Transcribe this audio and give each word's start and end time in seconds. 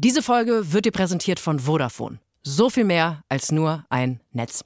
Diese 0.00 0.22
Folge 0.22 0.72
wird 0.72 0.84
dir 0.84 0.92
präsentiert 0.92 1.40
von 1.40 1.58
Vodafone. 1.58 2.20
So 2.44 2.70
viel 2.70 2.84
mehr 2.84 3.22
als 3.28 3.50
nur 3.50 3.84
ein 3.90 4.20
Netz. 4.32 4.64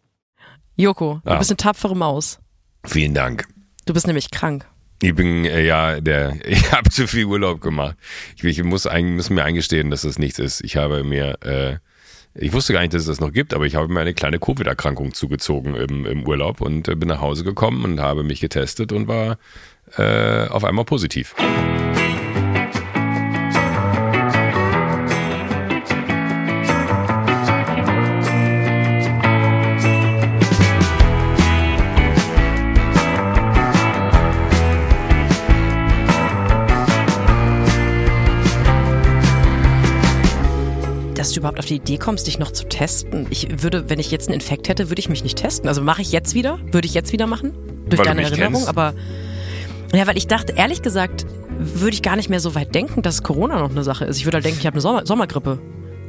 Joko, 0.77 1.23
du 1.25 1.31
Ah. 1.31 1.39
bist 1.39 1.51
eine 1.51 1.57
tapfere 1.57 1.97
Maus. 1.97 2.39
Vielen 2.85 3.15
Dank. 3.15 3.49
Du 3.87 3.95
bist 3.95 4.07
nämlich 4.07 4.31
krank. 4.31 4.67
Ich 5.01 5.15
bin 5.15 5.47
äh, 5.47 5.65
ja 5.65 6.03
der, 6.03 6.37
ich 6.47 6.71
habe 6.71 6.91
zu 6.91 7.07
viel 7.07 7.25
Urlaub 7.25 7.63
gemacht. 7.63 7.97
Ich, 8.37 8.45
ich 8.45 8.63
muss, 8.63 8.87
ein, 8.87 9.17
muss 9.17 9.31
mir 9.31 9.43
eingestehen, 9.43 9.89
dass 9.91 10.03
das 10.03 10.19
nichts 10.19 10.39
ist. 10.39 10.63
Ich 10.65 10.77
habe 10.77 11.03
mir, 11.03 11.39
äh, 11.43 11.79
ich 12.35 12.53
wusste 12.53 12.75
gar 12.75 12.81
nicht, 12.83 12.93
dass 12.93 13.01
es 13.01 13.09
das 13.09 13.21
noch 13.21 13.33
gibt, 13.33 13.55
aber 13.55 13.65
ich 13.65 13.75
habe 13.77 13.89
mir 13.89 14.01
eine 14.01 14.13
kleine 14.13 14.39
Covid-Erkrankung 14.39 15.15
zugezogen 15.15 15.75
im, 15.77 16.05
im 16.05 16.27
Urlaub 16.27 16.61
und 16.61 16.89
äh, 16.89 16.95
bin 16.95 17.09
nach 17.09 17.23
Hause 17.23 17.43
gekommen 17.43 17.85
und 17.85 18.01
habe 18.01 18.23
mich 18.23 18.41
getestet 18.41 18.93
und 18.93 19.09
war 19.09 19.39
äh, 19.97 20.47
auf 20.49 20.63
einmal 20.65 20.85
positiv. 20.85 21.35
Dass 41.33 41.37
du 41.37 41.41
überhaupt 41.41 41.61
auf 41.61 41.65
die 41.65 41.77
Idee 41.77 41.97
kommst, 41.97 42.27
dich 42.27 42.39
noch 42.39 42.51
zu 42.51 42.69
testen. 42.69 43.27
Ich 43.31 43.63
würde, 43.63 43.89
wenn 43.89 43.99
ich 43.99 44.11
jetzt 44.11 44.29
einen 44.29 44.35
Infekt 44.35 44.69
hätte, 44.69 44.91
würde 44.91 45.01
ich 45.01 45.09
mich 45.09 45.23
nicht 45.23 45.39
testen. 45.39 45.67
Also 45.67 45.81
mache 45.81 46.03
ich 46.03 46.13
jetzt 46.13 46.35
wieder? 46.35 46.59
Würde 46.73 46.87
ich 46.87 46.93
jetzt 46.93 47.11
wieder 47.11 47.27
machen? 47.27 47.55
Durch 47.89 48.01
Weil 48.01 48.05
deine 48.05 48.23
Erinnerung, 48.25 48.53
kennst? 48.53 48.69
aber. 48.69 48.93
Ja, 49.95 50.07
weil 50.07 50.19
ich 50.19 50.27
dachte, 50.27 50.53
ehrlich 50.55 50.83
gesagt, 50.83 51.25
würde 51.59 51.95
ich 51.95 52.03
gar 52.03 52.17
nicht 52.17 52.29
mehr 52.29 52.41
so 52.41 52.55
weit 52.55 52.75
denken, 52.75 53.01
dass 53.01 53.23
Corona 53.23 53.61
noch 53.61 53.71
eine 53.71 53.83
Sache 53.83 54.05
ist. 54.05 54.19
Ich 54.19 54.27
würde 54.27 54.37
halt 54.37 54.45
denken, 54.45 54.59
ich 54.61 54.67
habe 54.67 54.75
eine 54.75 54.83
Sommer 54.83 55.07
Sommergrippe. 55.07 55.59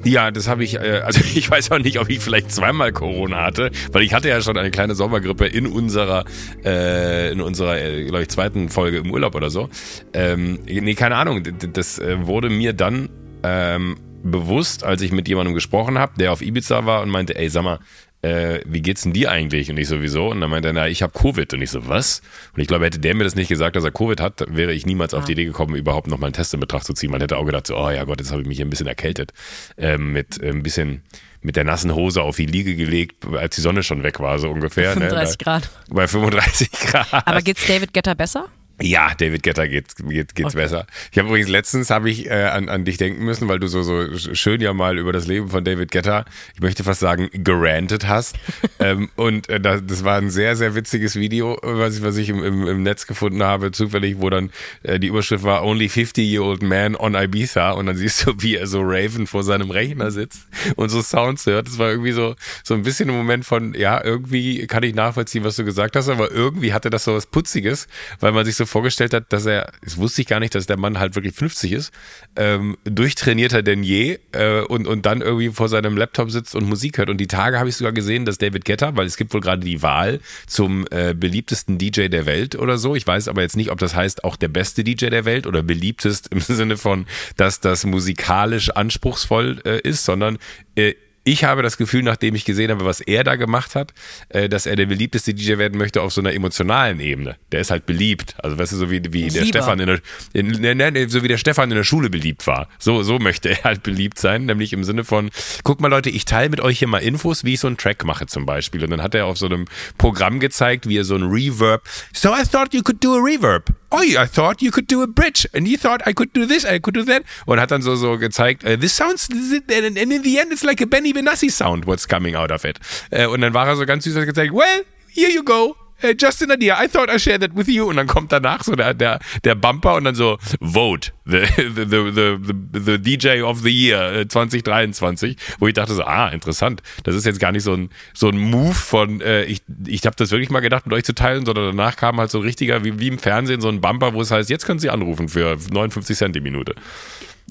Ja, 0.04 0.30
das 0.30 0.49
habe 0.49 0.66
ich, 0.66 0.76
äh, 0.76 0.99
also 1.05 1.22
ich 1.35 1.49
weiß 1.49 1.71
auch 1.71 1.80
nicht, 1.80 2.02
ob 2.02 2.10
ich 2.10 2.20
vielleicht 2.20 2.52
zweimal 2.52 2.91
Corona 2.91 3.46
hatte, 3.46 3.71
weil 3.93 4.04
ich 4.04 4.13
hatte 4.13 4.27
ja 4.27 4.41
schon 4.41 4.58
eine 4.58 4.71
kleine 4.71 4.93
Sommergrippe 4.93 5.46
in 5.46 5.68
unserer, 5.68 6.26
äh, 6.65 7.32
in 7.32 7.40
unserer, 7.40 7.82
äh, 7.82 8.04
glaube 8.04 8.24
ich, 8.24 8.27
zweiten 8.27 8.68
Folge 8.68 8.98
im 8.98 9.10
Urlaub 9.10 9.35
oder 9.35 9.49
so. 9.49 9.70
Ähm, 10.12 10.60
nee, 10.65 10.96
keine 10.96 11.15
Ahnung, 11.15 11.43
das 11.71 11.98
äh, 11.99 12.27
wurde 12.27 12.49
mir 12.49 12.74
dann 12.74 13.08
ähm, 13.43 13.96
bewusst, 14.24 14.84
als 14.84 15.02
ich 15.02 15.12
mit 15.12 15.27
jemandem 15.27 15.54
gesprochen 15.54 15.99
habe, 15.99 16.13
der 16.18 16.32
auf 16.32 16.41
Ibiza 16.41 16.85
war 16.85 17.02
und 17.02 17.10
meinte, 17.10 17.35
ey, 17.35 17.49
sag 17.49 17.63
mal, 17.63 17.79
äh, 18.24 18.62
wie 18.65 18.82
geht's 18.82 19.04
denn 19.04 19.12
dir 19.12 19.30
eigentlich? 19.30 19.70
Und 19.70 19.77
ich 19.77 19.88
sowieso. 19.88 20.30
Und 20.30 20.40
dann 20.40 20.49
meinte 20.49 20.70
er, 20.70 20.74
na, 20.74 20.88
ich 20.88 21.04
habe 21.04 21.12
Covid. 21.12 21.54
Und 21.54 21.62
ich 21.62 21.71
so, 21.71 21.88
was? 21.88 22.21
Und 22.55 22.62
ich 22.62 22.68
glaube, 22.68 22.85
hätte 22.85 22.99
der 22.99 23.15
mir 23.15 23.26
das 23.26 23.35
nicht 23.35 23.49
gesagt, 23.49 23.76
dass 23.76 23.84
er 23.84 23.91
Covid 23.91 24.21
hat, 24.21 24.46
wäre 24.48 24.74
ich 24.74 24.85
niemals 24.85 25.13
auf 25.13 25.26
die 25.26 25.34
Idee 25.34 25.46
gekommen, 25.46 25.76
überhaupt 25.76 26.07
noch 26.07 26.18
mal 26.18 26.27
einen 26.27 26.34
Test 26.34 26.54
in 26.54 26.62
Betracht 26.62 26.85
zu 26.85 26.93
ziehen. 26.93 27.12
Man 27.12 27.20
hätte 27.20 27.38
auch 27.38 27.46
gedacht, 27.46 27.68
so, 27.68 27.77
oh 27.77 27.90
ja 27.90 28.05
Gott, 28.05 28.21
jetzt 28.21 28.32
habe 28.32 28.41
ich 28.41 28.48
mich 28.48 28.57
hier 28.57 28.65
ein 28.65 28.70
bisschen 28.70 28.88
erkältet. 28.88 29.34
Ähm, 29.77 30.13
mit 30.13 30.41
äh, 30.41 30.49
ein 30.49 30.63
bisschen 30.63 31.04
mit 31.41 31.58
der 31.58 31.65
nassen 31.65 31.93
Hose 31.93 32.21
auf 32.21 32.37
die 32.37 32.46
Liege 32.46 32.77
gelegt, 32.77 33.26
als 33.26 33.55
die 33.55 33.62
Sonne 33.62 33.84
schon 33.84 34.04
weg 34.04 34.21
war, 34.21 34.40
so 34.40 34.49
ungefähr. 34.49 34.93
35 34.93 35.37
ne? 35.37 35.43
Grad. 35.43 35.70
Bei 35.90 36.08
35 36.08 36.71
Grad. 36.71 37.27
Aber 37.27 37.41
geht's 37.41 37.68
David 37.68 37.93
Getter 37.93 38.15
besser? 38.15 38.48
Ja, 38.82 39.13
David 39.16 39.43
Getter 39.43 39.68
geht, 39.68 39.96
geht, 39.98 40.34
geht's 40.34 40.55
Okay. 40.55 40.63
besser. 40.63 40.88
Ich 41.12 41.20
habe 41.20 41.27
übrigens 41.29 41.48
letztens 41.48 41.91
habe 41.91 42.10
ich 42.10 42.26
äh, 42.29 42.46
an, 42.46 42.70
an 42.70 42.85
dich 42.85 42.98
denken 42.98 43.24
müssen, 43.24 43.48
weil 43.48 43.60
du 43.60 43.68
so 43.68 43.84
so 43.84 43.93
sch- 43.93 44.34
schön 44.35 44.62
ja 44.62 44.74
mal 44.74 44.98
über 44.98 45.13
das 45.13 45.27
Leben 45.27 45.49
von 45.49 45.63
David 45.63 45.91
Getter, 45.91 46.26
ich 46.55 46.60
möchte 46.60 46.84
fast 46.84 46.99
sagen, 46.99 47.30
gerantet 47.32 48.07
hast. 48.07 48.35
ähm, 48.80 49.10
und 49.15 49.48
äh, 49.48 49.60
das, 49.60 49.84
das 49.85 50.04
war 50.04 50.18
ein 50.18 50.32
sehr 50.32 50.55
sehr 50.55 50.74
witziges 50.74 51.15
Video, 51.15 51.57
was 51.62 51.98
ich 51.98 52.04
was 52.04 52.18
ich 52.18 52.30
im, 52.30 52.43
im, 52.43 52.68
im 52.68 52.82
Netz 52.84 53.05
gefunden 53.05 53.43
habe, 53.43 53.71
zufällig, 53.71 54.15
wo 54.20 54.32
dann 54.32 54.49
äh, 54.82 54.99
die 54.99 55.08
Überschrift 55.08 55.43
war 55.43 55.63
Only 55.63 55.87
50 55.87 56.26
year 56.27 56.43
old 56.43 56.63
man 56.63 56.96
on 56.96 57.13
Ibiza 57.13 57.71
und 57.71 57.85
dann 57.85 57.96
siehst 57.96 58.26
du, 58.26 58.34
wie 58.40 58.55
er 58.55 58.65
so 58.65 58.82
Raven 58.82 59.27
vor 59.27 59.43
seinem 59.43 59.70
Rechner 59.70 60.10
sitzt 60.10 60.48
und 60.77 60.90
so 60.90 61.02
Sounds 61.04 61.46
hört. 61.46 61.68
Das 61.68 61.77
war 61.77 61.91
irgendwie 61.91 62.12
so 62.12 62.35
so 62.63 62.74
ein 62.74 62.82
bisschen 62.82 63.08
ein 63.12 63.15
Moment 63.15 63.46
von 63.46 63.76
ja 63.76 64.03
irgendwie 64.03 64.66
kann 64.66 64.81
ich 64.81 64.96
nachvollziehen, 64.96 65.44
was 65.44 65.58
du 65.58 65.63
gesagt 65.63 65.96
hast, 65.96 66.09
aber 66.09 66.31
irgendwie 66.31 66.74
hatte 66.74 66.90
das 66.90 67.03
so 67.03 67.14
was 67.14 67.28
Putziges, 67.28 67.88
weil 68.20 68.31
man 68.31 68.44
sich 68.46 68.56
so 68.56 68.62
vorgestellt 68.66 69.13
hat, 69.13 69.31
dass 69.31 69.46
er, 69.46 69.72
das 69.84 69.97
wusste 69.97 70.22
ich 70.22 70.28
gar 70.28 70.40
nicht, 70.40 70.56
dass 70.56 70.66
der 70.66 70.78
Mann 70.78 71.00
halt 71.00 71.16
wirklich 71.16 71.35
50 71.35 71.72
ist, 71.72 71.94
ähm, 72.35 72.78
durchtrainierter 72.84 73.63
denn 73.63 73.84
je 73.84 74.19
äh, 74.31 74.62
und, 74.62 74.88
und 74.88 75.06
dann 75.06 75.22
irgendwie 75.22 75.50
vor 75.50 75.69
seinem 75.69 75.97
Laptop 75.97 76.31
sitzt 76.31 76.56
und 76.56 76.66
Musik 76.66 76.97
hört. 76.97 77.09
Und 77.09 77.18
die 77.18 77.28
Tage 77.28 77.59
habe 77.59 77.69
ich 77.69 77.75
sogar 77.75 77.94
gesehen, 77.94 78.25
dass 78.25 78.38
David 78.38 78.66
Guetta, 78.66 78.96
weil 78.96 79.06
es 79.06 79.18
gibt 79.18 79.34
wohl 79.34 79.41
gerade 79.41 79.63
die 79.63 79.81
Wahl 79.81 80.19
zum 80.47 80.85
äh, 80.91 81.13
beliebtesten 81.13 81.78
DJ 81.78 82.07
der 82.07 82.25
Welt 82.25 82.56
oder 82.56 82.78
so. 82.78 82.96
Ich 82.96 83.06
weiß 83.06 83.28
aber 83.28 83.41
jetzt 83.41 83.57
nicht, 83.57 83.72
ob 83.72 83.79
das 83.79 83.96
heißt 83.96 84.23
auch 84.23 84.35
der 84.35 84.47
beste 84.47 84.84
DJ 84.84 85.07
der 85.07 85.25
Welt 85.25 85.47
oder 85.47 85.63
beliebtest 85.63 86.29
im 86.29 86.40
Sinne 86.53 86.78
von, 86.78 87.06
dass 87.38 87.59
das 87.59 87.85
musikalisch 87.85 88.69
anspruchsvoll 88.69 89.62
äh, 89.66 89.79
ist, 89.81 90.06
sondern 90.06 90.38
äh, 90.75 90.94
ich 91.23 91.44
habe 91.44 91.61
das 91.61 91.78
Gefühl, 91.78 92.03
nachdem 92.03 92.35
ich 92.35 92.45
gesehen 92.45 92.72
habe, 92.72 92.85
was 92.85 93.00
er 93.00 93.23
da 93.23 93.35
gemacht 93.35 93.75
hat, 93.75 93.94
äh, 94.29 94.50
dass 94.50 94.66
er 94.66 94.75
der 94.75 94.85
beliebteste 94.85 95.34
DJ 95.34 95.57
werden 95.57 95.78
möchte 95.78 96.01
auf 96.01 96.13
so 96.13 96.22
einer 96.22 96.34
emotionalen 96.34 97.00
Ebene. 97.00 97.38
Der 97.51 97.61
ist 97.61 97.72
halt 97.72 97.85
beliebt. 97.85 98.35
Also 98.39 98.57
weißt 98.57 98.73
du, 98.73 98.78
so 98.78 98.91
wie, 98.91 99.01
wie 99.13 99.29
der. 99.29 99.45
Stefan 99.45 99.79
in 99.79 99.88
der, 99.88 100.00
in, 100.34 100.47
ne, 100.47 100.75
ne, 100.75 101.09
so 101.09 101.23
wie 101.23 101.28
der 101.28 101.38
Stefan 101.38 101.72
in 101.72 101.78
der 101.78 101.84
Schule 101.84 102.09
beliebt 102.09 102.45
war. 102.47 102.67
So, 102.79 103.03
so 103.03 103.19
möchte 103.19 103.50
er 103.50 103.63
halt 103.63 103.84
beliebt 103.84 104.19
sein, 104.19 104.45
nämlich 104.45 104.73
im 104.73 104.84
Sinne 104.84 105.03
von, 105.03 105.29
guck 105.63 105.79
mal 105.79 105.88
Leute, 105.88 106.09
ich 106.09 106.25
teile 106.25 106.50
mit 106.50 106.59
euch 106.59 106.79
hier 106.79 106.88
mal 106.88 107.00
Infos, 107.00 107.44
wie 107.44 107.53
ich 107.53 107.59
so 107.59 107.67
einen 107.67 107.78
Track 107.78 108.03
mache 108.03 108.25
zum 108.25 108.45
Beispiel. 108.45 108.84
Und 108.84 108.90
dann 108.90 109.01
hat 109.01 109.16
er 109.16 109.25
auf 109.25 109.38
so 109.38 109.45
einem 109.45 109.66
Programm 109.97 110.40
gezeigt, 110.40 110.88
wie 110.88 110.97
er 110.97 111.05
so 111.05 111.16
ein 111.16 111.23
Reverb, 111.23 111.84
so 112.13 112.29
I 112.29 112.44
thought 112.44 112.73
you 112.73 112.81
could 112.81 113.03
do 113.03 113.13
a 113.13 113.19
reverb. 113.19 113.69
Oh, 113.96 114.02
I 114.02 114.26
thought 114.26 114.64
you 114.64 114.72
could 114.72 114.88
do 114.88 115.04
a 115.04 115.08
bridge. 115.08 115.48
And 115.54 115.68
you 115.68 115.78
thought 115.78 116.02
I 116.08 116.14
could 116.14 116.34
do 116.34 116.48
this, 116.48 116.66
I 116.66 116.80
could 116.80 116.96
do 116.96 117.04
that. 117.06 117.24
Und 117.46 117.59
hat 117.59 117.70
dann 117.70 117.84
so, 117.84 117.96
so 117.96 118.18
gezeigt, 118.18 118.64
uh, 118.64 118.76
this 118.76 118.96
sounds, 118.96 119.30
and 119.30 119.98
in 119.98 120.24
the 120.24 120.40
end 120.40 120.52
it's 120.52 120.64
like 120.64 120.81
a 120.81 120.88
Benny 120.88 121.14
Benassi 121.14 121.52
sound, 121.52 121.86
what's 121.86 122.08
coming 122.08 122.36
out 122.36 122.52
of 122.52 122.66
it. 122.66 122.80
Äh, 123.12 123.28
und 123.28 123.42
dann 123.42 123.53
war 123.53 123.68
er 123.68 123.76
so 123.76 123.86
ganz 123.86 124.06
süß 124.06 124.16
und 124.16 124.22
hat 124.22 124.28
gezeigt, 124.28 124.52
well, 124.52 124.84
here 125.14 125.30
you 125.30 125.44
go. 125.44 125.76
Uh, 126.02 126.14
just 126.18 126.42
an 126.42 126.52
idea. 126.52 126.76
I 126.78 126.88
thought 126.88 127.09
I 127.09 127.18
shared 127.18 127.42
that 127.42 127.56
with 127.56 127.68
you. 127.68 127.90
Und 127.90 127.98
dann 127.98 128.08
kommt 128.08 128.31
danach 128.31 128.64
so 128.64 128.76
der, 128.76 128.94
der, 128.94 129.20
der 129.44 129.56
Bumper 129.56 129.96
und 129.96 130.06
dann 130.06 130.16
so, 130.16 130.38
vote, 130.59 131.12
the, 131.26 131.46
the, 131.58 131.86
the, 131.86 132.12
the, 132.14 132.80
the, 132.80 132.98
DJ 133.00 133.42
of 133.42 133.62
the 133.62 133.70
Year 133.70 134.14
äh, 134.14 134.28
2023. 134.28 135.38
Wo 135.59 135.68
ich 135.68 135.74
dachte 135.74 135.94
so, 135.94 136.03
ah, 136.03 136.30
interessant. 136.30 136.82
Das 137.03 137.16
ist 137.16 137.26
jetzt 137.26 137.40
gar 137.40 137.52
nicht 137.52 137.64
so 137.64 137.74
ein, 137.74 137.90
so 138.14 138.30
ein 138.30 138.38
Move 138.38 138.74
von, 138.74 139.22
äh, 139.22 139.44
ich, 139.46 139.62
ich 139.88 140.06
habe 140.06 140.16
das 140.16 140.32
wirklich 140.32 140.50
mal 140.50 140.59
gedacht, 140.59 140.86
mit 140.86 140.94
euch 140.94 141.03
zu 141.03 141.14
teilen, 141.14 141.46
sondern 141.46 141.76
danach 141.76 141.96
kam 141.96 142.20
halt 142.20 142.32
so 142.32 142.40
ein 142.40 142.44
richtiger, 142.44 142.84
wie, 142.84 143.00
wie 143.00 143.08
im 143.08 143.20
Fernsehen, 143.20 143.62
so 143.62 143.70
ein 143.70 143.82
Bumper, 143.82 144.14
wo 144.14 144.22
es 144.22 144.32
heißt, 144.32 144.50
jetzt 144.50 144.66
können 144.66 144.80
Sie 144.80 144.90
anrufen 144.90 145.30
für 145.30 145.58
59 145.72 146.18
Cent 146.18 146.36
die 146.36 146.42
Minute. 146.42 146.76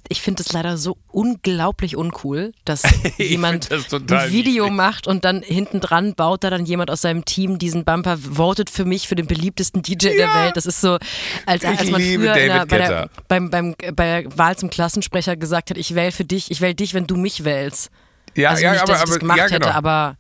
Ich 0.08 0.20
finde 0.20 0.42
es 0.42 0.52
leider 0.52 0.76
so 0.76 0.98
unglaublich 1.10 1.96
uncool, 1.96 2.52
dass 2.64 2.82
jemand 3.18 3.70
das 3.70 3.92
ein 3.92 4.30
Video 4.32 4.64
niedlich. 4.64 4.76
macht 4.76 5.06
und 5.06 5.24
dann 5.24 5.42
hinten 5.42 5.80
dran 5.80 6.14
baut 6.14 6.44
da 6.44 6.50
dann 6.50 6.66
jemand 6.66 6.90
aus 6.90 7.00
seinem 7.02 7.24
Team 7.24 7.58
diesen 7.58 7.84
Bumper, 7.84 8.18
votet 8.18 8.68
für 8.68 8.84
mich 8.84 9.08
für 9.08 9.14
den 9.14 9.26
beliebtesten 9.26 9.80
DJ 9.82 9.94
der 10.08 10.16
Ja. 10.16 10.34
Welt. 10.44 10.56
Das 10.56 10.66
ist 10.66 10.80
so, 10.80 10.98
als, 11.46 11.64
als 11.64 11.90
man 11.90 12.00
früher 12.02 12.34
der, 12.34 12.66
bei, 12.66 12.78
der, 12.78 13.10
beim, 13.28 13.48
beim, 13.50 13.74
bei 13.94 14.22
der 14.22 14.38
Wahl 14.38 14.56
zum 14.56 14.70
Klassensprecher 14.70 15.36
gesagt 15.36 15.70
hat, 15.70 15.78
ich 15.78 15.94
wähle 15.94 16.12
für 16.12 16.24
dich, 16.24 16.50
ich 16.50 16.60
wähle 16.60 16.74
dich, 16.74 16.94
wenn 16.94 17.06
du 17.06 17.16
mich 17.16 17.44
wählst. 17.44 17.90
Ja, 18.34 18.50
also 18.50 18.62
ja, 18.64 18.72
nicht, 18.72 18.82
aber, 18.82 18.92
dass 18.92 19.02
ich 19.04 19.08
das 19.08 19.18
gemacht 19.20 19.38
ja, 19.38 19.46
genau. 19.46 19.66
hätte, 19.66 19.74
aber 19.74 20.16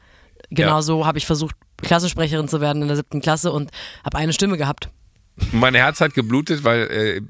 genau 0.50 0.76
Ja. 0.76 0.82
so 0.82 1.06
habe 1.06 1.18
ich 1.18 1.26
versucht, 1.26 1.56
Klassensprecherin 1.82 2.46
zu 2.48 2.60
werden 2.60 2.82
in 2.82 2.88
der 2.88 2.96
siebten 2.96 3.20
Klasse 3.20 3.50
und 3.52 3.70
habe 4.04 4.16
eine 4.18 4.32
Stimme 4.32 4.56
gehabt. 4.56 4.88
Mein 5.50 5.74
Herz 5.74 6.00
hat 6.00 6.14
geblutet, 6.14 6.64
weil 6.64 6.82
äh, 6.90 7.20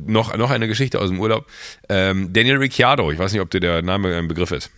noch, 0.00 0.36
noch 0.36 0.50
eine 0.50 0.68
Geschichte 0.68 1.00
aus 1.00 1.08
dem 1.08 1.20
Urlaub. 1.20 1.46
Ähm, 1.88 2.32
Daniel 2.32 2.56
Ricciardo, 2.56 3.10
ich 3.10 3.18
weiß 3.18 3.32
nicht, 3.32 3.40
ob 3.40 3.50
dir 3.50 3.60
der 3.60 3.82
Name 3.82 4.16
ein 4.16 4.28
Begriff 4.28 4.52
ist. 4.52 4.70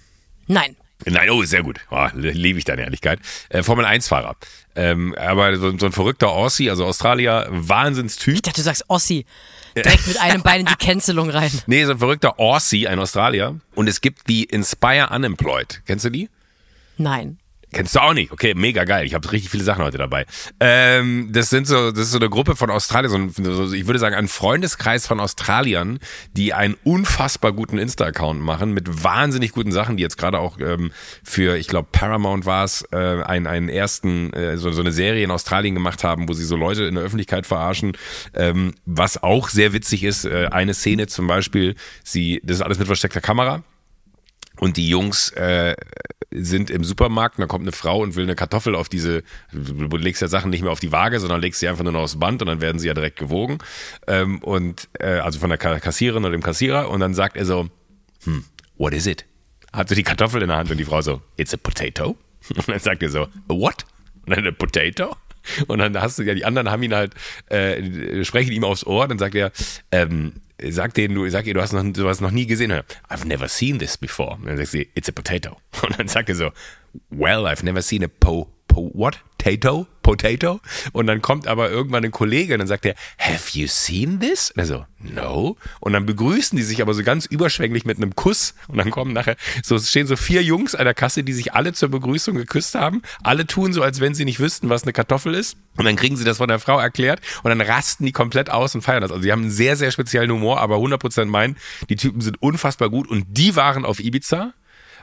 Nein. 0.47 0.77
Nein, 1.07 1.31
oh, 1.31 1.43
sehr 1.45 1.63
gut. 1.63 1.81
Oh, 1.91 2.07
liebe 2.15 2.59
ich 2.59 2.65
deine 2.65 2.83
Ehrlichkeit. 2.83 3.21
Äh, 3.49 3.63
Formel 3.63 3.87
1-Fahrer. 3.87 4.37
Ähm, 4.77 5.15
aber 5.15 5.57
so, 5.57 5.77
so 5.79 5.87
ein 5.87 5.93
verrückter 5.93 6.29
Aussie, 6.29 6.69
also 6.71 6.85
Australier, 6.85 7.47
Wahnsinnstyp. 7.51 8.35
Ich 8.35 8.43
dachte, 8.43 8.61
du 8.61 8.65
sagst 8.65 8.85
Ossi. 8.89 9.25
Direkt 9.77 10.07
mit 10.09 10.21
einem 10.21 10.43
Bein 10.43 10.61
in 10.61 10.67
die 10.67 10.75
Cancelung 10.75 11.31
rein. 11.31 11.51
Nee, 11.67 11.85
so 11.85 11.93
ein 11.93 11.99
verrückter 11.99 12.39
Aussie, 12.39 12.89
ein 12.89 12.99
Australier. 12.99 13.61
Und 13.75 13.89
es 13.89 14.01
gibt 14.01 14.29
die 14.29 14.45
Inspire 14.45 15.09
Unemployed. 15.11 15.83
Kennst 15.87 16.05
du 16.05 16.11
die? 16.11 16.29
Nein. 16.99 17.39
Kennst 17.73 17.95
du 17.95 18.01
auch 18.01 18.15
nicht? 18.15 18.33
Okay, 18.33 18.55
mega 18.55 18.85
geil. 18.85 19.07
Ich 19.07 19.15
habe 19.15 19.31
richtig 19.31 19.51
viele 19.51 19.63
Sachen 19.63 19.85
heute 19.85 19.99
dabei. 19.99 20.27
Ähm, 20.59 21.29
das 21.31 21.51
sind 21.51 21.69
so, 21.69 21.93
das 21.93 22.07
ist 22.07 22.11
so 22.11 22.19
eine 22.19 22.29
Gruppe 22.29 22.57
von 22.57 22.69
Australiern, 22.69 23.31
so 23.31 23.73
ich 23.73 23.87
würde 23.87 24.01
sagen, 24.01 24.17
ein 24.17 24.27
Freundeskreis 24.27 25.07
von 25.07 25.21
Australiern, 25.21 26.01
die 26.33 26.53
einen 26.53 26.75
unfassbar 26.83 27.53
guten 27.53 27.79
Insta-Account 27.79 28.41
machen 28.41 28.73
mit 28.73 29.05
wahnsinnig 29.05 29.53
guten 29.53 29.71
Sachen, 29.71 29.97
die 29.97 30.03
jetzt 30.03 30.19
gerade 30.19 30.41
auch 30.41 30.59
ähm, 30.59 30.91
für, 31.23 31.57
ich 31.57 31.69
glaube, 31.69 31.89
Paramount 31.93 32.45
war 32.45 32.65
es, 32.65 32.85
äh, 32.91 32.97
einen, 32.97 33.47
einen 33.47 33.69
ersten, 33.69 34.33
äh, 34.33 34.57
so, 34.57 34.73
so 34.73 34.81
eine 34.81 34.93
Serie 34.93 35.23
in 35.23 35.31
Australien 35.31 35.75
gemacht 35.75 36.03
haben, 36.03 36.29
wo 36.29 36.33
sie 36.33 36.45
so 36.45 36.57
Leute 36.57 36.85
in 36.85 36.97
der 36.97 37.05
Öffentlichkeit 37.05 37.47
verarschen. 37.47 37.93
Ähm, 38.35 38.75
was 38.85 39.23
auch 39.23 39.49
sehr 39.49 39.73
witzig 39.73 40.03
ist, 40.03 40.25
äh, 40.25 40.49
eine 40.51 40.75
Szene 40.75 41.07
zum 41.07 41.29
Beispiel, 41.29 41.77
sie, 42.03 42.41
das 42.43 42.57
ist 42.57 42.63
alles 42.63 42.79
mit 42.79 42.89
versteckter 42.89 43.21
Kamera. 43.21 43.63
Und 44.61 44.77
die 44.77 44.89
Jungs 44.89 45.31
äh, 45.31 45.75
sind 46.31 46.71
im 46.71 46.85
Supermarkt 46.85 47.39
und 47.39 47.43
da 47.43 47.47
kommt 47.47 47.65
eine 47.65 47.73
Frau 47.73 48.01
und 48.01 48.15
will 48.15 48.25
eine 48.25 48.37
Kartoffel 48.37 48.75
auf 48.75 48.89
diese, 48.89 49.23
du 49.53 49.97
legst 49.97 50.21
ja 50.23 50.29
Sachen 50.29 50.51
nicht 50.51 50.63
mehr 50.63 50.71
auf 50.71 50.81
die 50.81 50.93
Waage, 50.93 51.19
sondern 51.19 51.41
legst 51.41 51.61
sie 51.61 51.67
einfach 51.69 51.83
nur 51.83 51.93
noch 51.93 52.03
aufs 52.03 52.19
Band 52.19 52.43
und 52.43 52.49
dann 52.49 52.61
werden 52.61 52.79
sie 52.79 52.87
ja 52.87 52.95
direkt 52.95 53.19
gewogen. 53.19 53.59
Ähm, 54.07 54.39
und 54.41 54.89
äh, 55.01 55.15
also 55.15 55.39
von 55.41 55.49
der 55.49 55.59
Ka- 55.59 55.81
Kassiererin 55.81 56.23
oder 56.25 56.33
dem 56.37 56.43
Kassierer 56.43 56.91
und 56.91 57.01
dann 57.01 57.15
sagt 57.15 57.37
er 57.37 57.47
so, 57.47 57.69
hm, 58.25 58.45
what 58.77 58.93
is 58.93 59.07
it? 59.07 59.25
Hat 59.73 59.89
so 59.89 59.95
die 59.95 60.03
Kartoffel 60.03 60.43
in 60.43 60.49
der 60.49 60.59
Hand 60.59 60.71
und 60.71 60.77
die 60.77 60.85
Frau 60.85 61.01
so, 61.01 61.23
it's 61.37 61.55
a 61.55 61.57
potato. 61.57 62.17
Und 62.55 62.69
dann 62.69 62.79
sagt 62.79 63.03
er 63.03 63.09
so, 63.09 63.29
what? 63.49 63.87
Und 64.27 64.37
dann 64.37 64.47
a 64.47 64.51
potato? 64.53 65.17
Und 65.69 65.79
dann 65.79 65.99
hast 66.01 66.19
du 66.19 66.23
ja, 66.23 66.35
die 66.35 66.45
anderen 66.45 66.71
haben 66.71 66.83
ihn 66.83 66.95
halt, 66.95 67.15
äh, 67.49 68.25
sprechen 68.25 68.53
ihm 68.53 68.63
aufs 68.65 68.85
Ohr, 68.87 69.09
dann 69.09 69.19
sagt 69.19 69.35
er, 69.35 69.53
ähm, 69.91 70.35
sag 70.69 70.95
denen, 70.95 71.15
du, 71.15 71.29
sag 71.31 71.47
ihr, 71.47 71.55
du 71.55 71.61
hast 71.61 71.73
noch, 71.73 71.85
sowas 71.95 72.21
noch 72.21 72.31
nie 72.31 72.47
gesehen. 72.47 72.73
I've 72.73 73.27
never 73.27 73.49
seen 73.49 73.79
this 73.79 73.97
before. 73.97 74.37
Und 74.37 74.47
dann 74.47 74.57
sagt 74.57 74.71
sie, 74.71 74.89
it's 74.95 75.09
a 75.09 75.13
potato. 75.13 75.57
Und 75.83 75.99
dann 75.99 76.09
sagt 76.09 76.29
er 76.29 76.35
so, 76.35 76.51
well, 77.11 77.47
I've 77.47 77.65
never 77.65 77.83
seen 77.83 78.05
a 78.05 78.09
po, 78.09 78.49
po, 78.71 78.91
what? 78.95 79.21
Tato? 79.37 79.87
Potato? 80.03 80.61
Und 80.93 81.07
dann 81.07 81.21
kommt 81.23 81.47
aber 81.47 81.71
irgendwann 81.71 82.05
ein 82.05 82.11
Kollege 82.11 82.55
und 82.55 82.61
dann 82.61 82.69
sagt 82.69 82.87
er, 82.87 82.95
have 83.19 83.59
you 83.59 83.67
seen 83.67 84.21
this? 84.21 84.51
Und 84.51 84.59
er 84.61 84.67
so, 84.67 84.85
no. 84.99 85.57
Und 85.81 85.93
dann 85.93 86.07
begrüßen 86.07 86.57
die 86.57 86.63
sich 86.63 86.81
aber 86.81 86.95
so 86.95 87.03
ganz 87.03 87.27
überschwänglich 87.27 87.85
mit 87.85 87.97
einem 87.97 88.15
Kuss 88.15 88.55
und 88.69 88.79
dann 88.79 88.91
kommen 88.91 89.13
nachher, 89.13 89.37
so 89.63 89.79
stehen 89.79 90.07
so 90.07 90.17
vier 90.17 90.43
Jungs 90.43 90.75
an 90.75 90.85
der 90.85 90.95
Kasse, 90.95 91.23
die 91.23 91.33
sich 91.33 91.53
alle 91.55 91.73
zur 91.73 91.89
Begrüßung 91.91 92.37
geküsst 92.37 92.75
haben. 92.75 93.03
Alle 93.23 93.47
tun 93.47 93.73
so, 93.73 93.83
als 93.83 94.01
wenn 94.01 94.15
sie 94.15 94.25
nicht 94.25 94.41
wüssten, 94.41 94.69
was 94.69 94.85
eine 94.85 94.93
Kartoffel 94.93 95.35
ist. 95.35 95.57
Und 95.77 95.85
dann 95.85 95.97
kriegen 95.97 96.17
sie 96.17 96.25
das 96.25 96.39
von 96.39 96.49
der 96.49 96.59
Frau 96.59 96.79
erklärt 96.79 97.21
und 97.43 97.51
dann 97.51 97.61
rasten 97.61 98.05
die 98.05 98.13
komplett 98.13 98.51
aus 98.51 98.75
und 98.75 98.83
feiern 98.83 99.03
das. 99.03 99.11
Also 99.11 99.23
die 99.23 99.33
haben 99.33 99.43
einen 99.43 99.51
sehr, 99.51 99.77
sehr 99.77 99.91
speziellen 99.91 100.31
Humor, 100.31 100.61
aber 100.61 100.77
100% 100.77 101.27
meinen, 101.27 101.57
die 101.89 101.97
Typen 101.97 102.21
sind 102.21 102.41
unfassbar 102.43 102.91
gut 102.91 103.09
und 103.09 103.27
die 103.29 103.57
waren 103.57 103.85
auf 103.85 104.01
Ibiza 104.01 104.55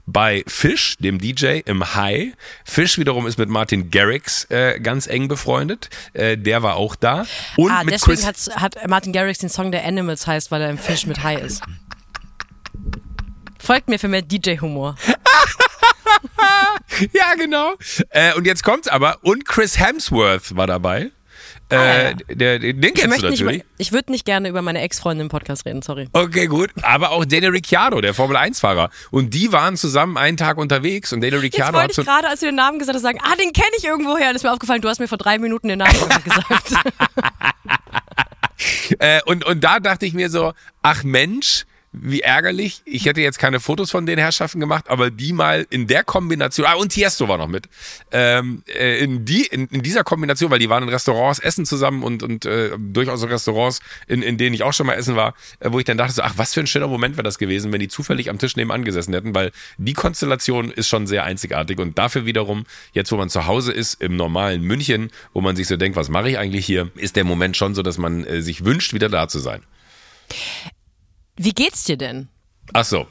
bei 0.08 0.44
Fish, 0.48 0.96
dem 1.00 1.20
DJ 1.20 1.60
im 1.66 1.94
High. 1.94 2.34
Fish 2.64 2.98
wiederum 2.98 3.28
ist 3.28 3.38
mit 3.38 3.50
Martin 3.50 3.92
Garrix 3.92 4.46
äh, 4.46 4.80
ganz 4.80 5.06
eng 5.06 5.28
befreundet. 5.28 5.90
Äh, 6.14 6.38
der 6.38 6.64
war 6.64 6.78
auch 6.78 6.96
da. 6.96 7.28
Und 7.58 7.72
ah, 7.72 7.84
mit 7.84 7.94
deswegen 7.94 8.22
Chris 8.22 8.50
hat, 8.56 8.88
Martin 8.88 9.14
Garrix 9.14 9.40
den 9.40 9.50
Song 9.50 9.72
der 9.72 9.86
Animals 9.86 10.26
heißt, 10.26 10.50
weil 10.50 10.62
er 10.62 10.70
im 10.70 10.78
Fish 10.78 11.06
mit 11.06 11.22
High 11.24 11.44
ist. 11.44 11.62
Folgt 13.60 13.90
mir 13.90 14.00
für 14.00 14.08
mehr 14.08 14.22
DJ-Humor. 14.22 14.96
ja, 17.12 17.36
genau. 17.36 17.74
Äh, 18.10 18.34
und 18.36 18.48
jetzt 18.48 18.64
kommt's 18.64 18.88
aber. 18.88 19.18
Und 19.24 19.46
Chris 19.46 19.78
Hemsworth 19.78 20.56
war 20.56 20.68
dabei. 20.68 21.12
Äh, 21.70 21.76
Ah, 21.76 22.14
der, 22.34 22.60
den 22.60 22.82
Ich, 22.82 22.94
kennst 22.94 23.04
du 23.04 23.10
nicht, 23.30 23.40
natürlich. 23.42 23.62
über- 23.64 23.66
ich 23.78 23.92
würde 23.92 24.12
nicht 24.14 24.26
gerne 24.26 24.48
über 24.48 24.62
meine 24.62 24.80
Ex-Freundin 24.82 25.26
im 25.26 25.30
Podcast 25.30 25.66
reden, 25.66 25.82
sorry. 25.82 26.08
Okay, 26.14 26.48
gut. 26.48 26.70
Aber 26.82 27.12
auch 27.12 27.26
Daniel 27.26 27.52
Ricciardo, 27.52 28.00
der 28.00 28.14
Formel-1-Fahrer. 28.14 28.90
Und 29.12 29.34
die 29.34 29.52
waren 29.52 29.76
zusammen 29.76 30.18
einen 30.18 30.38
Tag 30.38 30.58
unterwegs 30.58 31.12
und 31.12 31.20
Daniel 31.22 31.44
Jetzt 31.44 31.56
Ricciardo 31.56 31.78
hat 31.80 31.90
wollte 31.90 32.02
ich 32.02 32.08
gerade, 32.08 32.28
als 32.30 32.40
du 32.40 32.46
den 32.46 32.56
Namen 32.56 32.80
gesagt 32.80 32.96
hast, 32.96 33.02
sagen, 33.04 33.20
ah, 33.22 33.36
den 33.36 33.52
kenne 33.52 33.68
ich 33.78 33.84
irgendwoher. 33.84 34.30
Und 34.30 34.36
ist 34.38 34.44
mir 34.44 34.54
aufgefallen, 34.54 34.82
du 34.82 34.88
hast 34.88 35.00
mir 35.00 35.08
vor 35.10 35.18
drei 35.18 35.38
Minuten 35.40 35.68
den 35.68 35.80
Namen 35.80 35.94
gesagt. 36.24 36.74
Äh, 39.00 39.22
und, 39.26 39.46
und 39.46 39.64
da 39.64 39.80
dachte 39.80 40.06
ich 40.08 40.14
mir 40.14 40.30
so, 40.32 40.54
ach 40.82 41.04
Mensch, 41.04 41.66
wie 42.02 42.22
ärgerlich. 42.22 42.82
Ich 42.86 43.06
hätte 43.06 43.22
jetzt 43.22 43.40
keine 43.40 43.60
Fotos 43.60 43.92
von 43.92 44.06
den 44.06 44.18
Herrschaften 44.18 44.60
gemacht, 44.60 44.86
aber 44.90 45.12
die 45.12 45.34
mal 45.34 45.66
in 45.70 45.88
der 45.88 46.04
Kombination, 46.04 46.66
ah, 46.68 46.76
und 46.76 46.90
Tiesto 46.90 47.28
war 47.28 47.38
noch 47.38 47.48
mit, 47.48 47.68
ähm, 48.12 48.64
äh, 48.68 49.04
in, 49.04 49.26
die, 49.26 49.46
in, 49.46 49.68
in 49.68 49.84
dieser 49.84 50.04
Kombination, 50.04 50.52
weil 50.52 50.60
die 50.60 50.70
waren 50.70 50.84
in 50.84 50.90
Restaurants 50.90 51.40
essen 51.40 51.66
zusammen 51.66 52.04
und, 52.04 52.24
und 52.24 52.46
äh, 52.46 52.72
durchaus 52.78 53.24
auch 53.24 53.30
Restaurants, 53.30 53.80
in, 54.08 54.22
in 54.22 54.38
denen 54.38 54.54
ich 54.54 54.64
auch 54.64 54.74
schon 54.74 54.88
mal 54.88 54.94
essen 54.94 55.16
war, 55.16 55.34
äh, 55.60 55.72
wo 55.72 55.80
ich 55.80 55.86
dann 55.86 55.98
dachte 55.98 56.14
so, 56.14 56.22
ach, 56.22 56.34
was 56.38 56.54
für 56.54 56.60
ein 56.60 56.68
schöner 56.68 56.88
Moment 56.88 57.18
wäre 57.18 57.24
das 57.24 57.38
gewesen, 57.38 57.72
wenn 57.72 57.80
die 57.80 57.88
zufällig 57.88 58.30
am 58.30 58.38
Tisch 58.38 58.56
nebenan 58.56 58.84
gesessen 58.84 59.14
hätten, 59.14 59.36
weil 59.36 59.52
die 59.78 59.94
Konstellation 59.94 60.72
ist 60.72 60.88
schon 60.88 61.08
sehr 61.08 61.24
einzigartig 61.24 61.80
und 61.80 61.98
dafür 61.98 62.26
wiederum, 62.26 62.66
jetzt 62.94 63.12
wo 63.12 63.18
man 63.18 63.30
zu 63.30 63.48
Hause 63.48 63.72
ist, 63.72 64.02
im 64.02 64.16
normalen 64.16 64.62
München, 64.62 65.12
wo 65.34 65.42
man 65.42 65.56
sich 65.56 65.68
so 65.68 65.78
denkt, 65.78 65.96
was 65.96 66.10
mache 66.10 66.30
ich 66.30 66.38
eigentlich 66.38 66.66
hier, 66.66 66.92
ist 66.96 67.16
der 67.16 67.24
Moment 67.24 67.58
schon 67.58 67.76
so, 67.76 67.82
dass 67.82 67.98
man 67.98 68.26
äh, 68.26 68.42
sich 68.42 68.66
wünscht, 68.66 68.94
wieder 68.94 69.10
da 69.10 69.28
zu 69.28 69.40
sein. 69.40 69.64
Wie 71.38 71.52
geht's 71.52 71.84
dir 71.84 71.98
denn? 71.98 72.28
Ach 72.74 72.86
so. 72.86 73.08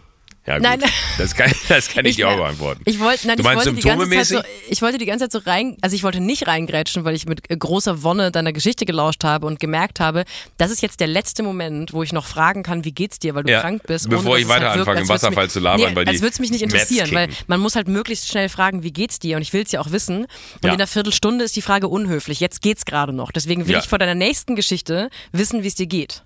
Ja, 0.46 0.58
gut. 0.58 0.62
Nein. 0.62 0.81
Das 1.19 1.34
kann, 1.34 1.50
das 1.69 1.88
kann 1.88 2.05
ich, 2.05 2.11
Ich- 2.11 2.17
dir 2.17 2.28
auch 2.28 2.37
beantworten. 2.37 2.81
Ich 2.84 3.00
wollte, 3.00 3.26
nein, 3.26 3.37
Du 3.37 3.40
ich 3.43 3.44
meinst 3.44 3.67
wollte 3.67 3.81
die 3.81 3.82
ganze 3.88 4.05
Zeit 4.05 4.26
so, 4.28 4.34
symptomemäßig? 4.37 4.70
ich 4.70 4.81
wollte 4.82 4.99
die 4.99 5.06
ganze 5.06 5.28
Zeit 5.28 5.32
so 5.32 5.50
rein, 5.50 5.76
also 5.81 5.96
ich 5.96 6.05
wollte 6.05 6.20
nicht 6.20 6.46
reingrätschen, 6.46 7.05
weil 7.05 7.17
ich 7.17 7.26
mit 7.26 7.49
großer 7.49 8.05
Wonne 8.05 8.31
deiner 8.31 8.52
Geschichte 8.52 8.84
gelauscht 8.84 9.25
habe 9.25 9.44
und 9.49 9.58
gemerkt 9.58 9.99
habe, 9.99 10.25
das 10.56 10.70
ist 10.70 10.82
jetzt 10.82 11.00
der 11.00 11.08
letzte 11.08 11.43
Moment, 11.43 11.93
wo 11.93 12.05
ich 12.05 12.12
noch 12.12 12.26
fragen 12.26 12.62
kann, 12.62 12.84
wie 12.84 12.93
geht's 12.93 13.19
dir, 13.19 13.34
weil 13.34 13.43
du 13.43 13.50
Ja, 13.50 13.61
krank 13.61 13.82
bist. 13.88 14.08
bevor 14.08 14.37
ich 14.38 14.44
es 14.44 14.49
weiter 14.49 14.70
halt 14.70 14.79
anfange, 14.81 15.00
im 15.00 15.08
Wasserfall 15.08 15.44
mich- 15.46 15.52
zu 15.52 15.58
labern, 15.58 15.90
nee, 15.90 15.96
weil 15.96 16.05
die 16.05 16.11
als 16.12 16.20
würde 16.20 16.32
es 16.34 16.38
mich 16.38 16.52
nicht 16.52 16.62
interessieren, 16.62 17.11
weil 17.12 17.29
man 17.49 17.58
muss 17.58 17.75
halt 17.75 17.88
möglichst 17.88 18.29
schnell 18.29 18.49
fragen, 18.49 18.84
wie 18.84 18.93
geht's 18.93 19.19
dir 19.19 19.34
und 19.37 19.43
ich 19.43 19.52
will 19.52 19.64
es 19.64 19.72
ja 19.72 19.81
auch 19.81 19.90
wissen. 19.90 20.19
Und 20.26 20.29
Ja. 20.62 20.69
in 20.69 20.75
einer 20.76 20.87
Viertelstunde 20.87 21.44
ist 21.44 21.56
die 21.56 21.62
Frage 21.62 21.88
unhöflich. 21.88 22.38
Jetzt 22.38 22.62
geht's 22.62 22.84
gerade 22.84 23.12
noch. 23.12 23.32
Deswegen 23.32 23.67
will 23.67 23.72
Ja. 23.72 23.81
ich 23.81 23.88
vor 23.88 23.99
deiner 23.99 24.14
nächsten 24.14 24.55
Geschichte 24.55 25.11
wissen, 25.32 25.64
wie 25.64 25.69
es 25.69 25.75
dir 25.75 25.87
geht. 25.88 26.22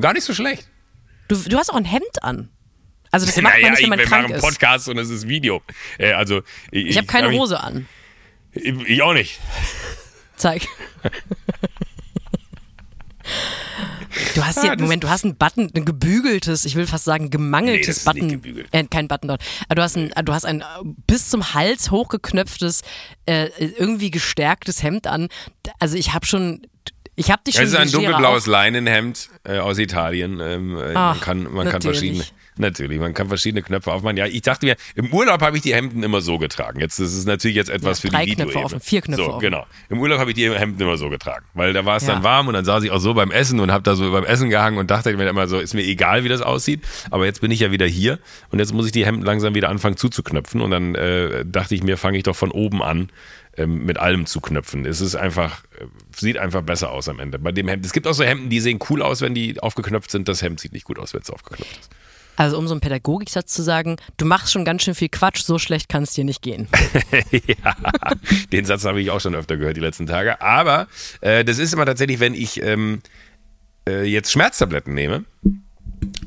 Gar 0.00 0.14
nicht 0.14 0.24
so 0.24 0.32
schlecht. 0.32 0.68
Du, 1.28 1.36
du 1.36 1.56
hast 1.58 1.70
auch 1.70 1.76
ein 1.76 1.84
Hemd 1.84 2.22
an. 2.22 2.48
Also 3.10 3.26
das 3.26 3.36
macht 3.40 3.44
man 3.44 3.52
naja, 3.62 3.70
nicht, 3.70 3.78
ich, 3.80 3.84
wenn 3.84 3.90
man 3.90 3.98
wir 3.98 4.06
krank 4.06 4.22
machen 4.24 4.34
ist. 4.36 4.42
Podcast 4.42 4.88
und 4.88 4.98
es 4.98 5.08
ist 5.10 5.28
Video. 5.28 5.62
Äh, 5.98 6.12
also, 6.12 6.42
ich, 6.70 6.86
Ich 6.86 6.96
habe 6.96 7.06
keine 7.06 7.28
mich- 7.28 7.38
Hose 7.38 7.60
an. 7.60 7.86
Ich, 8.52 8.74
ich 8.86 9.02
auch 9.02 9.12
nicht. 9.14 9.38
Zeig. 10.36 10.66
Du 14.34 14.44
hast 14.44 14.60
hier, 14.62 14.72
Ah, 14.72 14.76
Moment, 14.78 15.04
du 15.04 15.08
hast 15.10 15.24
ein 15.24 15.36
Button, 15.36 15.70
ein 15.74 15.84
gebügeltes, 15.84 16.64
ich 16.64 16.74
will 16.76 16.86
fast 16.86 17.04
sagen 17.04 17.24
Nee, 17.24 17.30
gemangeltes 17.30 18.04
nicht 18.06 18.40
Button. 18.42 18.64
Äh, 18.72 18.84
kein 18.84 19.06
Button 19.06 19.28
dort. 19.28 19.42
Aber 19.68 19.74
du 19.76 19.82
hast 19.82 19.96
ein, 19.96 20.10
du 20.24 20.32
hast 20.32 20.44
ein 20.46 20.64
bis 21.06 21.28
zum 21.28 21.52
Hals 21.54 21.90
hochgeknöpftes, 21.90 22.82
äh, 23.26 23.48
irgendwie 23.58 24.10
gestärktes 24.10 24.82
Hemd 24.82 25.06
an. 25.06 25.28
Also 25.78 25.96
ich 25.96 26.14
habe 26.14 26.24
schon, 26.26 26.62
ich 27.18 27.30
habe 27.32 27.42
dich 27.44 27.56
schon 27.56 27.64
Es 27.64 27.70
ist 27.70 27.76
ein 27.76 27.90
dunkelblaues 27.90 28.46
Leinenhemd 28.46 29.28
äh, 29.44 29.58
aus 29.58 29.78
Italien. 29.78 30.38
Ähm, 30.40 30.76
äh, 30.78 30.92
Ach, 30.94 31.14
man 31.14 31.20
kann, 31.20 31.42
man 31.42 31.52
kann 31.64 31.64
natürlich. 31.74 31.82
verschiedene, 31.98 32.24
natürlich, 32.56 32.98
man 33.00 33.12
kann 33.14 33.26
verschiedene 33.28 33.62
Knöpfe 33.62 33.92
aufmachen. 33.92 34.16
Ja, 34.16 34.26
ich 34.26 34.42
dachte 34.42 34.66
mir, 34.66 34.76
im 34.94 35.12
Urlaub 35.12 35.40
habe 35.42 35.56
ich 35.56 35.62
die 35.64 35.74
Hemden 35.74 36.02
immer 36.04 36.20
so 36.20 36.38
getragen. 36.38 36.78
Jetzt, 36.80 37.00
das 37.00 37.12
ist 37.14 37.26
natürlich 37.26 37.56
jetzt 37.56 37.70
etwas 37.70 38.02
Ja, 38.02 38.08
für 38.10 38.16
drei 38.16 38.24
die 38.24 38.36
Knöpfe 38.36 38.58
offen, 38.58 38.80
vier 38.80 39.00
Knöpfe 39.00 39.24
so, 39.24 39.30
offen. 39.30 39.40
genau. 39.40 39.66
Im 39.90 39.98
Urlaub 39.98 40.20
habe 40.20 40.30
ich 40.30 40.36
die 40.36 40.48
Hemden 40.48 40.80
immer 40.80 40.96
so 40.96 41.08
getragen, 41.08 41.44
weil 41.54 41.72
da 41.72 41.84
war 41.84 41.96
es 41.96 42.06
Ja. 42.06 42.14
dann 42.14 42.22
warm 42.22 42.46
und 42.46 42.54
dann 42.54 42.64
saß 42.64 42.84
ich 42.84 42.90
auch 42.92 43.00
so 43.00 43.14
beim 43.14 43.32
Essen 43.32 43.58
und 43.58 43.72
habe 43.72 43.82
da 43.82 43.96
so 43.96 44.10
beim 44.12 44.24
Essen 44.24 44.48
gehangen 44.48 44.78
und 44.78 44.90
dachte 44.90 45.16
mir 45.16 45.28
immer 45.28 45.48
so, 45.48 45.58
ist 45.58 45.74
mir 45.74 45.82
egal, 45.84 46.22
wie 46.22 46.28
das 46.28 46.40
aussieht. 46.40 46.82
Aber 47.10 47.24
jetzt 47.26 47.40
bin 47.40 47.50
ich 47.50 47.58
ja 47.60 47.72
wieder 47.72 47.86
hier 47.86 48.20
und 48.50 48.60
jetzt 48.60 48.72
muss 48.72 48.86
ich 48.86 48.92
die 48.92 49.04
Hemden 49.04 49.24
langsam 49.24 49.54
wieder 49.56 49.70
anfangen 49.70 49.96
zuzuknöpfen 49.96 50.60
und 50.60 50.70
dann 50.70 50.94
äh, 50.94 51.44
dachte 51.44 51.74
ich 51.74 51.82
mir, 51.82 51.96
fange 51.96 52.18
ich 52.18 52.22
doch 52.22 52.36
von 52.36 52.52
oben 52.52 52.80
an 52.82 53.10
ähm, 53.58 53.84
mit 53.84 53.98
allem 53.98 54.24
zu 54.26 54.40
knöpfen. 54.40 54.86
Es 54.86 55.00
ist 55.00 55.16
einfach, 55.16 55.64
äh, 55.78 55.84
sieht 56.16 56.38
einfach 56.38 56.62
besser 56.62 56.90
aus 56.90 57.08
am 57.08 57.18
Ende. 57.18 57.38
Bei 57.38 57.52
dem 57.52 57.68
Hemd. 57.68 57.84
Es 57.84 57.92
gibt 57.92 58.06
auch 58.06 58.14
so 58.14 58.24
Hemden, 58.24 58.48
die 58.48 58.60
sehen 58.60 58.78
cool 58.88 59.02
aus, 59.02 59.20
wenn 59.20 59.34
die 59.34 59.60
aufgeknöpft 59.60 60.10
sind. 60.10 60.28
Das 60.28 60.42
Hemd 60.42 60.60
sieht 60.60 60.72
nicht 60.72 60.84
gut 60.84 60.98
aus, 60.98 61.12
wenn 61.12 61.22
es 61.22 61.30
aufgeknöpft 61.30 61.78
ist. 61.80 61.90
Also 62.36 62.56
um 62.56 62.68
so 62.68 62.74
einen 62.74 62.80
Pädagogiksatz 62.80 63.52
zu 63.52 63.62
sagen, 63.62 63.96
du 64.16 64.24
machst 64.24 64.52
schon 64.52 64.64
ganz 64.64 64.84
schön 64.84 64.94
viel 64.94 65.08
Quatsch, 65.08 65.42
so 65.42 65.58
schlecht 65.58 65.88
kann 65.88 66.04
es 66.04 66.12
dir 66.12 66.22
nicht 66.22 66.40
gehen. 66.40 66.68
ja, 67.32 67.74
den 68.52 68.64
Satz 68.64 68.84
habe 68.84 69.00
ich 69.00 69.10
auch 69.10 69.20
schon 69.20 69.34
öfter 69.34 69.56
gehört 69.56 69.76
die 69.76 69.80
letzten 69.80 70.06
Tage. 70.06 70.40
Aber 70.40 70.86
äh, 71.20 71.44
das 71.44 71.58
ist 71.58 71.74
immer 71.74 71.84
tatsächlich, 71.84 72.20
wenn 72.20 72.34
ich 72.34 72.62
ähm, 72.62 73.00
äh, 73.88 74.04
jetzt 74.04 74.30
Schmerztabletten 74.30 74.94
nehme, 74.94 75.24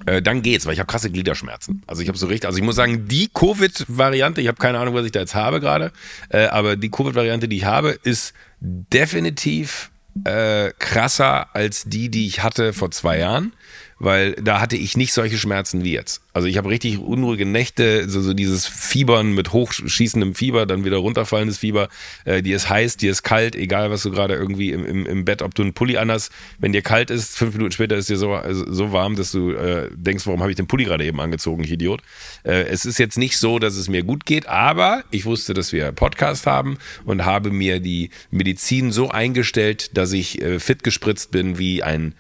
äh, 0.06 0.22
dann 0.22 0.42
geht's, 0.42 0.66
weil 0.66 0.74
ich 0.74 0.80
habe 0.80 0.88
krasse 0.88 1.12
Gliederschmerzen. 1.12 1.84
Also 1.88 2.02
ich 2.02 2.08
habe 2.08 2.18
so 2.18 2.28
richtig, 2.28 2.48
also 2.48 2.58
ich 2.58 2.64
muss 2.64 2.76
sagen, 2.76 3.08
die 3.08 3.30
Covid-Variante, 3.34 4.42
ich 4.42 4.48
habe 4.48 4.58
keine 4.58 4.80
Ahnung, 4.80 4.94
was 4.94 5.06
ich 5.06 5.12
da 5.12 5.20
jetzt 5.20 5.36
habe 5.36 5.60
gerade, 5.60 5.92
äh, 6.30 6.46
aber 6.46 6.76
die 6.76 6.90
Covid-Variante, 6.90 7.48
die 7.48 7.58
ich 7.58 7.66
habe, 7.66 7.92
ist 8.04 8.34
definitiv 8.60 9.92
äh, 10.24 10.72
krasser 10.78 11.56
als 11.56 11.86
die, 11.86 12.10
die 12.10 12.28
ich 12.28 12.44
hatte 12.44 12.74
vor 12.74 12.92
zwei 12.92 13.20
Jahren, 13.20 13.54
weil 14.02 14.34
da 14.34 14.60
hatte 14.60 14.76
ich 14.76 14.98
nicht 14.98 15.14
solche 15.14 15.38
Schmerzen 15.38 15.84
wie 15.84 15.94
jetzt. 15.94 16.24
Also 16.34 16.48
ich 16.48 16.58
habe 16.58 16.70
richtig 16.70 16.98
unruhige 16.98 17.46
Nächte, 17.46 18.10
so, 18.10 18.20
so 18.22 18.34
dieses 18.34 18.66
Fiebern 18.66 19.34
mit 19.34 19.54
hochschießendem 19.54 20.34
Fieber, 20.34 20.66
dann 20.66 20.84
wieder 20.84 20.98
runterfallendes 20.98 21.60
Fieber, 21.60 21.88
äh, 22.26 22.42
dir 22.42 22.56
ist 22.56 22.68
heiß, 22.68 22.98
dir 22.98 23.12
ist 23.12 23.22
kalt, 23.22 23.56
egal 23.56 23.92
was 23.92 24.02
du 24.02 24.10
gerade 24.10 24.34
irgendwie 24.34 24.72
im, 24.72 24.86
im, 24.86 25.06
im 25.06 25.24
Bett, 25.24 25.44
ob 25.44 25.54
du 25.54 25.62
einen 25.62 25.74
Pulli 25.74 25.98
anhast, 25.98 26.32
wenn 26.58 26.72
dir 26.72 26.82
kalt 26.82 27.12
ist, 27.12 27.38
fünf 27.38 27.54
Minuten 27.54 27.74
später 27.74 27.96
ist 27.96 28.10
dir 28.10 28.18
so, 28.18 28.34
also 28.34 28.72
so 28.74 28.92
warm, 28.92 29.16
dass 29.16 29.32
du 29.32 29.52
äh, 29.52 29.90
denkst, 29.94 30.26
warum 30.26 30.42
habe 30.42 30.50
ich 30.50 30.58
den 30.58 30.66
Pulli 30.68 30.86
gerade 30.86 31.06
eben 31.06 31.22
angezogen, 31.22 31.64
ich 31.64 31.72
Idiot. 31.72 32.02
Äh, 32.44 32.64
es 32.64 32.86
ist 32.86 32.98
jetzt 32.98 33.20
nicht 33.20 33.38
so, 33.38 33.60
dass 33.60 33.76
es 33.76 33.88
mir 33.88 34.02
gut 34.02 34.26
geht, 34.26 34.48
aber 34.48 35.04
ich 35.12 35.26
wusste, 35.26 35.54
dass 35.54 35.74
wir 35.74 35.92
Podcast 35.92 36.48
haben 36.48 36.80
und 37.06 37.26
habe 37.26 37.52
mir 37.52 37.80
die 37.80 38.10
Medizin 38.32 38.92
so 38.92 39.12
eingestellt, 39.12 39.96
dass 39.96 40.12
ich 40.12 40.42
äh, 40.42 40.60
fit 40.60 40.84
gespritzt 40.84 41.30
bin 41.30 41.60
wie 41.60 41.84
ein 41.84 42.16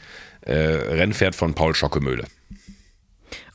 äh, 0.51 0.93
Rennpferd 0.95 1.35
von 1.35 1.53
Paul 1.53 1.75
Schockemöhle. 1.75 2.25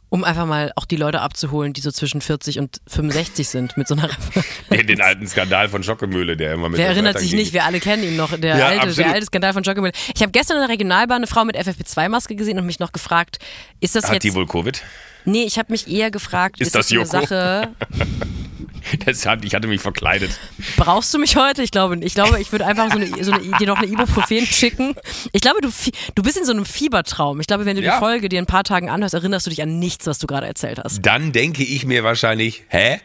Um 0.08 0.22
einfach 0.22 0.46
mal 0.46 0.72
auch 0.76 0.84
die 0.84 0.96
Leute 0.96 1.20
abzuholen, 1.20 1.72
die 1.72 1.80
so 1.80 1.90
zwischen 1.90 2.20
40 2.20 2.60
und 2.60 2.80
65 2.86 3.48
sind 3.48 3.76
mit 3.76 3.88
so 3.88 3.96
einer 3.96 4.08
Den, 4.70 4.86
den 4.86 5.00
alten 5.00 5.26
Skandal 5.26 5.68
von 5.68 5.82
Schockemöhle, 5.82 6.36
der 6.36 6.54
immer 6.54 6.68
mit 6.68 6.78
Wer 6.78 6.86
erinnert 6.88 7.18
sich 7.18 7.32
nicht? 7.32 7.52
Wir 7.52 7.64
alle 7.64 7.80
kennen 7.80 8.04
ihn 8.04 8.16
noch. 8.16 8.38
Der, 8.38 8.56
Ja, 8.56 8.68
alte, 8.68 8.94
der 8.94 9.12
alte 9.12 9.26
Skandal 9.26 9.52
von 9.52 9.64
Schockemüll. 9.64 9.90
Ich 10.14 10.22
habe 10.22 10.30
gestern 10.30 10.58
in 10.58 10.62
der 10.62 10.70
Regionalbahn 10.70 11.16
eine 11.16 11.26
Frau 11.26 11.44
mit 11.44 11.56
FFP2-Maske 11.58 12.36
gesehen 12.36 12.58
und 12.58 12.66
mich 12.66 12.78
noch 12.78 12.92
gefragt, 12.92 13.38
ist 13.80 13.96
das 13.96 14.04
Hat 14.04 14.14
jetzt... 14.14 14.22
die 14.22 14.34
wohl 14.34 14.46
Covid? 14.46 14.80
nee, 15.24 15.42
ich 15.42 15.58
habe 15.58 15.72
mich 15.72 15.88
eher 15.88 16.12
gefragt, 16.12 16.60
Ist 16.60 16.68
ist, 16.68 16.74
das 16.76 16.88
das, 16.88 16.96
eine? 16.96 17.26
Sache... 17.26 17.68
Das 19.04 19.26
hat, 19.26 19.44
ich 19.44 19.54
hatte 19.54 19.68
mich 19.68 19.80
verkleidet. 19.80 20.30
Brauchst 20.76 21.12
du 21.14 21.18
mich 21.18 21.36
heute? 21.36 21.62
Ich 21.62 21.70
glaube, 21.70 21.98
ich 22.04 22.14
glaube, 22.14 22.40
ich 22.40 22.52
würde 22.52 22.66
einfach 22.66 22.90
so 22.90 22.98
eine, 22.98 23.24
so 23.24 23.32
eine, 23.32 23.42
dir 23.58 23.66
noch 23.66 23.78
eine 23.78 23.86
Ibuprofen 23.86 24.46
schicken. 24.46 24.94
Ich 25.32 25.40
glaube, 25.40 25.60
du, 25.60 25.70
du 26.14 26.22
bist 26.22 26.36
in 26.36 26.44
so 26.44 26.52
einem 26.52 26.64
Fiebertraum. 26.64 27.40
Ich 27.40 27.46
glaube, 27.46 27.64
wenn 27.66 27.76
du 27.76 27.82
Ja. 27.82 27.94
die 27.94 27.98
Folge 27.98 28.28
dir 28.28 28.38
ein 28.40 28.46
paar 28.46 28.64
Tagen 28.64 28.88
anhörst, 28.90 29.14
erinnerst 29.14 29.46
du 29.46 29.50
dich 29.50 29.62
an 29.62 29.78
nichts, 29.78 30.06
was 30.06 30.18
du 30.18 30.26
gerade 30.26 30.46
erzählt 30.46 30.78
hast. 30.82 31.00
Dann 31.04 31.32
denke 31.32 31.62
ich 31.64 31.84
mir 31.84 32.04
wahrscheinlich, 32.04 32.64
hä? 32.68 33.00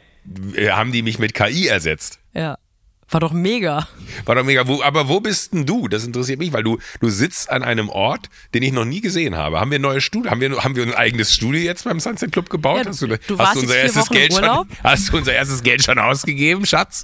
Haben 0.70 0.92
die 0.92 1.02
mich 1.02 1.18
mit 1.20 1.34
KI 1.34 1.68
ersetzt? 1.68 2.20
Ja. 2.34 2.58
War 3.12 3.20
doch 3.20 3.34
mega. 3.34 3.88
War 4.26 4.36
doch 4.36 4.44
mega. 4.44 4.68
Wo, 4.68 4.82
aber 4.82 5.10
wo 5.10 5.20
bist 5.20 5.54
denn 5.54 5.66
du? 5.66 5.90
Das 5.90 6.06
interessiert 6.06 6.40
mich, 6.40 6.54
weil 6.54 6.64
du, 6.64 6.78
du 7.02 7.10
sitzt 7.10 7.50
an 7.50 7.62
einem 7.62 7.90
Ort, 7.90 8.30
den 8.54 8.64
ich 8.64 8.72
noch 8.72 8.86
nie 8.86 9.02
gesehen 9.02 9.36
habe. 9.36 9.60
Haben 9.60 9.72
wir 9.72 9.80
ein 9.80 9.82
neues 9.82 10.04
Studio? 10.04 10.32
Haben 10.32 10.40
wir, 10.40 10.64
haben 10.64 10.76
wir 10.76 10.84
ein 10.84 10.94
eigenes 10.94 11.34
Studio 11.34 11.62
jetzt 11.62 11.84
beim 11.84 12.00
Sunset 12.00 12.32
Club 12.32 12.50
gebaut? 12.50 12.86
Ja, 12.86 12.90
hast 12.90 13.02
du, 13.02 13.08
du 13.08 13.16
hast 13.16 13.38
warst 13.38 13.56
du 13.56 13.60
unser 13.62 13.76
erstes 13.76 14.02
Wochen 14.04 14.14
Geld 14.14 14.34
schon, 14.34 14.68
hast 14.84 15.10
du 15.10 15.18
unser 15.18 15.34
erstes 15.34 15.62
Geld 15.62 15.84
schon 15.84 16.00
ausgegeben, 16.00 16.66
Schatz? 16.66 17.04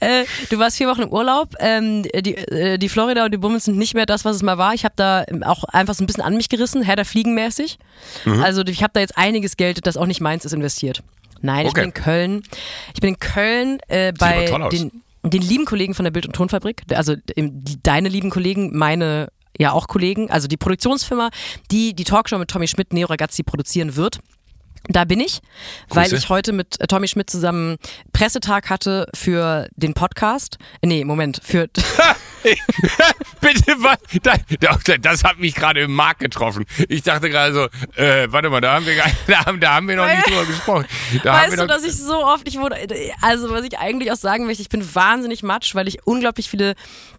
Äh, 0.00 0.24
du 0.50 0.58
warst 0.58 0.76
vier 0.76 0.88
Wochen 0.88 1.02
im 1.02 1.08
Urlaub. 1.10 1.54
Ähm, 1.58 2.02
die, 2.02 2.36
äh, 2.36 2.78
die 2.78 2.88
Florida 2.88 3.24
und 3.24 3.32
die 3.32 3.38
Bummels 3.38 3.64
sind 3.64 3.78
nicht 3.78 3.94
mehr 3.94 4.04
das, 4.06 4.24
was 4.26 4.36
es 4.36 4.42
mal 4.42 4.58
war. 4.58 4.74
Ich 4.74 4.84
habe 4.84 4.94
da 4.96 5.24
auch 5.44 5.64
einfach 5.64 5.94
so 5.94 6.04
ein 6.04 6.06
bisschen 6.06 6.22
an 6.22 6.36
mich 6.36 6.48
gerissen, 6.48 6.82
Herr 6.82 6.96
der 6.96 7.06
Fliegenmäßig. 7.06 7.78
Mhm. 8.24 8.42
Also 8.42 8.62
ich 8.66 8.82
habe 8.82 8.92
da 8.92 9.00
jetzt 9.00 9.16
einiges 9.16 9.56
Geld, 9.56 9.86
das 9.86 9.96
auch 9.96 10.06
nicht 10.06 10.20
meins 10.20 10.44
ist, 10.44 10.52
investiert. 10.52 11.02
Nein, 11.40 11.66
ich 11.66 11.70
Okay. 11.72 11.80
bin 11.82 11.88
in 11.90 11.94
Köln. 11.94 12.42
Ich 12.94 13.00
bin 13.00 13.10
in 13.14 13.18
Köln 13.18 13.78
äh, 13.88 14.12
bei 14.18 14.46
den, 14.70 15.02
den 15.22 15.42
lieben 15.42 15.64
Kollegen 15.64 15.94
von 15.94 16.04
der 16.04 16.10
Bild- 16.10 16.26
und 16.26 16.34
Tonfabrik. 16.34 16.82
Also 16.92 17.14
im- 17.36 17.64
die, 17.64 17.82
deine 17.82 18.08
lieben 18.08 18.30
Kollegen, 18.30 18.76
meine 18.76 19.28
ja 19.58 19.72
auch 19.72 19.88
Kollegen. 19.88 20.30
Also 20.30 20.46
die 20.48 20.56
Produktionsfirma, 20.56 21.30
die 21.70 21.94
die 21.94 22.04
Talkshow 22.04 22.38
mit 22.38 22.48
Tommy 22.48 22.68
Schmidt, 22.68 22.92
Neo 22.92 23.08
Ragazzi 23.08 23.42
produzieren 23.42 23.96
wird. 23.96 24.18
Da 24.88 25.04
bin 25.04 25.20
ich, 25.20 25.40
weil 25.88 26.04
Grüße. 26.04 26.16
ich 26.16 26.28
heute 26.28 26.52
mit 26.52 26.80
äh, 26.80 26.86
Tommy 26.86 27.08
Schmidt 27.08 27.30
zusammen 27.30 27.76
Pressetag 28.12 28.70
hatte 28.70 29.06
für 29.14 29.68
den 29.76 29.94
Podcast. 29.94 30.58
Äh, 30.80 30.88
Nee, 30.88 31.04
Moment, 31.04 31.40
für 31.44 31.68
Bitte, 33.40 33.74
was? 33.78 33.98
Das, 35.00 35.24
hat 35.24 35.38
mich 35.38 35.54
gerade 35.54 35.80
im 35.80 35.92
Markt 35.92 36.20
getroffen. 36.20 36.64
Ich 36.88 37.02
dachte 37.02 37.30
gerade 37.30 37.52
so, 37.52 38.00
äh, 38.00 38.26
warte 38.30 38.50
mal, 38.50 38.60
da 38.60 38.74
haben 38.74 38.86
wir, 38.86 38.94
da 39.26 39.44
haben, 39.44 39.60
da 39.60 39.74
haben 39.74 39.88
wir 39.88 39.96
noch 39.96 40.06
nicht 40.06 40.26
drüber 40.26 40.44
gesprochen. 40.46 40.86
Da 41.22 41.34
Weißt 41.34 41.58
du, 41.58 41.66
dass 41.66 41.84
ich 41.84 41.96
so 41.96 42.24
oft, 42.24 42.46
ich 42.48 42.58
wurde, 42.58 42.76
also 43.22 43.50
was 43.50 43.64
ich 43.64 43.78
eigentlich 43.78 44.12
auch 44.12 44.16
sagen 44.16 44.46
möchte, 44.46 44.62
ich 44.62 44.68
bin 44.68 44.94
wahnsinnig 44.94 45.42
matsch, 45.42 45.74
weil 45.74 45.88
ich 45.88 46.06
unglaublich 46.06 46.48
viele 46.48 46.74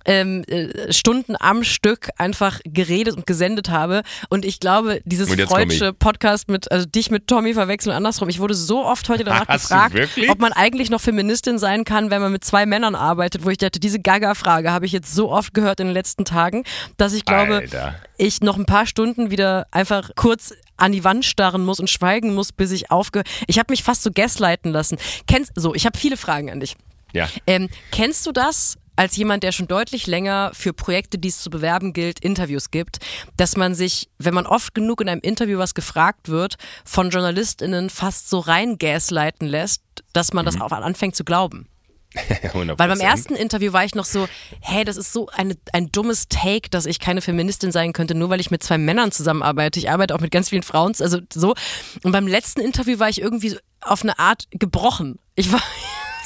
ähm, 0.06 0.44
äh, 0.48 0.92
Stunden 0.92 1.36
am 1.39 1.63
Stück 1.63 2.10
einfach 2.18 2.60
geredet 2.63 3.16
und 3.16 3.25
gesendet 3.25 3.70
habe. 3.70 4.04
Und 4.30 4.46
ich 4.46 4.60
glaube, 4.60 5.01
dieses 5.06 5.30
freudsche 5.30 5.94
Podcast 5.94 6.50
mit, 6.50 6.72
also 6.72 6.86
dich 6.86 7.12
mit 7.12 7.28
Tommy 7.28 7.49
verwechseln 7.53 7.91
und 7.91 7.98
andersrum. 7.98 8.29
Ich 8.29 8.39
wurde 8.39 8.53
so 8.53 8.86
oft 8.86 9.08
heute 9.10 9.24
danach 9.24 9.48
Hast 9.48 9.70
gefragt, 9.70 9.96
ob 10.29 10.39
man 10.39 10.53
eigentlich 10.53 10.89
noch 10.89 11.01
Feministin 11.01 11.60
sein 11.60 11.84
kann, 11.84 12.12
wenn 12.12 12.22
man 12.22 12.32
mit 12.32 12.44
zwei 12.44 12.65
Männern 12.65 12.96
arbeitet, 12.96 13.46
wo 13.46 13.50
ich 13.50 13.58
dachte, 13.58 13.79
diese 13.79 14.00
Gaga-Frage 14.00 14.72
habe 14.72 14.86
ich 14.86 14.91
jetzt 14.91 15.13
so 15.13 15.32
oft 15.32 15.53
gehört 15.53 15.79
in 15.79 15.88
den 15.88 15.94
letzten 15.94 16.25
Tagen, 16.25 16.63
dass 16.98 17.13
ich 17.13 17.25
glaube, 17.25 17.58
Alter. 17.58 17.96
ich 18.18 18.41
noch 18.41 18.58
ein 18.58 18.65
paar 18.65 18.86
Stunden 18.86 19.32
wieder 19.32 19.68
einfach 19.72 20.12
kurz 20.15 20.53
an 20.77 20.91
die 20.91 21.03
Wand 21.03 21.25
starren 21.25 21.65
muss 21.65 21.79
und 21.79 21.89
schweigen 21.89 22.34
muss, 22.34 22.51
bis 22.51 22.72
ich 22.72 22.91
aufge... 22.91 23.24
Ich 23.48 23.60
habe 23.60 23.72
mich 23.72 23.84
fast 23.84 24.03
so 24.03 24.12
gaslighten 24.12 24.72
lassen. 24.72 24.98
Kennst 25.27 25.51
so, 25.56 25.75
ich 25.75 25.86
habe 25.86 25.98
viele 25.98 26.18
Fragen 26.18 26.50
an 26.50 26.60
dich. 26.60 26.75
ja. 27.13 27.27
Ähm, 27.48 27.70
kennst 27.91 28.25
du 28.25 28.32
das 28.32 28.77
als 29.00 29.15
jemand, 29.15 29.44
der 29.44 29.53
schon 29.53 29.70
deutlich 29.70 30.08
länger 30.08 30.51
für 30.53 30.74
Projekte, 30.74 31.18
die 31.18 31.29
es 31.29 31.41
zu 31.41 31.50
bewerben 31.50 31.94
gilt, 31.94 32.20
Interviews 32.20 32.70
gibt, 32.70 32.98
dass 33.38 33.56
man 33.56 33.74
sich, 33.74 34.10
wenn 34.18 34.34
man 34.34 34.46
oft 34.46 34.75
genug 34.75 35.00
in 35.00 35.08
einem 35.08 35.22
Interview 35.22 35.58
was 35.58 35.74
gefragt 35.74 36.27
wird, 36.27 36.58
von 36.84 37.10
JournalistInnen 37.10 37.89
fast 37.89 38.29
so 38.29 38.39
rein 38.39 38.77
gaslighten 38.77 39.48
lässt, 39.48 39.84
dass 40.12 40.34
man 40.34 40.46
das 40.46 40.60
auch 40.60 40.74
anfängt 40.74 41.15
zu 41.15 41.24
glauben? 41.24 41.70
100%. 42.13 42.77
Weil 42.77 42.89
beim 42.89 43.00
ersten 43.00 43.36
Interview 43.36 43.72
war 43.72 43.86
ich 43.86 43.96
noch 43.96 44.03
so, 44.03 44.27
hey, 44.60 44.84
das 44.84 44.98
ist 44.98 45.13
so 45.13 45.29
eine, 45.29 45.56
ein 45.72 45.94
dummes 45.94 46.27
Take, 46.27 46.70
dass 46.70 46.86
ich 46.86 47.00
keine 47.00 47.22
Feministin 47.22 47.72
sein 47.72 47.94
könnte, 47.94 48.15
nur 48.15 48.29
weil 48.29 48.41
ich 48.41 48.51
mit 48.51 48.63
zwei 48.63 48.77
Männern 48.77 49.13
zusammenarbeite. 49.13 49.79
Ich 49.79 49.89
arbeite 49.89 50.13
auch 50.13 50.20
mit 50.20 50.32
ganz 50.32 50.50
vielen 50.50 50.63
Frauen, 50.63 50.94
also 51.00 51.20
so. 51.32 51.56
Und 52.03 52.12
beim 52.12 52.27
letzten 52.27 52.60
Interview 52.60 53.00
war 53.00 53.08
ich 53.08 53.22
irgendwie 53.22 53.58
auf 53.79 54.03
eine 54.03 54.20
Art 54.20 54.48
gebrochen. 54.51 55.20
Ich 55.36 55.53
war, 55.53 55.63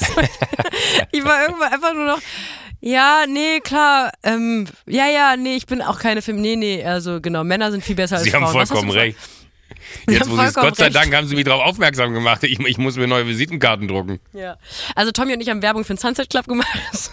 ich 1.12 1.24
war 1.24 1.42
irgendwann 1.42 1.72
einfach 1.72 1.94
nur 1.94 2.06
noch, 2.06 2.20
ja, 2.86 3.24
nee, 3.28 3.60
klar, 3.60 4.12
ähm, 4.22 4.66
ja, 4.86 5.06
ja, 5.08 5.36
nee, 5.36 5.56
ich 5.56 5.66
bin 5.66 5.80
auch 5.80 5.98
keine 5.98 6.20
Feministin, 6.22 6.58
nee, 6.60 6.76
nee, 6.76 6.84
also 6.84 7.20
genau, 7.20 7.42
Männer 7.44 7.70
sind 7.70 7.82
viel 7.82 7.96
besser 7.96 8.16
als 8.16 8.24
Sie 8.24 8.30
Frauen. 8.30 8.44
haben 8.44 8.58
hast 8.58 8.70
du 8.70 8.74
vollkommen 8.76 8.90
recht. 8.92 9.18
Sie 10.06 10.12
Jetzt, 10.14 10.22
haben 10.22 10.30
wo 10.32 10.36
Sie 10.36 10.44
es, 10.44 10.54
Gott 10.54 10.76
sei 10.76 10.84
recht. 10.84 10.96
Dank, 10.96 11.14
haben 11.14 11.26
Sie 11.26 11.34
mich 11.34 11.44
darauf 11.44 11.62
aufmerksam 11.62 12.12
gemacht. 12.12 12.42
Ich, 12.44 12.58
ich 12.60 12.78
muss 12.78 12.96
mir 12.96 13.06
neue 13.06 13.26
Visitenkarten 13.26 13.88
drucken. 13.88 14.20
Ja. 14.32 14.56
Also 14.94 15.12
Tommy 15.12 15.34
und 15.34 15.40
ich 15.40 15.48
haben 15.50 15.62
Werbung 15.62 15.84
für 15.84 15.94
den 15.94 15.98
Sunset 15.98 16.28
Club 16.30 16.46
gemacht. 16.46 16.68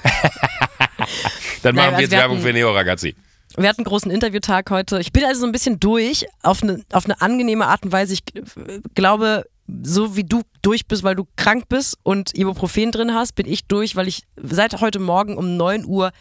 Dann 1.64 1.76
Nein, 1.76 1.76
machen 1.76 1.76
wir 1.76 1.84
also 1.84 2.02
jetzt 2.02 2.12
wir 2.12 2.18
Werbung 2.20 2.38
hatten- 2.38 2.48
für 2.48 2.54
Neo 2.54 2.72
Ragazzi. 2.72 3.16
Wir 3.58 3.68
hatten 3.68 3.80
einen 3.82 3.86
großen 3.86 4.10
Interviewtag 4.12 4.70
heute. 4.72 5.00
Ich 5.00 5.12
bin 5.12 5.26
also 5.26 5.42
so 5.42 5.46
ein 5.46 5.52
bisschen 5.52 5.80
durch, 5.80 6.26
auf 6.42 6.64
eine, 6.64 6.84
auf 6.94 7.04
eine 7.06 7.20
angenehme 7.22 7.68
Art 7.68 7.84
und 7.84 7.92
Weise. 7.92 8.14
Ich 8.14 8.22
äh, 8.36 8.80
glaube, 8.96 9.46
so 9.84 10.16
wie 10.16 10.24
du 10.24 10.42
durch 10.62 10.88
bist, 10.88 11.04
weil 11.04 11.16
du 11.16 11.26
krank 11.36 11.66
bist 11.70 11.98
und 12.04 12.36
Ibuprofen 12.38 12.92
drin 12.92 13.14
hast, 13.14 13.34
bin 13.36 13.48
ich 13.48 13.66
durch, 13.66 13.96
weil 13.96 14.08
ich 14.08 14.24
seit 14.42 14.82
heute 14.82 15.00
Morgen 15.00 15.38
um 15.38 15.58
9 15.58 15.86
Uhr 15.86 16.12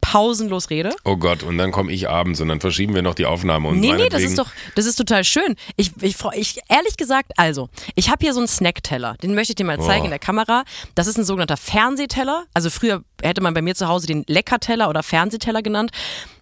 pausenlos 0.00 0.70
rede. 0.70 0.94
Oh 1.04 1.16
Gott, 1.16 1.42
und 1.42 1.58
dann 1.58 1.72
komme 1.72 1.92
ich 1.92 2.08
abends 2.08 2.40
und 2.40 2.48
dann 2.48 2.60
verschieben 2.60 2.94
wir 2.94 3.02
noch 3.02 3.14
die 3.14 3.26
Aufnahme. 3.26 3.68
Und 3.68 3.80
Nee, 3.80 3.92
nee, 3.92 4.08
das 4.08 4.22
ist 4.22 4.38
doch, 4.38 4.48
das 4.76 4.86
ist 4.86 4.96
total 4.96 5.24
schön. 5.24 5.56
Ich, 5.76 5.90
ich, 6.00 6.16
ich 6.34 6.60
ehrlich 6.68 6.96
gesagt, 6.96 7.32
also, 7.36 7.68
ich 7.96 8.08
habe 8.08 8.24
hier 8.24 8.32
so 8.32 8.38
einen 8.40 8.48
Snackteller, 8.48 9.16
den 9.22 9.34
möchte 9.34 9.52
ich 9.52 9.56
dir 9.56 9.64
mal 9.64 9.80
zeigen 9.80 10.02
Oh. 10.02 10.04
in 10.04 10.10
der 10.10 10.18
Kamera. 10.20 10.62
Das 10.94 11.08
ist 11.08 11.18
ein 11.18 11.24
sogenannter 11.24 11.56
Fernsehteller. 11.56 12.44
Also 12.54 12.70
früher 12.70 13.02
hätte 13.22 13.40
man 13.42 13.54
bei 13.54 13.60
mir 13.62 13.74
zu 13.74 13.88
Hause 13.88 14.06
den 14.06 14.24
Leckerteller 14.28 14.88
oder 14.88 15.02
Fernsehteller 15.02 15.62
genannt. 15.62 15.90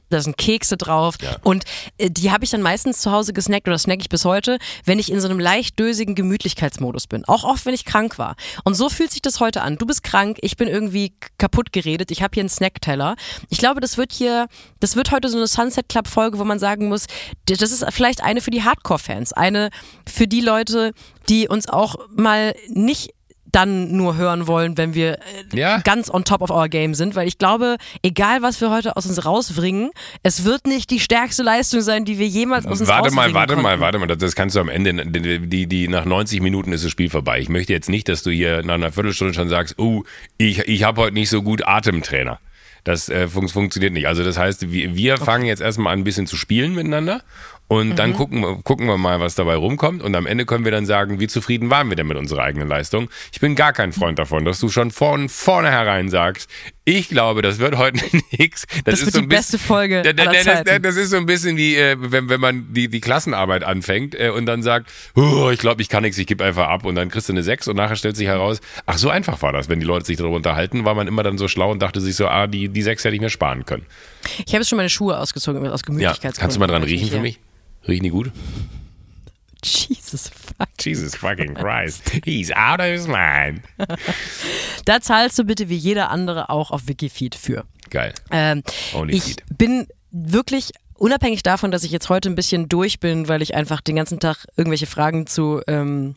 Da 0.09 0.21
sind 0.21 0.39
Kekse 0.39 0.77
drauf 0.77 1.17
Ja. 1.21 1.37
und 1.43 1.65
äh, 1.99 2.11
die 2.11 2.31
habe 2.31 2.45
ich 2.45 2.51
dann 2.51 2.63
meistens 2.63 3.01
zu 3.01 3.11
Hause 3.11 3.33
gesnackt 3.33 3.67
oder 3.67 3.79
snack 3.79 3.99
ich 4.01 4.09
bis 4.09 4.25
heute, 4.25 4.59
wenn 4.85 4.99
ich 4.99 5.11
in 5.11 5.21
so 5.21 5.29
einem 5.29 5.41
leicht 5.41 5.79
dösigen 5.79 6.15
Gemütlichkeitsmodus 6.15 7.07
bin. 7.07 7.25
Auch 7.25 7.45
oft, 7.45 7.67
wenn 7.67 7.75
ich 7.75 7.85
krank 7.85 8.19
war. 8.19 8.37
Und 8.65 8.75
so 8.75 8.89
fühlt 8.89 9.11
sich 9.11 9.23
das 9.23 9.41
heute 9.41 9.63
an. 9.63 9.79
Du 9.79 9.87
bist 9.87 10.03
krank, 10.03 10.39
ich 10.43 10.57
bin 10.57 10.69
irgendwie 10.69 11.15
kaputt 11.39 11.73
geredet, 11.73 12.11
ich 12.11 12.23
habe 12.23 12.35
hier 12.35 12.43
einen 12.43 12.49
Snackteller. 12.49 13.17
Ich 13.49 13.59
glaube, 13.59 13.81
das 13.81 13.97
wird 13.97 14.13
hier, 14.13 14.47
das 14.81 14.95
wird 14.97 15.11
heute 15.11 15.29
so 15.29 15.37
eine 15.37 15.47
Sunset 15.47 15.89
Club 15.89 16.07
Folge, 16.07 16.39
wo 16.39 16.45
man 16.45 16.59
sagen 16.59 16.89
muss, 16.89 17.07
das 17.47 17.63
ist 17.63 17.85
vielleicht 17.91 18.23
eine 18.23 18.41
für 18.41 18.51
die 18.51 18.63
Hardcore-Fans, 18.63 19.33
eine 19.33 19.71
für 20.09 20.29
die 20.29 20.41
Leute, 20.41 20.93
die 21.29 21.49
uns 21.49 21.69
auch 21.69 21.97
mal 22.15 22.55
nicht 22.69 23.11
dann 23.57 23.97
nur 23.97 24.17
hören 24.17 24.47
wollen, 24.47 24.77
wenn 24.77 24.95
wir 24.95 25.15
äh, 25.15 25.19
Ja. 25.59 25.79
ganz 25.79 26.11
on 26.13 26.25
top 26.25 26.43
of 26.43 26.51
our 26.51 26.69
game 26.69 26.95
sind, 26.95 27.17
weil 27.17 27.27
ich 27.27 27.39
glaube, 27.39 27.77
egal 28.03 28.43
was 28.43 28.61
wir 28.61 28.71
heute 28.71 28.97
aus 28.97 29.07
uns 29.07 29.25
rausbringen, 29.25 29.91
es 30.23 30.45
wird 30.45 30.67
nicht 30.67 30.91
die 30.91 31.01
stärkste 31.01 31.43
Leistung 31.43 31.81
sein, 31.81 32.05
die 32.05 32.19
wir 32.19 32.27
jemals 32.29 32.67
aus 32.67 32.81
uns 32.81 32.89
Warte 32.89 33.13
mal, 33.15 33.23
rausbringen 33.23 33.35
warte 33.35 33.55
konnten. 33.55 33.63
mal, 33.63 33.81
warte 33.81 33.99
mal. 33.99 34.07
Das, 34.07 34.19
das 34.19 34.35
kannst 34.37 34.55
du 34.57 34.61
am 34.61 34.69
Ende, 34.69 35.07
die, 35.07 35.41
die, 35.49 35.67
die, 35.67 35.89
nach 35.89 36.05
90 36.05 36.41
Minuten 36.43 36.73
ist 36.73 36.85
das 36.85 36.91
Spiel 36.91 37.09
vorbei. 37.11 37.41
Ich 37.41 37.49
möchte 37.49 37.73
jetzt 37.73 37.89
nicht, 37.89 38.09
dass 38.09 38.23
du 38.23 38.31
hier 38.31 38.63
nach 38.63 38.75
einer 38.75 38.93
Viertelstunde 38.93 39.33
schon 39.35 39.49
sagst, 39.49 39.79
oh, 39.79 40.03
ich, 40.37 40.59
ich 40.61 40.83
habe 40.85 41.01
heute 41.01 41.15
nicht 41.15 41.31
so 41.31 41.43
gut 41.43 41.67
Atemtrainer. 41.67 42.39
Das 42.85 43.09
äh, 43.09 43.27
fun 43.27 43.49
funktioniert 43.49 43.93
nicht. 43.95 44.07
Also 44.07 44.23
das 44.23 44.39
heißt, 44.39 44.71
wir, 44.71 44.95
wir 44.95 45.17
fangen 45.19 45.45
jetzt 45.47 45.61
erstmal 45.61 45.93
an, 45.93 46.01
ein 46.01 46.05
bisschen 46.05 46.29
zu 46.29 46.37
spielen 46.37 46.73
miteinander 46.75 47.23
und 47.69 47.97
dann 47.97 48.13
gucken, 48.13 48.41
wir- 48.43 48.63
gucken 48.63 48.87
wir 48.87 48.97
mal, 48.97 49.19
was 49.21 49.35
dabei 49.35 49.57
rumkommt 49.57 50.03
und 50.03 50.15
am 50.15 50.27
Ende 50.27 50.47
können 50.47 50.65
wir 50.65 50.71
dann 50.73 50.87
sagen, 50.87 51.19
wie 51.19 51.27
zufrieden 51.27 51.69
waren 51.69 51.89
wir 51.89 51.97
denn 51.97 52.07
mit 52.07 52.17
unserer 52.17 52.43
eigenen 52.43 52.69
Leistung. 52.69 53.09
Ich 53.33 53.41
bin 53.41 53.57
gar 53.57 53.73
kein 53.73 53.93
Freund 53.93 54.19
davon, 54.19 54.45
dass 54.45 54.61
du 54.61 54.69
schon 54.69 54.91
von 54.93 55.29
vornherein 55.29 56.09
sagst, 56.09 56.49
ich 56.85 57.09
glaube, 57.09 57.43
das 57.43 57.59
wird 57.59 57.77
heute 57.77 57.99
nichts. 58.39 58.67
Das 58.85 59.05
wird 59.05 59.17
die 59.17 59.27
beste 59.27 59.59
Folge 59.59 60.03
Da- 60.03 60.13
da- 60.13 60.31
das, 60.33 60.81
das 60.83 60.97
ist 60.97 61.11
so 61.11 61.17
ein 61.17 61.27
bisschen 61.27 61.57
wie, 61.57 61.75
äh, 61.77 61.97
wenn, 61.99 62.29
wenn 62.29 62.41
man 62.41 62.73
die, 62.73 62.89
die 62.89 63.01
Klassenarbeit 63.01 63.65
anfängt 63.65 64.15
äh, 64.15 64.31
und 64.31 64.47
dann 64.47 64.63
sagt, 64.63 64.89
oh, 65.17 65.51
ich 65.53 65.59
glaube, 65.59 65.83
ich 65.83 65.89
kann 65.89 66.05
nichts, 66.05 66.19
ich 66.19 66.29
gebe 66.29 66.45
einfach 66.45 66.69
ab 66.69 66.85
und 66.85 66.95
dann 66.95 67.09
kriegst 67.11 67.29
du 67.29 67.33
eine 67.33 67.43
6 67.43 67.67
und 67.67 67.77
nachher 67.77 67.97
stellt 67.97 68.17
sich 68.17 68.29
heraus, 68.29 68.61
ach, 68.87 68.99
so 68.99 69.11
einfach 69.11 69.43
war 69.43 69.53
das. 69.53 69.69
Wenn 69.69 69.81
die 69.81 69.87
Leute 69.87 70.07
sich 70.07 70.17
darüber 70.17 70.37
unterhalten, 70.37 70.85
war 70.85 70.95
man 70.95 71.09
immer 71.09 71.25
dann 71.25 71.39
so 71.39 71.49
schlau 71.49 71.73
und 71.73 71.83
dachte 71.83 72.01
sich 72.01 72.15
so, 72.15 72.29
ah, 72.29 72.47
die, 72.47 72.69
die 72.69 72.83
6 72.83 73.03
hätte 73.05 73.17
ich 73.17 73.21
mir 73.21 73.31
sparen 73.31 73.65
können. 73.65 73.85
Ich 74.47 74.53
habe 74.55 74.59
jetzt 74.63 74.69
schon 74.69 74.77
meine 74.77 74.89
Schuhe 74.91 75.19
ausgezogen 75.19 75.67
aus 75.67 75.81
Ja, 75.81 75.87
Gemütlichkeitsgründen. 75.87 76.41
kannst 76.41 76.57
du 76.57 76.61
mal 76.61 76.67
dran 76.69 76.85
riechen 76.85 77.09
für 77.11 77.19
mich? 77.21 77.41
Riechen 77.89 78.05
die 78.05 78.11
gut? 78.11 78.33
Jesus 79.65 80.29
fuck. 80.29 80.69
Jesus 80.81 81.17
fucking 81.17 81.55
Christ. 81.55 82.03
He's 82.25 82.53
out 82.53 82.81
of 82.81 82.87
his 82.87 83.07
mind. 83.07 83.63
Da 84.85 85.01
zahlst 85.01 85.37
du 85.37 85.43
bitte 85.43 85.69
wie 85.69 85.77
jeder 85.77 86.11
andere 86.11 86.49
auch 86.49 86.71
auf 86.71 86.87
Wikifeed 86.87 87.35
für. 87.35 87.65
Geil. 87.91 88.15
Ähm, 88.31 88.63
ich 89.09 89.25
feed. 89.25 89.43
bin 89.59 89.89
wirklich 90.13 90.71
unabhängig 90.95 91.43
davon, 91.43 91.73
dass 91.73 91.83
ich 91.83 91.91
jetzt 91.91 92.09
heute 92.09 92.31
ein 92.31 92.37
bisschen 92.37 92.69
durch 92.69 93.01
bin, 93.01 93.27
weil 93.27 93.43
ich 93.43 93.57
einfach 93.57 93.81
den 93.81 93.97
ganzen 93.97 94.21
Tag 94.21 94.47
irgendwelche 94.57 94.87
Fragen 94.87 95.27
zu 95.27 95.61
ähm, 95.67 96.15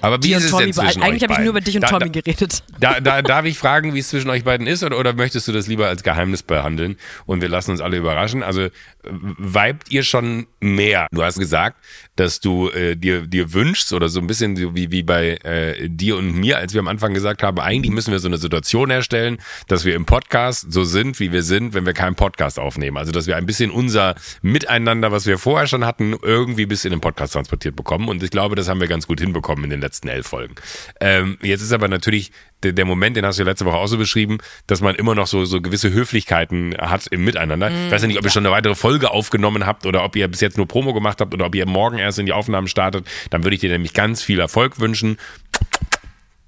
Aber 0.00 0.22
wie 0.22 0.32
ist 0.32 0.44
es 0.44 0.50
Tommy 0.50 0.64
denn 0.64 0.72
zwischen 0.72 1.02
Eigentlich 1.02 1.22
habe 1.22 1.34
ich 1.34 1.38
nur 1.40 1.48
über 1.48 1.60
dich 1.60 1.74
und 1.74 1.82
da, 1.82 1.88
Tommy 1.88 2.10
geredet. 2.10 2.62
Da, 2.78 3.00
da, 3.00 3.22
darf 3.22 3.44
ich 3.44 3.58
fragen, 3.58 3.94
wie 3.94 3.98
es 3.98 4.08
zwischen 4.08 4.30
euch 4.30 4.44
beiden 4.44 4.66
ist 4.66 4.82
oder, 4.82 4.98
oder 4.98 5.12
möchtest 5.12 5.46
du 5.48 5.52
das 5.52 5.66
lieber 5.66 5.88
als 5.88 6.02
Geheimnis 6.02 6.42
behandeln 6.42 6.96
und 7.26 7.40
wir 7.42 7.48
lassen 7.48 7.72
uns 7.72 7.80
alle 7.80 7.98
überraschen? 7.98 8.42
Also 8.42 8.68
weibt 9.04 9.90
ihr 9.90 10.02
schon 10.02 10.46
mehr? 10.60 11.06
Du 11.12 11.22
hast 11.22 11.38
gesagt, 11.38 11.76
dass 12.16 12.40
du 12.40 12.68
äh, 12.70 12.96
dir, 12.96 13.26
dir 13.26 13.52
wünschst 13.52 13.92
oder 13.92 14.08
so 14.08 14.20
ein 14.20 14.26
bisschen 14.26 14.56
so 14.56 14.74
wie, 14.74 14.90
wie 14.90 15.02
bei 15.02 15.38
äh, 15.42 15.88
dir 15.88 16.16
und 16.16 16.34
mir, 16.34 16.58
als 16.58 16.74
wir 16.74 16.80
am 16.80 16.88
Anfang 16.88 17.14
gesagt 17.14 17.42
haben, 17.42 17.58
eigentlich 17.58 17.92
müssen 17.92 18.12
wir 18.12 18.18
so 18.18 18.28
eine 18.28 18.36
Situation 18.36 18.90
herstellen, 18.90 19.38
dass 19.68 19.84
wir 19.84 19.94
im 19.94 20.04
Podcast 20.04 20.72
so 20.72 20.84
sind, 20.84 21.18
wie 21.20 21.32
wir 21.32 21.42
sind, 21.42 21.74
wenn 21.74 21.86
wir 21.86 21.94
keinen 21.94 22.14
Podcast 22.14 22.58
aufnehmen. 22.58 22.96
Also 22.96 23.12
dass 23.12 23.26
wir 23.26 23.36
ein 23.36 23.46
bisschen 23.46 23.70
unser 23.70 24.14
Miteinander, 24.42 25.12
was 25.12 25.26
wir 25.26 25.38
vorher 25.38 25.66
schon 25.66 25.86
hatten, 25.86 26.14
irgendwie 26.22 26.66
bis 26.66 26.84
in 26.84 26.90
den 26.90 27.00
Podcast 27.00 27.32
transportiert 27.32 27.76
bekommen. 27.76 28.08
Und 28.08 28.22
ich 28.22 28.30
glaube, 28.30 28.54
das 28.54 28.68
haben 28.68 28.80
wir 28.80 28.88
ganz 28.88 29.06
gut 29.06 29.20
hinbekommen 29.20 29.64
in 29.64 29.70
den 29.70 29.79
letzten 29.80 30.08
elf 30.08 30.26
Folgen. 30.26 30.54
Ähm, 31.00 31.38
jetzt 31.42 31.62
ist 31.62 31.72
aber 31.72 31.88
natürlich 31.88 32.32
der, 32.62 32.72
der 32.72 32.84
Moment, 32.84 33.16
den 33.16 33.24
hast 33.24 33.38
du 33.38 33.42
ja 33.42 33.48
letzte 33.48 33.64
Woche 33.64 33.76
auch 33.76 33.86
so 33.86 33.96
beschrieben, 33.96 34.38
dass 34.66 34.80
man 34.80 34.94
immer 34.94 35.14
noch 35.14 35.26
so, 35.26 35.44
so 35.44 35.60
gewisse 35.60 35.92
Höflichkeiten 35.92 36.76
hat 36.78 37.06
im 37.06 37.24
Miteinander. 37.24 37.70
ich 37.70 37.90
weiß 37.90 38.02
ja 38.02 38.08
nicht, 38.08 38.18
ob 38.18 38.24
ihr 38.24 38.30
schon 38.30 38.44
eine 38.44 38.54
weitere 38.54 38.74
Folge 38.74 39.10
aufgenommen 39.10 39.66
habt 39.66 39.86
oder 39.86 40.04
ob 40.04 40.16
ihr 40.16 40.28
bis 40.28 40.40
jetzt 40.40 40.56
nur 40.56 40.68
Promo 40.68 40.92
gemacht 40.92 41.20
habt 41.20 41.32
oder 41.34 41.46
ob 41.46 41.54
ihr 41.54 41.66
morgen 41.66 41.98
erst 41.98 42.18
in 42.18 42.26
die 42.26 42.32
Aufnahmen 42.32 42.68
startet. 42.68 43.06
Dann 43.30 43.44
würde 43.44 43.54
ich 43.54 43.60
dir 43.60 43.70
nämlich 43.70 43.94
ganz 43.94 44.22
viel 44.22 44.40
Erfolg 44.40 44.78
wünschen. 44.78 45.18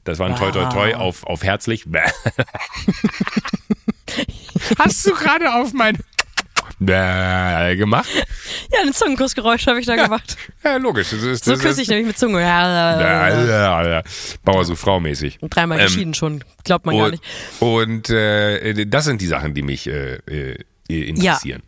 Das 0.05 0.19
war 0.19 0.29
ein 0.29 0.37
Toi 0.37 0.51
Toi 0.51 0.67
Toi 0.67 0.95
auf, 0.95 1.25
auf 1.25 1.43
herzlich. 1.45 1.87
Hast 4.79 5.07
du 5.07 5.15
gerade 5.15 5.55
auf 5.55 5.73
mein 5.73 5.97
gemacht? 6.87 8.09
Ja, 8.73 8.81
ein 8.85 8.93
Zungenkussgeräusch 8.93 9.67
habe 9.67 9.81
ich 9.81 9.87
da 9.87 9.97
gemacht. 9.97 10.37
Ja, 10.65 10.77
logisch. 10.77 11.11
Das 11.11 11.23
ist, 11.23 11.45
So 11.45 11.53
das 11.53 11.61
küsse 11.61 11.83
ich 11.83 11.89
nämlich 11.89 12.07
mit 12.07 12.19
Zunge. 12.19 12.41
Ja, 12.41 13.01
ja, 13.01 13.45
ja, 13.47 13.89
ja. 13.89 14.03
Bauer 14.45 14.65
so 14.65 14.75
Frau 14.75 15.01
mäßig. 15.01 15.39
Dreimal 15.43 15.79
Ähm, 15.79 15.87
geschieden 15.87 16.15
schon. 16.15 16.45
Glaubt 16.65 16.87
man 16.87 16.97
gar 16.97 17.07
Und, 17.07 17.11
nicht. 17.13 17.23
und 17.61 18.11
äh, 18.11 18.87
das 18.87 19.05
sind 19.05 19.21
die 19.21 19.27
Sachen, 19.27 19.55
die 19.55 19.63
mich 19.63 19.87
äh, 19.89 20.15
äh, 20.27 20.57
interessieren. 20.89 21.63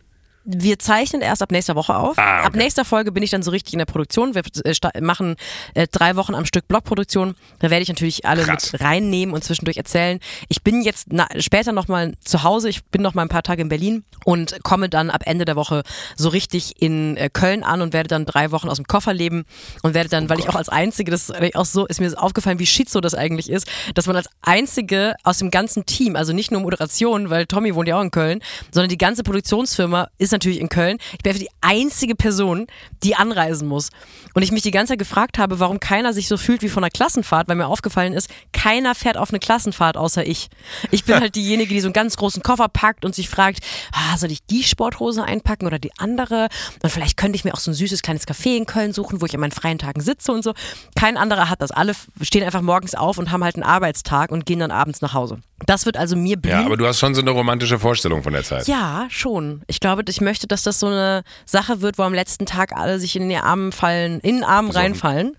Wir 0.47 0.77
zeichnen 0.77 1.23
erst 1.23 1.41
ab 1.41 1.51
nächster 1.51 1.75
Woche 1.75 1.95
auf. 1.95 2.19
Ah, 2.19 2.39
okay. 2.39 2.47
Ab 2.47 2.55
nächster 2.55 2.85
Folge 2.85 3.11
bin 3.11 3.23
ich 3.23 3.31
dann 3.31 3.41
so 3.41 3.49
richtig 3.49 3.73
in 3.73 3.79
der 3.79 3.85
Produktion. 3.85 4.35
Wir 4.35 4.43
äh, 4.63 5.01
machen 5.01 5.37
äh, 5.73 5.87
drei 5.91 6.15
Wochen 6.15 6.35
am 6.35 6.45
Stück 6.45 6.67
Blockproduktion. 6.67 7.33
Da 7.59 7.71
werde 7.71 7.81
ich 7.81 7.89
natürlich 7.89 8.25
alle 8.25 8.43
Krass. 8.43 8.73
mit 8.73 8.81
reinnehmen 8.81 9.33
und 9.33 9.43
zwischendurch 9.43 9.77
erzählen. 9.77 10.19
Ich 10.47 10.61
bin 10.61 10.83
jetzt 10.83 11.07
na, 11.09 11.27
später 11.39 11.71
nochmal 11.71 12.13
zu 12.23 12.43
Hause. 12.43 12.69
Ich 12.69 12.85
bin 12.85 13.01
noch 13.01 13.15
mal 13.15 13.23
ein 13.23 13.29
paar 13.29 13.41
Tage 13.41 13.63
in 13.63 13.69
Berlin 13.69 14.03
und 14.23 14.63
komme 14.63 14.87
dann 14.87 15.09
ab 15.09 15.23
Ende 15.25 15.45
der 15.45 15.55
Woche 15.55 15.81
so 16.15 16.29
richtig 16.29 16.79
in 16.79 17.17
äh, 17.17 17.29
Köln 17.33 17.63
an 17.63 17.81
und 17.81 17.93
werde 17.93 18.07
dann 18.07 18.25
drei 18.25 18.51
Wochen 18.51 18.69
aus 18.69 18.77
dem 18.77 18.85
Koffer 18.85 19.15
leben 19.15 19.45
und 19.81 19.95
werde 19.95 20.09
dann, 20.09 20.29
weil 20.29 20.37
ich 20.37 20.47
auch 20.47 20.55
als 20.55 20.69
Einzige, 20.69 21.09
das 21.09 21.31
auch 21.55 21.65
so, 21.65 21.87
ist 21.87 21.99
mir 21.99 22.13
aufgefallen, 22.21 22.59
wie 22.59 22.67
schizo 22.67 23.01
das 23.01 23.15
eigentlich 23.15 23.49
ist, 23.49 23.67
dass 23.95 24.05
man 24.05 24.15
als 24.15 24.29
Einzige 24.43 25.15
aus 25.23 25.39
dem 25.39 25.49
ganzen 25.49 25.87
Team, 25.87 26.15
also 26.15 26.33
nicht 26.33 26.51
nur 26.51 26.61
Moderation, 26.61 27.31
weil 27.31 27.47
Tommy 27.47 27.73
wohnt 27.73 27.87
ja 27.87 27.97
auch 27.97 28.03
in 28.03 28.11
Köln, 28.11 28.41
sondern 28.71 28.89
die 28.89 28.97
ganze 28.97 29.23
Produktionsfirma 29.23 30.09
ist 30.19 30.34
natürlich 30.35 30.59
in 30.59 30.69
Köln. 30.69 30.97
Ich 31.13 31.19
bin 31.19 31.31
einfach 31.31 31.43
die 31.43 31.51
einzige 31.61 32.15
Person, 32.15 32.67
die 33.03 33.15
anreisen 33.15 33.67
muss. 33.67 33.89
Und 34.33 34.41
ich 34.41 34.51
mich 34.51 34.61
die 34.61 34.71
ganze 34.71 34.91
Zeit 34.91 34.99
gefragt 34.99 35.37
habe, 35.37 35.59
warum 35.59 35.79
keiner 35.79 36.13
sich 36.13 36.27
so 36.27 36.37
fühlt 36.37 36.61
wie 36.61 36.69
von 36.69 36.83
einer 36.83 36.91
Klassenfahrt, 36.91 37.47
weil 37.47 37.55
mir 37.55 37.67
aufgefallen 37.67 38.13
ist, 38.13 38.29
keiner 38.51 38.95
fährt 38.95 39.17
auf 39.17 39.29
eine 39.29 39.39
Klassenfahrt 39.39 39.97
außer 39.97 40.25
ich. 40.25 40.49
Ich 40.91 41.05
bin 41.05 41.15
halt 41.19 41.35
diejenige, 41.35 41.73
die 41.73 41.81
so 41.81 41.87
einen 41.87 41.93
ganz 41.93 42.17
großen 42.17 42.43
Koffer 42.43 42.67
packt 42.67 43.05
und 43.05 43.15
sich 43.15 43.29
fragt, 43.29 43.59
ah, 43.91 44.17
soll 44.17 44.31
ich 44.31 44.45
die 44.45 44.63
Sporthose 44.63 45.23
einpacken 45.23 45.65
oder 45.65 45.79
die 45.79 45.91
andere? 45.97 46.49
Und 46.83 46.89
vielleicht 46.89 47.17
könnte 47.17 47.35
ich 47.35 47.45
mir 47.45 47.53
auch 47.53 47.59
so 47.59 47.71
ein 47.71 47.75
süßes 47.75 48.01
kleines 48.01 48.27
Café 48.27 48.57
in 48.57 48.65
Köln 48.65 48.93
suchen, 48.93 49.21
wo 49.21 49.25
ich 49.25 49.33
an 49.33 49.41
meinen 49.41 49.51
freien 49.51 49.79
Tagen 49.79 50.01
sitze 50.01 50.31
und 50.31 50.43
so. 50.43 50.53
Kein 50.95 51.17
anderer 51.17 51.49
hat 51.49 51.61
das. 51.61 51.71
Alle 51.71 51.93
stehen 52.21 52.43
einfach 52.43 52.61
morgens 52.61 52.95
auf 52.95 53.17
und 53.17 53.31
haben 53.31 53.43
halt 53.43 53.55
einen 53.55 53.63
Arbeitstag 53.63 54.31
und 54.31 54.45
gehen 54.45 54.59
dann 54.59 54.71
abends 54.71 55.01
nach 55.01 55.13
Hause. 55.13 55.39
Das 55.65 55.85
wird 55.85 55.95
also 55.97 56.15
mir 56.15 56.35
blühen. 56.37 56.59
Ja, 56.59 56.65
aber 56.65 56.75
du 56.77 56.85
hast 56.85 56.99
schon 56.99 57.15
so 57.15 57.21
eine 57.21 57.31
romantische 57.31 57.79
Vorstellung 57.79 58.23
von 58.23 58.33
der 58.33 58.43
Zeit. 58.43 58.67
Ja, 58.67 59.07
schon. 59.09 59.61
Ich 59.67 59.79
glaube, 59.79 60.03
ich 60.09 60.19
möchte, 60.19 60.47
dass 60.47 60.63
das 60.63 60.79
so 60.79 60.87
eine 60.87 61.23
Sache 61.45 61.81
wird, 61.81 61.97
wo 61.97 62.03
am 62.03 62.13
letzten 62.13 62.45
Tag 62.45 62.73
alle 62.75 62.99
sich 62.99 63.15
in 63.15 63.29
die 63.29 63.37
Armen 63.37 63.71
fallen, 63.71 64.19
in 64.19 64.35
den 64.35 64.43
Arm 64.43 64.67
Besoffen. 64.67 64.81
reinfallen, 64.85 65.37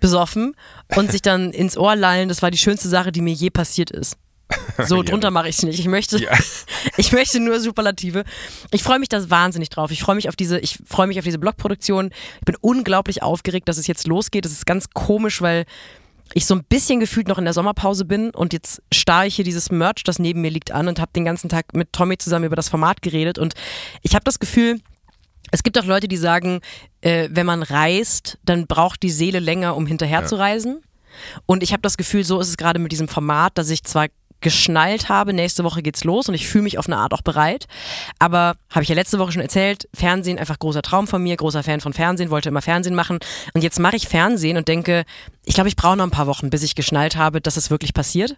besoffen 0.00 0.56
und 0.96 1.12
sich 1.12 1.20
dann 1.22 1.50
ins 1.52 1.76
Ohr 1.76 1.94
lallen. 1.94 2.28
Das 2.28 2.40
war 2.42 2.50
die 2.50 2.58
schönste 2.58 2.88
Sache, 2.88 3.12
die 3.12 3.20
mir 3.20 3.34
je 3.34 3.50
passiert 3.50 3.90
ist. 3.90 4.16
So, 4.86 5.02
drunter 5.04 5.30
mache 5.30 5.48
ich 5.50 5.56
es 5.56 5.62
nicht. 5.62 5.78
Ich 5.78 5.88
möchte, 5.88 6.18
Ja. 6.18 6.30
ich 6.96 7.12
möchte 7.12 7.38
nur 7.38 7.60
Superlative. 7.60 8.24
Ich 8.70 8.82
freue 8.82 8.98
mich 8.98 9.10
da 9.10 9.28
wahnsinnig 9.28 9.68
drauf. 9.68 9.90
Ich 9.90 10.00
freue 10.02 10.16
mich 10.16 10.28
auf 10.30 10.36
diese, 10.36 10.58
ich 10.58 10.78
freue 10.86 11.06
mich 11.06 11.18
auf 11.18 11.24
diese 11.24 11.38
Blogproduktion. 11.38 12.10
Ich 12.38 12.44
bin 12.46 12.56
unglaublich 12.62 13.22
aufgeregt, 13.22 13.68
dass 13.68 13.76
es 13.76 13.86
jetzt 13.86 14.06
losgeht. 14.06 14.46
Das 14.46 14.52
ist 14.52 14.64
ganz 14.64 14.90
komisch, 14.90 15.42
weil 15.42 15.66
ich 16.32 16.46
so 16.46 16.54
ein 16.54 16.64
bisschen 16.64 17.00
gefühlt 17.00 17.28
noch 17.28 17.38
in 17.38 17.44
der 17.44 17.52
Sommerpause 17.52 18.04
bin 18.04 18.30
und 18.30 18.52
jetzt 18.52 18.82
starre 18.92 19.26
ich 19.26 19.36
hier 19.36 19.44
dieses 19.44 19.70
Merch, 19.70 20.02
das 20.04 20.18
neben 20.18 20.40
mir 20.40 20.50
liegt, 20.50 20.72
an 20.72 20.88
und 20.88 20.98
habe 21.00 21.12
den 21.14 21.24
ganzen 21.24 21.48
Tag 21.48 21.74
mit 21.74 21.92
Tommy 21.92 22.16
zusammen 22.16 22.46
über 22.46 22.56
das 22.56 22.68
Format 22.68 23.02
geredet 23.02 23.38
und 23.38 23.54
ich 24.02 24.14
habe 24.14 24.24
das 24.24 24.38
Gefühl, 24.38 24.80
es 25.50 25.62
gibt 25.62 25.78
auch 25.78 25.84
Leute, 25.84 26.08
die 26.08 26.16
sagen, 26.16 26.60
äh, 27.02 27.28
wenn 27.30 27.46
man 27.46 27.62
reist, 27.62 28.38
dann 28.44 28.66
braucht 28.66 29.02
die 29.02 29.10
Seele 29.10 29.38
länger, 29.38 29.76
um 29.76 29.86
hinterher 29.86 30.26
zu 30.26 30.36
reisen. 30.36 30.80
Und 31.46 31.62
ich 31.62 31.72
habe 31.72 31.82
das 31.82 31.96
Gefühl, 31.96 32.24
so 32.24 32.40
ist 32.40 32.48
es 32.48 32.56
gerade 32.56 32.80
mit 32.80 32.90
diesem 32.90 33.06
Format, 33.06 33.56
dass 33.56 33.70
ich 33.70 33.84
zwar 33.84 34.08
geschnallt 34.44 35.08
habe, 35.08 35.32
nächste 35.32 35.64
Woche 35.64 35.82
geht's 35.82 36.04
los 36.04 36.28
und 36.28 36.34
ich 36.34 36.46
fühle 36.46 36.62
mich 36.62 36.78
auf 36.78 36.86
eine 36.86 36.98
Art 36.98 37.12
auch 37.12 37.22
bereit. 37.22 37.66
Aber 38.20 38.54
habe 38.70 38.84
ich 38.84 38.88
ja 38.88 38.94
letzte 38.94 39.18
Woche 39.18 39.32
schon 39.32 39.42
erzählt, 39.42 39.88
Fernsehen 39.92 40.38
einfach 40.38 40.60
großer 40.60 40.82
Traum 40.82 41.08
von 41.08 41.20
mir, 41.20 41.36
großer 41.36 41.64
Fan 41.64 41.80
von 41.80 41.92
Fernsehen, 41.92 42.30
wollte 42.30 42.50
immer 42.50 42.62
Fernsehen 42.62 42.94
machen. 42.94 43.18
Und 43.54 43.64
jetzt 43.64 43.80
mache 43.80 43.96
ich 43.96 44.06
Fernsehen 44.06 44.56
und 44.56 44.68
denke, 44.68 45.04
ich 45.44 45.54
glaube, 45.54 45.68
ich 45.68 45.76
brauche 45.76 45.96
noch 45.96 46.04
ein 46.04 46.12
paar 46.12 46.28
Wochen, 46.28 46.50
bis 46.50 46.62
ich 46.62 46.76
geschnallt 46.76 47.16
habe, 47.16 47.40
dass 47.40 47.56
es 47.56 47.70
wirklich 47.70 47.94
passiert. 47.94 48.36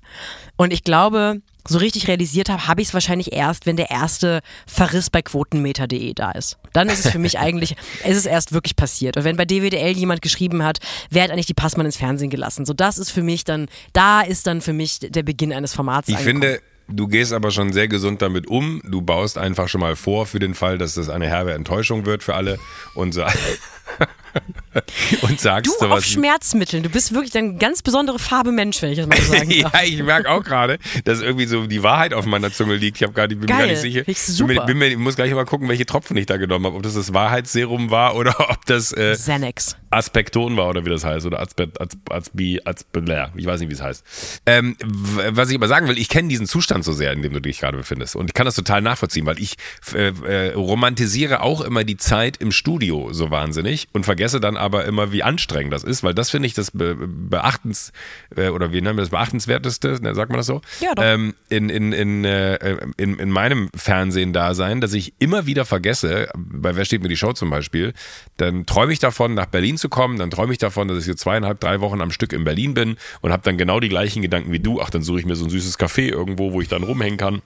Und 0.56 0.72
ich 0.72 0.84
glaube, 0.84 1.42
so 1.68 1.78
richtig 1.78 2.08
realisiert 2.08 2.48
habe, 2.48 2.66
habe 2.66 2.80
ich 2.80 2.88
es 2.88 2.94
wahrscheinlich 2.94 3.32
erst, 3.32 3.66
wenn 3.66 3.76
der 3.76 3.90
erste 3.90 4.40
Verriss 4.66 5.10
bei 5.10 5.22
quotenmeter.de 5.22 6.14
da 6.14 6.32
ist. 6.32 6.58
Dann 6.72 6.88
ist 6.88 7.04
es 7.04 7.12
für 7.12 7.18
mich 7.18 7.38
eigentlich, 7.38 7.76
ist 8.04 8.16
es 8.16 8.26
erst 8.26 8.52
wirklich 8.52 8.76
passiert. 8.76 9.16
Und 9.16 9.24
wenn 9.24 9.36
bei 9.36 9.44
DWDL 9.44 9.96
jemand 9.96 10.22
geschrieben 10.22 10.62
hat, 10.62 10.78
wer 11.10 11.24
hat 11.24 11.30
eigentlich 11.30 11.46
die 11.46 11.54
Passmann 11.54 11.86
ins 11.86 11.96
Fernsehen 11.96 12.30
gelassen? 12.30 12.66
So, 12.66 12.72
das 12.72 12.98
ist 12.98 13.10
für 13.10 13.22
mich 13.22 13.44
dann, 13.44 13.68
da 13.92 14.20
ist 14.20 14.46
dann 14.46 14.60
für 14.60 14.72
mich 14.72 15.00
der 15.00 15.22
Beginn 15.22 15.52
eines 15.52 15.74
Formats. 15.74 16.08
Ich 16.08 16.16
angekommen. 16.16 16.42
finde, 16.42 16.62
du 16.88 17.08
gehst 17.08 17.32
aber 17.32 17.50
schon 17.50 17.72
sehr 17.72 17.88
gesund 17.88 18.22
damit 18.22 18.46
um. 18.46 18.80
Du 18.84 19.02
baust 19.02 19.38
einfach 19.38 19.68
schon 19.68 19.80
mal 19.80 19.96
vor 19.96 20.26
für 20.26 20.38
den 20.38 20.54
Fall, 20.54 20.78
dass 20.78 20.94
das 20.94 21.08
eine 21.08 21.26
herbe 21.26 21.52
Enttäuschung 21.52 22.06
wird 22.06 22.22
für 22.22 22.34
alle 22.34 22.58
und, 22.94 23.12
sa 23.12 23.32
und 25.22 25.40
sagst 25.40 25.66
Du 25.72 25.78
sowas. 25.78 25.98
auf 25.98 26.04
Schmerzmitteln, 26.04 26.82
du 26.82 26.88
bist 26.88 27.12
wirklich 27.14 27.34
eine 27.36 27.54
ganz 27.56 27.82
besondere 27.82 28.18
Farbe 28.18 28.52
Mensch, 28.52 28.80
wenn 28.82 28.90
ich 28.92 28.98
das 28.98 29.06
mal 29.06 29.20
so 29.20 29.32
sagen 29.32 29.50
darf. 29.62 29.72
ja, 29.74 29.82
ich 29.84 30.02
merke 30.02 30.30
auch 30.30 30.42
gerade, 30.42 30.78
dass 31.04 31.20
irgendwie 31.20 31.46
so 31.46 31.66
die 31.66 31.82
Wahrheit 31.82 32.14
auf 32.14 32.26
meiner 32.26 32.52
Zunge 32.52 32.76
liegt. 32.76 32.96
Ich 32.98 33.02
hab 33.06 33.14
grad, 33.14 33.32
ich 33.32 33.38
bin 33.38 33.46
mir 33.46 33.46
gar 33.46 33.58
Geil, 33.60 33.70
nicht 33.70 33.80
sicher. 33.80 34.02
ich 34.06 34.20
super. 34.20 34.64
bin 34.66 34.78
mir, 34.78 34.88
ich 34.88 34.96
muss 34.96 35.16
gleich 35.16 35.32
mal 35.32 35.44
gucken, 35.44 35.68
welche 35.68 35.86
Tropfen 35.86 36.16
ich 36.16 36.26
da 36.26 36.36
genommen 36.36 36.66
habe. 36.66 36.76
Ob 36.76 36.82
das 36.82 36.94
das 36.94 37.12
Wahrheitsserum 37.12 37.90
war 37.90 38.16
oder 38.16 38.34
ob 38.50 38.64
das 38.66 38.92
äh, 38.92 39.14
Xanax. 39.14 39.76
Aspekton 39.90 40.56
war 40.56 40.68
oder 40.68 40.84
wie 40.84 40.90
das 40.90 41.04
heißt. 41.04 41.26
Oder 41.26 41.40
Azbet, 41.40 41.80
Az, 41.80 41.90
Azbi, 42.10 42.60
Azbelär. 42.64 43.32
Ich 43.36 43.46
weiß 43.46 43.60
nicht, 43.60 43.70
wie 43.70 43.74
es 43.74 43.82
heißt. 43.82 44.04
Ähm, 44.46 44.76
was 44.82 45.48
ich 45.50 45.56
aber 45.56 45.68
sagen 45.68 45.88
will, 45.88 45.96
ich 45.98 46.08
kenne 46.08 46.28
diesen 46.28 46.46
Zustand 46.46 46.84
so 46.84 46.92
sehr, 46.92 47.12
in 47.12 47.22
dem 47.22 47.32
du 47.32 47.40
dich 47.40 47.60
gerade 47.60 47.76
befindest. 47.78 48.16
Und 48.16 48.26
ich 48.28 48.34
kann 48.34 48.44
das 48.46 48.54
total 48.56 48.82
nachvollziehen, 48.82 49.24
weil 49.26 49.40
ich 49.40 49.56
äh, 49.94 50.08
äh, 50.08 50.52
romantisiere 50.54 51.40
auch 51.40 51.60
immer 51.60 51.84
die 51.84 51.96
Zeit 51.96 52.36
im 52.38 52.52
Studio 52.52 53.12
so 53.12 53.30
wahnsinnig 53.30 53.88
und 53.92 54.04
vergesse 54.04 54.40
dann 54.40 54.56
aber 54.56 54.65
immer, 54.66 55.12
wie 55.12 55.22
anstrengend 55.22 55.72
das 55.72 55.84
ist, 55.84 56.02
weil 56.02 56.14
das 56.14 56.30
finde 56.30 56.46
ich 56.46 56.54
das 56.54 56.70
be 56.70 56.96
beachtens 56.96 57.92
äh, 58.36 58.48
oder 58.48 58.72
wie 58.72 58.80
nennen 58.80 58.96
wir 58.96 59.02
das 59.02 59.10
beachtenswerteste, 59.10 60.00
ne, 60.02 60.14
sagt 60.14 60.30
man 60.30 60.38
das 60.38 60.46
so? 60.46 60.60
Ja, 60.80 60.94
doch. 60.94 61.02
Ähm, 61.04 61.34
in, 61.48 61.68
in, 61.68 61.92
in, 61.92 62.24
äh, 62.24 62.76
in, 62.96 63.18
in 63.18 63.30
meinem 63.30 63.70
Fernsehen-Dasein, 63.74 64.80
dass 64.80 64.92
ich 64.92 65.14
immer 65.18 65.46
wieder 65.46 65.64
vergesse, 65.64 66.28
bei 66.34 66.76
Wer 66.76 66.84
steht 66.84 67.02
mir 67.02 67.08
die 67.08 67.16
Show 67.16 67.32
zum 67.32 67.50
Beispiel, 67.50 67.94
dann 68.36 68.66
träume 68.66 68.92
ich 68.92 68.98
davon, 68.98 69.34
nach 69.34 69.46
Berlin 69.46 69.78
zu 69.78 69.88
kommen, 69.88 70.18
dann 70.18 70.30
träume 70.30 70.52
ich 70.52 70.58
davon, 70.58 70.88
dass 70.88 70.98
ich 70.98 71.06
so 71.06 71.14
zweieinhalb, 71.14 71.60
drei 71.60 71.80
Wochen 71.80 72.00
am 72.00 72.10
Stück 72.10 72.32
in 72.32 72.44
Berlin 72.44 72.74
bin 72.74 72.96
und 73.20 73.32
habe 73.32 73.42
dann 73.42 73.56
genau 73.56 73.80
die 73.80 73.88
gleichen 73.88 74.22
Gedanken 74.22 74.52
wie 74.52 74.60
du. 74.60 74.80
Ach, 74.80 74.90
dann 74.90 75.02
suche 75.02 75.20
ich 75.20 75.26
mir 75.26 75.36
so 75.36 75.44
ein 75.44 75.50
süßes 75.50 75.78
Café 75.78 76.10
irgendwo, 76.10 76.52
wo 76.52 76.60
ich 76.60 76.68
dann 76.68 76.82
rumhängen 76.82 77.18
kann. 77.18 77.42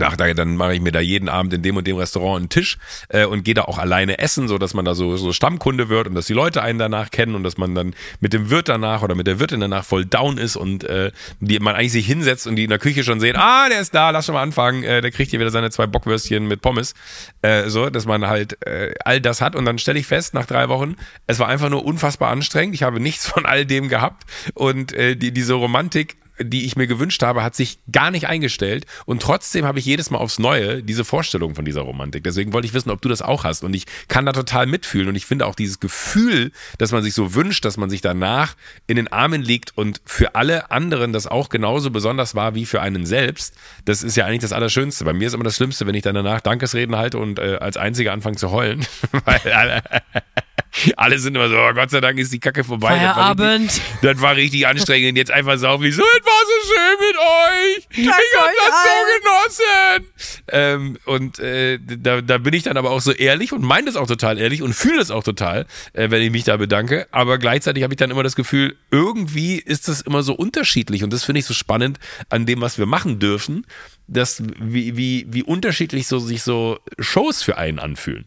Ach, 0.00 0.16
da, 0.16 0.32
dann 0.34 0.56
mache 0.56 0.74
ich 0.74 0.80
mir 0.80 0.92
da 0.92 1.00
jeden 1.00 1.28
Abend 1.28 1.52
in 1.54 1.62
dem 1.62 1.76
und 1.76 1.86
dem 1.86 1.96
Restaurant 1.96 2.38
einen 2.38 2.48
Tisch 2.50 2.78
äh, 3.08 3.24
und 3.24 3.42
gehe 3.42 3.54
da 3.54 3.62
auch 3.62 3.78
alleine 3.78 4.18
essen, 4.18 4.46
so 4.46 4.58
dass 4.58 4.74
man 4.74 4.84
da 4.84 4.94
so, 4.94 5.16
so 5.16 5.32
Stammkunde 5.32 5.88
wird 5.88 6.08
und 6.08 6.14
dass 6.14 6.26
die 6.26 6.34
Leute 6.34 6.62
einen 6.62 6.78
danach 6.78 7.10
kennen 7.10 7.34
und 7.34 7.42
dass 7.42 7.56
man 7.56 7.74
dann 7.74 7.94
mit 8.20 8.32
dem 8.32 8.50
Wirt 8.50 8.68
danach 8.68 9.02
oder 9.02 9.14
mit 9.14 9.26
der 9.26 9.40
Wirtin 9.40 9.60
danach 9.60 9.84
voll 9.84 10.04
down 10.04 10.36
ist 10.36 10.56
und 10.56 10.84
äh, 10.84 11.10
die 11.40 11.58
man 11.58 11.74
eigentlich 11.74 11.92
sich 11.92 12.06
hinsetzt 12.06 12.46
und 12.46 12.56
die 12.56 12.64
in 12.64 12.70
der 12.70 12.78
Küche 12.78 13.02
schon 13.02 13.18
sehen, 13.18 13.36
ah, 13.36 13.68
der 13.68 13.80
ist 13.80 13.94
da, 13.94 14.10
lass 14.10 14.26
schon 14.26 14.34
mal 14.34 14.42
anfangen, 14.42 14.84
äh, 14.84 15.00
der 15.00 15.10
kriegt 15.10 15.30
hier 15.30 15.40
wieder 15.40 15.50
seine 15.50 15.70
zwei 15.70 15.86
Bockwürstchen 15.86 16.46
mit 16.46 16.60
Pommes, 16.60 16.94
äh, 17.42 17.68
so, 17.68 17.88
dass 17.88 18.04
man 18.04 18.26
halt 18.26 18.64
äh, 18.66 18.94
all 19.04 19.20
das 19.20 19.40
hat. 19.40 19.56
Und 19.56 19.64
dann 19.64 19.78
stelle 19.78 19.98
ich 19.98 20.06
fest 20.06 20.34
nach 20.34 20.46
drei 20.46 20.68
Wochen, 20.68 20.96
es 21.26 21.38
war 21.38 21.48
einfach 21.48 21.70
nur 21.70 21.84
unfassbar 21.84 22.30
anstrengend, 22.30 22.74
ich 22.74 22.82
habe 22.82 23.00
nichts 23.00 23.26
von 23.26 23.46
all 23.46 23.64
dem 23.64 23.88
gehabt. 23.88 24.24
Und 24.54 24.92
äh, 24.92 25.16
die, 25.16 25.32
diese 25.32 25.54
Romantik 25.54 26.16
die 26.40 26.64
ich 26.64 26.76
mir 26.76 26.86
gewünscht 26.86 27.22
habe, 27.22 27.42
hat 27.42 27.54
sich 27.54 27.78
gar 27.90 28.10
nicht 28.10 28.26
eingestellt. 28.28 28.86
Und 29.06 29.22
trotzdem 29.22 29.64
habe 29.64 29.78
ich 29.78 29.84
jedes 29.84 30.10
Mal 30.10 30.18
aufs 30.18 30.38
Neue 30.38 30.82
diese 30.82 31.04
Vorstellung 31.04 31.54
von 31.54 31.64
dieser 31.64 31.82
Romantik. 31.82 32.24
Deswegen 32.24 32.52
wollte 32.52 32.66
ich 32.66 32.74
wissen, 32.74 32.90
ob 32.90 33.00
du 33.02 33.08
das 33.08 33.22
auch 33.22 33.44
hast. 33.44 33.64
Und 33.64 33.74
ich 33.74 33.86
kann 34.08 34.26
da 34.26 34.32
total 34.32 34.66
mitfühlen. 34.66 35.08
Und 35.08 35.16
ich 35.16 35.26
finde 35.26 35.46
auch 35.46 35.54
dieses 35.54 35.80
Gefühl, 35.80 36.52
dass 36.78 36.92
man 36.92 37.02
sich 37.02 37.14
so 37.14 37.34
wünscht, 37.34 37.64
dass 37.64 37.76
man 37.76 37.90
sich 37.90 38.00
danach 38.00 38.56
in 38.86 38.96
den 38.96 39.08
Armen 39.08 39.42
liegt 39.42 39.76
und 39.76 40.00
für 40.04 40.34
alle 40.34 40.70
anderen 40.70 41.12
das 41.12 41.26
auch 41.26 41.48
genauso 41.48 41.90
besonders 41.90 42.34
war 42.34 42.54
wie 42.54 42.66
für 42.66 42.80
einen 42.80 43.06
selbst. 43.06 43.54
Das 43.84 44.02
ist 44.02 44.16
ja 44.16 44.26
eigentlich 44.26 44.40
das 44.40 44.52
Allerschönste. 44.52 45.04
Bei 45.04 45.12
mir 45.12 45.26
ist 45.26 45.34
immer 45.34 45.44
das 45.44 45.56
Schlimmste, 45.56 45.86
wenn 45.86 45.94
ich 45.94 46.02
dann 46.02 46.14
danach 46.14 46.40
Dankesreden 46.40 46.96
halte 46.96 47.18
und 47.18 47.38
äh, 47.38 47.58
als 47.60 47.76
Einziger 47.76 48.12
anfange 48.12 48.36
zu 48.36 48.50
heulen. 48.50 48.86
Weil 49.24 49.52
alle, 49.52 49.82
alle 50.96 51.18
sind 51.18 51.34
immer 51.34 51.48
so, 51.48 51.56
oh, 51.56 51.72
Gott 51.74 51.90
sei 51.90 52.00
Dank 52.00 52.18
ist 52.18 52.32
die 52.32 52.40
Kacke 52.40 52.64
vorbei. 52.64 52.88
Feierabend. 52.88 53.70
Das 53.70 53.78
war 53.78 53.82
richtig, 53.82 54.02
das 54.02 54.20
war 54.20 54.36
richtig 54.36 54.66
anstrengend. 54.66 55.18
Jetzt 55.18 55.30
einfach 55.30 55.58
saufen, 55.58 55.90
so, 55.92 56.02
es 56.02 56.26
war 56.26 56.42
so 56.46 56.72
schön 56.72 56.96
mit 57.00 57.16
euch. 57.18 58.06
Dank 58.06 58.22
ich 58.22 58.38
hab 58.38 58.50
das 58.66 58.84
so 58.84 59.98
genossen. 59.98 60.12
Ähm, 60.50 60.98
und 61.04 61.38
äh, 61.38 61.78
da, 61.78 62.20
da 62.20 62.38
bin 62.38 62.54
ich 62.54 62.62
dann 62.62 62.76
aber 62.76 62.90
auch 62.90 63.00
so 63.00 63.12
ehrlich 63.12 63.52
und 63.52 63.62
meine 63.62 63.86
das 63.86 63.96
auch 63.96 64.06
total 64.06 64.38
ehrlich 64.38 64.62
und 64.62 64.72
fühle 64.72 64.98
das 64.98 65.10
auch 65.10 65.24
total, 65.24 65.66
äh, 65.92 66.10
wenn 66.10 66.22
ich 66.22 66.30
mich 66.30 66.44
da 66.44 66.56
bedanke. 66.56 67.06
Aber 67.10 67.38
gleichzeitig 67.38 67.82
habe 67.82 67.92
ich 67.92 67.98
dann 67.98 68.10
immer 68.10 68.22
das 68.22 68.36
Gefühl, 68.36 68.76
irgendwie 68.90 69.56
ist 69.56 69.88
das 69.88 70.00
immer 70.00 70.22
so 70.22 70.34
unterschiedlich. 70.34 71.02
Und 71.02 71.12
das 71.12 71.24
finde 71.24 71.40
ich 71.40 71.46
so 71.46 71.54
spannend 71.54 71.98
an 72.28 72.46
dem, 72.46 72.60
was 72.60 72.78
wir 72.78 72.86
machen 72.86 73.18
dürfen, 73.18 73.66
dass 74.06 74.42
wie, 74.60 74.96
wie, 74.96 75.26
wie 75.28 75.42
unterschiedlich 75.42 76.06
so 76.06 76.18
sich 76.18 76.42
so 76.42 76.78
Shows 76.98 77.42
für 77.42 77.58
einen 77.58 77.78
anfühlen. 77.78 78.26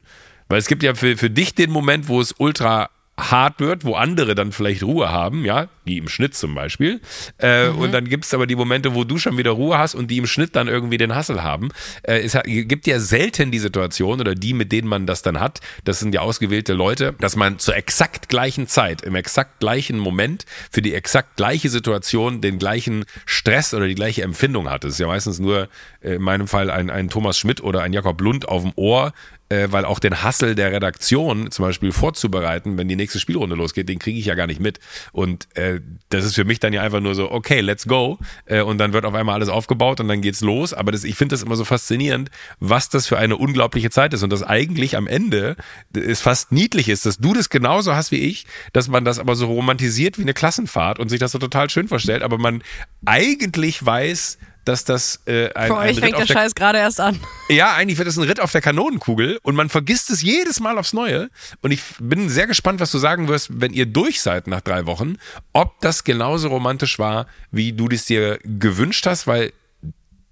Weil 0.52 0.60
es 0.60 0.68
gibt 0.68 0.84
ja 0.84 0.94
für, 0.96 1.16
für 1.16 1.30
dich 1.30 1.56
den 1.56 1.72
Moment, 1.72 2.10
wo 2.10 2.20
es 2.20 2.36
ultra 2.38 2.90
hart 3.18 3.60
wird, 3.60 3.86
wo 3.86 3.94
andere 3.94 4.36
dann 4.36 4.52
vielleicht 4.52 4.84
Ruhe 4.84 5.10
haben, 5.12 5.46
ja, 5.46 5.68
die 5.86 5.98
im 5.98 6.08
Schnitt 6.08 6.36
zum 6.36 6.56
Beispiel. 6.56 7.00
Äh, 7.40 7.70
mhm. 7.70 7.78
Und 7.78 7.92
dann 7.94 8.10
gibt 8.10 8.26
es 8.26 8.34
aber 8.34 8.48
die 8.48 8.56
Momente, 8.56 8.96
wo 8.96 9.04
du 9.04 9.18
schon 9.18 9.38
wieder 9.38 9.52
Ruhe 9.52 9.78
hast 9.78 9.96
und 9.96 10.10
die 10.10 10.18
im 10.18 10.26
Schnitt 10.26 10.56
dann 10.56 10.68
irgendwie 10.68 10.98
den 10.98 11.14
Hassel 11.14 11.44
haben. 11.44 11.70
Äh, 12.04 12.22
es 12.22 12.38
gibt 12.44 12.88
ja 12.88 13.00
selten 13.00 13.52
die 13.52 13.60
Situation 13.60 14.20
oder 14.20 14.36
die, 14.36 14.54
mit 14.54 14.72
denen 14.72 14.88
man 14.88 15.06
das 15.06 15.22
dann 15.22 15.40
hat, 15.40 15.60
das 15.84 16.00
sind 16.00 16.14
ja 16.14 16.22
ausgewählte 16.22 16.74
Leute, 16.74 17.14
dass 17.20 17.36
man 17.36 17.60
zur 17.60 17.76
exakt 17.76 18.28
gleichen 18.28 18.68
Zeit, 18.68 19.04
im 19.04 19.16
exakt 19.16 19.60
gleichen 19.60 20.00
Moment 20.00 20.46
für 20.70 20.82
die 20.82 20.94
exakt 20.94 21.38
gleiche 21.38 21.70
Situation 21.70 22.42
den 22.42 22.60
gleichen 22.60 23.06
Stress 23.26 23.74
oder 23.74 23.88
die 23.88 23.96
gleiche 23.96 24.24
Empfindung 24.24 24.70
hat. 24.70 24.84
Das 24.84 24.94
ist 24.94 25.00
ja 25.00 25.08
meistens 25.08 25.40
nur 25.40 25.70
äh, 26.02 26.16
in 26.16 26.22
meinem 26.22 26.48
Fall 26.48 26.70
ein, 26.70 26.90
ein 26.90 27.10
Thomas 27.10 27.38
Schmidt 27.38 27.62
oder 27.62 27.82
ein 27.82 27.94
Jakob 27.94 28.20
Lund 28.20 28.48
auf 28.48 28.64
dem 28.64 28.74
Ohr, 28.76 29.14
äh, 29.52 29.72
weil 29.72 29.84
auch 29.84 30.00
den 30.00 30.24
Hassel 30.24 30.56
der 30.56 30.72
Redaktion 30.72 31.52
zum 31.52 31.66
Beispiel 31.66 31.92
vorzubereiten, 31.92 32.78
wenn 32.78 32.88
die 32.88 32.96
nächste 32.96 33.20
Spielrunde 33.20 33.56
losgeht, 33.56 33.90
den 33.90 34.00
kriege 34.00 34.18
ich 34.18 34.26
ja 34.26 34.36
gar 34.36 34.48
nicht 34.48 34.62
mit. 34.62 34.80
Und 35.12 35.48
äh, 35.58 35.82
das 36.08 36.24
ist 36.24 36.36
für 36.36 36.46
mich 36.46 36.62
dann 36.62 36.72
ja 36.72 36.82
einfach 36.82 37.02
nur 37.02 37.16
so, 37.16 37.30
okay, 37.30 37.60
let's 37.60 37.86
go. 37.86 38.18
Äh, 38.46 38.62
und 38.62 38.78
dann 38.78 38.94
wird 38.94 39.04
auf 39.04 39.14
einmal 39.14 39.36
alles 39.36 39.50
aufgebaut 39.50 40.00
und 40.00 40.08
dann 40.08 40.22
geht's 40.22 40.40
los. 40.40 40.74
Aber 40.74 40.94
das, 40.94 41.04
ich 41.04 41.16
finde 41.16 41.34
das 41.34 41.44
immer 41.44 41.58
so 41.58 41.66
faszinierend, 41.66 42.32
was 42.62 42.88
das 42.88 43.08
für 43.08 43.18
eine 43.18 43.36
unglaubliche 43.36 43.90
Zeit 43.90 44.14
ist. 44.14 44.24
Und 44.24 44.32
das 44.32 44.42
eigentlich 44.42 44.96
am 44.96 45.06
Ende 45.06 45.58
ist 45.94 46.22
fast 46.22 46.54
niedlich 46.54 46.88
ist, 46.88 47.06
dass 47.06 47.18
du 47.18 47.34
das 47.34 47.50
genauso 47.50 47.94
hast 47.94 48.12
wie 48.12 48.20
ich, 48.20 48.46
dass 48.72 48.88
man 48.88 49.04
das 49.04 49.20
aber 49.20 49.36
so 49.36 49.48
romantisiert 49.48 50.18
wie 50.18 50.22
eine 50.22 50.34
Klassenfahrt 50.34 50.98
und 50.98 51.10
sich 51.10 51.20
das 51.20 51.34
so 51.34 51.40
total 51.40 51.70
schön 51.70 51.90
vorstellt, 51.90 52.24
aber 52.24 52.38
man 52.38 52.64
eigentlich 53.06 53.86
weiß, 53.86 54.38
dass 54.66 54.86
das 54.86 55.22
äh, 55.26 55.52
ein, 55.54 55.68
Für 55.68 55.78
euch 55.78 56.00
fängt 56.00 56.18
der, 56.18 56.26
der 56.26 56.34
Scheiß 56.34 56.56
gerade 56.56 56.78
erst 56.78 57.00
an. 57.00 57.20
Ja, 57.50 57.74
eigentlich 57.74 57.98
wird 57.98 58.08
das 58.08 58.18
ein 58.18 58.24
Ritt 58.24 58.40
auf 58.40 58.52
der 58.52 58.62
Kanonenkugel 58.62 59.40
und 59.42 59.56
man 59.56 59.70
vergisst 59.70 60.10
es 60.10 60.22
jedes 60.22 60.60
Mal 60.60 60.78
aufs 60.78 60.94
Neue. 60.94 61.30
Und 61.62 61.72
ich 61.72 61.82
bin 62.00 62.30
sehr 62.30 62.48
gespannt, 62.48 62.80
was 62.80 62.92
du 62.92 62.98
sagen 62.98 63.28
wirst, 63.28 63.50
wenn 63.62 63.74
ihr 63.74 63.86
durch 63.86 64.22
seid 64.22 64.48
nach 64.48 64.62
drei 64.62 64.86
Wochen, 64.86 65.18
ob 65.54 65.82
das 65.82 66.04
genauso 66.04 66.50
romantisch 66.50 67.00
war, 67.00 67.28
wie 67.52 67.74
du 67.74 67.88
das 67.88 68.06
dir 68.06 68.40
gewünscht 68.44 69.06
hast, 69.06 69.28
weil 69.28 69.52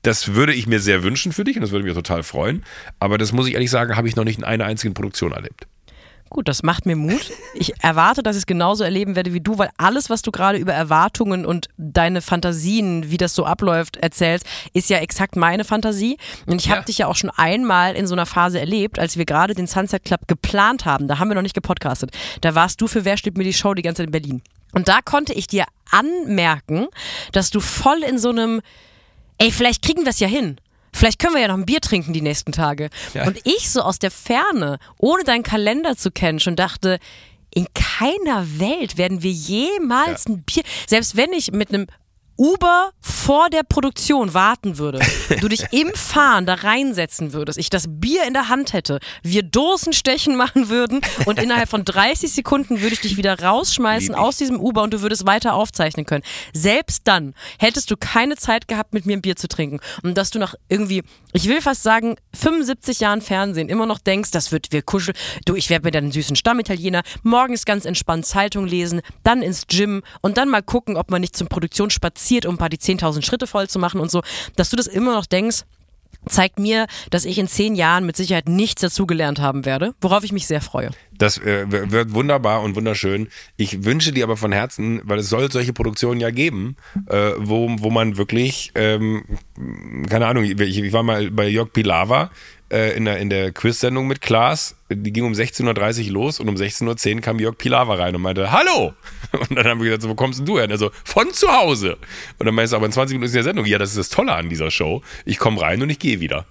das 0.01 0.33
würde 0.33 0.53
ich 0.53 0.67
mir 0.67 0.79
sehr 0.79 1.03
wünschen 1.03 1.31
für 1.31 1.43
dich 1.43 1.57
und 1.57 1.61
das 1.61 1.71
würde 1.71 1.83
mich 1.83 1.93
total 1.93 2.23
freuen. 2.23 2.63
Aber 2.99 3.17
das 3.17 3.31
muss 3.31 3.47
ich 3.47 3.53
ehrlich 3.53 3.71
sagen, 3.71 3.97
habe 3.97 4.07
ich 4.07 4.15
noch 4.15 4.23
nicht 4.23 4.37
in 4.37 4.45
einer 4.45 4.65
einzigen 4.65 4.93
Produktion 4.93 5.31
erlebt. 5.31 5.67
Gut, 6.29 6.47
das 6.47 6.61
macht 6.61 6.85
mir 6.85 6.95
Mut. 6.95 7.31
Ich 7.55 7.73
erwarte, 7.81 8.21
dass 8.21 8.35
ich 8.35 8.41
es 8.41 8.45
genauso 8.45 8.83
erleben 8.83 9.15
werde 9.15 9.33
wie 9.33 9.41
du, 9.41 9.57
weil 9.57 9.69
alles, 9.77 10.09
was 10.11 10.21
du 10.21 10.31
gerade 10.31 10.59
über 10.59 10.73
Erwartungen 10.73 11.45
und 11.45 11.69
deine 11.77 12.21
Fantasien, 12.21 13.09
wie 13.09 13.17
das 13.17 13.33
so 13.33 13.45
abläuft, 13.45 13.97
erzählst, 13.97 14.45
ist 14.73 14.89
ja 14.89 14.99
exakt 14.99 15.35
meine 15.35 15.63
Fantasie. 15.63 16.17
Und 16.45 16.61
ich 16.61 16.67
ja. 16.67 16.75
habe 16.75 16.85
dich 16.85 16.99
ja 16.99 17.07
auch 17.07 17.15
schon 17.15 17.31
einmal 17.31 17.95
in 17.95 18.05
so 18.05 18.13
einer 18.13 18.27
Phase 18.27 18.59
erlebt, 18.59 18.99
als 18.99 19.17
wir 19.17 19.25
gerade 19.25 19.55
den 19.55 19.65
Sunset 19.65 20.05
Club 20.05 20.27
geplant 20.27 20.85
haben. 20.85 21.07
Da 21.07 21.17
haben 21.17 21.29
wir 21.29 21.35
noch 21.35 21.41
nicht 21.41 21.55
gepodcastet. 21.55 22.11
Da 22.41 22.53
warst 22.53 22.79
du 22.79 22.87
für 22.87 23.05
Wer 23.05 23.17
steht 23.17 23.37
mir 23.37 23.43
die 23.43 23.53
Show 23.53 23.73
die 23.73 23.81
ganze 23.81 24.03
Zeit 24.03 24.07
in 24.07 24.11
Berlin. 24.11 24.41
Und 24.71 24.87
da 24.87 25.01
konnte 25.01 25.33
ich 25.33 25.47
dir 25.47 25.65
anmerken, 25.89 26.87
dass 27.31 27.49
du 27.49 27.59
voll 27.59 28.03
in 28.03 28.19
so 28.19 28.29
einem, 28.29 28.61
ey, 29.39 29.51
vielleicht 29.51 29.81
kriegen 29.81 30.03
wir 30.03 30.09
es 30.09 30.19
ja 30.19 30.27
hin. 30.27 30.57
Vielleicht 30.93 31.19
können 31.19 31.35
wir 31.35 31.41
ja 31.41 31.47
noch 31.47 31.57
ein 31.57 31.65
Bier 31.65 31.81
trinken 31.81 32.13
die 32.13 32.21
nächsten 32.21 32.51
Tage. 32.51 32.89
Ja. 33.13 33.27
Und 33.27 33.39
ich 33.45 33.69
so 33.69 33.81
aus 33.81 33.99
der 33.99 34.11
Ferne, 34.11 34.79
ohne 34.97 35.23
deinen 35.23 35.43
Kalender 35.43 35.95
zu 35.95 36.11
kennen, 36.11 36.39
schon 36.39 36.55
dachte, 36.55 36.99
in 37.53 37.67
keiner 37.73 38.59
Welt 38.59 38.97
werden 38.97 39.23
wir 39.23 39.31
jemals 39.31 40.25
ja. 40.25 40.33
ein 40.33 40.43
Bier, 40.43 40.63
selbst 40.87 41.15
wenn 41.15 41.33
ich 41.33 41.51
mit 41.51 41.69
einem 41.69 41.87
Uber 42.39 42.91
vor 43.01 43.49
der 43.49 43.63
Produktion 43.63 44.33
warten 44.33 44.77
würde, 44.77 45.01
du 45.41 45.49
dich 45.49 45.65
im 45.73 45.93
Fahren 45.93 46.45
da 46.45 46.53
reinsetzen 46.53 47.33
würdest, 47.33 47.59
ich 47.59 47.69
das 47.69 47.83
Bier 47.89 48.25
in 48.25 48.33
der 48.33 48.47
Hand 48.47 48.71
hätte, 48.71 48.99
wir 49.23 49.43
Dosenstechen 49.43 50.37
machen 50.37 50.69
würden 50.69 51.01
und 51.25 51.37
innerhalb 51.37 51.67
von 51.67 51.83
30 51.83 52.31
Sekunden 52.31 52.79
würde 52.79 52.93
ich 52.93 53.01
dich 53.01 53.17
wieder 53.17 53.37
rausschmeißen 53.41 54.15
aus 54.15 54.37
diesem 54.37 54.57
Uber 54.61 54.83
und 54.83 54.93
du 54.93 55.01
würdest 55.01 55.27
weiter 55.27 55.53
aufzeichnen 55.53 56.05
können. 56.05 56.23
Selbst 56.53 57.01
dann 57.03 57.33
hättest 57.59 57.91
du 57.91 57.97
keine 57.97 58.37
Zeit 58.37 58.69
gehabt, 58.69 58.93
mit 58.93 59.05
mir 59.05 59.17
ein 59.17 59.21
Bier 59.21 59.35
zu 59.35 59.49
trinken. 59.49 59.81
Und 60.01 60.17
dass 60.17 60.31
du 60.31 60.39
nach 60.39 60.55
irgendwie, 60.69 61.03
ich 61.33 61.49
will 61.49 61.61
fast 61.61 61.83
sagen, 61.83 62.15
75 62.35 63.01
Jahren 63.01 63.19
Fernsehen 63.19 63.67
immer 63.67 63.85
noch 63.85 63.99
denkst, 63.99 64.31
das 64.31 64.53
wird, 64.53 64.71
wir 64.71 64.81
kuscheln, 64.81 65.17
du, 65.43 65.55
ich 65.55 65.69
werde 65.69 65.83
mir 65.83 65.91
dann 65.91 66.05
einen 66.05 66.13
süßen 66.13 66.37
Stammitaliener, 66.37 67.01
morgens 67.21 67.65
ganz 67.65 67.83
entspannt 67.83 68.25
Zeitung 68.25 68.65
lesen, 68.65 69.01
dann 69.25 69.41
ins 69.41 69.67
Gym 69.67 70.03
und 70.21 70.37
dann 70.37 70.47
mal 70.47 70.63
gucken, 70.63 70.95
ob 70.95 71.11
man 71.11 71.19
nicht 71.19 71.35
zum 71.35 71.49
Produktionsspazieren 71.49 72.28
spaziert, 72.29 72.45
um 72.45 72.55
ein 72.55 72.57
paar 72.57 72.69
die 72.69 72.77
10.000 72.77 73.23
Schritte 73.23 73.47
voll 73.47 73.67
zu 73.67 73.79
machen 73.79 73.99
und 73.99 74.11
so, 74.11 74.21
dass 74.55 74.69
du 74.69 74.75
das 74.75 74.87
immer 74.87 75.13
noch 75.13 75.25
denkst, 75.25 75.63
zeigt 76.27 76.59
mir, 76.59 76.85
dass 77.11 77.23
ich 77.23 77.37
in 77.37 77.47
zehn 77.47 77.75
Jahren 77.75 78.05
mit 78.05 78.17
Sicherheit 78.17 78.49
nichts 78.49 78.81
dazugelernt 78.81 79.39
haben 79.39 79.65
werde, 79.65 79.93
worauf 80.01 80.23
ich 80.23 80.31
mich 80.31 80.47
sehr 80.47 80.61
freue. 80.61 80.89
Das 81.17 81.37
äh, 81.37 81.65
wird 81.69 82.13
wunderbar 82.13 82.61
und 82.61 82.75
wunderschön. 82.75 83.29
Ich 83.57 83.85
wünsche 83.85 84.11
dir 84.11 84.25
aber 84.25 84.35
von 84.35 84.51
Herzen, 84.51 85.01
weil 85.05 85.19
es 85.19 85.29
soll 85.29 85.51
solche 85.51 85.73
Produktionen 85.73 86.19
ja 86.19 86.29
geben, 86.29 86.75
äh, 87.07 87.31
wo, 87.37 87.69
wo 87.79 87.89
man 87.89 88.17
wirklich, 88.17 88.71
ähm, 88.75 89.23
keine 90.09 90.27
Ahnung, 90.27 90.43
ich, 90.43 90.59
ich 90.59 90.93
war 90.93 91.03
mal 91.03 91.31
bei 91.31 91.47
Jörg 91.47 91.71
Pilawa 91.71 92.31
äh, 92.71 92.95
in 92.95 93.05
der, 93.05 93.17
in 93.17 93.29
der 93.29 93.51
Quiz-Sendung 93.51 94.07
mit 94.07 94.21
Klaas. 94.21 94.75
Die 94.89 95.11
ging 95.11 95.25
um 95.25 95.33
16.30 95.33 96.07
Uhr 96.07 96.13
los 96.13 96.39
und 96.39 96.49
um 96.49 96.55
16.10 96.55 97.15
Uhr 97.15 97.21
kam 97.21 97.39
Jörg 97.39 97.57
Pilawa 97.57 97.95
rein 97.95 98.15
und 98.15 98.21
meinte, 98.21 98.51
hallo! 98.51 98.93
Und 99.31 99.55
dann 99.55 99.67
haben 99.67 99.79
wir 99.79 99.85
gesagt, 99.85 100.01
so, 100.01 100.09
wo 100.09 100.15
kommst 100.15 100.39
denn 100.39 100.47
du 100.47 100.57
her? 100.57 100.63
Und 100.63 100.71
er 100.71 100.79
so, 100.79 100.89
von 101.03 101.31
zu 101.31 101.47
Hause. 101.49 101.97
Und 102.39 102.47
dann 102.47 102.55
meinte 102.55 102.73
er, 102.73 102.77
aber 102.77 102.87
in 102.87 102.91
20 102.91 103.13
Minuten 103.13 103.25
ist 103.25 103.33
in 103.33 103.37
der 103.37 103.43
Sendung. 103.43 103.65
Ja, 103.65 103.77
das 103.77 103.91
ist 103.91 103.99
das 103.99 104.09
Tolle 104.09 104.33
an 104.33 104.49
dieser 104.49 104.71
Show. 104.71 105.03
Ich 105.23 105.37
komme 105.37 105.61
rein 105.61 105.83
und 105.83 105.89
ich 105.91 105.99
gehe 105.99 106.19
wieder. 106.19 106.47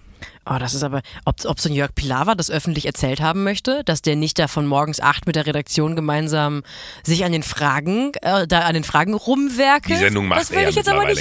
Oh, 0.49 0.59
das 0.59 0.75
ist 0.75 0.83
aber, 0.83 1.03
ob, 1.25 1.45
ob 1.45 1.61
so 1.61 1.69
ein 1.69 1.75
Jörg 1.75 1.95
Pilawa 1.95 2.35
das 2.35 2.51
öffentlich 2.51 2.87
erzählt 2.87 3.21
haben 3.21 3.43
möchte, 3.43 3.83
dass 3.85 4.01
der 4.01 4.17
nicht 4.17 4.39
da 4.39 4.49
von 4.49 4.67
morgens 4.67 5.01
acht 5.01 5.27
mit 5.27 5.37
der 5.37 5.47
Redaktion 5.47 5.97
gemeinsam 5.97 6.63
sich 7.03 7.25
an 7.25 7.33
den 7.33 7.43
Fragen, 7.43 8.13
äh, 8.23 8.47
da 8.47 8.61
an 8.61 8.75
den 8.75 8.85
Fragen 8.85 9.15
rumwerkelt. 9.15 9.99
Die 9.99 10.05
Sendung 10.05 10.27
macht 10.27 10.51
er 10.51 10.63
ja 10.63 10.71
mittlerweile. 10.75 11.21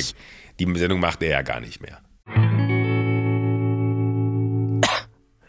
Die 0.60 0.80
Sendung 0.80 1.00
macht 1.00 1.22
er 1.24 1.30
ja 1.30 1.42
gar 1.42 1.60
nicht 1.60 1.82
mehr. 1.82 2.00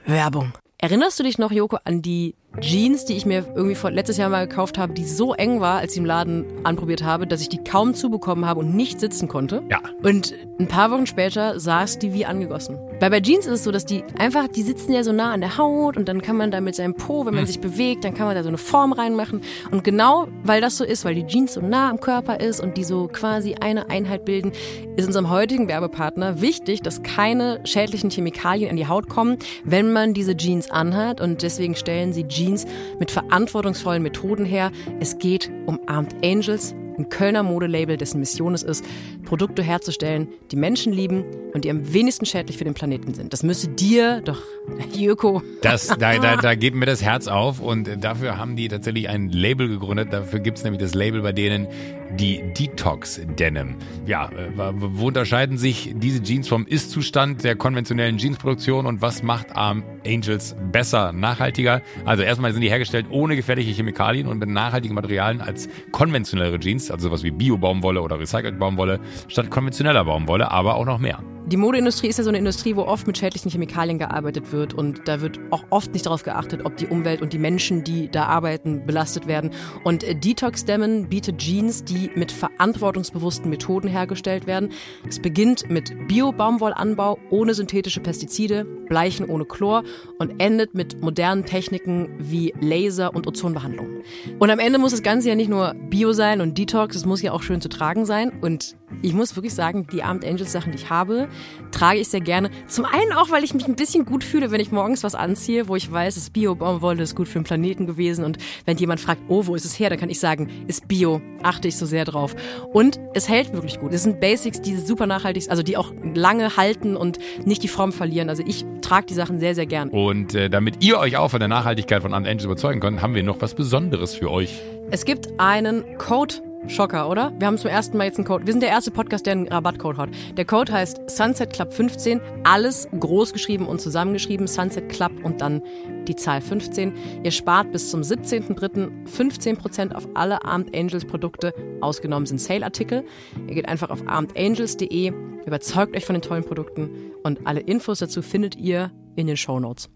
Werbung. 0.09 0.53
Erinnerst 0.79 1.19
du 1.19 1.23
dich 1.23 1.39
noch, 1.39 1.53
Joko, 1.53 1.79
an 1.85 2.03
die 2.03 2.35
Jeans, 2.61 3.05
die 3.05 3.15
ich 3.15 3.25
mir 3.25 3.45
irgendwie 3.55 3.77
vor 3.77 3.91
letztes 3.91 4.17
Jahr 4.17 4.31
mal 4.31 4.49
gekauft 4.49 4.79
habe, 4.79 4.93
die 4.93 5.05
so 5.05 5.33
eng 5.33 5.61
war, 5.61 5.79
als 5.79 5.93
ich 5.93 5.99
im 5.99 6.05
Laden 6.05 6.45
anprobiert 6.65 7.05
habe, 7.05 7.27
dass 7.27 7.41
ich 7.41 7.49
die 7.49 7.63
kaum 7.63 7.95
zubekommen 7.95 8.47
habe 8.47 8.61
und 8.61 8.75
nicht 8.75 8.99
sitzen 8.99 9.29
konnte. 9.29 9.63
Ja. 9.71 9.81
Und 10.03 10.35
ein 10.59 10.67
paar 10.67 10.91
Wochen 10.91 11.07
später 11.07 11.61
saß 11.61 12.01
die 12.01 12.13
wie 12.13 12.27
angegossen. 12.27 12.77
Weil 12.99 13.11
bei 13.11 13.21
Jeans 13.21 13.47
ist 13.47 13.53
es 13.53 13.65
so, 13.65 13.71
dass 13.71 13.85
die 13.85 14.03
einfach, 14.19 14.49
die 14.49 14.63
sitzen 14.63 14.93
ja 14.93 15.05
so 15.05 15.13
nah 15.13 15.33
an 15.33 15.41
der 15.41 15.57
Haut 15.57 15.97
und 15.97 16.09
dann 16.09 16.21
kann 16.21 16.37
man 16.37 16.51
da 16.51 16.61
mit 16.61 16.75
seinem 16.75 16.95
Po, 16.95 17.27
wenn 17.27 17.35
man 17.35 17.43
hm. 17.43 17.47
sich 17.47 17.61
bewegt, 17.61 18.03
dann 18.05 18.15
kann 18.15 18.27
man 18.27 18.35
da 18.35 18.43
so 18.43 18.49
eine 18.49 18.59
Form 18.59 18.93
reinmachen. 18.93 19.43
Und 19.71 19.85
genau 19.85 20.27
weil 20.43 20.61
das 20.61 20.77
so 20.77 20.85
ist, 20.85 21.05
weil 21.05 21.15
die 21.15 21.27
Jeans 21.27 21.55
so 21.55 21.61
nah 21.61 21.91
am 21.91 22.01
Körper 22.01 22.41
ist 22.41 22.61
und 22.61 22.77
die 22.77 22.85
so 22.85 23.07
quasi 23.07 23.55
eine 23.55 23.89
Einheit 23.89 24.25
bilden, 24.25 24.51
ist 24.97 25.07
unserem 25.07 25.31
heutigen 25.31 25.69
Werbepartner 25.69 26.41
wichtig, 26.41 26.83
dass 26.83 27.05
keine 27.05 27.61
schädlichen 27.65 28.11
Chemikalien 28.11 28.71
an 28.71 28.77
die 28.77 28.89
Haut 28.89 29.09
kommen, 29.09 29.39
wenn 29.63 29.93
man 29.93 30.13
diese 30.13 30.37
Jeans 30.37 30.71
anhat. 30.71 31.21
Und 31.21 31.43
deswegen 31.43 31.77
stellen 31.77 32.13
sie 32.13 32.27
Jeans 32.27 32.38
Jeans 32.39 32.67
mit 32.99 33.11
verantwortungsvollen 33.11 34.03
Methoden 34.03 34.45
her. 34.45 34.71
Es 35.01 35.19
geht 35.19 35.51
um 35.67 35.81
Armed 35.87 36.15
Angels, 36.25 36.75
ein 36.99 37.09
Kölner 37.09 37.43
Modelabel, 37.43 37.97
dessen 37.97 38.19
Mission 38.21 38.55
es 38.55 38.63
ist, 38.63 38.85
Produkte 39.25 39.63
herzustellen, 39.63 40.29
die 40.51 40.57
Menschen 40.57 40.93
lieben 40.93 41.25
und 41.55 41.65
die 41.65 41.71
am 41.71 41.93
wenigsten 41.93 42.27
schädlich 42.27 42.59
für 42.59 42.65
den 42.65 42.75
Planeten 42.75 43.15
sind. 43.15 43.33
Das 43.33 43.43
müsste 43.43 43.69
dir 43.69 44.21
doch, 44.21 44.43
Joko. 44.93 45.43
Das, 45.63 45.87
da, 45.99 46.19
da, 46.19 46.37
da 46.37 46.55
geht 46.55 46.75
mir 46.75 46.87
das 46.87 47.03
Herz 47.03 47.29
auf 47.29 47.61
und 47.61 47.89
dafür 48.03 48.39
haben 48.39 48.57
die 48.57 48.69
tatsächlich 48.69 49.09
ein 49.09 49.31
Label 49.31 49.69
gegründet. 49.69 50.13
Dafür 50.13 50.41
gibt 50.41 50.59
es 50.59 50.65
nämlich 50.65 50.81
das 50.81 50.95
Label 50.95 51.23
bei 51.23 51.33
denen 51.33 51.69
die 52.17 52.43
Detox 52.53 53.21
Denim. 53.39 53.77
Ja, 54.07 54.31
äh, 54.31 54.73
wo 54.75 55.09
unterscheiden 55.09 55.59
sich 55.59 55.93
diese 55.95 56.23
Jeans 56.23 56.49
vom 56.49 56.67
Ist-Zustand 56.67 57.45
der 57.45 57.57
konventionellen 57.57 58.19
Jeansproduktion 58.19 58.87
und 58.87 59.03
was 59.03 59.23
macht 59.23 59.55
Arm 59.55 59.83
Angels 60.07 60.57
besser, 60.73 61.13
nachhaltiger? 61.13 61.83
Also 62.05 62.23
erstmal 62.23 62.53
sind 62.53 62.63
die 62.63 62.71
hergestellt 62.71 63.07
ohne 63.11 63.37
gefährliche 63.37 63.73
Chemikalien 63.73 64.27
und 64.27 64.39
mit 64.39 64.49
nachhaltigen 64.49 64.95
Materialien 64.95 65.41
als 65.41 65.69
konventionellere 65.93 66.59
Jeans, 66.59 66.91
also 66.91 67.09
sowas 67.09 67.23
wie 67.23 67.31
Bio-Baumwolle 67.31 68.03
oder 68.03 68.19
Recycelt 68.19 68.59
Baumwolle, 68.59 69.01
statt 69.29 69.51
konventioneller 69.51 70.05
Baumwolle, 70.05 70.51
aber 70.51 70.77
auch 70.77 70.85
noch 70.85 70.99
mehr. 70.99 71.23
Die 71.51 71.57
Modeindustrie 71.57 72.09
ist 72.09 72.19
ja 72.19 72.25
so 72.25 72.29
eine 72.29 72.37
Industrie, 72.37 72.77
wo 72.77 72.83
oft 72.83 73.07
mit 73.07 73.17
schädlichen 73.17 73.51
Chemikalien 73.51 73.99
gearbeitet 73.99 74.53
wird 74.53 74.75
und 74.75 75.09
da 75.09 75.23
wird 75.23 75.41
auch 75.51 75.65
oft 75.71 75.95
nicht 75.95 76.05
darauf 76.05 76.23
geachtet, 76.23 76.67
ob 76.67 76.77
die 76.77 76.87
Umwelt 76.87 77.23
und 77.23 77.33
die 77.33 77.39
Menschen, 77.39 77.85
die 77.85 78.11
da 78.11 78.27
arbeiten, 78.27 78.85
belastet 78.85 79.27
werden. 79.27 79.53
Und 79.83 80.05
äh, 80.05 80.15
Detox 80.15 80.67
Demon 80.67 81.09
bietet 81.09 81.39
Jeans, 81.39 81.85
die 81.85 82.11
mit 82.15 82.33
verantwortungsbewussten 82.33 83.49
Methoden 83.49 83.89
hergestellt 83.89 84.47
werden. 84.47 84.73
Es 85.09 85.21
beginnt 85.21 85.71
mit 85.71 85.95
Bio-Baumwollanbau 86.07 87.19
ohne 87.31 87.55
synthetische 87.55 88.01
Pestizide, 88.01 88.67
Bleichen 88.67 89.27
ohne 89.27 89.47
Chlor 89.47 89.85
und 90.19 90.41
endet 90.41 90.75
mit 90.75 91.01
modernen 91.01 91.47
Techniken 91.47 92.11
wie 92.19 92.53
Laser 92.61 93.15
und 93.15 93.27
Ozonbehandlung. 93.27 94.03
Und 94.39 94.51
am 94.51 94.59
Ende 94.59 94.79
muss 94.79 94.91
das 94.91 95.03
Ganze 95.03 95.31
ja 95.31 95.35
nicht 95.35 95.49
nur 95.49 95.75
Bio 95.89 96.13
sein 96.13 96.43
und 96.43 96.59
Detox, 96.59 96.95
es 96.95 97.07
muss 97.07 97.23
ja 97.23 97.33
auch 97.33 97.43
schön 97.43 97.63
zu 97.63 97.71
tragen 97.71 98.05
sein. 98.05 98.39
Und 98.43 98.77
ich 99.03 99.15
muss 99.15 99.37
wirklich 99.37 99.55
sagen, 99.55 99.87
die 99.93 100.03
Armed 100.03 100.25
Angels 100.25 100.53
Sachen, 100.53 100.73
die 100.73 100.79
ich 100.79 100.91
habe, 100.91 101.29
trage 101.71 102.01
ich 102.01 102.09
sehr 102.09 102.21
gerne. 102.21 102.51
Zum 102.67 102.85
einen 102.85 103.13
auch, 103.13 103.31
weil 103.31 103.45
ich 103.45 103.55
mich 103.55 103.67
ein 103.67 103.77
bisschen 103.77 104.05
gut 104.05 104.25
fühle, 104.25 104.51
wenn 104.51 104.61
ich 104.61 104.73
morgens 104.73 105.03
was 105.03 105.15
anziehe, 105.15 105.69
wo 105.69 105.77
ich 105.77 105.91
weiß, 105.91 106.17
es 106.17 106.25
ist 106.25 106.33
Bio-Baumwolle, 106.33 107.03
ist 107.03 107.15
gut 107.15 107.29
für 107.29 107.39
den 107.39 107.45
Planeten 107.45 107.87
gewesen. 107.87 108.25
Und 108.25 108.39
wenn 108.65 108.77
jemand 108.77 109.01
fragt, 109.01 109.23
oh, 109.29 109.47
wo 109.47 109.55
ist 109.55 109.65
es 109.65 109.79
her, 109.79 109.91
dann 109.91 109.99
kann 109.99 110.11
ich 110.11 110.21
sagen, 110.21 110.49
ist 110.67 110.89
Bio, 110.89 111.21
achte 111.43 111.69
ich 111.69 111.77
so 111.77 111.87
sehr 111.87 112.05
drauf. 112.05 112.35
Und 112.73 112.99
es 113.15 113.29
hält 113.29 113.53
wirklich 113.53 113.79
gut. 113.79 113.93
Es 113.93 114.03
sind 114.03 114.21
Basics, 114.21 114.61
die 114.61 114.77
super 114.77 115.07
nachhaltig 115.07 115.45
sind, 115.45 115.51
also 115.51 115.63
die 115.63 115.77
auch 115.77 115.93
lange 116.15 116.57
halten 116.57 116.97
und 116.97 117.19
nicht 117.45 117.63
die 117.63 117.69
Form 117.69 117.93
verlieren. 117.93 118.29
Also 118.29 118.43
ich 118.47 118.65
trage 118.81 119.07
die 119.07 119.15
Sachen 119.15 119.41
sehr, 119.41 119.55
sehr 119.55 119.67
gern. 119.67 119.91
Und 119.91 120.35
äh, 120.35 120.49
damit 120.49 120.83
ihr 120.85 120.99
euch 120.99 121.17
auch 121.17 121.31
von 121.31 121.41
der 121.41 121.49
Nachhaltigkeit 121.49 122.03
von 122.03 122.15
Armed 122.15 122.29
Angels 122.29 122.45
überzeugen 122.45 122.81
könnt, 122.81 123.03
haben 123.03 123.15
wir 123.15 123.23
noch 123.23 123.41
was 123.41 123.55
Besonderes 123.55 124.15
für 124.15 124.31
euch. 124.31 124.61
Es 124.91 125.05
gibt 125.05 125.39
einen 125.39 125.85
Code 125.99 126.37
Schocker, 126.67 127.09
oder? 127.09 127.33
Wir 127.39 127.47
haben 127.47 127.57
zum 127.57 127.71
ersten 127.71 127.97
Mal 127.97 128.05
jetzt 128.05 128.19
einen 128.19 128.27
Code. 128.27 128.47
Wir 128.47 128.53
sind 128.53 128.63
der 128.63 128.71
erste 128.71 128.91
Podcast, 128.91 129.27
der 129.27 129.33
einen 129.33 129.49
Rabattcode 129.49 129.97
hat. 129.97 130.11
Der 130.37 130.45
Code 130.45 130.73
heißt 130.73 131.09
Sunset 131.09 131.53
Club 131.53 131.73
15. 131.73 132.21
Alles 132.45 132.89
groß 132.99 133.33
geschrieben 133.33 133.67
und 133.67 133.81
zusammengeschrieben. 133.81 134.47
Sunset 134.47 134.89
Club 134.89 135.13
und 135.23 135.41
dann 135.41 135.63
die 136.07 136.17
Zahl 136.17 136.41
15. 136.41 136.93
Ihr 137.23 137.31
spart 137.31 137.73
bis 137.73 137.91
zum 137.91 138.03
17.03. 138.03 139.07
15% 139.07 139.93
auf 139.93 140.09
alle 140.15 140.45
Armed 140.45 140.77
Angels 140.77 141.05
Produkte. 141.05 141.55
Ausgenommen 141.81 142.27
sind 142.27 142.41
Sale-Artikel. 142.41 143.05
Ihr 143.47 143.55
geht 143.55 143.69
einfach 143.69 143.91
auf 143.91 144.07
armedangels.de, 144.07 145.13
überzeugt 145.47 145.97
euch 145.97 146.05
von 146.05 146.15
den 146.15 146.23
tollen 146.23 146.45
Produkten 146.45 146.91
und 147.23 147.47
alle 147.47 147.61
Infos 147.61 148.01
dazu 148.01 148.23
findet 148.23 148.57
ihr 148.57 148.91
in 149.17 149.27
den 149.27 149.37
Show 149.37 149.61
Notes. 149.61 149.89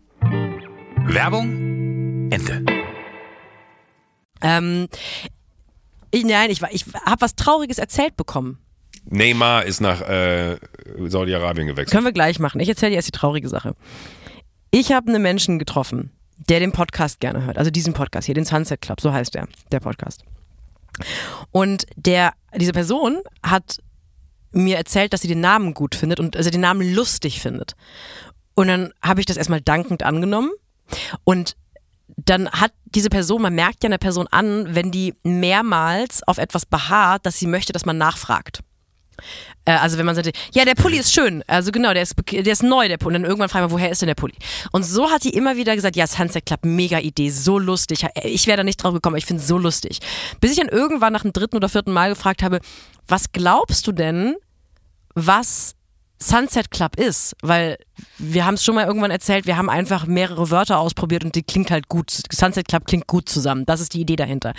Werbung 1.07 2.31
Ende. 2.31 2.65
Ähm, 4.43 4.89
ich, 6.13 6.25
nein, 6.25 6.51
ich, 6.51 6.63
ich 6.71 6.85
habe 7.07 7.21
was 7.21 7.35
Trauriges 7.35 7.79
erzählt 7.79 8.17
bekommen. 8.17 8.59
Neymar 9.07 9.65
ist 9.65 9.81
nach 9.81 10.01
äh, 10.03 10.59
Saudi-Arabien 10.99 11.67
gewechselt. 11.67 11.91
Können 11.91 12.05
wir 12.05 12.13
gleich 12.13 12.39
machen. 12.39 12.61
Ich 12.61 12.69
erzähle 12.69 12.91
dir 12.91 12.97
erst 12.97 13.09
die 13.09 13.13
traurige 13.19 13.49
Sache. 13.49 13.75
Ich 14.71 14.93
habe 14.93 15.09
einen 15.09 15.23
Menschen 15.23 15.59
getroffen, 15.59 16.13
der 16.37 16.61
den 16.61 16.73
Podcast 16.73 17.19
gerne 17.19 17.45
hört. 17.45 17.59
Also 17.59 17.71
diesen 17.71 17.95
Podcast 17.95 18.27
hier, 18.27 18.35
den 18.35 18.45
Sunset 18.45 18.81
Club, 18.81 19.01
so 19.01 19.13
heißt 19.13 19.35
der, 19.35 19.49
der 19.73 19.81
Podcast. 19.81 20.23
Und 21.51 21.87
der, 21.97 22.35
diese 22.57 22.73
Person 22.73 23.21
hat 23.43 23.79
mir 24.53 24.77
erzählt, 24.77 25.13
dass 25.13 25.23
sie 25.23 25.29
den 25.29 25.41
Namen 25.41 25.75
gut 25.75 25.95
findet 25.95 26.21
und 26.21 26.37
also 26.37 26.51
den 26.51 26.61
Namen 26.61 26.95
lustig 26.95 27.41
findet. 27.41 27.75
Und 28.55 28.69
dann 28.69 28.93
habe 29.03 29.21
ich 29.21 29.27
das 29.27 29.39
erstmal 29.39 29.63
dankend 29.63 30.03
angenommen. 30.03 30.51
Und 31.25 31.57
dann 32.17 32.51
hat 32.51 32.73
diese 32.85 33.09
Person, 33.09 33.43
man 33.43 33.55
merkt 33.55 33.83
ja 33.83 33.89
einer 33.89 33.99
Person 33.99 34.27
an, 34.31 34.75
wenn 34.75 34.91
die 34.91 35.15
mehrmals 35.23 36.23
auf 36.27 36.39
etwas 36.39 36.67
beharrt, 36.67 37.27
dass 37.27 37.39
sie 37.39 37.47
möchte, 37.47 37.73
dass 37.73 37.87
man 37.87 37.99
nachfragt. 37.99 38.61
Äh, 39.65 39.73
also 39.73 39.99
wenn 39.99 40.07
man 40.07 40.15
sagt, 40.15 40.31
ja, 40.53 40.65
der 40.65 40.75
Pulli 40.75 40.99
ist 40.99 41.13
schön, 41.13 41.45
also 41.47 41.71
genau, 41.71 41.93
der 41.93 42.03
ist, 42.03 42.15
der 42.31 42.47
ist 42.47 42.63
neu, 42.63 42.89
der 42.89 42.99
Pulli. 42.99 43.17
Und 43.17 43.23
dann 43.23 43.31
irgendwann 43.31 43.49
fragen 43.49 43.67
wir, 43.67 43.71
woher 43.71 43.91
ist 43.91 44.03
denn 44.03 44.09
der 44.09 44.15
Pulli? 44.15 44.35
Und 44.73 44.85
so 44.85 45.11
hat 45.11 45.25
die 45.25 45.35
immer 45.35 45.57
wieder 45.57 45.75
gesagt, 45.75 45.97
ja, 45.97 46.07
Sunset 46.07 46.47
Club, 46.47 46.61
mega 46.65 46.99
Idee, 46.99 47.31
so 47.31 47.59
lustig. 47.59 48.07
Ich 48.25 48.47
wäre 48.47 48.59
da 48.59 48.65
nicht 48.65 48.83
drauf 48.83 48.93
gekommen, 48.93 49.15
aber 49.15 49.19
ich 49.19 49.27
finde 49.27 49.43
es 49.43 49.49
so 49.49 49.59
lustig. 49.59 50.01
Bis 50.41 50.53
ich 50.53 50.59
dann 50.59 50.69
irgendwann 50.69 51.13
nach 51.13 51.23
dem 51.23 51.33
dritten 51.33 51.57
oder 51.57 51.69
vierten 51.69 51.93
Mal 51.93 52.11
gefragt 52.11 52.43
habe, 52.43 52.61
was 53.07 53.33
glaubst 53.33 53.87
du 53.87 53.93
denn, 53.93 54.35
was 55.15 55.75
Sunset 56.23 56.71
Club 56.71 56.97
ist, 56.97 57.35
weil 57.43 57.79
wir 58.19 58.47
haben 58.47 58.55
es 58.55 58.65
schon 58.65 58.75
mal 58.75 58.87
irgendwann 58.87 59.11
erzählt, 59.11 59.47
wir 59.47 59.57
haben 59.57 59.69
einfach 59.69 60.07
mehrere 60.07 60.51
Wörter 60.51 60.79
ausprobiert 60.79 61.25
und 61.25 61.35
die 61.35 61.43
klingt 61.43 61.71
halt 61.71 61.89
gut. 61.89 62.11
Sunset 62.31 62.69
Club 62.69 62.87
klingt 62.87 63.07
gut 63.07 63.29
zusammen. 63.29 63.67
Das 63.67 63.81
ist 63.81 63.95
die 63.95 64.01
Idee 64.01 64.17
dahinter. 64.17 64.55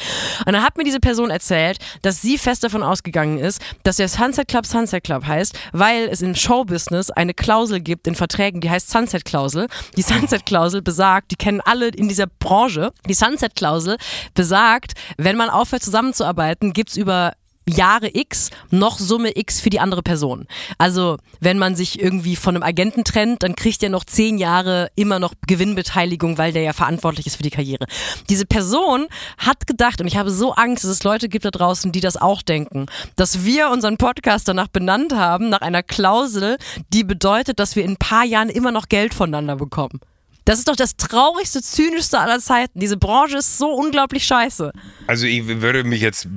Und 0.46 0.54
dann 0.54 0.64
hat 0.64 0.78
mir 0.78 0.84
diese 0.84 1.00
Person 1.00 1.30
erzählt, 1.30 1.80
dass 2.02 2.22
sie 2.22 2.38
fest 2.38 2.64
davon 2.64 2.84
ausgegangen 2.84 3.38
ist, 3.38 3.62
dass 3.84 3.98
der 3.98 4.10
Sunset 4.10 4.48
Club 4.48 4.66
Sunset 4.66 5.04
Club 5.04 5.26
heißt, 5.26 5.58
weil 5.72 6.10
es 6.10 6.22
im 6.22 6.36
Showbusiness 6.36 7.10
eine 7.10 7.34
Klausel 7.34 7.80
gibt 7.80 8.08
in 8.08 8.16
Verträgen, 8.16 8.62
die 8.62 8.70
heißt 8.70 8.90
Sunset 8.90 9.26
Klausel. 9.26 9.68
Die 9.96 10.02
Sunset 10.02 10.46
Klausel 10.46 10.82
besagt, 10.82 11.32
die 11.32 11.36
kennen 11.36 11.62
alle 11.62 11.88
in 11.88 12.10
dieser 12.10 12.28
Branche, 12.28 12.92
die 13.08 13.14
Sunset 13.14 13.56
Klausel 13.56 13.98
besagt, 14.34 14.94
wenn 15.18 15.38
man 15.38 15.50
aufhört 15.50 15.84
zusammenzuarbeiten, 15.84 16.74
gibt's 16.74 16.98
über 16.98 17.34
Jahre 17.68 18.10
X 18.14 18.50
noch 18.70 19.00
Summe 19.00 19.38
X 19.38 19.62
für 19.62 19.70
die 19.70 19.80
andere 19.80 20.04
Person. 20.04 20.48
Also 20.78 21.18
wenn 21.40 21.58
man 21.58 21.76
sich 21.76 22.02
irgendwie 22.02 22.36
von 22.36 22.56
einem 22.56 22.64
Agenten 22.64 23.04
trennt, 23.04 23.44
dann 23.44 23.56
kriegt 23.56 23.84
er 23.84 23.90
noch 23.90 24.04
zehn 24.04 24.38
Jahre 24.38 24.90
immer 24.96 25.20
noch 25.20 25.34
Gewinnbeteiligung, 25.48 26.38
weil 26.38 26.54
der 26.54 26.64
ja 26.64 26.74
verantwortlich 26.74 27.28
ist 27.28 27.38
für 27.38 27.44
die 27.44 27.50
Karriere. 27.50 27.86
Diese 28.30 28.46
Person 28.46 29.08
hat 29.38 29.68
gedacht, 29.68 30.02
und 30.02 30.08
ich 30.08 30.18
habe 30.18 30.32
so 30.32 30.54
Angst, 30.54 30.84
dass 30.84 30.92
es 30.92 31.04
Leute 31.04 31.30
gibt 31.30 31.46
da 31.46 31.52
draußen, 31.52 31.92
die 31.92 32.02
das 32.02 32.18
auch 32.18 32.42
denken, 32.42 32.88
dass 33.16 33.44
wir 33.46 33.70
unseren 33.70 33.98
Podcast 33.98 34.48
danach 34.48 34.68
benannt 34.68 35.14
haben, 35.14 35.50
nach 35.50 35.62
einer 35.62 35.84
Klausel, 35.84 36.58
die 36.94 37.04
bedeutet, 37.04 37.60
dass 37.60 37.76
wir 37.76 37.84
in 37.84 37.92
ein 37.92 37.98
paar 37.98 38.26
Jahren 38.26 38.50
immer 38.50 38.72
noch 38.72 38.90
Geld 38.90 39.14
voneinander 39.14 39.56
bekommen. 39.56 40.00
Das 40.46 40.60
ist 40.60 40.68
doch 40.68 40.76
das 40.76 40.98
traurigste, 40.98 41.62
zynischste 41.62 42.20
aller 42.20 42.40
Zeiten. 42.40 42.80
Diese 42.80 42.98
Branche 42.98 43.38
ist 43.38 43.58
so 43.58 43.72
unglaublich 43.72 44.26
scheiße. 44.26 44.74
Also 45.08 45.26
ich 45.26 45.48
würde 45.48 45.86
mich 45.86 46.02
jetzt 46.02 46.28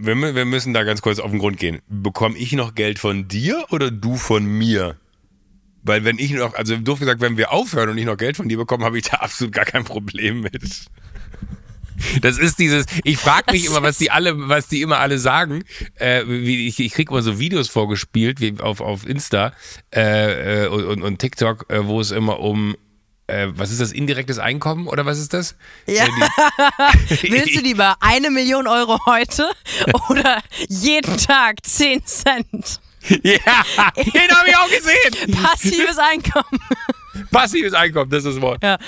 wir, 0.00 0.34
wir 0.34 0.44
müssen 0.44 0.74
da 0.74 0.84
ganz 0.84 1.02
kurz 1.02 1.18
auf 1.18 1.30
den 1.30 1.40
Grund 1.40 1.58
gehen. 1.58 1.80
Bekomme 1.88 2.36
ich 2.36 2.52
noch 2.52 2.74
Geld 2.74 2.98
von 2.98 3.28
dir 3.28 3.64
oder 3.70 3.90
du 3.90 4.16
von 4.16 4.44
mir? 4.44 4.96
Weil 5.82 6.04
wenn 6.04 6.18
ich 6.18 6.32
noch, 6.32 6.54
also 6.54 6.76
doof 6.76 6.98
gesagt, 6.98 7.20
wenn 7.20 7.36
wir 7.36 7.52
aufhören 7.52 7.88
und 7.90 7.98
ich 7.98 8.04
noch 8.04 8.16
Geld 8.16 8.36
von 8.36 8.48
dir 8.48 8.58
bekomme, 8.58 8.84
habe 8.84 8.98
ich 8.98 9.04
da 9.04 9.16
absolut 9.20 9.54
gar 9.54 9.64
kein 9.64 9.84
Problem 9.84 10.40
mit. 10.40 10.62
Das 12.20 12.38
ist 12.38 12.58
dieses, 12.58 12.86
ich 13.02 13.16
frage 13.16 13.52
mich 13.52 13.66
immer, 13.66 13.82
was 13.82 13.98
die 13.98 14.10
alle, 14.10 14.48
was 14.48 14.68
die 14.68 14.82
immer 14.82 14.98
alle 14.98 15.18
sagen. 15.18 15.64
Äh, 15.96 16.24
wie, 16.26 16.68
ich, 16.68 16.78
ich 16.78 16.92
krieg 16.92 17.10
immer 17.10 17.22
so 17.22 17.38
Videos 17.38 17.68
vorgespielt, 17.68 18.40
wie 18.40 18.60
auf, 18.60 18.80
auf 18.80 19.06
Insta 19.06 19.52
äh, 19.94 20.64
äh 20.64 20.68
und, 20.68 21.02
und 21.02 21.18
TikTok, 21.18 21.66
äh, 21.70 21.86
wo 21.86 22.00
es 22.00 22.12
immer 22.12 22.38
um 22.40 22.76
äh, 23.28 23.48
was 23.50 23.70
ist 23.70 23.80
das, 23.80 23.92
indirektes 23.92 24.38
Einkommen 24.38 24.88
oder 24.88 25.06
was 25.06 25.18
ist 25.18 25.32
das? 25.32 25.54
Ja. 25.86 26.04
Äh, 26.04 26.08
Willst 27.22 27.54
du 27.54 27.60
lieber 27.60 27.96
eine 28.00 28.30
Million 28.30 28.66
Euro 28.66 28.98
heute 29.06 29.50
oder 30.08 30.42
jeden 30.68 31.16
Tag 31.16 31.64
10 31.64 32.04
Cent? 32.06 32.80
Ja, 33.22 33.38
den 33.96 34.30
habe 34.30 34.48
ich 34.48 34.56
auch 34.56 34.68
gesehen. 34.68 35.32
Passives 35.32 35.98
Einkommen. 35.98 36.60
Passives 37.30 37.74
Einkommen, 37.74 38.10
das 38.10 38.24
ist 38.24 38.36
das 38.36 38.40
Wort. 38.42 38.62
Ja. 38.62 38.78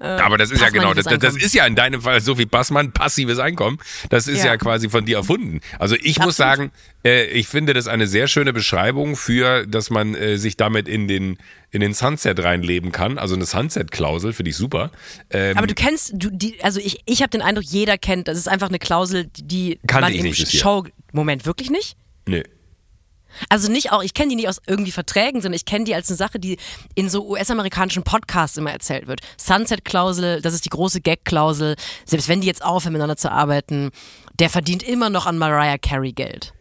Äh, 0.00 0.04
Aber 0.04 0.38
das 0.38 0.50
ist 0.50 0.60
ja 0.60 0.70
genau, 0.70 0.94
das, 0.94 1.06
das, 1.06 1.36
ist 1.36 1.54
ja 1.54 1.66
in 1.66 1.74
deinem 1.74 2.02
Fall 2.02 2.20
Sophie 2.20 2.46
Passmann 2.46 2.92
passives 2.92 3.38
Einkommen. 3.38 3.78
Das 4.10 4.28
ist 4.28 4.44
ja, 4.44 4.52
ja 4.52 4.56
quasi 4.56 4.88
von 4.88 5.04
dir 5.04 5.16
erfunden. 5.16 5.60
Also 5.78 5.94
ich 5.96 6.18
Absolut. 6.18 6.26
muss 6.26 6.36
sagen, 6.36 6.70
äh, 7.04 7.26
ich 7.26 7.48
finde 7.48 7.74
das 7.74 7.88
eine 7.88 8.06
sehr 8.06 8.28
schöne 8.28 8.52
Beschreibung 8.52 9.16
für, 9.16 9.66
dass 9.66 9.90
man 9.90 10.14
äh, 10.14 10.38
sich 10.38 10.56
damit 10.56 10.88
in 10.88 11.08
den 11.08 11.38
in 11.70 11.80
den 11.80 11.94
Sunset 11.94 12.42
reinleben 12.42 12.90
kann. 12.92 13.18
Also 13.18 13.34
eine 13.34 13.44
Sunset-Klausel 13.44 14.32
finde 14.32 14.50
ich 14.50 14.56
super. 14.56 14.90
Ähm, 15.30 15.58
Aber 15.58 15.66
du 15.66 15.74
kennst, 15.74 16.12
du, 16.14 16.30
die, 16.30 16.62
also 16.62 16.80
ich, 16.80 17.00
ich 17.04 17.20
habe 17.20 17.30
den 17.30 17.42
Eindruck, 17.42 17.64
jeder 17.64 17.98
kennt, 17.98 18.28
das 18.28 18.38
ist 18.38 18.48
einfach 18.48 18.68
eine 18.68 18.78
Klausel, 18.78 19.26
die 19.36 19.78
kann 19.86 20.00
man 20.00 20.12
ich 20.12 20.20
im 20.20 20.24
nicht 20.24 20.50
Show. 20.50 20.86
Moment, 21.12 21.44
wirklich 21.44 21.70
nicht? 21.70 21.96
Nee. 22.26 22.44
Also 23.48 23.70
nicht 23.70 23.92
auch, 23.92 24.02
ich 24.02 24.14
kenne 24.14 24.30
die 24.30 24.36
nicht 24.36 24.48
aus 24.48 24.60
irgendwie 24.66 24.92
Verträgen, 24.92 25.40
sondern 25.40 25.56
ich 25.56 25.64
kenne 25.64 25.84
die 25.84 25.94
als 25.94 26.08
eine 26.08 26.16
Sache, 26.16 26.38
die 26.38 26.58
in 26.94 27.08
so 27.08 27.26
US-amerikanischen 27.26 28.02
Podcasts 28.02 28.56
immer 28.56 28.72
erzählt 28.72 29.06
wird. 29.06 29.20
Sunset-Klausel, 29.36 30.40
das 30.42 30.54
ist 30.54 30.64
die 30.64 30.70
große 30.70 31.00
Gag-Klausel. 31.00 31.76
Selbst 32.04 32.28
wenn 32.28 32.40
die 32.40 32.46
jetzt 32.46 32.64
aufhören, 32.64 32.92
miteinander 32.92 33.16
zu 33.16 33.30
arbeiten, 33.30 33.90
der 34.38 34.50
verdient 34.50 34.82
immer 34.82 35.10
noch 35.10 35.26
an 35.26 35.38
Mariah 35.38 35.78
Carey 35.78 36.12
Geld. 36.12 36.52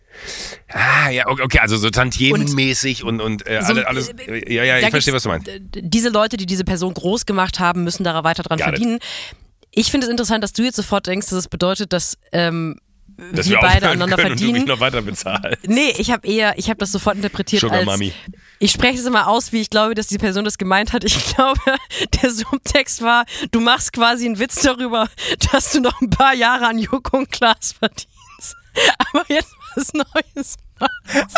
Ah, 0.69 1.09
ja, 1.09 1.27
okay, 1.27 1.59
also 1.59 1.77
so 1.77 1.89
Tantiemenmäßig 1.89 3.03
und, 3.03 3.21
und, 3.21 3.43
und 3.43 3.47
äh, 3.47 3.61
so, 3.61 3.73
alles, 3.73 4.09
äh, 4.09 4.53
ja, 4.53 4.63
ja, 4.63 4.79
ich 4.79 4.89
verstehe, 4.89 5.13
was 5.13 5.23
du 5.23 5.29
meinst. 5.29 5.49
Diese 5.75 6.09
Leute, 6.09 6.37
die 6.37 6.45
diese 6.45 6.63
Person 6.63 6.93
groß 6.93 7.25
gemacht 7.25 7.59
haben, 7.59 7.83
müssen 7.83 8.03
da 8.03 8.23
weiter 8.23 8.43
dran 8.43 8.57
Got 8.57 8.67
verdienen. 8.69 8.95
It. 8.95 9.03
Ich 9.71 9.91
finde 9.91 10.07
es 10.07 10.11
interessant, 10.11 10.43
dass 10.43 10.53
du 10.53 10.63
jetzt 10.63 10.77
sofort 10.77 11.05
denkst, 11.07 11.27
dass 11.27 11.39
es 11.39 11.47
bedeutet, 11.49 11.91
dass 11.91 12.17
ähm, 12.31 12.77
Dass 13.31 13.49
wir 13.49 13.59
beide 13.59 13.87
aneinander 13.87 14.17
können 14.17 14.31
und 14.33 14.39
du 14.39 14.45
mich 14.45 14.51
verdienen. 14.53 14.67
noch 14.67 14.79
weiter 14.81 15.01
bezahlst. 15.01 15.67
Nee, 15.67 15.93
ich 15.97 16.11
habe 16.11 16.27
eher, 16.27 16.57
ich 16.57 16.69
habe 16.69 16.77
das 16.79 16.91
sofort 16.91 17.15
interpretiert 17.15 17.61
Sugar 17.61 17.77
als. 17.77 17.85
Mami. 17.85 18.13
Ich 18.59 18.71
spreche 18.71 18.99
es 18.99 19.05
immer 19.05 19.27
aus, 19.27 19.51
wie 19.51 19.61
ich 19.61 19.69
glaube, 19.69 19.95
dass 19.95 20.07
die 20.07 20.17
Person 20.17 20.43
das 20.43 20.57
gemeint 20.57 20.91
hat. 20.93 21.03
Ich 21.03 21.23
glaube, 21.35 21.59
der 22.21 22.31
Subtext 22.31 23.01
war, 23.01 23.25
du 23.51 23.59
machst 23.61 23.93
quasi 23.93 24.25
einen 24.25 24.39
Witz 24.39 24.61
darüber, 24.61 25.07
dass 25.51 25.71
du 25.71 25.79
noch 25.79 26.01
ein 26.01 26.09
paar 26.09 26.33
Jahre 26.33 26.67
an 26.67 26.77
Joko 26.77 27.17
und 27.17 27.31
Klaas 27.31 27.73
verdienst. 27.79 28.09
Aber 29.13 29.23
jetzt 29.29 29.51
was 29.75 29.93
Neues 29.93 30.55
machst. 30.79 31.37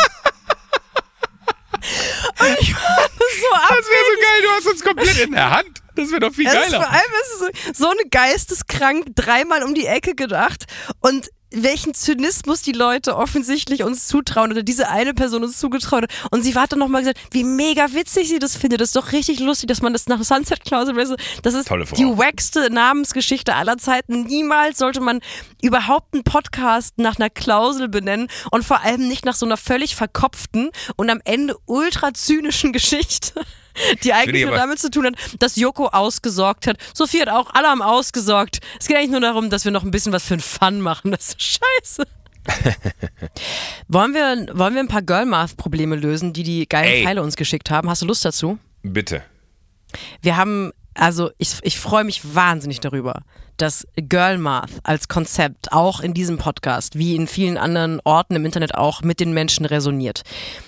Und 2.40 2.56
ich 2.60 2.74
fand 2.74 3.10
das 3.18 3.40
so 3.40 3.54
ab. 3.54 3.68
Das 3.68 3.86
wäre 3.86 4.04
so 4.04 4.20
geil, 4.20 4.42
du 4.42 4.48
hast 4.50 4.66
uns 4.66 4.82
komplett 4.84 5.18
in 5.18 5.32
der 5.32 5.50
Hand. 5.50 5.82
Das 5.94 6.10
wäre 6.10 6.20
doch 6.20 6.32
viel 6.32 6.46
Es 6.46 6.54
ist 6.54 6.60
geiler. 6.72 6.82
vor 6.82 6.90
allem 6.90 7.12
ist 7.22 7.56
es 7.64 7.76
so, 7.76 7.84
so 7.84 7.90
eine 7.90 8.08
geisteskrank 8.10 9.14
dreimal 9.14 9.62
um 9.62 9.74
die 9.74 9.86
Ecke 9.86 10.14
gedacht 10.14 10.64
und 11.00 11.30
welchen 11.50 11.94
Zynismus 11.94 12.62
die 12.62 12.72
Leute 12.72 13.16
offensichtlich 13.16 13.82
uns 13.82 14.06
zutrauen 14.06 14.52
oder 14.52 14.62
diese 14.62 14.88
eine 14.88 15.14
Person 15.14 15.44
uns 15.44 15.58
zugetraut 15.58 16.04
hat. 16.04 16.10
Und 16.30 16.42
sie 16.42 16.54
hat 16.54 16.72
dann 16.72 16.78
nochmal 16.78 17.02
gesagt, 17.02 17.20
wie 17.30 17.44
mega 17.44 17.92
witzig 17.92 18.28
sie 18.28 18.38
das 18.38 18.56
findet. 18.56 18.80
Das 18.80 18.88
ist 18.88 18.96
doch 18.96 19.12
richtig 19.12 19.40
lustig, 19.40 19.68
dass 19.68 19.82
man 19.82 19.92
das 19.92 20.06
nach 20.06 20.22
Sunset 20.22 20.64
Klausel, 20.64 20.94
das 21.42 21.54
ist 21.54 21.70
die 21.70 22.04
wackste 22.04 22.70
Namensgeschichte 22.70 23.54
aller 23.54 23.78
Zeiten. 23.78 24.24
Niemals 24.24 24.78
sollte 24.78 25.00
man 25.00 25.20
überhaupt 25.62 26.14
einen 26.14 26.24
Podcast 26.24 26.98
nach 26.98 27.16
einer 27.16 27.30
Klausel 27.30 27.88
benennen 27.88 28.28
und 28.50 28.64
vor 28.64 28.82
allem 28.82 29.08
nicht 29.08 29.24
nach 29.24 29.34
so 29.34 29.46
einer 29.46 29.56
völlig 29.56 29.96
verkopften 29.96 30.70
und 30.96 31.10
am 31.10 31.20
Ende 31.24 31.56
ultra 31.66 32.12
zynischen 32.14 32.72
Geschichte. 32.72 33.32
Die 34.04 34.12
eigentlich 34.12 34.44
nur 34.44 34.54
damit 34.54 34.78
zu 34.78 34.90
tun 34.90 35.06
hat, 35.06 35.14
dass 35.38 35.56
Joko 35.56 35.86
ausgesorgt 35.88 36.66
hat. 36.66 36.76
Sophie 36.94 37.20
hat 37.20 37.28
auch, 37.28 37.54
alle 37.54 37.68
haben 37.68 37.82
ausgesorgt. 37.82 38.58
Es 38.78 38.86
geht 38.86 38.96
eigentlich 38.96 39.10
nur 39.10 39.20
darum, 39.20 39.50
dass 39.50 39.64
wir 39.64 39.72
noch 39.72 39.84
ein 39.84 39.90
bisschen 39.90 40.12
was 40.12 40.24
für 40.24 40.34
einen 40.34 40.40
Fun 40.40 40.80
machen. 40.80 41.10
Das 41.10 41.28
ist 41.28 41.42
scheiße. 41.42 42.04
wollen, 43.88 44.14
wir, 44.14 44.46
wollen 44.56 44.74
wir 44.74 44.80
ein 44.80 44.88
paar 44.88 45.02
Girl-Math-Probleme 45.02 45.96
lösen, 45.96 46.32
die 46.32 46.42
die 46.42 46.68
geilen 46.68 46.92
Ey. 46.92 47.04
Pfeile 47.04 47.22
uns 47.22 47.36
geschickt 47.36 47.70
haben? 47.70 47.90
Hast 47.90 48.02
du 48.02 48.06
Lust 48.06 48.24
dazu? 48.24 48.58
Bitte. 48.82 49.22
Wir 50.22 50.36
haben, 50.36 50.72
also 50.94 51.30
ich, 51.38 51.58
ich 51.62 51.78
freue 51.78 52.04
mich 52.04 52.34
wahnsinnig 52.34 52.80
darüber, 52.80 53.22
dass 53.58 53.86
Girl 53.96 54.38
Math 54.38 54.70
als 54.82 55.08
Konzept 55.08 55.72
auch 55.72 56.00
in 56.00 56.14
diesem 56.14 56.38
Podcast, 56.38 56.98
wie 56.98 57.14
in 57.14 57.26
vielen 57.26 57.58
anderen 57.58 58.00
Orten 58.04 58.36
im 58.36 58.44
Internet 58.44 58.74
auch, 58.74 59.02
mit 59.02 59.20
den 59.20 59.32
Menschen 59.32 59.66
resoniert. 59.66 60.22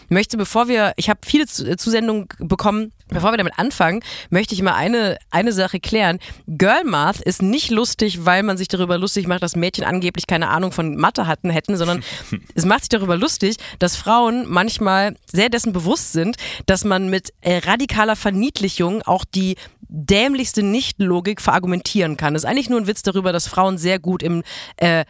Ich 0.05 0.11
möchte, 0.11 0.37
bevor 0.37 0.69
wir, 0.69 0.93
ich 0.97 1.09
habe 1.09 1.21
viele 1.25 1.47
Zu- 1.47 1.77
Zusendungen 1.77 2.27
bekommen, 2.39 2.93
bevor 3.09 3.33
wir 3.33 3.39
damit 3.39 3.59
anfangen, 3.59 4.01
möchte 4.29 4.55
ich 4.55 4.63
mal 4.63 4.75
eine, 4.75 5.19
eine 5.31 5.53
Sache 5.53 5.81
klären. 5.81 6.19
Girl 6.49 6.85
Math 6.85 7.21
ist 7.21 7.43
nicht 7.43 7.71
lustig, 7.71 8.25
weil 8.25 8.43
man 8.43 8.57
sich 8.57 8.69
darüber 8.69 8.99
lustig 8.99 9.27
macht, 9.27 9.43
dass 9.43 9.57
Mädchen 9.57 9.85
angeblich 9.85 10.27
keine 10.27 10.49
Ahnung 10.49 10.73
von 10.73 10.97
Mathe 10.97 11.27
hatten, 11.27 11.51
hätten, 11.51 11.77
sondern 11.77 12.03
es 12.55 12.65
macht 12.65 12.81
sich 12.83 12.89
darüber 12.89 13.17
lustig, 13.17 13.57
dass 13.79 13.97
Frauen 13.97 14.47
manchmal 14.49 15.17
sehr 15.31 15.49
dessen 15.49 15.73
bewusst 15.73 16.13
sind, 16.13 16.37
dass 16.67 16.85
man 16.85 17.09
mit 17.09 17.33
äh, 17.41 17.59
radikaler 17.59 18.17
Verniedlichung 18.17 19.03
auch 19.03 19.25
die 19.25 19.57
dämlichste 19.93 20.63
Nicht-Logik 20.63 21.41
verargumentieren 21.41 22.17
kann. 22.17 22.35
Das 22.35 22.45
ist 22.45 22.49
eigentlich 22.49 22.71
nur 22.71 22.80
ein 22.81 22.87
Witz 22.87 23.03
darüber, 23.03 23.33
dass 23.33 23.47
Frauen 23.47 23.79
sehr 23.79 23.99
gut 23.99 24.23
im 24.23 24.43
äh, 24.77 25.05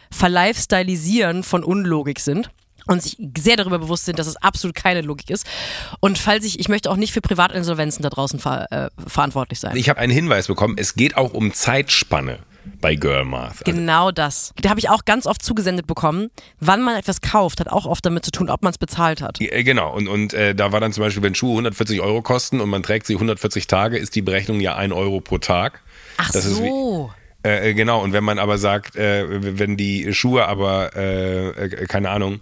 Verlifestylisieren 0.55 1.43
von 1.43 1.63
Unlogik 1.63 2.19
sind 2.19 2.49
und 2.87 3.01
sich 3.01 3.17
sehr 3.37 3.57
darüber 3.57 3.79
bewusst 3.79 4.05
sind, 4.05 4.17
dass 4.19 4.27
es 4.27 4.37
absolut 4.37 4.75
keine 4.75 5.01
Logik 5.01 5.29
ist. 5.29 5.45
Und 5.99 6.17
falls 6.17 6.45
ich, 6.45 6.59
ich 6.59 6.67
möchte 6.67 6.89
auch 6.89 6.95
nicht 6.95 7.13
für 7.13 7.21
Privatinsolvenzen 7.21 8.01
da 8.03 8.09
draußen 8.09 8.39
ver, 8.39 8.71
äh, 8.71 8.89
verantwortlich 9.07 9.59
sein. 9.59 9.75
Ich 9.75 9.87
habe 9.89 9.99
einen 9.99 10.11
Hinweis 10.11 10.47
bekommen, 10.47 10.75
es 10.77 10.95
geht 10.95 11.15
auch 11.15 11.33
um 11.33 11.53
Zeitspanne 11.53 12.39
bei 12.79 12.95
Girl 12.95 13.25
Math. 13.25 13.51
Also, 13.51 13.63
Genau 13.65 14.11
das. 14.11 14.53
Da 14.61 14.69
habe 14.69 14.79
ich 14.79 14.89
auch 14.89 15.05
ganz 15.05 15.25
oft 15.27 15.43
zugesendet 15.43 15.85
bekommen. 15.87 16.29
Wann 16.59 16.81
man 16.81 16.95
etwas 16.95 17.21
kauft, 17.21 17.59
hat 17.59 17.67
auch 17.67 17.85
oft 17.85 18.05
damit 18.05 18.25
zu 18.25 18.31
tun, 18.31 18.49
ob 18.49 18.61
man 18.63 18.71
es 18.71 18.77
bezahlt 18.77 19.21
hat. 19.21 19.39
äh, 19.41 19.63
genau, 19.63 19.93
und, 19.95 20.07
und 20.07 20.33
äh, 20.33 20.53
da 20.55 20.71
war 20.71 20.79
dann 20.79 20.91
zum 20.93 21.03
Beispiel, 21.03 21.23
wenn 21.23 21.35
Schuhe 21.35 21.51
140 21.51 22.01
Euro 22.01 22.21
kosten 22.23 22.59
und 22.61 22.69
man 22.69 22.81
trägt 22.83 23.05
sie 23.07 23.13
140 23.13 23.67
Tage, 23.67 23.97
ist 23.97 24.15
die 24.15 24.21
Berechnung 24.21 24.59
ja 24.59 24.75
1 24.75 24.93
Euro 24.93 25.21
pro 25.21 25.37
Tag. 25.37 25.81
Ach 26.17 26.31
Das 26.31 26.45
ist 26.45 26.61
wie- 26.61 26.67
so. 26.69 27.11
Äh, 27.43 27.71
äh, 27.71 27.73
genau, 27.73 28.03
und 28.03 28.13
wenn 28.13 28.23
man 28.23 28.39
aber 28.39 28.57
sagt, 28.57 28.95
äh, 28.95 29.59
wenn 29.59 29.77
die 29.77 30.13
Schuhe 30.13 30.47
aber, 30.47 30.95
äh, 30.95 31.49
äh, 31.49 31.85
keine 31.87 32.09
Ahnung, 32.09 32.39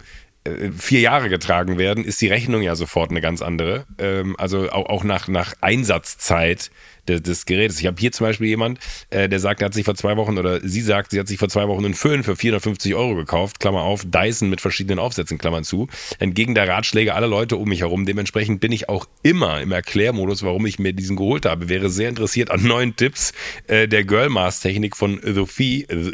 vier 0.76 1.00
Jahre 1.00 1.28
getragen 1.28 1.76
werden, 1.76 2.04
ist 2.04 2.20
die 2.22 2.28
Rechnung 2.28 2.62
ja 2.62 2.74
sofort 2.74 3.10
eine 3.10 3.20
ganz 3.20 3.42
andere. 3.42 3.84
Ähm, 3.98 4.36
also 4.38 4.70
auch, 4.70 4.86
auch 4.86 5.04
nach, 5.04 5.28
nach 5.28 5.54
Einsatzzeit 5.60 6.70
des, 7.06 7.22
des 7.22 7.46
Gerätes. 7.46 7.78
Ich 7.78 7.86
habe 7.86 8.00
hier 8.00 8.10
zum 8.12 8.26
Beispiel 8.26 8.46
jemand, 8.46 8.78
äh, 9.10 9.28
der 9.28 9.38
sagt, 9.38 9.60
er 9.60 9.66
hat 9.66 9.74
sich 9.74 9.84
vor 9.84 9.96
zwei 9.96 10.16
Wochen 10.16 10.38
oder 10.38 10.60
sie 10.66 10.80
sagt, 10.80 11.10
sie 11.10 11.20
hat 11.20 11.28
sich 11.28 11.38
vor 11.38 11.50
zwei 11.50 11.68
Wochen 11.68 11.84
einen 11.84 11.94
Föhn 11.94 12.22
für 12.22 12.36
450 12.36 12.94
Euro 12.94 13.16
gekauft, 13.16 13.60
Klammer 13.60 13.82
auf, 13.82 14.04
Dyson 14.06 14.48
mit 14.48 14.62
verschiedenen 14.62 14.98
Aufsätzen, 14.98 15.36
Klammern 15.36 15.64
zu, 15.64 15.88
entgegen 16.18 16.54
der 16.54 16.68
Ratschläge 16.68 17.14
aller 17.14 17.28
Leute 17.28 17.56
um 17.56 17.68
mich 17.68 17.80
herum. 17.80 18.06
Dementsprechend 18.06 18.60
bin 18.60 18.72
ich 18.72 18.88
auch 18.88 19.06
immer 19.22 19.60
im 19.60 19.72
Erklärmodus, 19.72 20.42
warum 20.42 20.64
ich 20.64 20.78
mir 20.78 20.94
diesen 20.94 21.16
geholt 21.16 21.44
habe. 21.44 21.68
Wäre 21.68 21.90
sehr 21.90 22.08
interessiert 22.08 22.50
an 22.50 22.62
neuen 22.62 22.96
Tipps 22.96 23.32
äh, 23.66 23.88
der 23.88 24.04
Girl-Maß-Technik 24.04 24.96
von 24.96 25.20
Sophie. 25.22 25.84
Äh, 25.84 26.12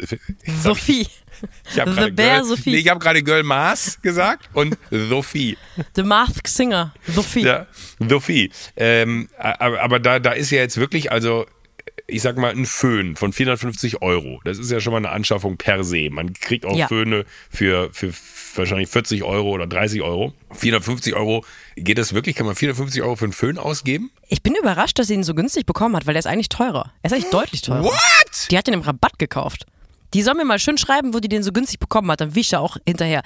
Sophie. 0.61 1.07
Ich 1.71 1.79
habe 1.79 1.91
gerade 1.93 2.13
Girl, 2.13 2.43
Sophie. 2.43 2.71
nee, 2.71 2.77
ich 2.77 2.89
hab 2.89 2.99
Girl 2.99 3.43
Maß 3.43 4.01
gesagt 4.01 4.49
und 4.53 4.77
Sophie. 4.91 5.57
The 5.95 6.03
Masked 6.03 6.47
Singer. 6.47 6.93
Sophie. 7.07 7.41
Ja, 7.43 7.67
Sophie. 8.07 8.51
Ähm, 8.75 9.29
aber 9.37 9.81
aber 9.81 9.99
da, 9.99 10.19
da 10.19 10.31
ist 10.31 10.51
ja 10.51 10.59
jetzt 10.59 10.77
wirklich, 10.77 11.11
also 11.11 11.45
ich 12.09 12.21
sag 12.21 12.37
mal, 12.37 12.51
ein 12.51 12.65
Föhn 12.65 13.17
von 13.17 13.33
450 13.33 14.01
Euro. 14.01 14.39
Das 14.45 14.57
ist 14.59 14.71
ja 14.71 14.79
schon 14.79 14.91
mal 14.93 14.97
eine 14.99 15.09
Anschaffung 15.09 15.57
per 15.57 15.83
se. 15.83 16.09
Man 16.09 16.31
kriegt 16.33 16.65
auch 16.65 16.75
Ja. 16.75 16.87
Föhne 16.87 17.25
für, 17.49 17.89
für 17.91 18.13
wahrscheinlich 18.55 18.87
40 18.89 19.23
Euro 19.23 19.49
oder 19.51 19.67
30 19.67 20.01
Euro. 20.01 20.33
450 20.53 21.15
Euro, 21.15 21.43
geht 21.75 21.97
das 21.97 22.13
wirklich? 22.13 22.37
Kann 22.37 22.45
man 22.45 22.55
450 22.55 23.01
Euro 23.01 23.17
für 23.17 23.25
einen 23.25 23.33
Föhn 23.33 23.57
ausgeben? 23.57 24.09
Ich 24.29 24.41
bin 24.41 24.55
überrascht, 24.55 24.97
dass 24.99 25.07
sie 25.07 25.15
ihn 25.15 25.23
so 25.23 25.35
günstig 25.35 25.65
bekommen 25.65 25.97
hat, 25.97 26.07
weil 26.07 26.13
der 26.13 26.19
ist 26.19 26.27
eigentlich 26.27 26.47
teurer. 26.49 26.93
Er 27.01 27.07
ist 27.07 27.13
eigentlich 27.13 27.29
deutlich 27.29 27.61
teurer. 27.61 27.83
What? 27.83 28.47
Die 28.51 28.57
hat 28.57 28.67
den 28.67 28.75
im 28.75 28.81
Rabatt 28.81 29.19
gekauft. 29.19 29.65
Die 30.13 30.21
soll 30.21 30.35
mir 30.35 30.45
mal 30.45 30.59
schön 30.59 30.77
schreiben, 30.77 31.13
wo 31.13 31.19
die 31.19 31.27
den 31.27 31.43
so 31.43 31.51
günstig 31.51 31.79
bekommen 31.79 32.09
hat, 32.11 32.21
dann 32.21 32.35
wischt 32.35 32.53
er 32.53 32.61
auch 32.61 32.77
hinterher. 32.85 33.21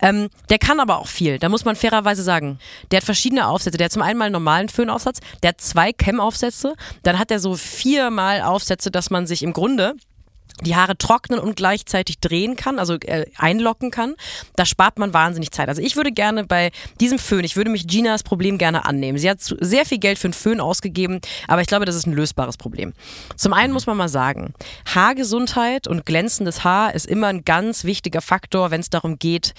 Ähm, 0.00 0.28
der 0.48 0.58
kann 0.58 0.80
aber 0.80 0.98
auch 0.98 1.08
viel, 1.08 1.38
da 1.38 1.48
muss 1.48 1.64
man 1.64 1.76
fairerweise 1.76 2.22
sagen. 2.22 2.58
Der 2.90 2.98
hat 2.98 3.04
verschiedene 3.04 3.46
Aufsätze. 3.46 3.78
Der 3.78 3.86
hat 3.86 3.92
zum 3.92 4.02
einen 4.02 4.18
mal 4.18 4.26
einen 4.26 4.32
normalen 4.32 4.68
Föhnaufsatz, 4.68 5.20
der 5.42 5.50
hat 5.50 5.60
zwei 5.60 5.92
Cam-Aufsätze, 5.92 6.74
dann 7.02 7.18
hat 7.18 7.30
er 7.30 7.40
so 7.40 7.54
viermal 7.54 8.42
Aufsätze, 8.42 8.90
dass 8.90 9.10
man 9.10 9.26
sich 9.26 9.42
im 9.42 9.52
Grunde 9.52 9.94
die 10.62 10.76
Haare 10.76 10.96
trocknen 10.96 11.38
und 11.38 11.56
gleichzeitig 11.56 12.18
drehen 12.20 12.56
kann, 12.56 12.78
also 12.78 12.94
äh, 12.94 13.26
einlocken 13.36 13.90
kann. 13.90 14.14
Da 14.56 14.64
spart 14.64 14.98
man 14.98 15.12
wahnsinnig 15.12 15.50
Zeit. 15.50 15.68
Also 15.68 15.82
ich 15.82 15.96
würde 15.96 16.12
gerne 16.12 16.44
bei 16.44 16.70
diesem 17.00 17.18
Föhn, 17.18 17.44
ich 17.44 17.56
würde 17.56 17.70
mich 17.70 17.86
Ginas 17.86 18.22
Problem 18.22 18.58
gerne 18.58 18.84
annehmen. 18.84 19.18
Sie 19.18 19.28
hat 19.28 19.40
zu, 19.40 19.56
sehr 19.60 19.84
viel 19.84 19.98
Geld 19.98 20.18
für 20.18 20.28
einen 20.28 20.34
Föhn 20.34 20.60
ausgegeben, 20.60 21.20
aber 21.48 21.60
ich 21.60 21.66
glaube, 21.66 21.84
das 21.84 21.96
ist 21.96 22.06
ein 22.06 22.12
lösbares 22.12 22.56
Problem. 22.56 22.92
Zum 23.36 23.52
einen 23.52 23.72
muss 23.72 23.86
man 23.86 23.96
mal 23.96 24.08
sagen, 24.08 24.54
Haargesundheit 24.86 25.88
und 25.88 26.06
glänzendes 26.06 26.64
Haar 26.64 26.94
ist 26.94 27.06
immer 27.06 27.28
ein 27.28 27.44
ganz 27.44 27.84
wichtiger 27.84 28.20
Faktor, 28.20 28.70
wenn 28.70 28.80
es 28.80 28.90
darum 28.90 29.18
geht, 29.18 29.54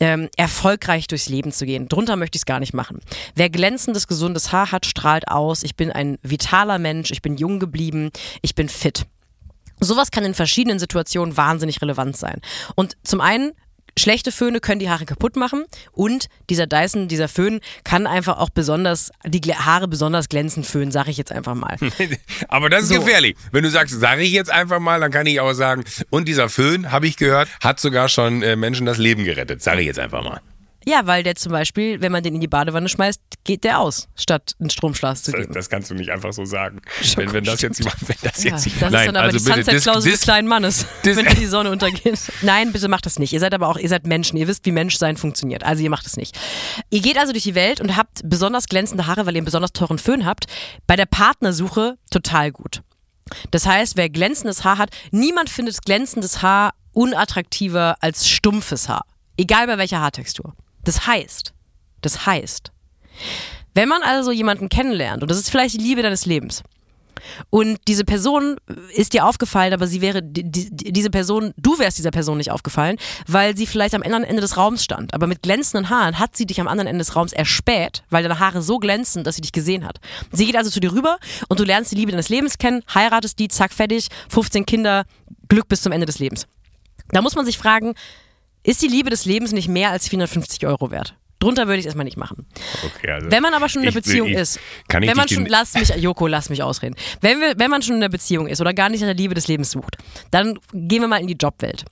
ähm, 0.00 0.28
erfolgreich 0.36 1.06
durchs 1.06 1.28
Leben 1.28 1.52
zu 1.52 1.64
gehen. 1.64 1.88
Drunter 1.88 2.16
möchte 2.16 2.36
ich 2.36 2.40
es 2.40 2.46
gar 2.46 2.58
nicht 2.58 2.74
machen. 2.74 3.00
Wer 3.36 3.50
glänzendes, 3.50 4.08
gesundes 4.08 4.50
Haar 4.50 4.72
hat, 4.72 4.84
strahlt 4.84 5.28
aus. 5.28 5.62
Ich 5.62 5.76
bin 5.76 5.92
ein 5.92 6.18
vitaler 6.22 6.80
Mensch, 6.80 7.12
ich 7.12 7.22
bin 7.22 7.36
jung 7.36 7.60
geblieben, 7.60 8.10
ich 8.40 8.56
bin 8.56 8.68
fit. 8.68 9.06
Sowas 9.82 10.10
kann 10.10 10.24
in 10.24 10.34
verschiedenen 10.34 10.78
Situationen 10.78 11.36
wahnsinnig 11.36 11.82
relevant 11.82 12.16
sein. 12.16 12.40
Und 12.74 12.96
zum 13.04 13.20
einen, 13.20 13.52
schlechte 13.98 14.32
Föhne 14.32 14.60
können 14.60 14.78
die 14.78 14.88
Haare 14.88 15.04
kaputt 15.04 15.36
machen 15.36 15.64
und 15.92 16.28
dieser 16.48 16.66
Dyson, 16.66 17.08
dieser 17.08 17.28
Föhn 17.28 17.60
kann 17.84 18.06
einfach 18.06 18.38
auch 18.38 18.48
besonders, 18.48 19.10
die 19.26 19.40
Haare 19.54 19.86
besonders 19.88 20.28
glänzend 20.30 20.64
föhnen, 20.66 20.90
sage 20.90 21.10
ich 21.10 21.18
jetzt 21.18 21.30
einfach 21.32 21.54
mal. 21.54 21.76
Aber 22.48 22.70
das 22.70 22.84
ist 22.84 22.88
So. 22.88 23.00
gefährlich. 23.00 23.36
Wenn 23.50 23.64
du 23.64 23.70
sagst, 23.70 23.98
sage 24.00 24.22
ich 24.22 24.32
jetzt 24.32 24.50
einfach 24.50 24.80
mal, 24.80 25.00
dann 25.00 25.10
kann 25.10 25.26
ich 25.26 25.40
auch 25.40 25.52
sagen, 25.52 25.84
und 26.10 26.26
dieser 26.26 26.48
Föhn, 26.48 26.90
habe 26.90 27.06
ich 27.06 27.16
gehört, 27.16 27.48
hat 27.62 27.80
sogar 27.80 28.08
schon 28.08 28.42
äh, 28.42 28.56
Menschen 28.56 28.86
das 28.86 28.98
Leben 28.98 29.24
gerettet. 29.24 29.62
Sage 29.62 29.80
ich 29.80 29.86
jetzt 29.86 29.98
einfach 29.98 30.22
mal. 30.24 30.40
Ja, 30.86 31.06
weil 31.06 31.22
der 31.22 31.34
zum 31.36 31.52
Beispiel, 31.52 32.00
wenn 32.00 32.10
man 32.12 32.22
den 32.22 32.34
in 32.34 32.40
die 32.40 32.48
Badewanne 32.48 32.88
schmeißt, 32.88 33.20
geht 33.44 33.64
der 33.64 33.78
aus, 33.78 34.08
statt 34.16 34.54
einen 34.60 34.70
Stromschlag 34.70 35.16
zu 35.16 35.30
Das, 35.32 35.40
geben. 35.40 35.54
das 35.54 35.68
kannst 35.70 35.90
du 35.90 35.94
nicht 35.94 36.10
einfach 36.10 36.32
so 36.32 36.44
sagen. 36.44 36.80
Schon 37.02 37.24
Wenn, 37.26 37.32
wenn 37.32 37.44
das 37.44 37.60
jetzt 37.62 37.78
jemand, 37.78 37.96
wenn 38.08 38.16
das 38.22 38.42
Ja, 38.44 38.50
jetzt 38.52 38.66
das 38.66 38.72
ist 38.74 38.80
nein, 38.80 39.06
dann 39.06 39.16
aber 39.16 39.26
also 39.26 39.38
die 39.38 39.44
bitte, 39.44 39.64
Sunset-Klausel 39.64 40.12
des 40.12 40.20
kleinen 40.22 40.48
Mannes, 40.48 40.86
dis- 41.04 41.16
wenn 41.16 41.34
die 41.36 41.46
Sonne 41.46 41.70
untergeht. 41.70 42.18
Nein, 42.42 42.72
bitte 42.72 42.88
macht 42.88 43.06
das 43.06 43.18
nicht. 43.18 43.32
Ihr 43.32 43.40
seid 43.40 43.54
aber 43.54 43.68
auch, 43.68 43.76
ihr 43.78 43.88
seid 43.88 44.06
Menschen. 44.06 44.36
Ihr 44.36 44.48
wisst, 44.48 44.66
wie 44.66 44.72
Menschsein 44.72 45.16
funktioniert. 45.16 45.64
Also 45.64 45.82
ihr 45.82 45.90
macht 45.90 46.06
es 46.06 46.16
nicht. 46.16 46.38
Ihr 46.90 47.00
geht 47.00 47.18
also 47.18 47.32
durch 47.32 47.44
die 47.44 47.54
Welt 47.54 47.80
und 47.80 47.96
habt 47.96 48.20
besonders 48.24 48.66
glänzende 48.66 49.06
Haare, 49.06 49.26
weil 49.26 49.34
ihr 49.34 49.38
einen 49.38 49.44
besonders 49.44 49.72
teuren 49.72 49.98
Föhn 49.98 50.24
habt. 50.26 50.46
Bei 50.86 50.96
der 50.96 51.06
Partnersuche 51.06 51.96
total 52.10 52.50
gut. 52.52 52.82
Das 53.50 53.66
heißt, 53.66 53.96
wer 53.96 54.10
glänzendes 54.10 54.64
Haar 54.64 54.78
hat, 54.78 54.90
niemand 55.10 55.48
findet 55.48 55.80
glänzendes 55.84 56.42
Haar 56.42 56.74
unattraktiver 56.92 57.96
als 58.00 58.28
stumpfes 58.28 58.88
Haar. 58.88 59.04
Egal 59.38 59.66
bei 59.66 59.78
welcher 59.78 60.00
Haartextur. 60.00 60.54
Das 60.84 61.06
heißt, 61.06 61.52
das 62.00 62.26
heißt, 62.26 62.72
wenn 63.74 63.88
man 63.88 64.02
also 64.02 64.32
jemanden 64.32 64.68
kennenlernt, 64.68 65.22
und 65.22 65.30
das 65.30 65.38
ist 65.38 65.50
vielleicht 65.50 65.74
die 65.74 65.82
Liebe 65.82 66.02
deines 66.02 66.26
Lebens, 66.26 66.62
Und 67.50 67.78
diese 67.88 68.04
Person 68.04 68.56
ist 68.94 69.12
dir 69.12 69.26
aufgefallen, 69.26 69.72
aber 69.72 69.86
sie 69.86 70.00
wäre, 70.00 70.22
die, 70.22 70.44
die, 70.50 70.92
diese 70.92 71.10
Person, 71.10 71.52
du 71.56 71.78
wärst 71.78 71.98
dieser 71.98 72.10
Person 72.10 72.38
nicht 72.38 72.50
aufgefallen, 72.50 72.96
weil 73.26 73.56
sie 73.56 73.66
vielleicht 73.66 73.94
am 73.94 74.02
anderen 74.02 74.24
Ende 74.24 74.40
des 74.42 74.56
Raums 74.56 74.82
stand. 74.84 75.14
Aber 75.14 75.26
mit 75.26 75.42
glänzenden 75.42 75.90
Haaren 75.90 76.18
hat 76.18 76.36
sie 76.36 76.46
dich 76.46 76.60
am 76.60 76.68
anderen 76.68 76.88
Ende 76.88 77.04
des 77.04 77.14
Raums 77.16 77.32
erspäht, 77.32 78.02
weil 78.10 78.22
deine 78.22 78.38
Haare 78.38 78.62
so 78.62 78.78
glänzen, 78.78 79.24
dass 79.24 79.36
sie 79.36 79.42
dich 79.42 79.52
gesehen 79.52 79.84
hat. 79.84 80.00
Sie 80.32 80.46
geht 80.46 80.56
also 80.56 80.70
zu 80.70 80.80
dir 80.80 80.92
rüber 80.92 81.18
und 81.48 81.60
du 81.60 81.64
lernst 81.64 81.92
die 81.92 81.96
Liebe 81.96 82.12
deines 82.12 82.28
Lebens 82.28 82.58
kennen, 82.58 82.82
heiratest 82.92 83.38
die, 83.38 83.48
zack, 83.48 83.72
fertig, 83.72 84.08
15 84.28 84.66
Kinder, 84.66 85.04
Glück 85.48 85.68
bis 85.68 85.82
zum 85.82 85.92
Ende 85.92 86.06
des 86.06 86.18
Lebens. 86.18 86.46
Da 87.10 87.20
muss 87.20 87.34
man 87.34 87.44
sich 87.44 87.58
fragen, 87.58 87.94
ist 88.62 88.82
die 88.82 88.88
Liebe 88.88 89.10
des 89.10 89.24
Lebens 89.24 89.52
nicht 89.52 89.68
mehr 89.68 89.90
als 89.90 90.08
450 90.08 90.66
Euro 90.66 90.90
wert? 90.90 91.14
Drunter 91.38 91.66
würde 91.66 91.78
ich 91.78 91.80
es 91.80 91.86
erstmal 91.86 92.04
nicht 92.04 92.16
machen. 92.16 92.46
Okay, 92.84 93.10
also 93.10 93.28
Wenn 93.30 93.42
man 93.42 93.52
aber 93.52 93.68
schon 93.68 93.82
in 93.82 93.88
einer 93.88 93.94
Beziehung 93.94 94.28
ich- 94.28 94.36
ist, 94.36 94.60
kann 94.86 95.02
ich 95.02 95.10
wenn 95.10 95.16
man 95.16 95.28
schon, 95.28 95.46
lass 95.46 95.74
mich, 95.74 95.88
Joko, 95.96 96.28
lass 96.28 96.50
mich 96.50 96.62
ausreden. 96.62 96.94
Wenn, 97.20 97.40
wir, 97.40 97.58
wenn 97.58 97.68
man 97.68 97.82
schon 97.82 97.96
in 97.96 98.02
einer 98.02 98.10
Beziehung 98.10 98.46
ist 98.46 98.60
oder 98.60 98.72
gar 98.72 98.88
nicht 98.88 99.00
nach 99.00 99.08
der 99.08 99.16
Liebe 99.16 99.34
des 99.34 99.48
Lebens 99.48 99.72
sucht, 99.72 99.96
dann 100.30 100.56
gehen 100.72 101.00
wir 101.00 101.08
mal 101.08 101.20
in 101.20 101.26
die 101.26 101.34
Jobwelt. 101.34 101.84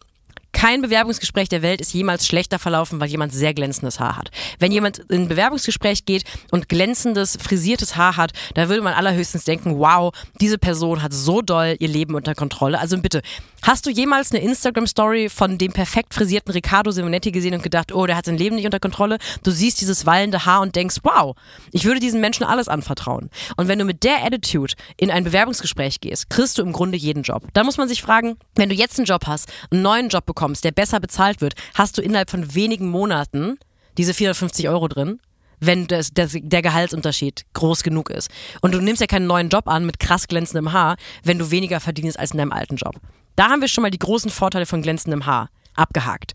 Kein 0.53 0.83
Bewerbungsgespräch 0.83 1.49
der 1.49 1.63
Welt 1.63 1.81
ist 1.81 1.95
jemals 1.95 2.27
schlechter 2.27 2.59
verlaufen, 2.59 3.01
weil 3.01 3.09
jemand 3.09 3.33
sehr 3.33 3.55
glänzendes 3.55 4.01
Haar 4.01 4.17
hat. 4.17 4.31
Wenn 4.59 4.73
jemand 4.73 4.99
in 5.11 5.23
ein 5.23 5.29
Bewerbungsgespräch 5.29 6.05
geht 6.05 6.25
und 6.51 6.69
glänzendes, 6.69 7.39
frisiertes 7.41 7.97
Haar 7.97 8.17
hat, 8.17 8.33
da 8.55 8.69
würde 8.69 8.83
man 8.83 8.95
allerhöchstens 8.95 9.45
denken, 9.45 9.79
wow, 9.79 10.13
diese 10.41 10.59
Person 10.59 11.03
hat 11.03 11.13
so 11.13 11.41
doll 11.41 11.77
ihr 11.79 11.89
Leben 11.89 12.15
unter 12.15 12.35
Kontrolle. 12.35 12.79
Also 12.79 12.99
bitte, 12.99 13.23
hast 13.63 13.87
du 13.87 13.91
jemals 13.91 14.33
eine 14.33 14.43
Instagram-Story 14.43 15.29
von 15.29 15.57
dem 15.57 15.73
perfekt 15.73 16.15
frisierten 16.15 16.53
Riccardo 16.53 16.91
Simonetti 16.91 17.31
gesehen 17.31 17.55
und 17.55 17.63
gedacht, 17.63 17.93
oh, 17.93 18.07
der 18.07 18.17
hat 18.17 18.27
sein 18.27 18.37
Leben 18.37 18.57
nicht 18.57 18.65
unter 18.65 18.81
Kontrolle? 18.81 19.19
Du 19.45 19.53
siehst 19.53 19.81
dieses 19.81 20.05
wallende 20.05 20.45
Haar 20.47 20.63
und 20.63 20.75
denkst, 20.75 20.97
wow, 21.05 21.37
ich 21.73 21.85
würde 21.85 22.01
diesen 22.01 22.21
Menschen 22.21 22.45
alles 22.45 22.69
anvertrauen. 22.69 23.31
Und 23.57 23.69
wenn 23.69 23.79
du 23.79 23.85
mit 23.85 24.03
der 24.03 24.25
Attitude 24.25 24.75
in 24.97 25.11
ein 25.11 25.25
Bewerbungsgespräch 25.25 26.01
gehst, 26.01 26.29
kriegst 26.29 26.59
du 26.59 26.63
im 26.63 26.73
Grunde 26.73 26.99
jeden 26.99 27.23
Job. 27.23 27.45
Da 27.55 27.65
muss 27.65 27.79
man 27.79 27.89
sich 27.89 28.03
fragen, 28.03 28.37
wenn 28.57 28.69
du 28.69 28.75
jetzt 28.75 28.99
einen 28.99 29.07
Job 29.07 29.27
hast, 29.27 29.49
einen 29.71 29.83
neuen 29.83 30.09
Job 30.09 30.27
bekommst, 30.27 30.40
der 30.61 30.73
besser 30.73 31.01
bezahlt 31.01 31.41
wird, 31.41 31.55
hast 31.75 31.99
du 31.99 32.03
innerhalb 32.03 32.31
von 32.31 32.55
wenigen 32.55 32.89
Monaten 32.89 33.59
diese 33.99 34.15
450 34.15 34.69
Euro 34.69 34.89
drin, 34.89 35.21
wenn 35.61 35.87
das, 35.87 36.11
das, 36.13 36.35
der 36.35 36.63
Gehaltsunterschied 36.63 37.45
groß 37.53 37.83
genug 37.83 38.11
ist. 38.11 38.31
Und 38.61 38.73
du 38.73 38.81
nimmst 38.81 39.01
ja 39.01 39.07
keinen 39.07 39.27
neuen 39.27 39.51
Job 39.51 39.69
an 39.69 39.85
mit 39.85 40.01
krass 40.01 40.27
glänzendem 40.27 40.73
Haar, 40.73 40.97
wenn 41.23 41.39
du 41.39 41.51
weniger 41.51 41.81
verdienst 41.81 42.19
als 42.19 42.33
in 42.33 42.39
deinem 42.39 42.53
alten 42.53 42.77
Job. 42.77 42.97
Da 43.37 43.49
haben 43.49 43.61
wir 43.61 43.69
schon 43.69 43.83
mal 43.83 43.91
die 43.91 43.99
großen 43.99 44.31
Vorteile 44.31 44.67
von 44.67 44.83
glänzendem 44.83 45.27
Haar 45.27 45.51
abgehakt. 45.75 46.35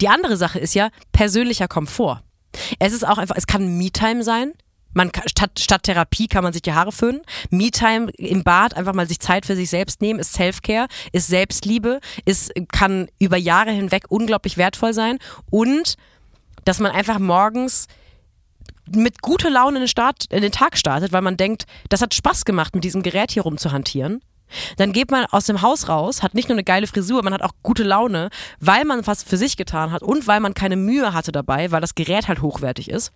Die 0.00 0.08
andere 0.08 0.36
Sache 0.36 0.58
ist 0.58 0.74
ja 0.74 0.88
persönlicher 1.12 1.68
Komfort. 1.68 2.22
Es 2.78 2.92
ist 2.92 3.06
auch 3.06 3.18
einfach, 3.18 3.36
es 3.36 3.46
kann 3.46 3.78
Me-Time 3.78 4.22
sein. 4.22 4.52
Man 4.94 5.10
statt, 5.26 5.58
statt 5.58 5.82
Therapie 5.82 6.28
kann 6.28 6.44
man 6.44 6.52
sich 6.52 6.62
die 6.62 6.72
Haare 6.72 6.92
föhnen. 6.92 7.20
Me-Time 7.50 8.10
im 8.16 8.42
Bad, 8.44 8.76
einfach 8.76 8.94
mal 8.94 9.06
sich 9.06 9.20
Zeit 9.20 9.44
für 9.44 9.56
sich 9.56 9.70
selbst 9.70 10.00
nehmen, 10.00 10.18
ist 10.18 10.32
Self-Care, 10.32 10.86
ist 11.12 11.26
Selbstliebe, 11.26 12.00
ist, 12.24 12.52
kann 12.72 13.08
über 13.18 13.36
Jahre 13.36 13.70
hinweg 13.70 14.04
unglaublich 14.08 14.56
wertvoll 14.56 14.94
sein. 14.94 15.18
Und 15.50 15.96
dass 16.64 16.80
man 16.80 16.92
einfach 16.92 17.18
morgens 17.18 17.88
mit 18.90 19.22
guter 19.22 19.50
Laune 19.50 19.76
in 19.76 19.82
den, 19.82 19.88
Start, 19.88 20.26
in 20.30 20.42
den 20.42 20.52
Tag 20.52 20.76
startet, 20.76 21.12
weil 21.12 21.22
man 21.22 21.36
denkt, 21.36 21.66
das 21.88 22.02
hat 22.02 22.14
Spaß 22.14 22.44
gemacht, 22.44 22.74
mit 22.74 22.84
diesem 22.84 23.02
Gerät 23.02 23.32
hier 23.32 23.42
rumzuhantieren. 23.42 24.20
Dann 24.76 24.92
geht 24.92 25.10
man 25.10 25.24
aus 25.26 25.46
dem 25.46 25.62
Haus 25.62 25.88
raus, 25.88 26.22
hat 26.22 26.34
nicht 26.34 26.48
nur 26.48 26.54
eine 26.54 26.64
geile 26.64 26.86
Frisur, 26.86 27.22
man 27.22 27.32
hat 27.32 27.42
auch 27.42 27.52
gute 27.62 27.82
Laune, 27.82 28.28
weil 28.60 28.84
man 28.84 29.06
was 29.06 29.22
für 29.22 29.36
sich 29.36 29.56
getan 29.56 29.90
hat 29.90 30.02
und 30.02 30.26
weil 30.26 30.40
man 30.40 30.54
keine 30.54 30.76
Mühe 30.76 31.12
hatte 31.12 31.32
dabei, 31.32 31.70
weil 31.70 31.80
das 31.80 31.94
Gerät 31.94 32.28
halt 32.28 32.42
hochwertig 32.42 32.90
ist. 32.90 33.10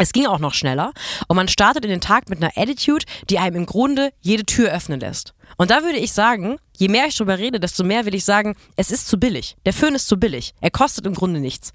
Es 0.00 0.12
ging 0.12 0.26
auch 0.26 0.38
noch 0.38 0.54
schneller 0.54 0.94
und 1.28 1.36
man 1.36 1.46
startet 1.46 1.84
in 1.84 1.90
den 1.90 2.00
Tag 2.00 2.30
mit 2.30 2.42
einer 2.42 2.52
Attitude, 2.56 3.04
die 3.28 3.38
einem 3.38 3.56
im 3.56 3.66
Grunde 3.66 4.12
jede 4.22 4.46
Tür 4.46 4.72
öffnen 4.72 4.98
lässt. 4.98 5.34
Und 5.58 5.70
da 5.70 5.82
würde 5.82 5.98
ich 5.98 6.12
sagen, 6.12 6.56
je 6.78 6.88
mehr 6.88 7.04
ich 7.06 7.16
drüber 7.18 7.38
rede, 7.38 7.60
desto 7.60 7.84
mehr 7.84 8.06
will 8.06 8.14
ich 8.14 8.24
sagen, 8.24 8.56
es 8.76 8.90
ist 8.90 9.08
zu 9.08 9.20
billig. 9.20 9.56
Der 9.66 9.74
Föhn 9.74 9.94
ist 9.94 10.08
zu 10.08 10.18
billig. 10.18 10.54
Er 10.62 10.70
kostet 10.70 11.04
im 11.04 11.12
Grunde 11.12 11.38
nichts. 11.38 11.72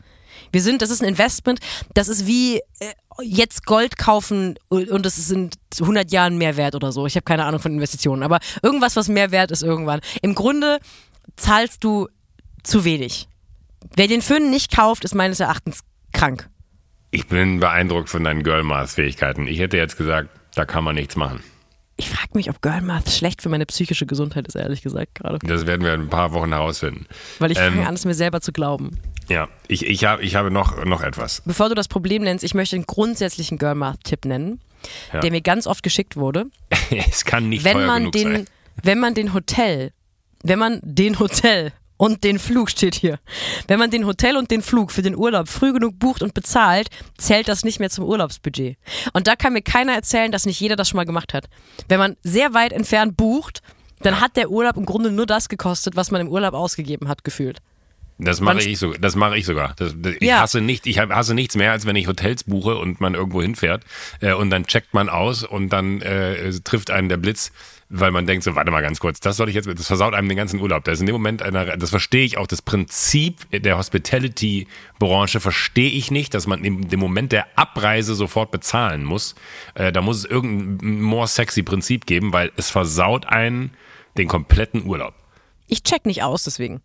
Wir 0.52 0.64
sind, 0.64 0.82
das 0.82 0.90
ist 0.90 1.04
ein 1.04 1.08
Investment, 1.08 1.60
das 1.94 2.08
ist 2.08 2.26
wie 2.26 2.58
äh, 2.80 2.94
jetzt 3.22 3.68
Gold 3.68 3.96
kaufen 3.96 4.58
und 4.70 5.06
es 5.06 5.30
in 5.30 5.52
100 5.80 6.12
Jahren 6.12 6.40
mehr 6.40 6.58
wert 6.58 6.74
oder 6.74 6.92
so. 6.92 7.06
Ich 7.06 7.16
habe 7.16 7.26
keine 7.26 7.46
Ahnung 7.46 7.60
von 7.60 7.74
Investitionen, 7.74 8.24
aber 8.24 8.40
irgendwas, 8.64 8.96
was 8.96 9.08
mehr 9.08 9.30
wert 9.30 9.52
ist 9.52 9.62
irgendwann. 9.62 10.02
Im 10.24 10.34
Grunde 10.34 10.80
zahlst 11.36 11.84
du 11.84 12.08
zu 12.64 12.86
wenig. 12.86 13.28
Wer 13.96 14.08
den 14.08 14.24
Föhn 14.24 14.50
nicht 14.50 14.76
kauft, 14.76 15.06
ist 15.06 15.14
meines 15.14 15.40
Erachtens 15.40 15.82
krank. 16.12 16.50
Ich 17.16 17.28
bin 17.28 17.62
beeindruckt 17.62 18.10
von 18.10 18.26
deinen 18.26 18.44
Girl-Math-Fähigkeiten. 18.44 19.48
Ich 19.48 19.60
hätte 19.60 19.78
jetzt 19.78 19.96
gesagt, 19.96 20.30
da 20.54 20.66
kann 20.66 20.84
man 20.84 20.96
nichts 20.96 21.16
machen. 21.16 21.42
Ich 21.96 22.10
frage 22.10 22.32
mich, 22.34 22.50
ob 22.50 22.62
Girl 22.62 22.82
Math 22.82 23.10
schlecht 23.10 23.42
für 23.42 23.48
meine 23.48 23.66
psychische 23.66 24.06
Gesundheit 24.06 24.48
ist, 24.50 24.56
ehrlich 24.56 24.82
gesagt 24.82 25.16
gerade. 25.16 25.40
Das 25.48 25.66
werden 25.66 25.86
wir 25.86 25.94
in 25.94 26.02
ein 26.02 26.10
paar 26.10 26.34
Wochen 26.34 26.52
herausfinden. 26.52 27.06
Weil 27.40 27.52
ich 27.52 27.58
Ähm. 27.58 27.74
fange 27.76 27.88
an, 27.88 27.94
es 27.94 28.04
mir 28.04 28.14
selber 28.16 28.42
zu 28.42 28.52
glauben. 28.52 29.00
Ja, 29.30 29.48
ich, 29.70 29.86
ich, 29.86 30.04
hab, 30.04 30.20
ich 30.22 30.36
habe 30.36 30.52
noch, 30.52 30.84
noch 30.84 31.02
etwas. 31.02 31.42
Bevor 31.46 31.70
du 31.70 31.76
das 31.76 31.88
Problem 31.88 32.24
nennst, 32.24 32.44
ich 32.44 32.54
möchte 32.54 32.76
einen 32.76 32.86
grundsätzlichen 32.86 33.58
Girl 33.58 33.76
Math-Tipp 33.76 34.26
nennen, 34.26 34.60
Ja. 35.14 35.22
der 35.22 35.32
mir 35.32 35.40
ganz 35.40 35.68
oft 35.68 35.84
geschickt 35.84 36.18
wurde. 36.18 36.48
es 37.10 37.24
kann 37.24 37.48
nicht 37.48 37.64
wenn 37.64 37.78
teuer 37.78 37.88
man 37.88 38.12
den, 38.12 38.32
sein. 38.34 38.46
wenn 38.84 39.00
man 39.00 39.14
den 39.14 39.34
Hotel, 39.34 39.94
wenn 40.44 40.60
man 40.60 40.82
den 40.84 41.18
Hotel 41.18 41.72
und 41.98 42.24
den 42.24 42.40
Flug 42.40 42.70
steht 42.70 42.96
hier. 42.96 43.20
Wenn 43.68 43.80
man 43.80 43.90
den 43.90 44.06
Hotel 44.06 44.38
und 44.38 44.52
den 44.52 44.62
Flug 44.62 44.92
für 44.92 45.02
den 45.02 45.16
Urlaub 45.16 45.48
früh 45.48 45.74
genug 45.74 45.98
bucht 46.00 46.22
und 46.22 46.34
bezahlt, 46.34 46.90
zählt 47.18 47.48
das 47.48 47.64
nicht 47.64 47.80
mehr 47.80 47.90
zum 47.90 48.06
Urlaubsbudget. 48.06 48.78
Und 49.14 49.28
da 49.28 49.36
kann 49.36 49.54
mir 49.54 49.62
keiner 49.62 49.94
erzählen, 49.94 50.32
dass 50.32 50.46
nicht 50.46 50.60
jeder 50.60 50.76
das 50.76 50.90
schon 50.90 50.98
mal 50.98 51.06
gemacht 51.06 51.34
hat. 51.34 51.46
Wenn 51.88 52.00
man 52.00 52.18
sehr 52.24 52.54
weit 52.54 52.74
entfernt 52.74 53.16
bucht, 53.18 53.62
dann 54.02 54.20
hat 54.20 54.36
der 54.36 54.52
Urlaub 54.52 54.76
im 54.78 54.86
Grunde 54.86 55.12
nur 55.12 55.26
das 55.26 55.50
gekostet, 55.50 55.96
was 55.96 56.12
man 56.12 56.22
im 56.22 56.28
Urlaub 56.28 56.54
ausgegeben 56.54 57.08
hat, 57.08 57.24
gefühlt. 57.24 57.60
Das 58.18 58.40
mache 58.40 58.62
ich, 58.62 58.80
so, 58.80 58.94
das 58.94 59.16
mache 59.18 59.38
ich 59.38 59.46
sogar. 59.46 59.74
Das, 59.78 59.94
das, 59.98 60.14
ich, 60.14 60.22
Ja. 60.22 60.40
hasse 60.40 60.62
nicht, 60.62 60.88
ich 60.88 61.00
hasse 61.00 61.34
nichts 61.34 61.56
mehr, 61.58 61.74
als 61.74 61.86
wenn 61.86 61.98
ich 61.98 62.08
Hotels 62.08 62.46
buche 62.46 62.78
und 62.78 63.02
man 63.02 63.14
irgendwo 63.14 63.42
hinfährt 63.42 63.84
äh, 64.22 64.34
und 64.34 64.50
dann 64.52 64.66
checkt 64.68 64.94
man 64.94 65.10
aus 65.10 65.44
und 65.44 65.70
dann 65.70 66.02
äh, 66.02 66.50
trifft 66.64 66.92
einen 66.92 67.10
der 67.10 67.18
Blitz, 67.18 67.52
weil 68.00 68.12
man 68.12 68.26
denkt 68.26 68.44
so, 68.44 68.56
warte 68.56 68.72
mal 68.72 68.82
ganz 68.82 69.00
kurz, 69.00 69.20
das 69.20 69.38
soll 69.38 69.50
ich 69.50 69.56
jetzt, 69.56 69.68
das 69.68 69.88
versaut 69.88 70.14
einem 70.14 70.28
den 70.28 70.38
ganzen 70.38 70.60
Urlaub. 70.60 70.84
Das 70.84 70.96
ist 70.96 71.00
in 71.02 71.06
dem 71.06 71.14
Moment 71.14 71.42
einer, 71.42 71.78
das 71.78 71.90
verstehe 71.90 72.26
ich 72.26 72.38
auch, 72.38 72.48
das 72.48 72.62
Prinzip 72.62 73.50
der 73.52 73.78
Hospitality-Branche 73.78 75.40
verstehe 75.40 75.90
ich 75.90 76.12
nicht, 76.12 76.34
dass 76.34 76.48
man 76.48 76.64
in 76.64 76.90
dem 76.90 77.00
Moment 77.00 77.32
der 77.32 77.48
Abreise 77.58 78.16
sofort 78.16 78.52
bezahlen 78.52 79.04
muss. 79.04 79.36
Äh, 79.76 79.92
da 79.92 80.02
muss 80.02 80.18
es 80.18 80.26
irgendein 80.26 81.02
more 81.02 81.28
sexy 81.28 81.64
Prinzip 81.64 82.06
geben, 82.06 82.34
weil 82.34 82.52
es 82.58 82.70
versaut 82.70 83.28
einen 83.28 83.72
den 84.18 84.28
kompletten 84.28 84.86
Urlaub. 84.86 85.14
Ich 85.68 85.84
check 85.84 86.06
nicht 86.06 86.24
aus, 86.24 86.44
deswegen. 86.44 86.82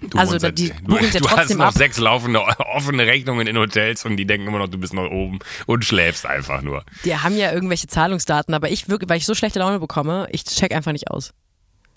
Du 0.00 0.18
Also, 0.18 0.38
da- 0.38 0.50
die 0.50 0.70
du, 0.70 0.74
buchen 0.84 1.10
ja 1.12 1.20
du 1.20 1.28
hast 1.30 1.54
noch 1.56 1.66
ab. 1.66 1.74
sechs 1.74 1.98
laufende 1.98 2.40
offene 2.74 3.06
Rechnungen 3.06 3.46
in 3.46 3.56
Hotels 3.56 4.04
und 4.04 4.16
die 4.16 4.26
denken 4.26 4.46
immer 4.48 4.58
noch, 4.58 4.68
du 4.68 4.78
bist 4.78 4.92
noch 4.92 5.10
oben 5.10 5.38
und 5.66 5.84
schläfst 5.84 6.26
einfach 6.26 6.62
nur. 6.62 6.84
Die 7.04 7.16
haben 7.16 7.36
ja 7.36 7.52
irgendwelche 7.52 7.86
Zahlungsdaten, 7.86 8.54
aber 8.54 8.70
ich 8.70 8.88
wirklich, 8.88 9.08
weil 9.08 9.18
ich 9.18 9.26
so 9.26 9.34
schlechte 9.34 9.60
Laune 9.60 9.78
bekomme, 9.78 10.26
ich 10.32 10.44
check 10.44 10.74
einfach 10.74 10.92
nicht 10.92 11.10
aus. 11.10 11.32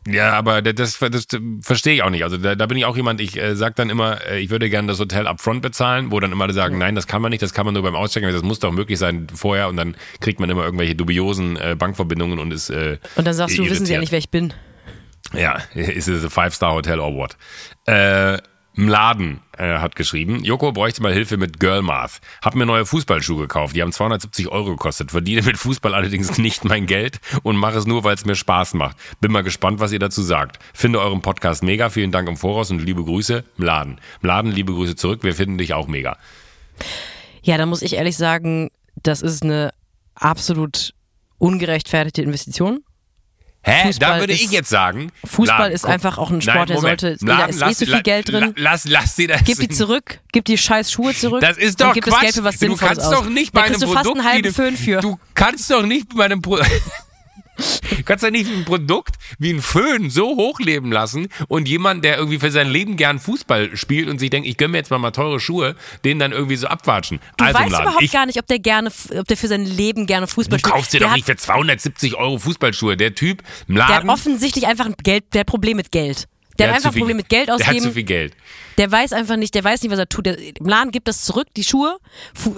Ja, 0.09 0.31
aber 0.33 0.61
das, 0.61 0.97
das, 0.99 1.27
das 1.27 1.41
verstehe 1.61 1.95
ich 1.95 2.01
auch 2.03 2.09
nicht. 2.09 2.23
Also 2.23 2.37
da, 2.37 2.55
da 2.55 2.65
bin 2.67 2.77
ich 2.77 2.85
auch 2.85 2.95
jemand, 2.95 3.19
ich 3.19 3.35
äh, 3.35 3.57
sag 3.57 3.75
dann 3.75 3.89
immer, 3.89 4.25
äh, 4.25 4.39
ich 4.39 4.49
würde 4.49 4.69
gerne 4.69 4.87
das 4.87 4.99
Hotel 4.99 5.27
upfront 5.27 5.61
bezahlen, 5.61 6.11
wo 6.11 6.19
dann 6.21 6.31
immer 6.31 6.49
sagen, 6.53 6.77
nein, 6.77 6.95
das 6.95 7.07
kann 7.07 7.21
man 7.21 7.29
nicht, 7.31 7.41
das 7.41 7.53
kann 7.53 7.65
man 7.65 7.73
nur 7.73 7.83
beim 7.83 7.95
Auschecken, 7.95 8.31
das 8.31 8.41
muss 8.41 8.59
doch 8.59 8.71
möglich 8.71 8.99
sein 8.99 9.27
vorher 9.33 9.67
und 9.67 9.75
dann 9.75 9.97
kriegt 10.21 10.39
man 10.39 10.49
immer 10.49 10.63
irgendwelche 10.63 10.95
dubiosen 10.95 11.57
äh, 11.57 11.75
Bankverbindungen 11.77 12.39
und 12.39 12.51
ist 12.53 12.69
äh, 12.69 12.99
Und 13.15 13.27
dann 13.27 13.33
sagst 13.33 13.57
du, 13.57 13.65
wissen 13.69 13.85
sie 13.85 13.93
ja 13.95 13.99
nicht, 13.99 14.13
wer 14.13 14.19
ich 14.19 14.29
bin. 14.29 14.53
Ja, 15.33 15.61
ist 15.73 16.07
es 16.07 16.23
a 16.23 16.29
Five-Star-Hotel 16.29 16.99
or 16.99 17.15
what? 17.15 17.37
Äh, 17.85 18.39
Mladen 18.77 19.39
äh, 19.57 19.79
hat 19.79 19.95
geschrieben, 19.95 20.43
Joko 20.43 20.71
bräuchte 20.71 21.01
mal 21.01 21.11
Hilfe 21.11 21.37
mit 21.37 21.59
Girl 21.59 21.81
Math. 21.81 22.21
Hab 22.43 22.53
mir 22.53 22.67
neue 22.67 22.85
Fußballschuhe 22.85 23.41
gekauft, 23.41 23.75
die 23.75 23.81
haben 23.81 23.91
270 23.91 24.49
Euro 24.49 24.69
gekostet. 24.69 25.09
Verdiene 25.09 25.41
mit 25.41 25.57
Fußball 25.57 25.95
allerdings 25.95 26.37
nicht 26.37 26.63
mein 26.63 26.85
Geld 26.85 27.19
und 27.41 27.55
mache 27.57 27.79
es 27.79 27.87
nur, 27.87 28.03
weil 28.03 28.13
es 28.13 28.25
mir 28.25 28.35
Spaß 28.35 28.75
macht. 28.75 28.95
Bin 29.19 29.31
mal 29.31 29.41
gespannt, 29.41 29.79
was 29.79 29.91
ihr 29.91 29.99
dazu 29.99 30.21
sagt. 30.21 30.59
Finde 30.75 31.01
euren 31.01 31.23
Podcast 31.23 31.63
mega, 31.63 31.89
vielen 31.89 32.11
Dank 32.11 32.29
im 32.29 32.37
Voraus 32.37 32.69
und 32.69 32.79
liebe 32.79 33.03
Grüße, 33.03 33.43
Mladen. 33.57 33.99
Mladen, 34.21 34.51
liebe 34.51 34.73
Grüße 34.73 34.95
zurück, 34.95 35.23
wir 35.23 35.33
finden 35.33 35.57
dich 35.57 35.73
auch 35.73 35.87
mega. 35.87 36.15
Ja, 37.41 37.57
da 37.57 37.65
muss 37.65 37.81
ich 37.81 37.93
ehrlich 37.93 38.15
sagen, 38.15 38.69
das 39.01 39.23
ist 39.23 39.41
eine 39.41 39.71
absolut 40.13 40.93
ungerechtfertigte 41.39 42.21
Investition. 42.21 42.83
Hä? 43.67 43.87
Fußball 43.87 44.13
da 44.13 44.19
würde 44.19 44.33
ist- 44.33 44.41
ich 44.41 44.51
jetzt 44.51 44.69
sagen. 44.69 45.11
Fußball 45.25 45.57
Mladen, 45.57 45.73
ist 45.73 45.81
guck- 45.83 45.91
einfach 45.91 46.17
auch 46.17 46.29
ein 46.31 46.41
Sport, 46.41 46.69
der 46.69 46.75
Moment. 46.77 47.01
sollte- 47.01 47.25
da 47.25 47.45
ist 47.45 47.57
eh 47.57 47.59
lass- 47.59 47.79
so 47.79 47.85
viel 47.85 47.93
la- 47.95 48.01
Geld 48.01 48.29
drin. 48.31 48.53
la- 48.55 48.71
Lass, 48.71 48.85
lass 48.87 49.15
dir 49.15 49.27
das. 49.27 49.41
Gib 49.43 49.59
die 49.59 49.69
zurück, 49.69 50.19
gib 50.31 50.45
die 50.45 50.57
scheiß 50.57 50.91
Schuhe 50.91 51.13
zurück. 51.13 51.41
Das 51.41 51.57
ist 51.57 51.81
doch 51.81 51.93
Quatsch. 51.93 52.21
Geld 52.21 52.33
für 52.35 52.43
was 52.43 52.55
du 52.55 52.59
Sinnvolles 52.59 52.97
kannst 52.99 53.05
aus. 53.05 53.11
doch 53.23 53.29
nicht 53.29 53.53
da 53.55 53.59
bei 53.59 53.65
einem 53.65 53.73
kriegst 53.75 53.83
du 53.83 53.93
fast 53.93 54.03
Produkt 54.05 54.19
einen 54.25 54.33
halben 54.33 54.53
Föhn 54.53 54.77
für. 54.77 55.01
Du 55.01 55.19
kannst 55.35 55.69
doch 55.69 55.83
nicht 55.85 56.15
bei 56.15 56.25
einem 56.25 56.41
Pro 56.41 56.57
Du 57.57 58.03
kannst 58.03 58.23
ja 58.23 58.31
nicht 58.31 58.49
ein 58.49 58.65
Produkt 58.65 59.15
wie 59.39 59.51
ein 59.51 59.61
Föhn 59.61 60.09
so 60.09 60.35
hochleben 60.35 60.91
lassen 60.91 61.27
und 61.47 61.67
jemand, 61.67 62.05
der 62.05 62.17
irgendwie 62.17 62.39
für 62.39 62.51
sein 62.51 62.69
Leben 62.69 62.95
gern 62.95 63.19
Fußball 63.19 63.75
spielt 63.75 64.09
und 64.09 64.19
sich 64.19 64.29
denkt, 64.29 64.47
ich 64.47 64.57
gönne 64.57 64.73
mir 64.73 64.77
jetzt 64.77 64.91
mal, 64.91 64.99
mal 64.99 65.11
teure 65.11 65.39
Schuhe, 65.39 65.75
den 66.05 66.19
dann 66.19 66.31
irgendwie 66.31 66.55
so 66.55 66.67
abwatschen. 66.67 67.19
Du 67.37 67.45
also 67.45 67.59
weißt 67.59 67.69
überhaupt 67.69 68.01
ich, 68.01 68.11
gar 68.11 68.25
nicht, 68.25 68.39
ob 68.39 68.47
der 68.47 68.59
gerne, 68.59 68.91
ob 69.17 69.27
der 69.27 69.37
für 69.37 69.47
sein 69.47 69.65
Leben 69.65 70.05
gerne 70.05 70.27
Fußball 70.27 70.59
spielt. 70.59 70.71
Du 70.71 70.77
kaufst 70.77 70.93
dir 70.93 70.99
doch 70.99 71.13
nicht 71.13 71.25
für 71.25 71.35
270 71.35 72.15
Euro 72.15 72.37
Fußballschuhe. 72.37 72.97
Der 72.97 73.15
Typ 73.15 73.43
im 73.67 73.77
Laden. 73.77 74.03
Der 74.03 74.13
hat 74.13 74.19
offensichtlich 74.19 74.67
einfach 74.67 74.85
ein 74.85 74.95
Geld, 75.03 75.25
der 75.33 75.41
hat 75.41 75.47
Problem 75.47 75.77
mit 75.77 75.91
Geld. 75.91 76.27
Der, 76.59 76.67
der 76.67 76.75
hat 76.75 76.75
einfach 76.77 76.93
ein 76.93 76.99
Problem 76.99 77.17
mit 77.17 77.29
Geld 77.29 77.49
ausgeben. 77.49 77.71
Der 77.71 77.81
hat 77.81 77.87
zu 77.87 77.93
viel 77.93 78.03
Geld. 78.03 78.33
Der 78.77 78.91
weiß 78.91 79.13
einfach 79.13 79.37
nicht, 79.37 79.55
der 79.55 79.63
weiß 79.63 79.81
nicht, 79.81 79.91
was 79.91 79.97
er 79.97 80.07
tut. 80.07 80.27
Der, 80.27 80.37
Im 80.37 80.65
Laden 80.65 80.91
gibt 80.91 81.07
das 81.07 81.23
zurück, 81.23 81.47
die 81.55 81.63
Schuhe, 81.63 81.97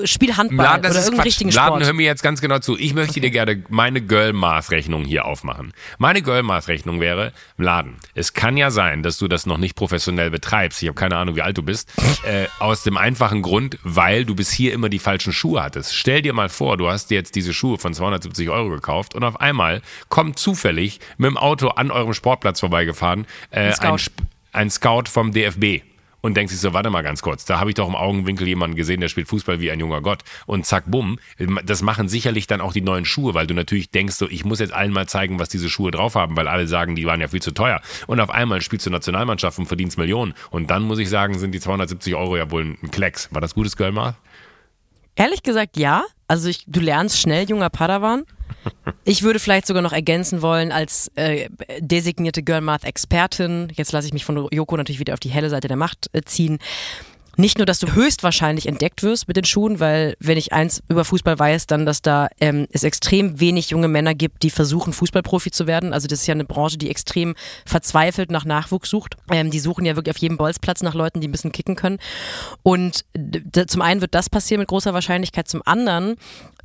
spiel 0.04 0.36
Handball 0.36 0.66
Laden, 0.66 0.86
oder 0.86 1.00
irgendeinen 1.00 1.22
richtigen 1.22 1.52
Sport. 1.52 1.70
Laden, 1.70 1.86
hör 1.86 1.94
mir 1.94 2.06
jetzt 2.06 2.24
ganz 2.24 2.42
genau 2.42 2.60
zu. 2.60 2.78
Ich 2.78 2.94
möchte 2.94 3.12
okay. 3.12 3.22
dir 3.22 3.32
gerne 3.32 3.64
meine 3.70 4.02
Girl-Maß-Rechnung 4.02 5.06
hier 5.06 5.26
aufmachen. 5.26 5.74
Meine 5.98 6.22
Girl-Maß-Rechnung 6.22 7.00
wäre 7.00 7.32
im 7.58 7.64
Laden. 7.64 7.96
Es 8.16 8.34
kann 8.34 8.58
ja 8.58 8.70
sein, 8.70 9.02
dass 9.02 9.18
du 9.18 9.30
das 9.30 9.46
noch 9.46 9.58
nicht 9.58 9.76
professionell 9.76 10.30
betreibst. 10.30 10.82
Ich 10.84 10.90
habe 10.90 11.00
keine 11.00 11.16
Ahnung, 11.16 11.38
wie 11.38 11.42
alt 11.42 11.58
du 11.58 11.64
bist. 11.64 11.90
Äh, 12.26 12.48
aus 12.60 12.84
dem 12.84 12.98
einfachen 12.98 13.42
Grund, 13.42 13.78
weil 13.84 14.26
du 14.26 14.36
bis 14.36 14.52
hier 14.52 14.74
immer 14.74 14.90
die 14.90 15.00
falschen 15.00 15.32
Schuhe 15.32 15.64
hattest. 15.64 15.96
Stell 15.96 16.22
dir 16.22 16.34
mal 16.34 16.50
vor, 16.50 16.76
du 16.76 16.90
hast 16.90 17.12
dir 17.12 17.16
jetzt 17.16 17.36
diese 17.36 17.54
Schuhe 17.54 17.78
von 17.78 17.94
270 17.94 18.50
Euro 18.50 18.70
gekauft 18.70 19.16
und 19.16 19.24
auf 19.24 19.40
einmal 19.40 19.82
kommt 20.10 20.38
zufällig 20.38 21.00
mit 21.18 21.30
dem 21.30 21.38
Auto 21.38 21.70
an 21.70 21.92
eurem 21.92 22.14
Sportplatz 22.14 22.60
vorbeigefahren 22.60 23.26
äh, 23.52 23.72
ein, 23.94 24.00
ein, 24.54 24.70
Scout 24.70 25.04
vom 25.08 25.32
DFB 25.32 25.84
und 26.22 26.36
denkt 26.36 26.52
sich 26.52 26.60
so, 26.60 26.74
warte 26.74 26.90
mal 26.90 27.02
ganz 27.02 27.22
kurz, 27.22 27.46
da 27.46 27.60
habe 27.60 27.70
ich 27.70 27.76
doch 27.76 27.88
im 27.88 27.96
Augenwinkel 27.96 28.48
jemanden 28.48 28.76
gesehen, 28.76 29.00
der 29.02 29.08
spielt 29.08 29.28
Fußball 29.28 29.62
wie 29.62 29.72
ein 29.72 29.80
junger 29.80 30.02
Gott 30.02 30.24
und 30.46 30.66
zack, 30.66 30.86
bumm, 30.88 31.20
das 31.64 31.82
machen 31.82 32.10
sicherlich 32.10 32.48
dann 32.48 32.62
auch 32.62 32.74
die 32.74 32.82
neuen 32.82 33.06
Schuhe, 33.06 33.34
weil 33.34 33.48
du 33.48 33.54
natürlich 33.54 33.92
denkst 33.92 34.16
so, 34.16 34.28
ich 34.28 34.46
muss 34.46 34.60
jetzt 34.60 34.74
allen 34.74 34.92
mal 34.92 35.08
zeigen, 35.08 35.40
was 35.40 35.50
diese 35.50 35.70
Schuhe 35.70 35.92
drauf 35.92 36.16
haben, 36.16 36.36
weil 36.36 36.48
alle 36.48 36.68
sagen, 36.68 36.96
die 36.96 37.06
waren 37.06 37.22
ja 37.22 37.28
viel 37.30 37.42
zu 37.42 37.52
teuer 37.52 37.82
und 38.08 38.20
auf 38.20 38.30
einmal 38.30 38.62
spielst 38.62 38.86
du 38.86 38.90
Nationalmannschaft 38.90 39.60
und 39.60 39.66
verdienst 39.66 39.98
Millionen 39.98 40.34
und 40.52 40.70
dann 40.70 40.84
muss 40.84 41.00
ich 41.00 41.10
sagen, 41.10 41.38
sind 41.40 41.54
die 41.54 41.60
270 41.60 42.16
Euro 42.16 42.38
ja 42.38 42.52
wohl 42.52 42.78
ein 42.82 42.92
Klecks. 42.92 43.30
War 43.32 43.42
das 43.42 43.56
gutes 43.56 43.78
Girlmath? 43.78 44.16
Ehrlich 45.20 45.44
gesagt 45.44 45.76
ja, 45.76 46.06
also 46.30 46.48
ich, 46.48 46.64
du 46.66 46.80
lernst 46.80 47.20
schnell, 47.20 47.50
junger 47.50 47.70
Padawan. 47.70 48.24
Ich 49.04 49.22
würde 49.22 49.40
vielleicht 49.40 49.68
sogar 49.68 49.82
noch 49.82 49.92
ergänzen 49.92 50.42
wollen 50.42 50.72
als 50.72 51.12
äh, 51.16 51.50
designierte 51.80 52.42
Girl 52.42 52.62
Math 52.62 52.86
Expertin. 52.86 53.68
Jetzt 53.76 53.92
lasse 53.92 54.08
ich 54.08 54.14
mich 54.14 54.24
von 54.24 54.48
Joko 54.50 54.78
natürlich 54.78 55.02
wieder 55.02 55.14
auf 55.14 55.20
die 55.20 55.28
helle 55.28 55.50
Seite 55.50 55.68
der 55.68 55.76
Macht 55.76 56.10
äh, 56.14 56.22
ziehen 56.22 56.60
nicht 57.40 57.58
nur, 57.58 57.66
dass 57.66 57.80
du 57.80 57.94
höchstwahrscheinlich 57.94 58.68
entdeckt 58.68 59.02
wirst 59.02 59.30
mit 59.30 59.38
den 59.38 59.46
Schuhen, 59.46 59.80
weil 59.80 60.16
wenn 60.20 60.38
ich 60.38 60.52
eins 60.52 60.84
über 60.90 61.06
Fußball 61.06 61.40
weiß, 61.40 61.68
dann, 61.68 61.86
dass 61.86 62.02
da 62.02 62.28
ähm, 62.42 62.68
es 62.72 62.84
extrem 62.84 63.40
wenig 63.40 63.70
junge 63.70 63.88
Männer 63.88 64.14
gibt, 64.14 64.44
die 64.44 64.50
versuchen, 64.50 64.92
Fußballprofi 64.92 65.50
zu 65.50 65.66
werden. 65.66 65.94
Also 65.94 66.08
das 66.08 66.20
ist 66.20 66.28
ja 66.28 66.34
eine 66.34 66.44
Branche, 66.44 66.78
die 66.78 66.90
extrem 66.90 67.36
verzweifelt 67.66 68.30
nach 68.30 68.44
Nachwuchs 68.44 68.90
sucht. 68.90 69.16
Ähm, 69.32 69.52
die 69.52 69.60
suchen 69.60 69.86
ja 69.86 69.96
wirklich 69.96 70.14
auf 70.14 70.22
jedem 70.22 70.38
Bolzplatz 70.38 70.84
nach 70.84 70.94
Leuten, 70.94 71.22
die 71.22 71.30
ein 71.30 71.32
bisschen 71.32 71.54
kicken 71.54 71.78
können. 71.78 72.00
Und 72.62 73.06
zum 73.68 73.82
einen 73.82 74.02
wird 74.02 74.14
das 74.14 74.30
passieren 74.30 74.60
mit 74.60 74.68
großer 74.68 74.94
Wahrscheinlichkeit. 74.94 75.48
Zum 75.48 75.62
anderen 75.66 76.18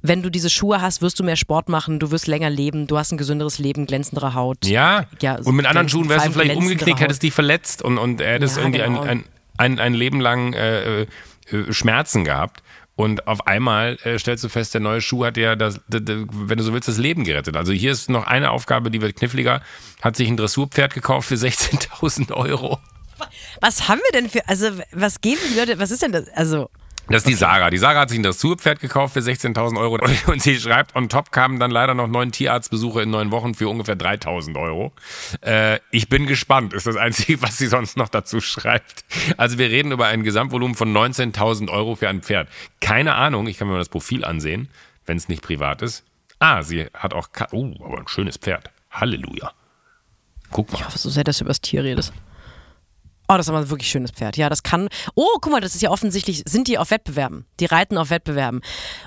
wenn 0.06 0.22
du 0.22 0.28
diese 0.28 0.50
Schuhe 0.50 0.82
hast, 0.82 1.00
wirst 1.00 1.18
du 1.18 1.24
mehr 1.24 1.36
Sport 1.36 1.70
machen, 1.70 1.98
du 1.98 2.10
wirst 2.10 2.26
länger 2.26 2.50
leben, 2.50 2.86
du 2.86 2.98
hast 2.98 3.10
ein 3.12 3.16
gesünderes 3.16 3.58
Leben, 3.58 3.86
glänzendere 3.86 4.34
Haut. 4.34 4.66
Ja, 4.66 5.06
ja 5.22 5.36
und 5.36 5.56
mit 5.56 5.64
anderen 5.64 5.88
Schuhen 5.88 6.10
wärst 6.10 6.26
du 6.26 6.32
vielleicht 6.32 6.56
umgeknickt, 6.56 7.00
hättest 7.00 7.22
dich 7.22 7.32
verletzt 7.32 7.80
und, 7.80 7.96
und 7.96 8.20
hättest 8.20 8.58
ja, 8.58 8.64
irgendwie 8.64 8.82
genau. 8.82 9.00
ein, 9.00 9.08
ein 9.08 9.24
ein, 9.57 9.78
ein 9.78 9.94
Leben 9.94 10.20
lang 10.20 10.52
äh, 10.52 11.02
äh, 11.02 11.07
Schmerzen 11.70 12.24
gehabt. 12.24 12.62
Und 12.96 13.26
auf 13.26 13.46
einmal 13.46 13.98
äh, 14.05 14.18
stellst 14.18 14.44
du 14.44 14.48
fest, 14.48 14.72
der 14.74 14.80
neue 14.80 15.00
Schuh 15.00 15.24
hat 15.24 15.36
ja, 15.36 15.57
das, 15.57 15.80
das, 15.88 16.02
das, 16.05 16.16
wenn 16.30 16.59
du 16.59 16.62
so 16.62 16.72
willst, 16.72 16.88
das 16.88 16.98
Leben 16.98 17.24
gerettet. 17.24 17.57
Also 17.57 17.72
hier 17.72 17.90
ist 17.90 18.09
noch 18.09 18.26
eine 18.26 18.50
Aufgabe, 18.50 18.90
die 18.90 19.00
wird 19.00 19.16
kniffliger. 19.16 19.62
Hat 20.00 20.14
sich 20.14 20.28
ein 20.28 20.36
Dressurpferd 20.36 20.94
gekauft 20.94 21.28
für 21.28 21.34
16.000 21.34 22.32
Euro. 22.32 22.78
Was 23.61 23.88
haben 23.88 24.00
wir 24.11 24.20
denn 24.20 24.30
für, 24.30 24.48
also 24.48 24.68
was 24.92 25.20
geben 25.20 25.40
die 25.52 25.59
Leute, 25.59 25.78
was 25.78 25.90
ist 25.90 26.02
denn 26.02 26.12
das, 26.12 26.28
also... 26.28 26.70
Das 27.09 27.18
ist 27.18 27.28
die 27.28 27.34
Sarah. 27.34 27.68
Die 27.70 27.76
Sarah 27.76 28.00
hat 28.00 28.09
sich 28.09 28.18
ein 28.18 28.22
Dressurpferd 28.22 28.80
gekauft 28.80 29.14
für 29.14 29.20
16.000 29.20 29.78
Euro 29.78 29.98
und 30.26 30.42
sie 30.42 30.59
schreibt, 30.59 30.96
on 30.96 31.09
top 31.09 31.32
kamen 31.32 31.59
dann 31.59 31.70
leider 31.70 31.94
noch 31.94 32.09
neun 32.09 32.32
Tierarztbesuche 32.32 33.02
in 33.02 33.11
neun 33.11 33.30
Wochen 33.30 33.55
für 33.55 33.68
ungefähr 33.68 33.96
3.000 33.96 34.59
Euro. 34.59 34.92
Äh, 35.42 35.80
ich 35.90 36.09
bin 36.09 36.26
gespannt, 36.26 36.72
ist 36.72 36.86
das 36.86 36.96
Einzige, 36.96 37.42
was 37.42 37.59
sie 37.59 37.66
sonst 37.66 37.96
noch 37.96 38.09
dazu 38.09 38.40
schreibt. 38.40 39.05
Also 39.36 39.59
wir 39.59 39.68
reden 39.70 39.92
über 39.92 40.07
ein 40.07 40.22
Gesamtvolumen 40.22 40.74
von 40.74 40.92
19.000 40.94 41.70
Euro 41.70 41.94
für 41.94 42.09
ein 42.09 42.22
Pferd. 42.22 42.48
Keine 42.80 43.14
Ahnung, 43.14 43.46
ich 43.46 43.59
kann 43.59 43.68
mir 43.68 43.74
mal 43.74 43.78
das 43.78 43.90
Profil 43.90 44.24
ansehen, 44.24 44.68
wenn 45.05 45.16
es 45.16 45.28
nicht 45.28 45.42
privat 45.42 45.82
ist. 45.82 46.05
Ah, 46.38 46.62
sie 46.62 46.86
hat 46.94 47.12
auch, 47.12 47.28
oh, 47.52 47.74
aber 47.84 47.98
ein 47.98 48.09
schönes 48.09 48.38
Pferd. 48.38 48.70
Halleluja. 48.90 49.52
Guck 50.50 50.72
mal. 50.72 50.78
Ich 50.78 50.86
hoffe 50.86 50.98
so 50.98 51.11
sehr, 51.11 51.24
dass 51.24 51.38
du 51.38 51.44
über 51.44 51.50
das 51.50 51.61
Tier 51.61 51.84
redest. 51.84 52.12
Oh, 53.28 53.36
das 53.36 53.46
ist 53.46 53.50
aber 53.50 53.60
ein 53.60 53.70
wirklich 53.70 53.90
schönes 53.90 54.10
Pferd. 54.10 54.36
Ja, 54.36 54.50
das 54.50 54.62
kann. 54.62 54.88
Oh, 55.14 55.38
guck 55.40 55.50
mal, 55.50 55.60
das 55.60 55.74
ist 55.74 55.80
ja 55.80 55.90
offensichtlich, 55.90 56.42
sind 56.46 56.68
die 56.68 56.76
auf 56.76 56.90
Wettbewerben. 56.90 57.46
Die 57.58 57.64
reiten 57.64 57.96
auf 57.96 58.10
Wettbewerben. 58.10 58.60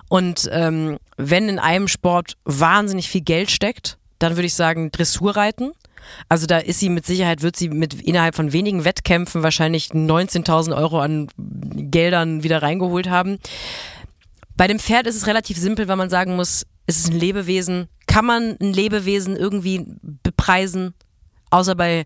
Und 0.10 0.50
ähm, 0.52 0.98
wenn 1.18 1.50
in 1.50 1.60
einem 1.60 1.88
Sport 1.88 2.34
wahnsinnig 2.44 3.10
viel 3.10 3.22
Geld 3.22 3.52
steckt, 3.52 3.98
dann 4.18 4.36
würde 4.36 4.48
ich 4.48 4.56
sagen 4.56 4.92
Dressurreiten. 4.92 5.72
Also 6.30 6.48
da 6.48 6.58
ist 6.58 6.80
sie 6.80 6.90
mit 6.90 7.06
Sicherheit, 7.06 7.42
wird 7.42 7.56
sie 7.56 7.70
mit 7.70 7.94
innerhalb 7.94 8.36
von 8.36 8.54
wenigen 8.54 8.86
Wettkämpfen 8.86 9.44
wahrscheinlich 9.44 9.90
19.000 9.90 10.76
Euro 10.76 11.00
an 11.00 11.28
Geldern 11.38 12.44
wieder 12.44 12.62
reingeholt 12.62 13.10
haben. 13.10 13.38
Bei 14.56 14.68
dem 14.68 14.80
Pferd 14.80 15.06
ist 15.06 15.16
es 15.16 15.28
relativ 15.28 15.58
simpel, 15.58 15.88
weil 15.88 15.98
man 15.98 16.10
sagen 16.10 16.36
muss, 16.36 16.66
es 16.88 16.98
ist 16.98 17.10
ein 17.12 17.20
Lebewesen. 17.20 17.88
Kann 18.08 18.26
man 18.26 18.58
ein 18.60 18.74
Lebewesen 18.74 19.36
irgendwie 19.36 19.86
bepreisen? 20.24 20.94
Außer 21.52 21.76
bei 21.76 22.06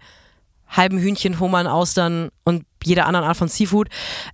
halben 0.72 0.98
Hühnchen, 0.98 1.40
Hummern, 1.40 1.68
Austern 1.68 2.30
und 2.44 2.66
jeder 2.84 3.06
anderen 3.06 3.28
Art 3.28 3.38
von 3.38 3.48
Seafood. 3.48 3.90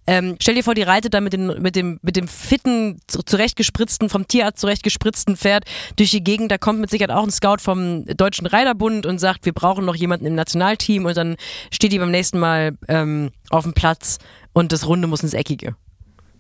Ähm, 0.05 0.37
stell 0.41 0.55
dir 0.55 0.63
vor, 0.63 0.75
die 0.75 0.83
reitet 0.83 1.13
dann 1.13 1.23
mit, 1.23 1.33
den, 1.33 1.47
mit, 1.61 1.75
dem, 1.75 1.99
mit 2.01 2.15
dem 2.15 2.27
fitten, 2.27 2.99
zurechtgespritzten, 3.07 4.09
vom 4.09 4.27
Tierarzt 4.27 4.59
zurechtgespritzten 4.59 5.35
Pferd 5.35 5.65
durch 5.97 6.11
die 6.11 6.23
Gegend. 6.23 6.51
Da 6.51 6.57
kommt 6.57 6.79
mit 6.79 6.89
Sicherheit 6.89 7.11
auch 7.11 7.23
ein 7.23 7.31
Scout 7.31 7.57
vom 7.59 8.05
Deutschen 8.05 8.47
Reiterbund 8.47 9.05
und 9.05 9.19
sagt, 9.19 9.45
wir 9.45 9.53
brauchen 9.53 9.85
noch 9.85 9.95
jemanden 9.95 10.25
im 10.25 10.35
Nationalteam 10.35 11.05
und 11.05 11.17
dann 11.17 11.35
steht 11.71 11.91
die 11.91 11.99
beim 11.99 12.11
nächsten 12.11 12.39
Mal 12.39 12.77
ähm, 12.87 13.31
auf 13.49 13.63
dem 13.63 13.73
Platz 13.73 14.19
und 14.53 14.71
das 14.71 14.87
Runde 14.87 15.07
muss 15.07 15.23
ins 15.23 15.33
Eckige. 15.33 15.75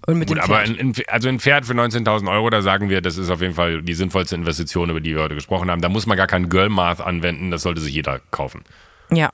Und 0.05 0.19
mit 0.19 0.29
Gut, 0.29 0.37
dem 0.37 0.43
aber 0.43 0.59
ein, 0.59 0.93
also 1.07 1.27
ein 1.27 1.39
Pferd 1.39 1.65
für 1.65 1.73
19.000 1.73 2.31
Euro, 2.31 2.49
da 2.49 2.61
sagen 2.61 2.89
wir, 2.89 3.01
das 3.01 3.17
ist 3.17 3.29
auf 3.29 3.41
jeden 3.41 3.55
Fall 3.55 3.81
die 3.81 3.93
sinnvollste 3.93 4.35
Investition, 4.35 4.89
über 4.89 5.01
die 5.01 5.15
wir 5.15 5.23
heute 5.23 5.35
gesprochen 5.35 5.69
haben. 5.69 5.81
Da 5.81 5.89
muss 5.89 6.05
man 6.05 6.15
gar 6.15 6.27
kein 6.27 6.47
Girl 6.47 6.69
Math 6.69 7.01
anwenden, 7.01 7.51
das 7.51 7.63
sollte 7.63 7.81
sich 7.81 7.93
jeder 7.93 8.21
kaufen. 8.31 8.63
Ja, 9.11 9.29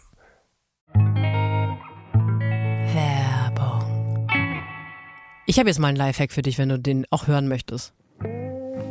Ich 5.53 5.59
habe 5.59 5.69
jetzt 5.69 5.77
mal 5.77 5.89
einen 5.89 5.97
Lifehack 5.97 6.31
für 6.31 6.41
dich, 6.41 6.57
wenn 6.57 6.69
du 6.69 6.79
den 6.79 7.05
auch 7.11 7.27
hören 7.27 7.47
möchtest. 7.47 7.93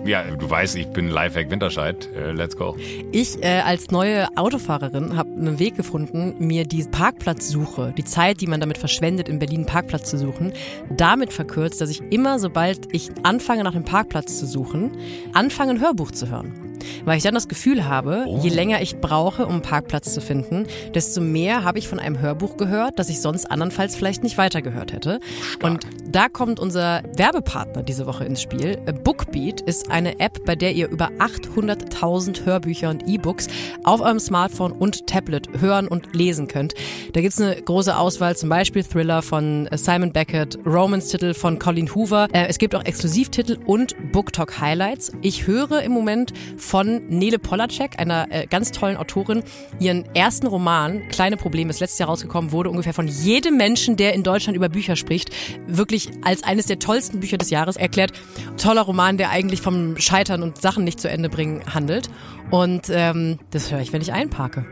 Ja, 0.04 0.22
du 0.22 0.48
weißt, 0.48 0.76
ich 0.76 0.86
bin 0.86 1.08
Lifehack 1.08 1.50
Winterscheid. 1.50 2.08
Uh, 2.14 2.30
let's 2.30 2.56
go. 2.56 2.76
Ich 3.10 3.42
äh, 3.42 3.62
als 3.64 3.90
neue 3.90 4.28
Autofahrerin 4.36 5.16
habe 5.16 5.28
einen 5.32 5.58
Weg 5.58 5.74
gefunden, 5.76 6.36
mir 6.38 6.64
die 6.64 6.84
Parkplatzsuche, 6.84 7.92
die 7.98 8.04
Zeit, 8.04 8.40
die 8.40 8.46
man 8.46 8.60
damit 8.60 8.78
verschwendet, 8.78 9.28
in 9.28 9.40
Berlin 9.40 9.62
einen 9.62 9.66
Parkplatz 9.66 10.08
zu 10.08 10.18
suchen, 10.18 10.52
damit 10.96 11.32
verkürzt, 11.32 11.80
dass 11.80 11.90
ich 11.90 12.00
immer, 12.12 12.38
sobald 12.38 12.94
ich 12.94 13.10
anfange, 13.24 13.64
nach 13.64 13.74
einem 13.74 13.84
Parkplatz 13.84 14.38
zu 14.38 14.46
suchen, 14.46 14.92
anfange, 15.32 15.72
ein 15.72 15.80
Hörbuch 15.80 16.12
zu 16.12 16.30
hören. 16.30 16.71
Weil 17.04 17.16
ich 17.16 17.22
dann 17.22 17.34
das 17.34 17.48
Gefühl 17.48 17.86
habe, 17.86 18.24
oh. 18.26 18.40
je 18.42 18.50
länger 18.50 18.82
ich 18.82 18.96
brauche, 18.96 19.46
um 19.46 19.54
einen 19.54 19.62
Parkplatz 19.62 20.12
zu 20.14 20.20
finden, 20.20 20.66
desto 20.94 21.20
mehr 21.20 21.64
habe 21.64 21.78
ich 21.78 21.88
von 21.88 21.98
einem 21.98 22.20
Hörbuch 22.20 22.56
gehört, 22.56 22.98
das 22.98 23.08
ich 23.08 23.20
sonst 23.20 23.46
andernfalls 23.46 23.96
vielleicht 23.96 24.22
nicht 24.22 24.38
weitergehört 24.38 24.92
hätte. 24.92 25.20
Stark. 25.42 25.64
Und 25.64 25.86
da 26.12 26.28
kommt 26.28 26.60
unser 26.60 27.02
Werbepartner 27.16 27.82
diese 27.82 28.06
Woche 28.06 28.24
ins 28.24 28.42
Spiel. 28.42 28.76
Bookbeat 29.04 29.60
ist 29.62 29.90
eine 29.90 30.20
App, 30.20 30.44
bei 30.44 30.56
der 30.56 30.72
ihr 30.72 30.88
über 30.88 31.10
800.000 31.18 32.44
Hörbücher 32.44 32.90
und 32.90 33.08
E-Books 33.08 33.48
auf 33.84 34.00
eurem 34.00 34.20
Smartphone 34.20 34.72
und 34.72 35.06
Tablet 35.06 35.48
hören 35.60 35.88
und 35.88 36.14
lesen 36.14 36.48
könnt. 36.48 36.74
Da 37.12 37.20
gibt 37.20 37.32
es 37.32 37.40
eine 37.40 37.60
große 37.60 37.96
Auswahl, 37.96 38.36
zum 38.36 38.48
Beispiel 38.48 38.84
Thriller 38.84 39.22
von 39.22 39.68
Simon 39.72 40.12
Beckett, 40.12 40.58
Romance-Titel 40.66 41.34
von 41.34 41.58
Colin 41.58 41.94
Hoover. 41.94 42.28
Äh, 42.32 42.46
es 42.48 42.58
gibt 42.58 42.74
auch 42.74 42.84
Exklusivtitel 42.84 43.58
und 43.64 43.94
Booktalk 44.12 44.60
Highlights. 44.60 45.12
Ich 45.22 45.46
höre 45.46 45.82
im 45.82 45.92
Moment 45.92 46.32
von 46.72 47.06
Nele 47.08 47.38
Polacek, 47.38 47.98
einer 47.98 48.28
äh, 48.30 48.46
ganz 48.46 48.72
tollen 48.72 48.96
Autorin, 48.96 49.42
ihren 49.78 50.06
ersten 50.14 50.46
Roman, 50.46 51.06
Kleine 51.08 51.36
Probleme, 51.36 51.68
ist 51.68 51.80
letztes 51.80 51.98
Jahr 51.98 52.08
rausgekommen, 52.08 52.50
wurde 52.50 52.70
ungefähr 52.70 52.94
von 52.94 53.08
jedem 53.08 53.58
Menschen, 53.58 53.98
der 53.98 54.14
in 54.14 54.22
Deutschland 54.22 54.56
über 54.56 54.70
Bücher 54.70 54.96
spricht, 54.96 55.28
wirklich 55.66 56.08
als 56.22 56.42
eines 56.42 56.64
der 56.64 56.78
tollsten 56.78 57.20
Bücher 57.20 57.36
des 57.36 57.50
Jahres 57.50 57.76
erklärt. 57.76 58.12
Toller 58.56 58.80
Roman, 58.80 59.18
der 59.18 59.28
eigentlich 59.28 59.60
vom 59.60 59.98
Scheitern 59.98 60.42
und 60.42 60.62
Sachen 60.62 60.82
nicht 60.84 60.98
zu 60.98 61.10
Ende 61.10 61.28
bringen 61.28 61.62
handelt. 61.74 62.08
Und 62.50 62.88
ähm, 62.88 63.38
das 63.50 63.70
höre 63.70 63.80
ich, 63.80 63.92
wenn 63.92 64.00
ich 64.00 64.14
einparke. 64.14 64.64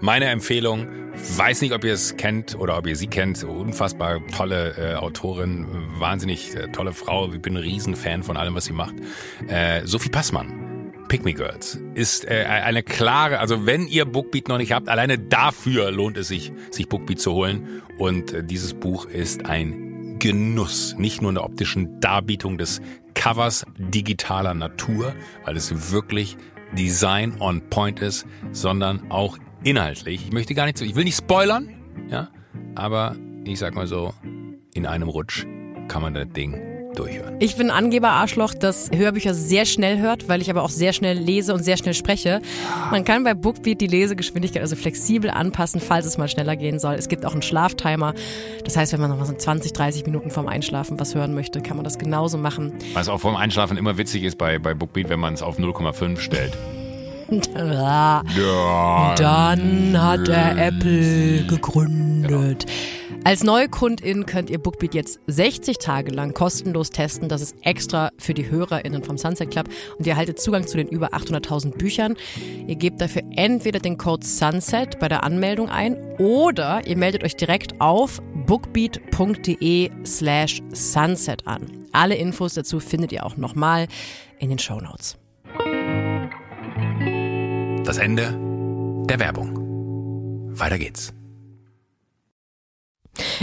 Meine 0.00 0.26
Empfehlung, 0.26 0.86
weiß 1.38 1.60
nicht, 1.62 1.72
ob 1.72 1.82
ihr 1.82 1.92
es 1.92 2.16
kennt 2.16 2.56
oder 2.56 2.78
ob 2.78 2.86
ihr 2.86 2.94
sie 2.94 3.08
kennt, 3.08 3.42
unfassbar 3.42 4.20
tolle 4.28 4.76
äh, 4.78 4.94
Autorin, 4.94 5.66
wahnsinnig 5.98 6.54
äh, 6.54 6.68
tolle 6.68 6.92
Frau, 6.92 7.32
ich 7.32 7.42
bin 7.42 7.56
ein 7.56 7.64
Riesenfan 7.64 8.22
von 8.22 8.36
allem, 8.36 8.54
was 8.54 8.66
sie 8.66 8.72
macht. 8.72 8.94
Äh, 9.48 9.84
Sophie 9.86 10.10
Passmann 10.10 10.67
Pick 11.08 11.24
Me 11.24 11.32
Girls 11.32 11.80
ist 11.94 12.26
äh, 12.26 12.44
eine 12.44 12.82
klare, 12.82 13.40
also 13.40 13.64
wenn 13.64 13.86
ihr 13.88 14.04
Bookbeat 14.04 14.48
noch 14.48 14.58
nicht 14.58 14.72
habt, 14.72 14.90
alleine 14.90 15.18
dafür 15.18 15.90
lohnt 15.90 16.18
es 16.18 16.28
sich, 16.28 16.52
sich 16.70 16.88
Bookbeat 16.88 17.18
zu 17.18 17.32
holen. 17.32 17.82
Und 17.96 18.32
äh, 18.32 18.44
dieses 18.44 18.74
Buch 18.74 19.06
ist 19.06 19.46
ein 19.46 20.18
Genuss, 20.18 20.96
nicht 20.98 21.22
nur 21.22 21.30
in 21.30 21.36
der 21.36 21.44
optischen 21.44 21.98
Darbietung 22.00 22.58
des 22.58 22.82
Covers 23.14 23.64
digitaler 23.78 24.52
Natur, 24.52 25.14
weil 25.44 25.56
es 25.56 25.92
wirklich 25.92 26.36
Design 26.76 27.40
on 27.40 27.62
Point 27.70 28.00
ist, 28.00 28.26
sondern 28.52 29.10
auch 29.10 29.38
inhaltlich. 29.64 30.26
Ich 30.26 30.32
möchte 30.32 30.54
gar 30.54 30.66
nicht 30.66 30.80
ich 30.80 30.94
will 30.94 31.04
nicht 31.04 31.16
spoilern, 31.16 31.74
ja, 32.10 32.28
aber 32.74 33.16
ich 33.44 33.58
sag 33.58 33.74
mal 33.74 33.86
so, 33.86 34.12
in 34.74 34.86
einem 34.86 35.08
Rutsch 35.08 35.46
kann 35.88 36.02
man 36.02 36.12
das 36.12 36.28
Ding 36.28 36.77
durchhören. 36.98 37.36
Ich 37.38 37.56
bin 37.56 37.70
Angeber-Arschloch, 37.70 38.54
das 38.54 38.90
Hörbücher 38.94 39.34
sehr 39.34 39.64
schnell 39.64 39.98
hört, 39.98 40.28
weil 40.28 40.42
ich 40.42 40.50
aber 40.50 40.62
auch 40.62 40.70
sehr 40.70 40.92
schnell 40.92 41.16
lese 41.18 41.54
und 41.54 41.62
sehr 41.62 41.76
schnell 41.76 41.94
spreche. 41.94 42.40
Man 42.90 43.04
kann 43.04 43.24
bei 43.24 43.34
Bookbeat 43.34 43.80
die 43.80 43.86
Lesegeschwindigkeit 43.86 44.62
also 44.62 44.76
flexibel 44.76 45.30
anpassen, 45.30 45.80
falls 45.80 46.06
es 46.06 46.18
mal 46.18 46.28
schneller 46.28 46.56
gehen 46.56 46.78
soll. 46.78 46.94
Es 46.94 47.08
gibt 47.08 47.24
auch 47.24 47.32
einen 47.32 47.42
Schlaftimer. 47.42 48.14
Das 48.64 48.76
heißt, 48.76 48.92
wenn 48.92 49.00
man 49.00 49.10
noch 49.10 49.18
mal 49.18 49.26
so 49.26 49.34
20, 49.34 49.72
30 49.72 50.06
Minuten 50.06 50.30
vorm 50.30 50.48
Einschlafen 50.48 50.98
was 50.98 51.14
hören 51.14 51.34
möchte, 51.34 51.60
kann 51.60 51.76
man 51.76 51.84
das 51.84 51.98
genauso 51.98 52.38
machen. 52.38 52.72
Was 52.94 53.08
auch 53.08 53.20
vorm 53.20 53.36
Einschlafen 53.36 53.76
immer 53.76 53.98
witzig 53.98 54.24
ist 54.24 54.36
bei, 54.36 54.58
bei 54.58 54.74
Bookbeat, 54.74 55.08
wenn 55.08 55.20
man 55.20 55.34
es 55.34 55.42
auf 55.42 55.58
0,5 55.58 56.18
stellt. 56.18 56.52
Ja. 57.56 58.22
Dann 59.18 60.00
hat 60.00 60.28
er 60.28 60.56
Apple 60.56 61.44
gegründet. 61.44 62.64
Als 63.28 63.44
Neukundin 63.44 64.24
könnt 64.24 64.48
ihr 64.48 64.58
Bookbeat 64.58 64.94
jetzt 64.94 65.20
60 65.26 65.76
Tage 65.76 66.10
lang 66.12 66.32
kostenlos 66.32 66.88
testen. 66.88 67.28
Das 67.28 67.42
ist 67.42 67.54
extra 67.60 68.10
für 68.16 68.32
die 68.32 68.50
HörerInnen 68.50 69.04
vom 69.04 69.18
Sunset 69.18 69.50
Club. 69.50 69.68
Und 69.98 70.06
ihr 70.06 70.12
erhaltet 70.12 70.40
Zugang 70.40 70.66
zu 70.66 70.78
den 70.78 70.88
über 70.88 71.12
800.000 71.12 71.76
Büchern. 71.76 72.16
Ihr 72.66 72.76
gebt 72.76 73.02
dafür 73.02 73.20
entweder 73.36 73.80
den 73.80 73.98
Code 73.98 74.26
SUNSET 74.26 74.98
bei 74.98 75.08
der 75.08 75.24
Anmeldung 75.24 75.68
ein 75.68 75.98
oder 76.16 76.86
ihr 76.86 76.96
meldet 76.96 77.22
euch 77.22 77.36
direkt 77.36 77.78
auf 77.82 78.22
bookbeat.de 78.46 79.90
slash 80.06 80.62
sunset 80.72 81.46
an. 81.46 81.66
Alle 81.92 82.14
Infos 82.14 82.54
dazu 82.54 82.80
findet 82.80 83.12
ihr 83.12 83.26
auch 83.26 83.36
nochmal 83.36 83.88
in 84.38 84.48
den 84.48 84.58
Show 84.58 84.80
Notes. 84.80 85.18
Das 87.84 87.98
Ende 87.98 88.34
der 89.06 89.20
Werbung. 89.20 90.48
Weiter 90.58 90.78
geht's. 90.78 91.12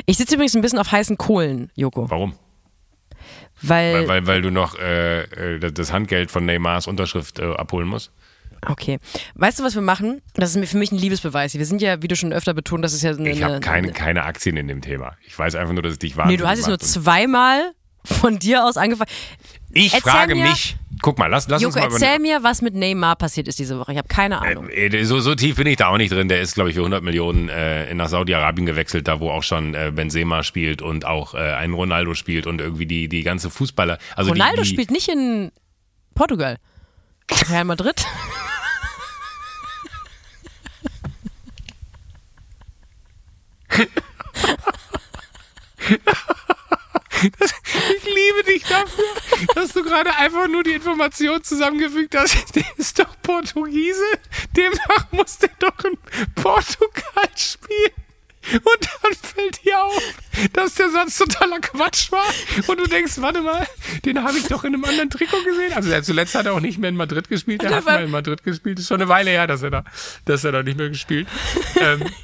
Ich 0.06 0.18
sitze 0.18 0.36
übrigens 0.36 0.56
ein 0.56 0.62
bisschen 0.62 0.80
auf 0.80 0.92
heißen 0.92 1.18
Kohlen, 1.18 1.72
Joko. 1.76 2.10
Warum? 2.10 2.34
Weil, 3.62 3.94
Weil, 3.94 4.08
weil, 4.08 4.28
weil 4.28 4.42
du 4.42 4.52
noch 4.52 4.78
äh, 4.78 5.22
äh, 5.56 5.72
das 5.72 5.94
Handgeld 5.94 6.30
von 6.30 6.46
Neymars 6.46 6.88
Unterschrift 6.88 7.40
äh, 7.40 7.54
abholen 7.54 7.88
musst? 7.88 8.12
okay. 8.68 9.00
Weißt 9.36 9.60
du, 9.60 9.64
was 9.64 9.76
wir 9.76 9.82
machen? 9.82 10.22
Das 10.34 10.56
ist 10.56 10.70
für 10.70 10.78
mich 10.78 10.92
ein 10.92 10.98
Liebesbeweis. 10.98 11.54
Wir 11.54 11.66
sind 11.66 11.82
ja, 11.82 12.02
wie 12.02 12.08
du 12.08 12.16
schon 12.16 12.34
öfter 12.34 12.54
betont, 12.54 12.84
das 12.84 12.94
ist 12.94 13.04
ja 13.04 13.12
eine. 13.12 13.30
Ich 13.30 13.44
habe 13.44 13.60
keine, 13.60 13.88
eine, 13.88 13.92
keine 13.94 14.24
Aktien 14.24 14.58
in 14.58 14.68
dem 14.68 14.82
Thema. 14.82 15.16
Ich 15.26 15.38
weiß 15.38 15.56
einfach 15.56 15.74
nur, 15.74 15.84
dass 15.84 15.94
es 15.94 16.00
dich 16.00 16.14
Nee, 16.14 16.18
wahnsinnig 16.18 16.42
du 16.42 16.48
hast 16.48 16.58
jetzt 16.60 16.68
nur 16.68 16.80
zweimal 16.80 17.74
von 18.06 18.40
dir 18.40 18.64
aus 18.66 18.78
angefangen. 18.78 19.10
Ich 19.74 19.94
Erzähl 19.94 20.12
frage 20.12 20.36
mir- 20.36 20.44
mich, 20.50 20.78
guck 21.02 21.18
mal, 21.18 21.28
lass, 21.28 21.48
lass 21.50 21.62
Joko, 21.62 21.76
uns 21.80 21.86
mal 21.86 21.92
erzähl 21.92 22.20
mir, 22.20 22.44
was 22.44 22.62
mit 22.62 22.76
Neymar 22.76 23.16
passiert 23.18 23.48
ist 23.48 23.60
diese 23.60 23.78
Woche. 23.78 23.92
Ich 23.92 23.98
habe 23.98 24.08
keine 24.08 24.42
Ahnung. 24.42 24.70
Äh, 24.70 25.04
so, 25.04 25.20
so 25.20 25.36
tief 25.36 25.58
bin 25.58 25.68
ich 25.68 25.76
da 25.78 25.88
auch 25.90 25.98
nicht 25.98 26.12
drin. 26.12 26.30
Der 26.30 26.40
ist, 26.42 26.56
glaube 26.56 26.70
ich, 26.70 26.76
für 26.76 26.82
100 26.82 27.04
Millionen 27.04 27.50
äh, 27.50 27.94
nach 27.94 28.08
Saudi-Arabien 28.08 28.66
gewechselt, 28.66 29.08
da 29.08 29.20
wo 29.20 29.30
auch 29.32 29.44
schon 29.44 29.74
äh, 29.76 29.92
Benzema 29.94 30.44
spielt 30.44 30.82
und 30.82 31.06
auch 31.06 31.34
äh, 31.34 31.38
ein 31.40 31.74
Ronaldo 31.74 32.14
spielt 32.14 32.48
und 32.48 32.62
irgendwie 32.62 32.86
die, 32.86 33.10
die 33.10 33.24
ganze 33.24 33.50
Fußballer. 33.50 33.98
Also 34.16 34.32
Ronaldo 34.32 34.62
die, 34.62 34.70
die, 34.70 34.74
spielt 34.74 34.92
nicht 34.92 35.10
in 35.10 35.52
Portugal. 36.14 36.58
Real 37.50 37.66
Madrid. 37.66 38.06
Ich 47.26 48.04
liebe 48.04 48.44
dich 48.48 48.64
dafür, 48.64 49.06
dass 49.56 49.74
du 49.74 49.84
gerade 49.84 50.16
einfach 50.16 50.48
nur 50.48 50.64
die 50.64 50.74
Information 50.74 51.44
zusammengefügt 51.44 52.16
hast. 52.16 52.56
Der 52.56 52.66
ist 52.78 53.00
doch 53.00 53.16
Portugiese. 53.22 54.04
Demnach 54.56 55.12
muss 55.12 55.38
der 55.38 55.50
doch 55.60 55.84
in 55.86 55.98
Portugal 56.36 57.30
spielen. 57.36 57.92
Und 58.54 58.90
dann 59.02 59.14
fällt 59.14 59.66
dir 59.66 59.82
auf, 59.82 60.04
dass 60.54 60.76
der 60.76 60.90
Satz 60.92 61.18
totaler 61.18 61.60
Quatsch 61.60 62.12
war. 62.12 62.26
Und 62.68 62.80
du 62.80 62.86
denkst, 62.86 63.14
warte 63.18 63.42
mal, 63.42 63.66
den 64.06 64.24
habe 64.24 64.38
ich 64.38 64.48
doch 64.48 64.64
in 64.64 64.76
einem 64.76 64.86
anderen 64.86 65.10
Trikot 65.10 65.44
gesehen. 65.44 65.74
Also 65.74 66.00
zuletzt 66.02 66.36
hat 66.36 66.46
er 66.46 66.54
auch 66.54 66.60
nicht 66.60 66.78
mehr 66.78 66.90
in 66.90 66.96
Madrid 66.96 67.28
gespielt. 67.28 67.64
Der 67.64 67.74
hat 67.76 67.86
mal 67.86 68.04
in 68.04 68.12
Madrid 68.12 68.44
gespielt. 68.44 68.80
Ist 68.80 68.88
schon 68.88 69.02
eine 69.02 69.10
Weile 69.10 69.32
her, 69.32 69.48
dass 69.48 69.64
er 69.64 69.72
da, 69.72 69.84
dass 70.26 70.44
er 70.44 70.52
da 70.52 70.62
nicht 70.62 70.78
mehr 70.78 70.90
gespielt. 70.90 71.28
ähm. 71.80 72.04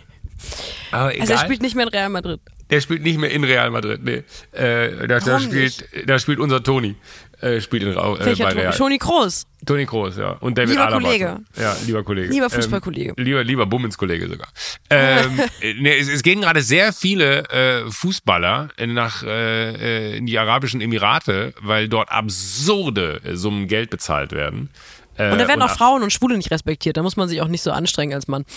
Also 0.92 1.34
er 1.34 1.38
spielt 1.38 1.62
nicht 1.62 1.76
mehr 1.76 1.86
in 1.86 1.90
Real 1.90 2.10
Madrid. 2.10 2.42
Der 2.72 2.80
spielt 2.80 3.04
nicht 3.04 3.20
mehr 3.20 3.30
in 3.32 3.44
Real 3.44 3.70
Madrid, 3.70 4.02
nee. 4.04 4.24
Äh, 4.58 5.08
da, 5.08 5.20
da, 5.20 5.40
spielt, 5.42 5.86
da 6.06 6.18
spielt 6.20 6.40
unser 6.40 6.64
Toni. 6.64 6.96
Äh, 7.42 7.60
spielt 7.60 7.84
in 7.84 7.92
Rau, 7.92 8.16
äh, 8.16 8.20
bei 8.20 8.34
Toni? 8.34 8.60
Real. 8.60 8.74
Toni 8.74 8.98
Kroos. 8.98 9.46
Toni 9.66 9.86
Kroos, 9.86 10.16
ja. 10.16 10.32
Und 10.40 10.58
David 10.58 10.70
Lieber 10.70 10.86
Alaba. 10.88 11.02
Kollege. 11.02 11.40
Ja, 11.60 11.76
lieber 11.86 12.04
Kollege. 12.04 12.32
Lieber 12.32 12.50
Fußballkollege. 12.50 13.16
Ähm, 13.18 13.24
lieber, 13.26 13.44
lieber 13.44 13.66
Bummenskollege 13.66 14.30
sogar. 14.30 14.48
Ähm, 14.90 15.40
äh, 15.62 15.74
nee, 15.80 15.98
es, 15.98 16.08
es 16.08 16.24
gehen 16.24 16.42
gerade 16.42 16.62
sehr 16.62 16.94
viele 16.94 17.50
äh, 17.50 17.92
Fußballer 17.92 18.70
nach 18.88 19.24
äh, 19.24 20.14
äh, 20.14 20.18
in 20.18 20.26
die 20.26 20.40
Arabischen 20.40 20.80
Emirate, 20.82 21.54
weil 21.62 21.90
dort 21.90 22.10
absurde 22.10 23.22
Summen 23.34 23.68
Geld 23.68 23.90
bezahlt 23.90 24.32
werden. 24.32 24.70
Äh, 25.18 25.32
Und 25.32 25.40
da 25.40 25.48
werden 25.48 25.62
auch 25.62 25.72
Frauen 25.76 26.04
und 26.04 26.14
Schwule 26.14 26.38
nicht 26.38 26.52
respektiert. 26.52 26.96
Da 26.96 27.04
muss 27.04 27.18
man 27.18 27.28
sich 27.28 27.42
auch 27.42 27.48
nicht 27.48 27.64
so 27.64 27.72
anstrengen 27.72 28.14
als 28.14 28.28
Mann. 28.28 28.46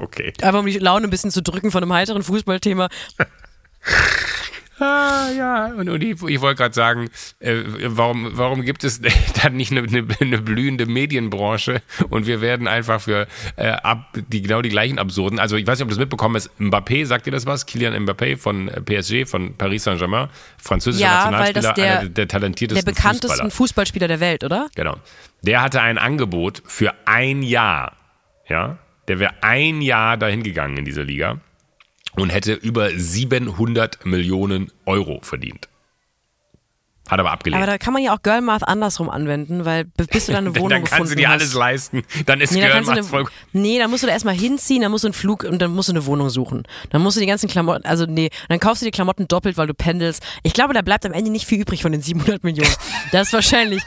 Okay. 0.00 0.32
Einfach 0.42 0.60
um 0.60 0.66
die 0.66 0.78
Laune 0.78 1.06
ein 1.06 1.10
bisschen 1.10 1.30
zu 1.30 1.42
drücken 1.42 1.70
von 1.70 1.82
einem 1.82 1.92
heiteren 1.92 2.22
Fußballthema. 2.22 2.88
Ah, 4.82 5.28
ja, 5.36 5.66
und, 5.76 5.90
und 5.90 6.02
ich, 6.02 6.22
ich 6.22 6.40
wollte 6.40 6.56
gerade 6.56 6.74
sagen, 6.74 7.10
äh, 7.38 7.54
warum, 7.66 8.30
warum 8.38 8.62
gibt 8.62 8.82
es 8.82 9.02
dann 9.42 9.54
nicht 9.54 9.72
eine, 9.72 9.82
eine, 9.82 10.06
eine 10.20 10.38
blühende 10.38 10.86
Medienbranche 10.86 11.82
und 12.08 12.26
wir 12.26 12.40
werden 12.40 12.66
einfach 12.66 12.98
für 13.02 13.26
äh, 13.56 13.68
ab, 13.72 14.16
die 14.28 14.40
genau 14.40 14.62
die 14.62 14.70
gleichen 14.70 14.98
absurden, 14.98 15.38
also 15.38 15.56
ich 15.56 15.66
weiß 15.66 15.78
nicht, 15.78 15.82
ob 15.82 15.88
du 15.90 15.94
das 15.96 15.98
mitbekommen 15.98 16.36
hast, 16.36 16.48
Mbappé, 16.58 17.04
sagt 17.04 17.26
dir 17.26 17.30
das 17.30 17.44
was? 17.44 17.66
Kilian 17.66 17.92
Mbappé 18.06 18.38
von 18.38 18.68
äh, 18.68 18.80
PSG, 18.80 19.28
von 19.28 19.54
Paris 19.54 19.84
Saint-Germain, 19.84 20.28
französischer 20.56 21.04
Ja, 21.04 21.30
Nationalspieler, 21.30 21.72
der- 21.74 21.84
einer 21.84 21.92
der, 21.96 22.00
der 22.00 22.08
Der 22.08 22.28
talentiertesten 22.28 22.84
bekanntesten 22.94 23.28
Fußballer. 23.28 23.50
Fußballspieler 23.50 24.08
der 24.08 24.20
Welt, 24.20 24.44
oder? 24.44 24.68
Genau. 24.76 24.96
Der 25.42 25.60
hatte 25.60 25.82
ein 25.82 25.98
Angebot 25.98 26.62
für 26.66 26.94
ein 27.04 27.42
Jahr. 27.42 27.98
Ja. 28.48 28.78
Der 29.08 29.18
wäre 29.18 29.42
ein 29.42 29.80
Jahr 29.82 30.16
dahin 30.16 30.42
gegangen 30.42 30.78
in 30.78 30.84
diese 30.84 31.02
Liga 31.02 31.40
und 32.16 32.30
hätte 32.30 32.54
über 32.54 32.90
700 32.90 34.04
Millionen 34.04 34.70
Euro 34.86 35.20
verdient. 35.22 35.68
Hat 37.10 37.18
aber 37.18 37.32
abgelehnt. 37.32 37.60
Aber 37.60 37.70
da 37.70 37.76
kann 37.76 37.92
man 37.92 38.02
ja 38.02 38.14
auch 38.14 38.22
Girlmath 38.22 38.62
andersrum 38.66 39.10
anwenden, 39.10 39.64
weil 39.64 39.84
bis 39.84 40.26
du 40.26 40.32
dann 40.32 40.46
eine 40.46 40.52
Denn 40.52 40.62
Wohnung 40.62 40.70
dann 40.70 40.84
kannst 40.84 41.10
du 41.12 41.16
dir 41.16 41.22
gefunden 41.22 41.40
alles 41.42 41.54
leisten. 41.54 42.02
Dann 42.26 42.40
ist 42.40 42.52
Nee, 42.52 42.60
dann 42.60 42.84
Girl 42.84 43.02
voll. 43.02 43.20
eine, 43.22 43.30
nee, 43.52 43.78
dann 43.78 43.90
musst 43.90 44.04
du 44.04 44.06
da 44.06 44.12
erstmal 44.12 44.34
hinziehen, 44.36 44.82
dann 44.82 44.92
musst 44.92 45.02
du 45.02 45.08
einen 45.08 45.14
Flug 45.14 45.42
und 45.42 45.60
dann 45.60 45.72
musst 45.74 45.88
du 45.88 45.92
eine 45.92 46.06
Wohnung 46.06 46.30
suchen. 46.30 46.62
Dann 46.90 47.02
musst 47.02 47.16
du 47.16 47.20
die 47.20 47.26
ganzen 47.26 47.48
Klamotten, 47.48 47.84
also 47.84 48.06
nee, 48.06 48.30
dann 48.48 48.60
kaufst 48.60 48.82
du 48.82 48.84
die 48.84 48.92
Klamotten 48.92 49.26
doppelt, 49.26 49.56
weil 49.56 49.66
du 49.66 49.74
pendelst. 49.74 50.22
Ich 50.44 50.52
glaube, 50.52 50.72
da 50.72 50.82
bleibt 50.82 51.04
am 51.04 51.12
Ende 51.12 51.32
nicht 51.32 51.46
viel 51.46 51.60
übrig 51.60 51.82
von 51.82 51.90
den 51.90 52.00
700 52.00 52.44
Millionen. 52.44 52.70
Das 53.12 53.28
ist 53.28 53.32
wahrscheinlich, 53.32 53.82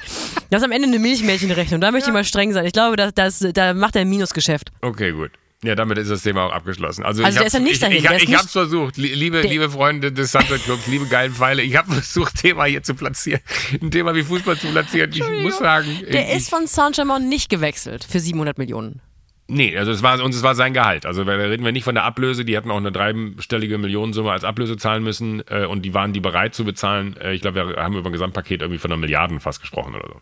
das 0.49 0.61
ist 0.61 0.65
am 0.65 0.71
Ende 0.71 0.87
eine 0.87 0.99
Milchmädchenrechnung. 0.99 1.79
Da 1.79 1.91
möchte 1.91 2.09
ich 2.09 2.13
mal 2.13 2.25
streng 2.25 2.51
sein. 2.51 2.65
Ich 2.65 2.73
glaube, 2.73 2.97
da, 2.97 3.11
das, 3.11 3.39
da 3.53 3.73
macht 3.73 3.95
er 3.95 4.01
ein 4.01 4.09
Minusgeschäft. 4.09 4.71
Okay, 4.81 5.11
gut. 5.11 5.31
Ja, 5.63 5.75
damit 5.75 5.97
ist 5.97 6.11
das 6.11 6.21
Thema 6.23 6.43
auch 6.45 6.51
abgeschlossen. 6.51 7.03
Also, 7.03 7.23
Also 7.23 7.35
ich 7.35 7.39
der 7.39 7.47
ist 7.47 7.53
ja 7.53 7.59
nicht 7.59 7.73
ich, 7.73 7.79
dahin, 7.79 7.97
Ich, 7.97 8.23
ich, 8.23 8.29
ich 8.29 8.35
hab's 8.37 8.51
versucht. 8.51 8.97
Lie- 8.97 9.13
Liebe, 9.15 9.41
Der- 9.41 9.49
liebe 9.49 9.69
Freunde 9.69 10.11
des 10.11 10.31
Sunset 10.31 10.63
Clubs, 10.63 10.87
liebe 10.87 11.05
geilen 11.07 11.33
Pfeile, 11.33 11.61
ich 11.61 11.75
habe 11.77 11.91
versucht, 11.93 12.35
Thema 12.35 12.65
hier 12.65 12.83
zu 12.83 12.93
platzieren. 12.95 13.41
Ein 13.81 13.89
Thema 13.91 14.13
wie 14.13 14.23
Fußball 14.23 14.57
zu 14.57 14.67
platzieren. 14.67 15.11
Ich 15.13 15.23
muss 15.41 15.57
sagen. 15.59 15.87
Der 16.11 16.29
ich, 16.29 16.35
ist 16.37 16.49
von 16.49 16.67
Saint-Germain 16.67 17.29
nicht 17.29 17.49
gewechselt 17.49 18.03
für 18.03 18.19
700 18.19 18.57
Millionen. 18.57 19.01
Nee, 19.47 19.77
also 19.77 19.91
es 19.91 20.01
war 20.01 20.23
und 20.23 20.33
es 20.33 20.41
war 20.41 20.55
sein 20.55 20.73
Gehalt. 20.73 21.05
Also 21.05 21.23
da 21.25 21.33
reden 21.33 21.65
wir 21.65 21.73
nicht 21.73 21.83
von 21.83 21.95
der 21.95 22.05
Ablöse, 22.05 22.45
die 22.45 22.55
hätten 22.55 22.71
auch 22.71 22.77
eine 22.77 22.93
dreistellige 22.93 23.77
Millionensumme 23.77 24.31
als 24.31 24.45
Ablöse 24.45 24.77
zahlen 24.77 25.03
müssen 25.03 25.43
äh, 25.49 25.65
und 25.65 25.81
die 25.83 25.93
waren 25.93 26.13
die 26.13 26.21
bereit 26.21 26.55
zu 26.55 26.63
bezahlen. 26.63 27.17
Äh, 27.17 27.33
ich 27.33 27.41
glaube, 27.41 27.67
wir 27.75 27.75
haben 27.83 27.95
über 27.97 28.09
ein 28.09 28.13
Gesamtpaket 28.13 28.61
irgendwie 28.61 28.79
von 28.79 28.91
einer 28.91 28.99
Milliarden 28.99 29.41
fast 29.41 29.59
gesprochen 29.59 29.95
oder 29.95 30.07
so. 30.07 30.21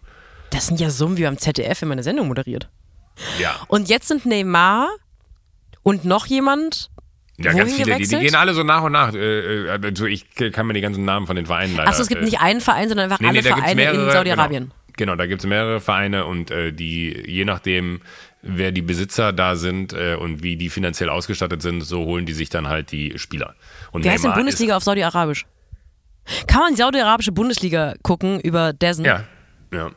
Das 0.49 0.67
sind 0.67 0.79
ja 0.79 0.89
Summen 0.89 1.17
wie 1.17 1.23
beim 1.23 1.37
ZDF, 1.37 1.81
man 1.83 1.93
eine 1.93 2.03
Sendung 2.03 2.27
moderiert. 2.27 2.67
Ja. 3.39 3.55
Und 3.67 3.89
jetzt 3.89 4.07
sind 4.07 4.25
Neymar 4.25 4.89
und 5.83 6.05
noch 6.05 6.25
jemand 6.25 6.89
Ja, 7.37 7.53
Wohin 7.53 7.57
ganz 7.57 7.73
viele, 7.73 7.97
die, 7.97 8.07
die 8.07 8.19
gehen 8.19 8.35
alle 8.35 8.53
so 8.53 8.63
nach 8.63 8.83
und 8.83 8.91
nach. 8.91 9.13
Äh, 9.13 9.65
äh, 9.65 9.69
also 9.69 10.05
ich 10.05 10.25
kann 10.35 10.67
mir 10.67 10.73
die 10.73 10.81
ganzen 10.81 11.05
Namen 11.05 11.27
von 11.27 11.35
den 11.35 11.45
Vereinen 11.45 11.75
leider. 11.75 11.89
Achso, 11.89 12.01
es 12.01 12.07
gibt 12.07 12.21
äh, 12.21 12.25
nicht 12.25 12.39
einen 12.39 12.61
Verein, 12.61 12.87
sondern 12.87 13.11
einfach 13.11 13.25
alle 13.25 13.41
da 13.41 13.49
gibt's 13.49 13.59
Vereine 13.59 13.81
in 13.83 13.91
mehrere, 13.91 14.11
Saudi-Arabien. 14.11 14.63
Genau, 14.65 14.93
genau, 14.97 15.15
da 15.15 15.25
gibt 15.25 15.41
es 15.41 15.47
mehrere 15.47 15.79
Vereine 15.79 16.25
und 16.25 16.51
äh, 16.51 16.71
die, 16.71 17.23
je 17.27 17.45
nachdem, 17.45 18.01
wer 18.41 18.71
die 18.71 18.81
Besitzer 18.81 19.33
da 19.33 19.55
sind 19.55 19.93
äh, 19.93 20.15
und 20.15 20.43
wie 20.43 20.55
die 20.55 20.69
finanziell 20.69 21.09
ausgestattet 21.09 21.61
sind, 21.61 21.81
so 21.81 22.05
holen 22.05 22.25
die 22.25 22.33
sich 22.33 22.49
dann 22.49 22.67
halt 22.67 22.91
die 22.91 23.17
Spieler. 23.17 23.55
Und 23.91 24.03
Wie 24.03 24.09
heißt 24.09 24.23
denn 24.23 24.33
Bundesliga 24.33 24.77
auf 24.77 24.83
Saudi-Arabisch? 24.83 25.45
Kann 26.47 26.61
man 26.61 26.71
die 26.73 26.77
saudi-arabische 26.77 27.31
Bundesliga 27.31 27.95
gucken 28.03 28.39
über 28.39 28.73
Dessen? 28.73 29.05
Ja, 29.05 29.23
ja. 29.73 29.91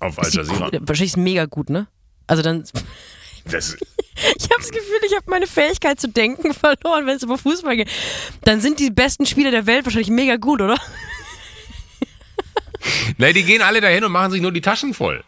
auf 0.00 0.18
Al 0.18 0.30
Jazeera. 0.30 0.70
Wahrscheinlich 0.80 1.12
ist 1.12 1.16
mega 1.16 1.46
gut, 1.46 1.70
ne? 1.70 1.86
Also 2.26 2.42
dann. 2.42 2.64
Das, 3.50 3.76
Ich 4.36 4.44
habe 4.44 4.60
das 4.60 4.70
Gefühl, 4.70 4.98
ich 5.06 5.14
habe 5.14 5.30
meine 5.30 5.46
Fähigkeit 5.46 6.00
zu 6.00 6.08
denken 6.08 6.52
verloren, 6.54 7.06
wenn 7.06 7.16
es 7.16 7.22
über 7.22 7.38
Fußball 7.38 7.76
geht. 7.76 7.90
Dann 8.44 8.60
sind 8.60 8.80
die 8.80 8.90
besten 8.90 9.26
Spieler 9.26 9.50
der 9.50 9.66
Welt 9.66 9.84
wahrscheinlich 9.84 10.10
mega 10.10 10.36
gut, 10.36 10.60
oder? 10.60 10.76
ne, 13.18 13.32
die 13.32 13.44
gehen 13.44 13.62
alle 13.62 13.80
dahin 13.80 14.04
und 14.04 14.12
machen 14.12 14.30
sich 14.32 14.40
nur 14.40 14.52
die 14.52 14.60
Taschen 14.60 14.94
voll. 14.94 15.22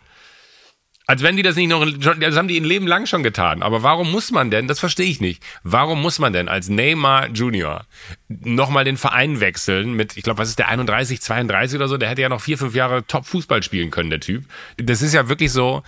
Als 1.07 1.25
wenn 1.25 1.37
die 1.37 1.43
das 1.43 1.57
nicht 1.57 1.69
noch, 1.69 1.85
das 2.21 2.37
haben 2.37 2.47
die 2.47 2.55
ihr 2.55 2.63
Leben 2.63 2.87
lang 2.87 3.05
schon 3.05 3.25
getan. 3.25 3.65
Aber 3.65 3.83
warum 3.83 4.13
muss 4.13 4.31
man 4.31 4.53
denn, 4.53 4.69
das 4.69 4.79
verstehe 4.79 5.07
ich 5.07 5.21
nicht, 5.21 5.43
warum 5.65 6.01
muss 6.01 6.21
man 6.21 6.33
denn 6.33 6.49
als 6.49 6.69
Neymar 6.69 7.31
Junior 7.31 7.85
nochmal 8.29 8.85
den 8.85 8.97
Verein 8.97 9.41
wechseln 9.41 9.95
mit, 9.95 10.17
ich 10.17 10.23
glaube, 10.23 10.39
was 10.39 10.51
ist 10.51 10.61
der 10.61 10.69
31, 10.69 11.21
32 11.21 11.77
oder 11.77 11.89
so, 11.89 11.97
der 11.97 12.11
hätte 12.11 12.23
ja 12.23 12.29
noch 12.29 12.41
vier, 12.41 12.59
fünf 12.59 12.77
Jahre 12.77 13.05
Top-Fußball 13.09 13.65
spielen 13.65 13.91
können, 13.91 14.11
der 14.11 14.21
Typ. 14.21 14.45
Das 14.77 15.03
ist 15.03 15.13
ja 15.13 15.29
wirklich 15.29 15.51
so, 15.51 15.83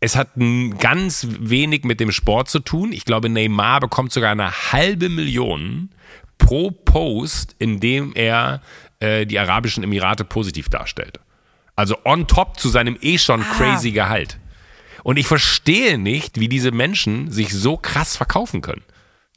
es 0.00 0.16
hat 0.16 0.30
ganz 0.78 1.26
wenig 1.40 1.84
mit 1.84 2.00
dem 2.00 2.12
Sport 2.12 2.48
zu 2.48 2.60
tun. 2.60 2.92
Ich 2.92 3.04
glaube, 3.04 3.28
Neymar 3.28 3.80
bekommt 3.80 4.12
sogar 4.12 4.30
eine 4.30 4.72
halbe 4.72 5.08
Million 5.08 5.90
pro 6.38 6.70
Post, 6.70 7.56
in 7.58 7.80
dem 7.80 8.12
er 8.14 8.62
äh, 9.00 9.26
die 9.26 9.38
Arabischen 9.38 9.82
Emirate 9.82 10.24
positiv 10.24 10.68
darstellt. 10.68 11.18
Also 11.74 11.96
on 12.04 12.26
top 12.26 12.58
zu 12.58 12.68
seinem 12.68 12.96
eh 13.00 13.18
schon 13.18 13.42
crazy 13.42 13.90
Gehalt. 13.90 14.38
Und 15.02 15.16
ich 15.16 15.26
verstehe 15.26 15.98
nicht, 15.98 16.38
wie 16.40 16.48
diese 16.48 16.70
Menschen 16.70 17.30
sich 17.30 17.52
so 17.52 17.76
krass 17.76 18.16
verkaufen 18.16 18.62
können. 18.62 18.82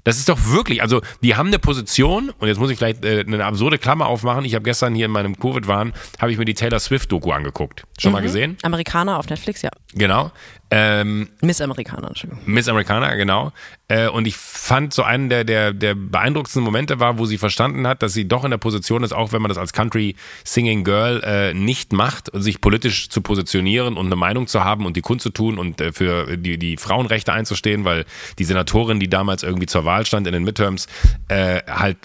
Das 0.03 0.17
ist 0.17 0.29
doch 0.29 0.37
wirklich, 0.47 0.81
also 0.81 1.01
die 1.21 1.35
haben 1.35 1.47
eine 1.47 1.59
Position 1.59 2.31
und 2.39 2.47
jetzt 2.47 2.59
muss 2.59 2.69
ich 2.71 2.77
vielleicht 2.77 3.05
äh, 3.05 3.23
eine 3.25 3.43
absurde 3.45 3.77
Klammer 3.77 4.07
aufmachen. 4.07 4.45
Ich 4.45 4.55
habe 4.55 4.63
gestern 4.63 4.95
hier 4.95 5.05
in 5.05 5.11
meinem 5.11 5.37
Covid-Wahn, 5.37 5.93
habe 6.19 6.31
ich 6.31 6.37
mir 6.37 6.45
die 6.45 6.53
Taylor 6.53 6.79
Swift-Doku 6.79 7.31
angeguckt. 7.31 7.83
Schon 7.99 8.11
mal 8.11 8.21
gesehen? 8.21 8.57
Amerikaner 8.63 9.19
auf 9.19 9.29
Netflix, 9.29 9.61
ja. 9.61 9.71
Genau. 9.93 10.31
Ähm, 10.73 11.27
Miss 11.41 11.59
Amerikaner, 11.59 12.07
Entschuldigung. 12.07 12.41
Miss 12.45 12.69
Americana, 12.69 13.13
genau. 13.15 13.51
Äh, 13.89 14.07
und 14.07 14.25
ich 14.25 14.37
fand 14.37 14.93
so 14.93 15.03
einen 15.03 15.27
der, 15.27 15.43
der, 15.43 15.73
der 15.73 15.95
beeindruckendsten 15.95 16.63
Momente 16.63 17.01
war, 17.01 17.17
wo 17.17 17.25
sie 17.25 17.37
verstanden 17.37 17.85
hat, 17.85 18.01
dass 18.01 18.13
sie 18.13 18.25
doch 18.25 18.45
in 18.45 18.51
der 18.51 18.57
Position 18.57 19.03
ist, 19.03 19.11
auch 19.11 19.33
wenn 19.33 19.41
man 19.41 19.49
das 19.49 19.57
als 19.57 19.73
Country 19.73 20.15
Singing 20.45 20.85
Girl 20.85 21.21
äh, 21.25 21.53
nicht 21.53 21.91
macht, 21.91 22.29
sich 22.33 22.61
politisch 22.61 23.09
zu 23.09 23.21
positionieren 23.21 23.97
und 23.97 24.05
eine 24.05 24.15
Meinung 24.15 24.47
zu 24.47 24.63
haben 24.63 24.85
und 24.85 24.95
die 24.95 25.01
kundzutun 25.01 25.59
und 25.59 25.81
äh, 25.81 25.91
für 25.91 26.37
die, 26.37 26.57
die 26.57 26.77
Frauenrechte 26.77 27.33
einzustehen, 27.33 27.83
weil 27.83 28.05
die 28.39 28.45
Senatorin, 28.45 29.01
die 29.01 29.09
damals 29.09 29.43
irgendwie 29.43 29.67
zur 29.67 29.83
Wahl 29.83 30.05
stand 30.05 30.25
in 30.25 30.31
den 30.31 30.45
Midterms, 30.45 30.87
äh, 31.27 31.61
halt 31.67 31.97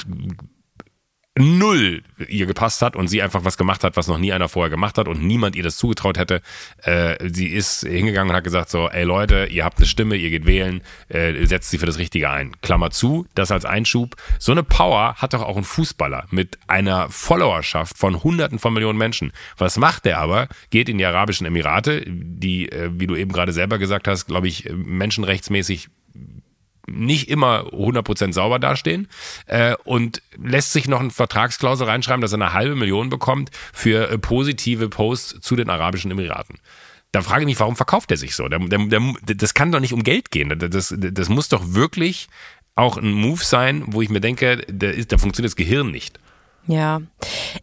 null 1.39 2.03
ihr 2.28 2.47
gepasst 2.47 2.82
hat 2.82 2.97
und 2.97 3.09
sie 3.09 3.22
einfach 3.22 3.45
was 3.45 3.59
gemacht 3.59 3.84
hat, 3.84 3.97
was 3.97 4.09
noch 4.09 4.18
nie 4.18 4.32
einer 4.32 4.49
vorher 4.49 4.70
gemacht 4.70 4.99
hat 4.99 5.07
und 5.07 5.22
niemand 5.22 5.55
ihr 5.55 5.62
das 5.62 5.76
zugetraut 5.76 6.18
hätte. 6.18 6.41
Äh, 6.82 7.16
sie 7.30 7.49
ist 7.49 7.80
hingegangen 7.80 8.30
und 8.30 8.37
hat 8.37 8.45
gesagt 8.45 8.70
so, 8.70 8.89
ey 8.89 9.05
Leute, 9.05 9.47
ihr 9.47 9.64
habt 9.64 9.78
eine 9.78 9.87
Stimme, 9.87 10.16
ihr 10.16 10.30
geht 10.30 10.47
wählen, 10.47 10.82
äh, 11.09 11.45
setzt 11.45 11.70
sie 11.70 11.78
für 11.78 11.87
das 11.87 11.99
Richtige 11.99 12.30
ein. 12.30 12.53
Klammer 12.62 12.91
zu, 12.91 13.26
das 13.34 13.51
als 13.51 13.64
Einschub. 13.64 14.16
So 14.39 14.53
eine 14.53 14.62
Power 14.62 15.14
hat 15.16 15.34
doch 15.34 15.43
auch 15.43 15.57
ein 15.57 15.64
Fußballer 15.64 16.26
mit 16.30 16.59
einer 16.66 17.11
Followerschaft 17.11 17.99
von 17.99 18.22
Hunderten 18.22 18.59
von 18.59 18.72
Millionen 18.72 18.99
Menschen. 18.99 19.32
Was 19.59 19.76
macht 19.76 20.07
der 20.07 20.18
aber? 20.18 20.49
Geht 20.70 20.89
in 20.89 20.99
die 20.99 21.05
Arabischen 21.05 21.47
Emirate, 21.47 22.05
die, 22.07 22.70
äh, 22.72 22.91
wie 22.95 23.07
du 23.07 23.14
eben 23.14 23.32
gerade 23.32 23.53
selber 23.53 23.78
gesagt 23.78 24.09
hast, 24.09 24.26
glaube 24.26 24.49
ich, 24.49 24.70
menschenrechtsmäßig 24.72 25.89
nicht 26.87 27.28
immer 27.28 27.72
100% 27.72 28.32
sauber 28.32 28.59
dastehen 28.59 29.09
äh, 29.47 29.74
und 29.84 30.22
lässt 30.43 30.72
sich 30.72 30.89
noch 30.89 31.01
eine 31.01 31.11
Vertragsklausel 31.11 31.87
reinschreiben, 31.87 32.20
dass 32.20 32.32
er 32.32 32.41
eine 32.41 32.53
halbe 32.53 32.76
Million 32.76 33.11
bekommt 33.11 33.51
für 33.72 34.11
äh, 34.11 34.18
positive 34.18 34.89
Posts 34.89 35.41
zu 35.41 35.57
den 35.57 35.70
Arabischen 35.70 36.11
Emiraten. 36.11 36.59
Da 37.12 37.22
frage 37.22 37.43
ich 37.43 37.47
mich, 37.47 37.61
warum 37.61 37.76
verkauft 37.76 38.11
er 38.11 38.16
sich 38.16 38.34
so? 38.34 38.49
Der, 38.49 38.59
der, 38.59 38.78
der, 38.78 39.14
das 39.37 39.55
kann 39.55 39.72
doch 39.72 39.80
nicht 39.80 39.93
um 39.93 40.03
Geld 40.03 40.30
gehen. 40.30 40.59
Das, 40.59 40.95
das 40.99 41.28
muss 41.28 41.49
doch 41.49 41.72
wirklich 41.72 42.28
auch 42.74 42.99
ein 42.99 43.11
Move 43.11 43.43
sein, 43.43 43.84
wo 43.87 44.03
ich 44.03 44.11
mir 44.11 44.20
denke, 44.20 44.59
da, 44.68 44.89
ist, 44.89 45.12
da 45.12 45.18
funktioniert 45.18 45.53
das 45.53 45.57
Gehirn 45.57 45.91
nicht. 45.91 46.20
Ja. 46.66 47.01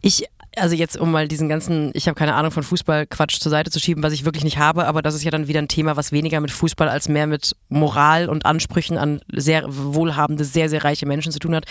Ich, 0.00 0.24
also 0.56 0.74
jetzt, 0.74 0.96
um 0.96 1.10
mal 1.10 1.28
diesen 1.28 1.48
ganzen, 1.48 1.90
ich 1.94 2.06
habe 2.06 2.14
keine 2.14 2.34
Ahnung 2.34 2.50
von 2.50 2.62
Fußballquatsch 2.62 3.40
zur 3.40 3.50
Seite 3.50 3.70
zu 3.70 3.80
schieben, 3.80 4.02
was 4.02 4.12
ich 4.12 4.24
wirklich 4.24 4.44
nicht 4.44 4.58
habe, 4.58 4.86
aber 4.86 5.02
das 5.02 5.14
ist 5.14 5.24
ja 5.24 5.30
dann 5.30 5.48
wieder 5.48 5.60
ein 5.60 5.68
Thema, 5.68 5.96
was 5.96 6.12
weniger 6.12 6.40
mit 6.40 6.50
Fußball 6.50 6.88
als 6.88 7.08
mehr 7.08 7.26
mit 7.26 7.56
Moral 7.68 8.28
und 8.28 8.46
Ansprüchen 8.46 8.98
an 8.98 9.20
sehr 9.32 9.64
wohlhabende, 9.68 10.44
sehr, 10.44 10.68
sehr 10.68 10.84
reiche 10.84 11.06
Menschen 11.06 11.32
zu 11.32 11.38
tun 11.38 11.54
hat. 11.54 11.64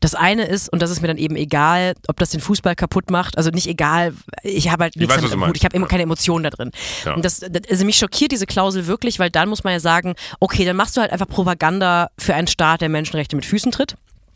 Das 0.00 0.16
eine 0.16 0.46
ist, 0.46 0.68
und 0.68 0.82
das 0.82 0.90
ist 0.90 1.00
mir 1.00 1.06
dann 1.06 1.16
eben 1.16 1.36
egal, 1.36 1.94
ob 2.08 2.18
das 2.18 2.30
den 2.30 2.40
Fußball 2.40 2.74
kaputt 2.74 3.10
macht, 3.10 3.38
also 3.38 3.50
nicht 3.50 3.68
egal, 3.68 4.14
ich 4.42 4.68
habe 4.68 4.84
halt 4.84 4.96
nichts 4.96 5.14
weiß, 5.14 5.30
damit 5.30 5.48
Hut, 5.48 5.56
ich 5.56 5.64
habe 5.64 5.76
immer 5.76 5.86
keine 5.86 6.02
Emotionen 6.02 6.42
da 6.42 6.50
drin. 6.50 6.72
Ja. 7.04 7.14
Und 7.14 7.24
das, 7.24 7.38
das, 7.38 7.62
also 7.70 7.84
mich 7.84 7.98
schockiert 7.98 8.32
diese 8.32 8.46
Klausel 8.46 8.88
wirklich, 8.88 9.20
weil 9.20 9.30
dann 9.30 9.48
muss 9.48 9.62
man 9.62 9.74
ja 9.74 9.80
sagen, 9.80 10.14
okay, 10.40 10.64
dann 10.64 10.74
machst 10.74 10.96
du 10.96 11.00
halt 11.00 11.12
einfach 11.12 11.28
Propaganda 11.28 12.10
für 12.18 12.34
einen 12.34 12.48
Staat, 12.48 12.80
der 12.80 12.88
Menschenrechte 12.88 13.36
mit 13.36 13.46
Füßen 13.46 13.70
tritt. 13.70 13.94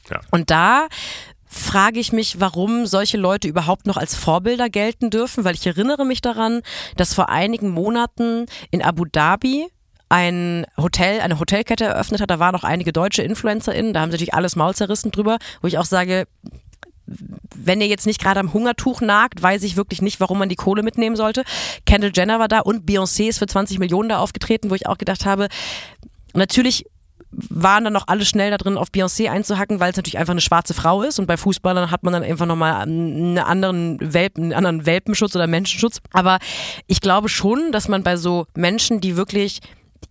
Ja. 0.09 0.21
Und 0.31 0.53
da 0.53 0.87
frage 1.57 2.01
ich 2.01 2.13
mich, 2.13 2.41
warum 2.41 2.87
solche 2.87 3.17
Leute 3.17 3.49
überhaupt 3.49 3.87
noch 3.87 3.97
als 3.97 4.15
Vorbilder 4.15 4.69
gelten 4.69 5.11
dürfen, 5.11 5.45
weil 5.45 5.55
ich 5.55 5.67
erinnere 5.67 6.05
mich 6.05 6.21
daran, 6.21 6.63
dass 6.97 7.15
vor 7.15 7.29
einigen 7.29 7.71
Monaten 7.71 8.47
in 8.71 8.83
Abu 8.83 9.05
Dhabi 9.05 9.67
ein 10.09 10.67
Hotel, 10.77 11.21
eine 11.21 11.41
Hotelkette 11.41 11.85
eröffnet 11.85 12.21
hat. 12.21 12.31
Da 12.31 12.39
waren 12.39 12.53
noch 12.53 12.65
einige 12.65 12.93
deutsche 12.93 13.23
InfluencerInnen, 13.23 13.93
da 13.93 14.01
haben 14.01 14.11
sie 14.11 14.17
natürlich 14.17 14.35
alles 14.35 14.55
Maul 14.55 14.75
zerrissen 14.75 15.11
drüber, 15.11 15.39
wo 15.63 15.69
ich 15.69 15.79
auch 15.79 15.85
sage, 15.85 16.27
wenn 17.07 17.81
ihr 17.81 17.87
jetzt 17.87 18.07
nicht 18.07 18.21
gerade 18.21 18.41
am 18.41 18.53
Hungertuch 18.53 19.01
nagt, 19.01 19.43
weiß 19.43 19.63
ich 19.63 19.77
wirklich 19.77 20.03
nicht, 20.03 20.21
warum 20.21 20.39
man 20.39 20.49
die 20.49 20.57
Kohle 20.57 20.83
mitnehmen 20.83 21.17
sollte. 21.17 21.45
Kendall 21.87 22.13
Jenner 22.15 22.39
war 22.39 22.49
da 22.49 22.61
und 22.61 22.89
Beyoncé 22.89 23.29
ist 23.29 23.39
für 23.39 23.47
20 23.47 23.79
Millionen 23.79 24.09
da 24.09 24.19
aufgetreten, 24.19 24.71
wo 24.71 24.75
ich 24.75 24.87
auch 24.87 24.99
gedacht 24.99 25.25
habe, 25.25 25.49
natürlich 26.35 26.87
waren 27.31 27.85
dann 27.85 27.93
noch 27.93 28.09
alle 28.09 28.25
schnell 28.25 28.51
da 28.51 28.57
drin, 28.57 28.79
auf 28.79 28.89
Beyoncé 28.89 29.29
einzuhacken, 29.29 29.81
weil 29.81 29.91
es 29.91 29.97
natürlich 29.97 30.19
einfach 30.19 30.33
eine 30.33 30.41
schwarze 30.41 30.75
Frau 30.75 31.03
ist 31.03 31.19
und 31.19 31.27
bei 31.27 31.37
Fußballern 31.37 31.91
hat 31.91 32.03
man 32.03 32.13
dann 32.13 32.23
einfach 32.23 32.47
nochmal 32.47 32.83
einen 32.83 33.39
anderen, 33.39 33.99
Welpen, 34.01 34.45
einen 34.45 34.53
anderen 34.55 34.87
Welpenschutz 34.87 35.35
oder 35.35 35.47
Menschenschutz. 35.47 36.01
Aber 36.13 36.39
ich 36.87 37.01
glaube 37.01 37.29
schon, 37.29 37.73
dass 37.73 37.89
man 37.89 38.03
bei 38.03 38.17
so 38.17 38.47
Menschen, 38.55 39.01
die 39.01 39.17
wirklich 39.17 39.61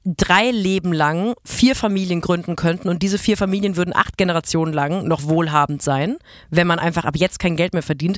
drei 0.03 0.51
Leben 0.51 0.93
lang 0.93 1.33
vier 1.43 1.75
Familien 1.75 2.21
gründen 2.21 2.55
könnten 2.55 2.89
und 2.89 3.01
diese 3.01 3.17
vier 3.17 3.37
Familien 3.37 3.75
würden 3.75 3.95
acht 3.95 4.17
Generationen 4.17 4.73
lang 4.73 5.07
noch 5.07 5.23
wohlhabend 5.23 5.81
sein, 5.81 6.17
wenn 6.51 6.67
man 6.67 6.79
einfach 6.79 7.05
ab 7.05 7.15
jetzt 7.17 7.39
kein 7.39 7.55
Geld 7.55 7.73
mehr 7.73 7.83
verdient, 7.83 8.17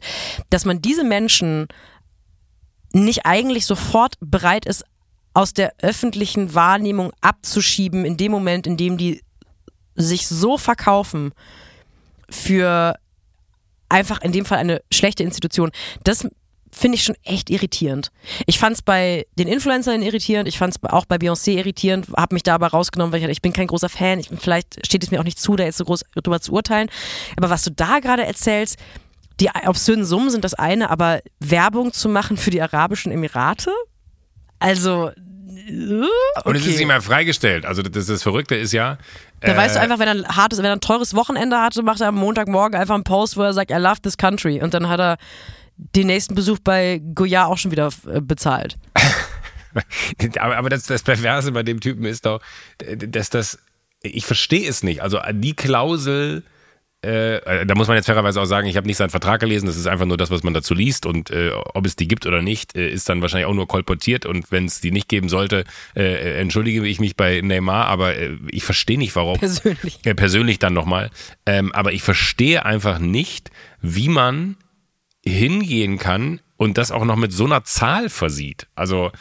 dass 0.49 0.65
man 0.65 0.81
diese 0.81 1.03
Menschen 1.03 1.67
nicht 2.93 3.25
eigentlich 3.25 3.65
sofort 3.65 4.15
bereit 4.19 4.65
ist, 4.65 4.83
aus 5.37 5.53
der 5.53 5.75
öffentlichen 5.83 6.55
Wahrnehmung 6.55 7.11
abzuschieben, 7.21 8.05
in 8.05 8.17
dem 8.17 8.31
Moment, 8.31 8.65
in 8.65 8.75
dem 8.75 8.97
die 8.97 9.21
sich 9.93 10.27
so 10.27 10.57
verkaufen 10.57 11.31
für 12.27 12.95
einfach 13.87 14.19
in 14.21 14.31
dem 14.31 14.45
Fall 14.45 14.57
eine 14.57 14.81
schlechte 14.91 15.21
Institution. 15.21 15.69
Das 16.03 16.27
finde 16.71 16.95
ich 16.95 17.03
schon 17.03 17.15
echt 17.23 17.51
irritierend. 17.51 18.11
Ich 18.47 18.57
fand 18.57 18.77
es 18.77 18.81
bei 18.81 19.27
den 19.37 19.47
Influencern 19.47 20.01
irritierend, 20.01 20.49
ich 20.49 20.57
fand 20.57 20.75
es 20.75 20.89
auch 20.89 21.05
bei 21.05 21.17
Beyoncé 21.17 21.51
irritierend, 21.51 22.07
habe 22.17 22.33
mich 22.33 22.41
da 22.41 22.55
aber 22.55 22.69
rausgenommen, 22.69 23.11
weil 23.11 23.19
ich, 23.19 23.25
dachte, 23.25 23.33
ich 23.33 23.41
bin 23.43 23.53
kein 23.53 23.67
großer 23.67 23.89
Fan, 23.89 24.19
ich, 24.19 24.29
vielleicht 24.39 24.83
steht 24.87 25.03
es 25.03 25.11
mir 25.11 25.19
auch 25.19 25.23
nicht 25.23 25.39
zu, 25.39 25.55
da 25.55 25.65
jetzt 25.65 25.77
so 25.77 25.85
groß 25.85 26.03
drüber 26.15 26.41
zu 26.41 26.51
urteilen. 26.51 26.89
Aber 27.35 27.51
was 27.51 27.61
du 27.61 27.69
da 27.69 27.99
gerade 27.99 28.25
erzählst, 28.25 28.77
die 29.39 29.51
obszönen 29.67 30.03
Summen 30.03 30.31
sind 30.31 30.43
das 30.43 30.55
eine, 30.55 30.89
aber 30.89 31.21
Werbung 31.39 31.93
zu 31.93 32.09
machen 32.09 32.37
für 32.37 32.49
die 32.49 32.59
Arabischen 32.63 33.11
Emirate? 33.11 33.69
Also, 34.57 35.11
äh, 35.67 36.47
Und 36.47 36.55
es 36.55 36.61
ist 36.61 36.67
okay. 36.67 36.77
nicht 36.77 36.87
mehr 36.87 37.01
freigestellt. 37.01 37.65
Also 37.65 37.81
das, 37.81 38.05
das 38.05 38.23
Verrückte 38.23 38.55
ist 38.55 38.73
ja. 38.73 38.97
Da 39.41 39.53
äh, 39.53 39.57
weißt 39.57 39.75
du 39.75 39.79
einfach, 39.79 39.99
wenn 39.99 40.07
er 40.07 40.15
ein 40.15 40.35
hartes, 40.35 40.59
wenn 40.59 40.65
er 40.65 40.73
ein 40.73 40.81
teures 40.81 41.13
Wochenende 41.13 41.59
hatte, 41.59 41.81
macht 41.83 42.01
er 42.01 42.07
am 42.07 42.15
Montagmorgen 42.15 42.79
einfach 42.79 42.95
einen 42.95 43.03
Post, 43.03 43.37
wo 43.37 43.43
er 43.43 43.53
sagt, 43.53 43.71
I 43.71 43.75
love 43.75 44.01
this 44.01 44.17
country. 44.17 44.61
Und 44.61 44.73
dann 44.73 44.87
hat 44.87 44.99
er 44.99 45.17
den 45.77 46.07
nächsten 46.07 46.35
Besuch 46.35 46.59
bei 46.59 47.01
Goya 47.13 47.45
auch 47.45 47.57
schon 47.57 47.71
wieder 47.71 47.89
äh, 48.11 48.21
bezahlt. 48.21 48.77
Aber, 50.39 50.57
aber 50.57 50.69
das, 50.69 50.83
das 50.83 51.03
Perverse 51.03 51.51
bei 51.51 51.61
dem 51.61 51.79
Typen 51.79 52.03
ist 52.05 52.25
doch, 52.25 52.41
dass 52.79 53.29
das, 53.29 53.59
ich 54.01 54.25
verstehe 54.25 54.67
es 54.67 54.81
nicht. 54.81 55.03
Also 55.03 55.19
die 55.33 55.55
Klausel, 55.55 56.41
äh, 57.07 57.65
da 57.65 57.75
muss 57.75 57.87
man 57.87 57.95
jetzt 57.95 58.07
fairerweise 58.07 58.41
auch 58.41 58.45
sagen, 58.45 58.67
ich 58.67 58.77
habe 58.77 58.87
nicht 58.87 58.97
seinen 58.97 59.09
Vertrag 59.09 59.39
gelesen, 59.39 59.65
das 59.65 59.77
ist 59.77 59.87
einfach 59.87 60.05
nur 60.05 60.17
das, 60.17 60.29
was 60.31 60.43
man 60.43 60.53
dazu 60.53 60.73
liest 60.73 61.05
und 61.05 61.29
äh, 61.29 61.51
ob 61.51 61.85
es 61.85 61.95
die 61.95 62.07
gibt 62.07 62.25
oder 62.25 62.41
nicht, 62.41 62.75
äh, 62.75 62.89
ist 62.89 63.07
dann 63.09 63.21
wahrscheinlich 63.21 63.47
auch 63.47 63.53
nur 63.53 63.67
kolportiert 63.67 64.25
und 64.25 64.51
wenn 64.51 64.65
es 64.65 64.81
die 64.81 64.91
nicht 64.91 65.07
geben 65.07 65.29
sollte, 65.29 65.63
äh, 65.95 66.39
entschuldige 66.39 66.85
ich 66.85 66.99
mich 66.99 67.15
bei 67.15 67.41
Neymar, 67.41 67.85
aber 67.85 68.15
äh, 68.15 68.37
ich 68.49 68.63
verstehe 68.63 68.97
nicht, 68.97 69.15
warum. 69.15 69.39
Persönlich. 69.39 70.01
Persönlich 70.01 70.59
dann 70.59 70.73
nochmal. 70.73 71.09
Ähm, 71.45 71.71
aber 71.73 71.93
ich 71.93 72.03
verstehe 72.03 72.65
einfach 72.65 72.99
nicht, 72.99 73.51
wie 73.81 74.09
man 74.09 74.57
hingehen 75.25 75.97
kann 75.97 76.41
und 76.57 76.77
das 76.77 76.91
auch 76.91 77.05
noch 77.05 77.15
mit 77.15 77.31
so 77.31 77.45
einer 77.45 77.63
Zahl 77.63 78.09
versieht. 78.09 78.67
Also 78.75 79.11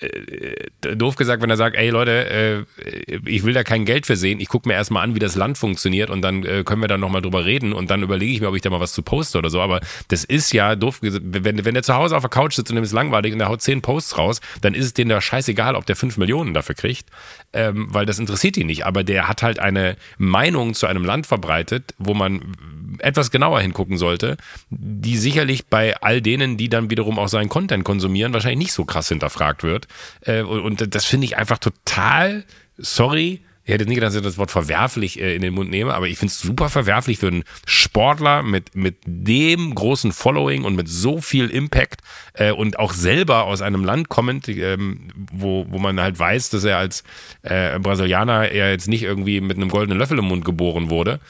äh, 0.00 0.96
doof 0.96 1.16
gesagt, 1.16 1.42
wenn 1.42 1.50
er 1.50 1.56
sagt, 1.56 1.76
ey 1.76 1.90
Leute, 1.90 2.66
äh, 2.80 3.18
ich 3.24 3.44
will 3.44 3.54
da 3.54 3.64
kein 3.64 3.84
Geld 3.84 4.06
für 4.06 4.16
sehen, 4.16 4.40
ich 4.40 4.48
gucke 4.48 4.68
mir 4.68 4.74
erstmal 4.74 5.04
an, 5.04 5.14
wie 5.14 5.18
das 5.18 5.36
Land 5.36 5.58
funktioniert 5.58 6.10
und 6.10 6.22
dann 6.22 6.44
äh, 6.44 6.64
können 6.64 6.80
wir 6.80 6.88
da 6.88 6.98
nochmal 6.98 7.22
drüber 7.22 7.44
reden 7.44 7.72
und 7.72 7.90
dann 7.90 8.02
überlege 8.02 8.32
ich 8.32 8.40
mir, 8.40 8.48
ob 8.48 8.56
ich 8.56 8.62
da 8.62 8.70
mal 8.70 8.80
was 8.80 8.92
zu 8.92 9.02
poste 9.02 9.38
oder 9.38 9.50
so. 9.50 9.60
Aber 9.60 9.80
das 10.08 10.24
ist 10.24 10.52
ja 10.52 10.76
doof, 10.76 10.98
wenn, 11.00 11.64
wenn 11.64 11.74
der 11.74 11.82
zu 11.82 11.94
Hause 11.94 12.16
auf 12.16 12.22
der 12.22 12.30
Couch 12.30 12.54
sitzt 12.54 12.70
und 12.70 12.76
dem 12.76 12.84
ist 12.84 12.92
langweilig 12.92 13.32
und 13.32 13.38
der 13.38 13.48
haut 13.48 13.62
zehn 13.62 13.82
Posts 13.82 14.18
raus, 14.18 14.40
dann 14.60 14.74
ist 14.74 14.84
es 14.84 14.94
denen 14.94 15.10
da 15.10 15.20
scheißegal, 15.20 15.76
ob 15.76 15.86
der 15.86 15.96
fünf 15.96 16.16
Millionen 16.16 16.54
dafür 16.54 16.74
kriegt, 16.74 17.08
ähm, 17.52 17.86
weil 17.90 18.06
das 18.06 18.18
interessiert 18.18 18.56
ihn 18.56 18.66
nicht. 18.66 18.86
Aber 18.86 19.04
der 19.04 19.28
hat 19.28 19.42
halt 19.42 19.58
eine 19.58 19.96
Meinung 20.18 20.74
zu 20.74 20.86
einem 20.86 21.04
Land 21.04 21.26
verbreitet, 21.26 21.94
wo 21.98 22.14
man 22.14 22.54
etwas 23.00 23.30
genauer 23.30 23.60
hingucken 23.60 23.98
sollte, 23.98 24.36
die 24.70 25.16
sicherlich 25.16 25.66
bei 25.66 25.96
all 26.00 26.22
denen, 26.22 26.56
die 26.56 26.68
dann 26.68 26.90
wiederum 26.90 27.18
auch 27.18 27.28
seinen 27.28 27.48
Content 27.48 27.84
konsumieren, 27.84 28.32
wahrscheinlich 28.32 28.58
nicht 28.58 28.72
so 28.72 28.84
krass 28.84 29.08
hinterfragt 29.08 29.62
wird. 29.62 29.75
Äh, 30.22 30.42
und 30.42 30.94
das 30.94 31.04
finde 31.04 31.26
ich 31.26 31.36
einfach 31.36 31.58
total, 31.58 32.44
sorry, 32.78 33.42
ich 33.66 33.72
hätte 33.72 33.84
nicht 33.86 33.96
gedacht, 33.96 34.10
dass 34.10 34.16
ich 34.16 34.22
das 34.22 34.38
Wort 34.38 34.52
verwerflich 34.52 35.20
äh, 35.20 35.34
in 35.34 35.42
den 35.42 35.52
Mund 35.52 35.70
nehme, 35.70 35.92
aber 35.92 36.06
ich 36.06 36.18
finde 36.18 36.30
es 36.30 36.40
super 36.40 36.68
verwerflich 36.68 37.18
für 37.18 37.26
einen 37.26 37.42
Sportler 37.66 38.44
mit, 38.44 38.76
mit 38.76 38.98
dem 39.04 39.74
großen 39.74 40.12
Following 40.12 40.62
und 40.62 40.76
mit 40.76 40.88
so 40.88 41.20
viel 41.20 41.50
Impact 41.50 42.00
äh, 42.34 42.52
und 42.52 42.78
auch 42.78 42.92
selber 42.92 43.42
aus 43.42 43.62
einem 43.62 43.84
Land 43.84 44.08
kommend, 44.08 44.48
ähm, 44.48 45.08
wo, 45.32 45.66
wo 45.68 45.78
man 45.78 46.00
halt 46.00 46.16
weiß, 46.16 46.50
dass 46.50 46.62
er 46.62 46.78
als 46.78 47.02
Brasilianer 47.42 48.50
er 48.50 48.70
jetzt 48.70 48.88
nicht 48.88 49.02
irgendwie 49.02 49.40
mit 49.40 49.56
einem 49.56 49.68
goldenen 49.68 49.98
Löffel 49.98 50.18
im 50.18 50.26
Mund 50.26 50.44
geboren 50.44 50.90
wurde, 50.90 51.20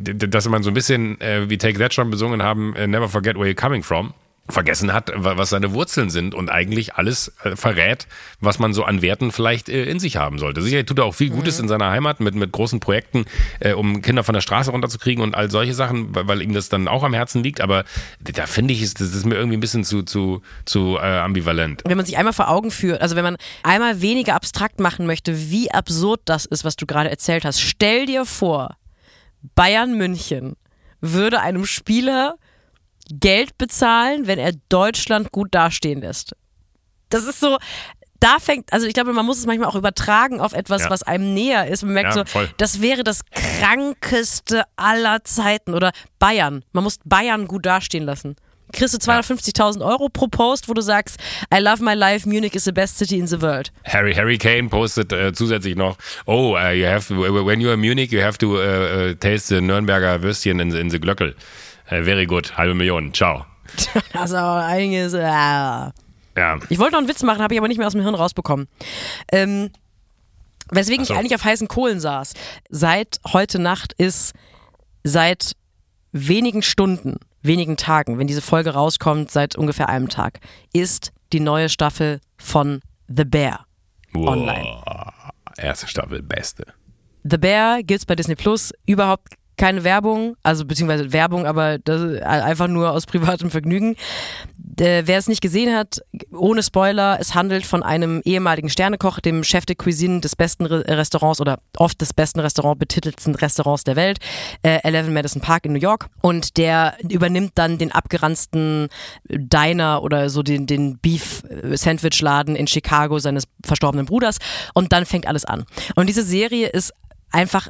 dass 0.00 0.48
man 0.48 0.62
so 0.62 0.70
ein 0.70 0.74
bisschen, 0.74 1.16
wie 1.20 1.58
Take 1.58 1.78
That 1.78 1.94
schon 1.94 2.10
besungen 2.10 2.42
haben, 2.42 2.72
Never 2.72 3.08
Forget 3.08 3.36
Where 3.36 3.48
You're 3.48 3.54
Coming 3.54 3.82
From 3.82 4.14
vergessen 4.50 4.92
hat, 4.92 5.12
was 5.14 5.50
seine 5.50 5.72
Wurzeln 5.72 6.10
sind 6.10 6.34
und 6.34 6.50
eigentlich 6.50 6.94
alles 6.94 7.32
äh, 7.44 7.56
verrät, 7.56 8.06
was 8.40 8.58
man 8.58 8.72
so 8.72 8.84
an 8.84 9.02
Werten 9.02 9.32
vielleicht 9.32 9.68
äh, 9.68 9.84
in 9.84 9.98
sich 9.98 10.16
haben 10.16 10.38
sollte. 10.38 10.62
Sicher 10.62 10.84
tut 10.84 10.98
er 10.98 11.04
auch 11.04 11.14
viel 11.14 11.30
Gutes 11.30 11.58
mhm. 11.58 11.64
in 11.64 11.68
seiner 11.68 11.90
Heimat 11.90 12.20
mit, 12.20 12.34
mit 12.34 12.52
großen 12.52 12.80
Projekten, 12.80 13.24
äh, 13.60 13.72
um 13.72 14.02
Kinder 14.02 14.24
von 14.24 14.34
der 14.34 14.40
Straße 14.40 14.70
runterzukriegen 14.70 15.22
und 15.22 15.34
all 15.34 15.50
solche 15.50 15.74
Sachen, 15.74 16.08
weil 16.14 16.42
ihm 16.42 16.52
das 16.52 16.68
dann 16.68 16.88
auch 16.88 17.02
am 17.02 17.14
Herzen 17.14 17.42
liegt. 17.42 17.60
Aber 17.60 17.84
da 18.20 18.46
finde 18.46 18.74
ich, 18.74 18.80
das 18.94 19.14
ist 19.14 19.26
mir 19.26 19.34
irgendwie 19.34 19.56
ein 19.56 19.60
bisschen 19.60 19.84
zu, 19.84 20.02
zu, 20.02 20.42
zu 20.64 20.96
äh, 20.96 21.18
ambivalent. 21.18 21.82
Wenn 21.86 21.96
man 21.96 22.06
sich 22.06 22.16
einmal 22.16 22.32
vor 22.32 22.48
Augen 22.48 22.70
führt, 22.70 23.00
also 23.00 23.16
wenn 23.16 23.24
man 23.24 23.36
einmal 23.62 24.00
weniger 24.00 24.34
abstrakt 24.34 24.80
machen 24.80 25.06
möchte, 25.06 25.50
wie 25.50 25.70
absurd 25.70 26.20
das 26.24 26.44
ist, 26.44 26.64
was 26.64 26.76
du 26.76 26.86
gerade 26.86 27.10
erzählt 27.10 27.44
hast, 27.44 27.60
stell 27.60 28.06
dir 28.06 28.24
vor, 28.24 28.76
Bayern 29.54 29.96
München 29.96 30.56
würde 31.00 31.40
einem 31.40 31.64
Spieler 31.64 32.36
Geld 33.10 33.58
bezahlen, 33.58 34.26
wenn 34.26 34.38
er 34.38 34.52
Deutschland 34.68 35.32
gut 35.32 35.48
dastehen 35.52 36.00
lässt. 36.00 36.34
Das 37.08 37.24
ist 37.24 37.40
so, 37.40 37.58
da 38.20 38.38
fängt, 38.38 38.72
also 38.72 38.86
ich 38.86 38.94
glaube, 38.94 39.12
man 39.12 39.24
muss 39.26 39.38
es 39.38 39.46
manchmal 39.46 39.68
auch 39.68 39.74
übertragen 39.74 40.40
auf 40.40 40.52
etwas, 40.52 40.82
ja. 40.82 40.90
was 40.90 41.02
einem 41.02 41.34
näher 41.34 41.66
ist. 41.66 41.82
Man 41.82 41.94
merkt 41.94 42.14
ja, 42.14 42.24
so, 42.24 42.24
voll. 42.24 42.48
das 42.58 42.80
wäre 42.80 43.02
das 43.02 43.22
krankeste 43.32 44.62
aller 44.76 45.24
Zeiten. 45.24 45.74
Oder 45.74 45.92
Bayern. 46.18 46.62
Man 46.72 46.84
muss 46.84 46.98
Bayern 47.04 47.46
gut 47.46 47.66
dastehen 47.66 48.04
lassen. 48.04 48.36
Kriegst 48.72 48.94
du 48.94 48.98
250.000 48.98 49.84
Euro 49.84 50.08
pro 50.08 50.28
Post, 50.28 50.68
wo 50.68 50.74
du 50.74 50.80
sagst, 50.80 51.18
I 51.52 51.58
love 51.58 51.82
my 51.82 51.94
life, 51.94 52.28
Munich 52.28 52.54
is 52.54 52.64
the 52.64 52.72
best 52.72 52.98
city 52.98 53.18
in 53.18 53.26
the 53.26 53.42
world. 53.42 53.72
Harry, 53.84 54.14
Harry 54.14 54.38
Kane 54.38 54.68
postet 54.68 55.12
äh, 55.12 55.32
zusätzlich 55.32 55.74
noch, 55.74 55.96
oh, 56.26 56.54
uh, 56.54 56.70
you 56.70 56.86
have, 56.86 57.10
when 57.10 57.60
you're 57.60 57.74
in 57.74 57.80
Munich, 57.80 58.12
you 58.12 58.22
have 58.22 58.38
to 58.38 58.60
uh, 58.60 59.14
taste 59.14 59.48
the 59.48 59.60
Nürnberger 59.60 60.22
Würstchen 60.22 60.60
in, 60.60 60.72
in 60.72 60.88
the 60.88 61.00
Glöckel. 61.00 61.34
Very 61.90 62.26
good, 62.26 62.56
halbe 62.56 62.74
Million, 62.74 63.12
ciao. 63.12 63.44
das 64.12 64.30
ist 64.30 64.36
aber 64.36 64.64
einiges. 64.64 65.12
Äh. 65.12 65.20
Ja. 65.20 66.58
Ich 66.68 66.78
wollte 66.78 66.92
noch 66.92 67.00
einen 67.00 67.08
Witz 67.08 67.22
machen, 67.22 67.42
habe 67.42 67.52
ich 67.54 67.60
aber 67.60 67.68
nicht 67.68 67.78
mehr 67.78 67.86
aus 67.86 67.92
dem 67.92 68.02
Hirn 68.02 68.14
rausbekommen. 68.14 68.68
Ähm, 69.32 69.70
weswegen 70.70 71.04
so. 71.04 71.12
ich 71.12 71.18
eigentlich 71.18 71.34
auf 71.34 71.44
heißen 71.44 71.68
Kohlen 71.68 72.00
saß. 72.00 72.34
Seit 72.68 73.20
heute 73.32 73.58
Nacht 73.58 73.92
ist 73.94 74.32
seit 75.02 75.56
wenigen 76.12 76.62
Stunden, 76.62 77.16
wenigen 77.42 77.76
Tagen, 77.76 78.18
wenn 78.18 78.26
diese 78.26 78.42
Folge 78.42 78.70
rauskommt, 78.70 79.30
seit 79.30 79.56
ungefähr 79.56 79.88
einem 79.88 80.08
Tag, 80.08 80.40
ist 80.72 81.12
die 81.32 81.40
neue 81.40 81.68
Staffel 81.68 82.20
von 82.38 82.80
The 83.08 83.24
Bear 83.24 83.66
wow. 84.12 84.28
online. 84.28 84.80
Erste 85.56 85.88
Staffel, 85.88 86.22
beste. 86.22 86.64
The 87.22 87.36
Bear 87.36 87.82
gibt's 87.82 88.06
bei 88.06 88.14
Disney 88.14 88.34
Plus 88.34 88.72
überhaupt 88.86 89.34
keine 89.60 89.84
Werbung, 89.84 90.36
also 90.42 90.64
beziehungsweise 90.64 91.12
Werbung, 91.12 91.44
aber 91.44 91.76
das 91.78 92.22
einfach 92.22 92.66
nur 92.66 92.92
aus 92.92 93.04
privatem 93.04 93.50
Vergnügen. 93.50 93.94
Äh, 94.78 95.02
wer 95.04 95.18
es 95.18 95.28
nicht 95.28 95.42
gesehen 95.42 95.76
hat, 95.76 96.00
ohne 96.32 96.62
Spoiler, 96.62 97.18
es 97.20 97.34
handelt 97.34 97.66
von 97.66 97.82
einem 97.82 98.22
ehemaligen 98.24 98.70
Sternekoch, 98.70 99.20
dem 99.20 99.44
Chef 99.44 99.66
de 99.66 99.76
Cuisine 99.76 100.20
des 100.20 100.34
besten 100.34 100.64
Re 100.64 100.82
Restaurants 100.88 101.42
oder 101.42 101.58
oft 101.76 102.00
des 102.00 102.14
besten 102.14 102.40
Restaurant 102.40 102.78
betitelten 102.78 103.34
Restaurants 103.34 103.84
der 103.84 103.96
Welt, 103.96 104.18
äh, 104.62 104.78
11 104.82 105.10
Madison 105.10 105.42
Park 105.42 105.66
in 105.66 105.74
New 105.74 105.78
York. 105.78 106.06
Und 106.22 106.56
der 106.56 106.96
übernimmt 107.06 107.52
dann 107.56 107.76
den 107.76 107.92
abgeranzten 107.92 108.88
Diner 109.28 110.02
oder 110.02 110.30
so 110.30 110.42
den, 110.42 110.66
den 110.66 110.96
Beef-Sandwich-Laden 110.96 112.56
in 112.56 112.66
Chicago 112.66 113.18
seines 113.18 113.44
verstorbenen 113.62 114.06
Bruders. 114.06 114.38
Und 114.72 114.94
dann 114.94 115.04
fängt 115.04 115.26
alles 115.26 115.44
an. 115.44 115.66
Und 115.96 116.08
diese 116.08 116.22
Serie 116.22 116.68
ist 116.68 116.94
einfach 117.30 117.68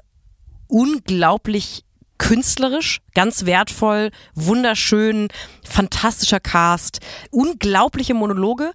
unglaublich 0.71 1.85
künstlerisch, 2.19 3.01
ganz 3.15 3.47
wertvoll, 3.47 4.11
wunderschön, 4.35 5.29
fantastischer 5.65 6.41
Cast, 6.41 7.01
unglaubliche 7.31 8.15
Monologe. 8.15 8.73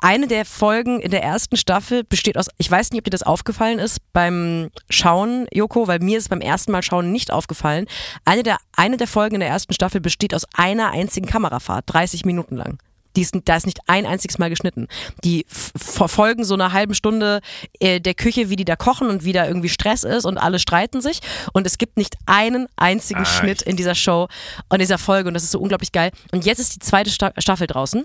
Eine 0.00 0.28
der 0.28 0.44
Folgen 0.44 1.00
in 1.00 1.10
der 1.10 1.22
ersten 1.22 1.56
Staffel 1.56 2.04
besteht 2.04 2.36
aus, 2.38 2.48
ich 2.56 2.70
weiß 2.70 2.90
nicht, 2.90 3.00
ob 3.00 3.04
dir 3.04 3.10
das 3.10 3.24
aufgefallen 3.24 3.78
ist 3.78 3.98
beim 4.12 4.70
Schauen, 4.90 5.46
Joko, 5.52 5.88
weil 5.88 5.98
mir 5.98 6.18
ist 6.18 6.28
beim 6.28 6.40
ersten 6.40 6.70
Mal 6.70 6.82
Schauen 6.82 7.10
nicht 7.10 7.32
aufgefallen. 7.32 7.86
Eine 8.24 8.44
der, 8.44 8.58
eine 8.76 8.96
der 8.96 9.08
Folgen 9.08 9.36
in 9.36 9.40
der 9.40 9.48
ersten 9.48 9.72
Staffel 9.72 10.00
besteht 10.00 10.34
aus 10.34 10.44
einer 10.54 10.90
einzigen 10.90 11.26
Kamerafahrt, 11.26 11.84
30 11.88 12.24
Minuten 12.24 12.56
lang. 12.56 12.78
Die 13.18 13.22
ist, 13.22 13.36
da 13.46 13.56
ist 13.56 13.66
nicht 13.66 13.80
ein 13.88 14.06
einziges 14.06 14.38
Mal 14.38 14.48
geschnitten. 14.48 14.86
Die 15.24 15.44
verfolgen 15.48 16.44
so 16.44 16.54
eine 16.54 16.72
halbe 16.72 16.94
Stunde 16.94 17.40
äh, 17.80 18.00
der 18.00 18.14
Küche, 18.14 18.48
wie 18.48 18.54
die 18.54 18.64
da 18.64 18.76
kochen 18.76 19.08
und 19.10 19.24
wie 19.24 19.32
da 19.32 19.44
irgendwie 19.44 19.68
Stress 19.68 20.04
ist 20.04 20.24
und 20.24 20.38
alle 20.38 20.60
streiten 20.60 21.00
sich. 21.00 21.18
Und 21.52 21.66
es 21.66 21.78
gibt 21.78 21.96
nicht 21.96 22.14
einen 22.26 22.68
einzigen 22.76 23.22
ah, 23.22 23.24
Schnitt 23.24 23.60
in 23.60 23.74
dieser 23.74 23.96
Show 23.96 24.28
und 24.68 24.80
dieser 24.80 24.98
Folge 24.98 25.26
und 25.26 25.34
das 25.34 25.42
ist 25.42 25.50
so 25.50 25.58
unglaublich 25.58 25.90
geil. 25.90 26.12
Und 26.30 26.46
jetzt 26.46 26.60
ist 26.60 26.76
die 26.76 26.78
zweite 26.78 27.10
Staffel 27.10 27.66
draußen. 27.66 28.04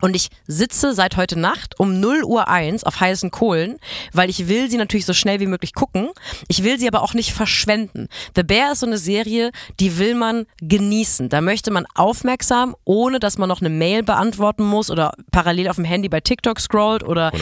Und 0.00 0.16
ich 0.16 0.28
sitze 0.46 0.94
seit 0.94 1.16
heute 1.16 1.38
Nacht 1.38 1.78
um 1.78 2.00
0 2.00 2.24
Uhr 2.24 2.48
1 2.48 2.84
auf 2.84 3.00
heißen 3.00 3.30
Kohlen, 3.30 3.78
weil 4.12 4.30
ich 4.30 4.48
will 4.48 4.70
sie 4.70 4.76
natürlich 4.76 5.06
so 5.06 5.12
schnell 5.12 5.40
wie 5.40 5.46
möglich 5.46 5.74
gucken. 5.74 6.10
Ich 6.48 6.64
will 6.64 6.78
sie 6.78 6.88
aber 6.88 7.02
auch 7.02 7.14
nicht 7.14 7.32
verschwenden. 7.32 8.08
The 8.36 8.42
Bear 8.42 8.72
ist 8.72 8.80
so 8.80 8.86
eine 8.86 8.98
Serie, 8.98 9.50
die 9.80 9.98
will 9.98 10.14
man 10.14 10.46
genießen. 10.60 11.28
Da 11.28 11.40
möchte 11.40 11.70
man 11.70 11.86
aufmerksam, 11.94 12.74
ohne 12.84 13.20
dass 13.20 13.38
man 13.38 13.48
noch 13.48 13.60
eine 13.60 13.70
Mail 13.70 14.02
beantworten 14.02 14.64
muss 14.64 14.90
oder 14.90 15.14
parallel 15.32 15.68
auf 15.68 15.76
dem 15.76 15.84
Handy 15.84 16.08
bei 16.08 16.20
TikTok 16.20 16.60
scrollt 16.60 17.02
oder 17.02 17.32
100%. 17.32 17.40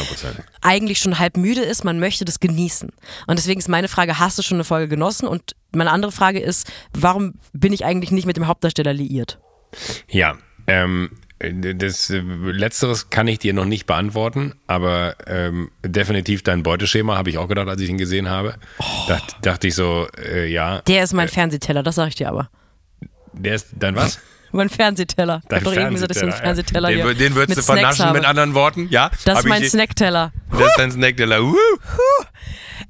eigentlich 0.60 0.98
schon 0.98 1.18
halb 1.18 1.36
müde 1.36 1.62
ist. 1.62 1.84
Man 1.84 1.98
möchte 1.98 2.24
das 2.24 2.40
genießen. 2.40 2.90
Und 3.26 3.38
deswegen 3.38 3.58
ist 3.58 3.68
meine 3.68 3.88
Frage, 3.88 4.18
hast 4.18 4.38
du 4.38 4.42
schon 4.42 4.56
eine 4.56 4.64
Folge 4.64 4.88
genossen? 4.88 5.26
Und 5.26 5.54
meine 5.74 5.90
andere 5.90 6.12
Frage 6.12 6.40
ist, 6.40 6.70
warum 6.92 7.34
bin 7.52 7.72
ich 7.72 7.84
eigentlich 7.84 8.10
nicht 8.10 8.26
mit 8.26 8.36
dem 8.36 8.46
Hauptdarsteller 8.46 8.92
liiert? 8.92 9.38
Ja, 10.08 10.36
ähm, 10.66 11.10
das 11.74 12.10
äh, 12.10 12.20
Letzteres 12.20 13.10
kann 13.10 13.28
ich 13.28 13.38
dir 13.38 13.52
noch 13.52 13.64
nicht 13.64 13.86
beantworten, 13.86 14.54
aber 14.66 15.16
ähm, 15.26 15.70
definitiv 15.84 16.42
dein 16.42 16.62
Beuteschema 16.62 17.16
habe 17.16 17.30
ich 17.30 17.38
auch 17.38 17.48
gedacht, 17.48 17.68
als 17.68 17.80
ich 17.80 17.90
ihn 17.90 17.98
gesehen 17.98 18.30
habe. 18.30 18.54
Oh. 18.78 18.84
Dacht, 19.08 19.36
dachte 19.42 19.68
ich 19.68 19.74
so, 19.74 20.06
äh, 20.18 20.46
ja. 20.46 20.82
Der 20.82 21.02
ist 21.02 21.12
mein 21.12 21.28
äh, 21.28 21.30
Fernsehteller, 21.30 21.82
das 21.82 21.96
sage 21.96 22.10
ich 22.10 22.14
dir 22.14 22.28
aber. 22.28 22.50
Der 23.32 23.54
ist 23.54 23.68
dein 23.78 23.96
was? 23.96 24.20
Mein 24.52 24.68
Fernsehteller. 24.68 25.42
Dein 25.48 25.66
eben 25.66 25.94
gesagt, 25.94 26.10
dass 26.10 26.16
ich 26.18 26.22
einen 26.22 26.32
Fernsehteller 26.32 26.90
ja. 26.90 27.06
Den, 27.06 27.18
den 27.18 27.34
würdest 27.34 27.58
du 27.58 27.62
vernaschen 27.62 28.06
habe. 28.06 28.18
mit 28.18 28.26
anderen 28.26 28.54
Worten, 28.54 28.88
ja? 28.90 29.10
Das 29.24 29.40
ist 29.40 29.46
mein 29.46 29.64
Snackteller. 29.64 30.32
Das 30.50 30.60
ist 30.60 30.78
dein 30.78 30.92
Snackteller. 30.92 31.42
Uh. 31.42 31.56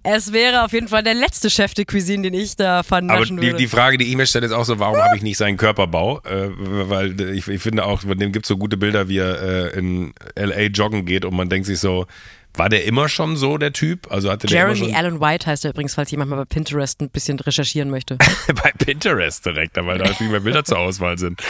Es 0.04 0.32
wäre 0.32 0.64
auf 0.64 0.72
jeden 0.72 0.88
Fall 0.88 1.04
der 1.04 1.14
letzte 1.14 1.48
Chef 1.48 1.74
de 1.74 1.84
Cuisine, 1.84 2.24
den 2.24 2.34
ich 2.34 2.56
da 2.56 2.82
vernaschen 2.82 3.36
Aber 3.36 3.40
die, 3.40 3.46
würde. 3.48 3.58
die 3.58 3.68
Frage, 3.68 3.98
die 3.98 4.10
ich 4.10 4.16
mir 4.16 4.26
stelle, 4.26 4.46
ist 4.46 4.52
auch 4.52 4.64
so, 4.64 4.80
warum 4.80 4.96
habe 4.96 5.16
ich 5.16 5.22
nicht 5.22 5.36
seinen 5.36 5.56
Körperbau? 5.56 6.20
Äh, 6.24 6.48
weil 6.56 7.20
ich, 7.20 7.46
ich, 7.46 7.62
finde 7.62 7.84
auch, 7.84 8.00
von 8.00 8.18
dem 8.18 8.32
gibt 8.32 8.46
es 8.46 8.48
so 8.48 8.56
gute 8.56 8.76
Bilder, 8.76 9.08
wie 9.08 9.18
er 9.18 9.40
äh, 9.74 9.78
in 9.78 10.12
L.A. 10.34 10.62
joggen 10.62 11.04
geht 11.04 11.24
und 11.24 11.34
man 11.34 11.48
denkt 11.48 11.66
sich 11.66 11.78
so, 11.78 12.06
war 12.54 12.68
der 12.68 12.84
immer 12.84 13.08
schon 13.08 13.36
so, 13.36 13.56
der 13.56 13.72
Typ? 13.72 14.10
Also 14.10 14.30
hatte 14.30 14.46
Jeremy 14.46 14.94
Allen 14.94 15.20
White 15.20 15.46
heißt 15.46 15.64
er 15.64 15.70
übrigens, 15.70 15.94
falls 15.94 16.10
jemand 16.10 16.30
mal 16.30 16.36
bei 16.36 16.44
Pinterest 16.44 17.00
ein 17.00 17.08
bisschen 17.08 17.40
recherchieren 17.40 17.90
möchte. 17.90 18.18
bei 18.62 18.72
Pinterest 18.72 19.44
direkt, 19.46 19.76
weil 19.76 19.98
da 19.98 20.12
viel 20.12 20.28
mehr 20.28 20.40
Bilder 20.40 20.62
zur 20.64 20.78
Auswahl 20.78 21.16
sind. 21.16 21.42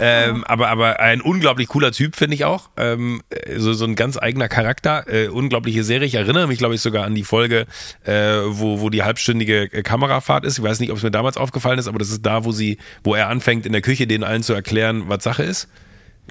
Ähm, 0.00 0.44
aber, 0.44 0.68
aber 0.68 0.98
ein 0.98 1.20
unglaublich 1.20 1.68
cooler 1.68 1.92
Typ, 1.92 2.16
finde 2.16 2.34
ich 2.34 2.44
auch. 2.44 2.70
Ähm, 2.76 3.22
so, 3.56 3.72
so 3.72 3.84
ein 3.84 3.94
ganz 3.94 4.18
eigener 4.18 4.48
Charakter. 4.48 5.04
Äh, 5.06 5.28
unglaubliche 5.28 5.84
Serie. 5.84 6.06
Ich 6.06 6.16
erinnere 6.16 6.48
mich, 6.48 6.58
glaube 6.58 6.74
ich, 6.74 6.80
sogar 6.80 7.04
an 7.04 7.14
die 7.14 7.24
Folge, 7.24 7.66
äh, 8.04 8.12
wo, 8.46 8.80
wo 8.80 8.90
die 8.90 9.04
halbstündige 9.04 9.68
Kamerafahrt 9.68 10.44
ist. 10.44 10.58
Ich 10.58 10.64
weiß 10.64 10.80
nicht, 10.80 10.90
ob 10.90 10.96
es 10.96 11.04
mir 11.04 11.12
damals 11.12 11.36
aufgefallen 11.36 11.78
ist, 11.78 11.86
aber 11.86 11.98
das 11.98 12.10
ist 12.10 12.26
da, 12.26 12.44
wo 12.44 12.50
sie, 12.50 12.78
wo 13.04 13.14
er 13.14 13.28
anfängt, 13.28 13.64
in 13.64 13.72
der 13.72 13.82
Küche 13.82 14.08
denen 14.08 14.24
allen 14.24 14.42
zu 14.42 14.54
erklären, 14.54 15.04
was 15.06 15.22
Sache 15.22 15.44
ist. 15.44 15.68